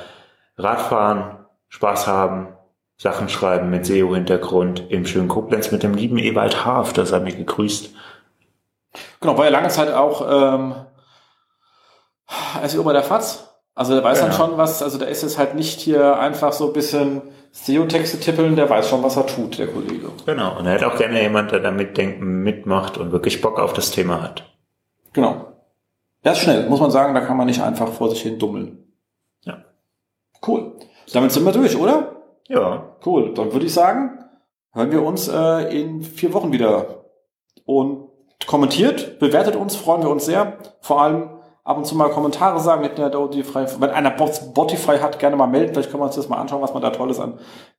äh, 0.58 0.60
Radfahren, 0.60 1.38
Spaß 1.68 2.06
haben, 2.06 2.48
Sachen 2.96 3.28
schreiben 3.28 3.70
mit 3.70 3.86
SEO-Hintergrund 3.86 4.90
im 4.90 5.06
schönen 5.06 5.28
Koblenz 5.28 5.72
mit 5.72 5.82
dem 5.82 5.94
lieben 5.94 6.18
Ewald 6.18 6.64
Haaf, 6.64 6.92
das 6.92 7.12
hat 7.12 7.24
mich 7.24 7.36
gegrüßt. 7.36 7.94
Genau, 9.20 9.38
war 9.38 9.44
ja 9.44 9.50
lange 9.50 9.68
Zeit 9.68 9.92
auch 9.92 10.60
ähm, 10.60 10.74
SEO 12.66 12.84
bei 12.84 12.92
der 12.92 13.02
FAZ. 13.02 13.51
Also 13.74 13.94
der 13.94 14.04
weiß 14.04 14.20
ja. 14.20 14.26
dann 14.26 14.34
schon 14.34 14.58
was, 14.58 14.82
also 14.82 14.98
der 14.98 15.08
ist 15.08 15.22
jetzt 15.22 15.38
halt 15.38 15.54
nicht 15.54 15.80
hier 15.80 16.18
einfach 16.18 16.52
so 16.52 16.66
ein 16.66 16.72
bisschen 16.74 17.22
SEO-Texte 17.52 18.20
tippeln, 18.20 18.54
der 18.54 18.68
weiß 18.68 18.88
schon, 18.88 19.02
was 19.02 19.16
er 19.16 19.26
tut, 19.26 19.58
der 19.58 19.68
Kollege. 19.68 20.10
Genau, 20.26 20.58
und 20.58 20.66
er 20.66 20.74
hat 20.74 20.84
auch 20.84 20.96
gerne 20.96 21.22
jemand, 21.22 21.52
der 21.52 21.60
da 21.60 21.70
mitdenken, 21.70 22.42
mitmacht 22.42 22.98
und 22.98 23.12
wirklich 23.12 23.40
Bock 23.40 23.58
auf 23.58 23.72
das 23.72 23.90
Thema 23.90 24.22
hat. 24.22 24.44
Genau. 25.12 25.52
Er 26.22 26.32
ist 26.32 26.38
schnell, 26.38 26.68
muss 26.68 26.80
man 26.80 26.90
sagen, 26.90 27.14
da 27.14 27.20
kann 27.20 27.36
man 27.36 27.46
nicht 27.46 27.62
einfach 27.62 27.88
vor 27.88 28.10
sich 28.10 28.22
hin 28.22 28.38
dummeln. 28.38 28.92
Ja. 29.42 29.64
Cool. 30.46 30.72
Damit 31.12 31.32
sind 31.32 31.44
wir 31.44 31.52
durch, 31.52 31.76
oder? 31.76 32.16
Ja. 32.48 32.96
Cool. 33.04 33.34
Dann 33.34 33.52
würde 33.52 33.66
ich 33.66 33.74
sagen, 33.74 34.24
hören 34.72 34.92
wir 34.92 35.02
uns 35.02 35.28
äh, 35.28 35.80
in 35.80 36.02
vier 36.02 36.32
Wochen 36.32 36.52
wieder. 36.52 37.04
Und 37.64 38.08
kommentiert, 38.46 39.18
bewertet 39.18 39.56
uns, 39.56 39.76
freuen 39.76 40.02
wir 40.02 40.10
uns 40.10 40.26
sehr. 40.26 40.58
Vor 40.80 41.02
allem 41.02 41.30
ab 41.64 41.76
und 41.76 41.86
zu 41.86 41.94
mal 41.94 42.10
Kommentare 42.10 42.60
sagen, 42.60 42.82
wenn 42.82 43.90
einer 43.90 44.16
Spotify 44.32 44.98
hat, 44.98 45.18
gerne 45.18 45.36
mal 45.36 45.46
melden. 45.46 45.72
Vielleicht 45.72 45.90
können 45.90 46.02
wir 46.02 46.06
uns 46.06 46.16
das 46.16 46.28
mal 46.28 46.38
anschauen, 46.38 46.62
was 46.62 46.72
man 46.72 46.82
da 46.82 46.90
Tolles 46.90 47.20
an 47.20 47.38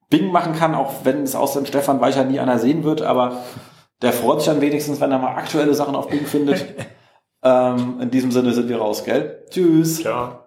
Bing 0.10 0.32
machen 0.32 0.54
kann, 0.54 0.76
auch 0.76 0.92
wenn 1.04 1.24
es 1.24 1.36
außer 1.36 1.60
dem 1.60 1.66
Stefan 1.66 2.00
Weicher 2.00 2.24
nie 2.24 2.40
einer 2.40 2.60
sehen 2.60 2.84
wird, 2.84 3.02
aber 3.02 3.44
der 4.02 4.14
freut 4.14 4.42
sich 4.42 4.52
dann 4.52 4.62
wenigstens, 4.62 5.02
wenn 5.02 5.12
er 5.12 5.18
mal 5.18 5.36
aktuelle 5.36 5.74
Sachen 5.74 5.96
auf 5.96 6.08
Bing 6.08 6.26
findet. 6.26 6.66
ähm, 7.44 8.00
in 8.02 8.12
diesem 8.12 8.32
Sinne 8.32 8.54
sind 8.54 8.70
wir 8.70 8.78
raus, 8.78 9.04
gell? 9.04 9.46
Tschüss. 9.50 10.02
Ciao. 10.02 10.40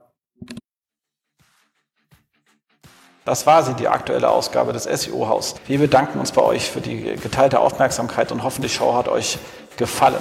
Das 3.24 3.44
war 3.44 3.64
sie, 3.64 3.74
die 3.74 3.88
aktuelle 3.88 4.28
Ausgabe 4.28 4.72
des 4.72 4.84
SEO-Haus. 4.84 5.56
Wir 5.66 5.80
bedanken 5.80 6.20
uns 6.20 6.30
bei 6.30 6.42
euch 6.42 6.70
für 6.70 6.80
die 6.80 7.16
geteilte 7.16 7.58
Aufmerksamkeit 7.58 8.30
und 8.30 8.44
hoffen, 8.44 8.62
die 8.62 8.68
Show 8.68 8.94
hat 8.94 9.08
euch 9.08 9.38
gefallen. 9.76 10.20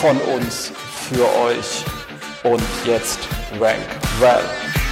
von 0.00 0.16
uns 0.34 0.72
für 1.10 1.26
euch. 1.42 1.84
Und 2.42 2.62
jetzt 2.86 3.18
Rank 3.60 3.84
Well. 4.18 4.89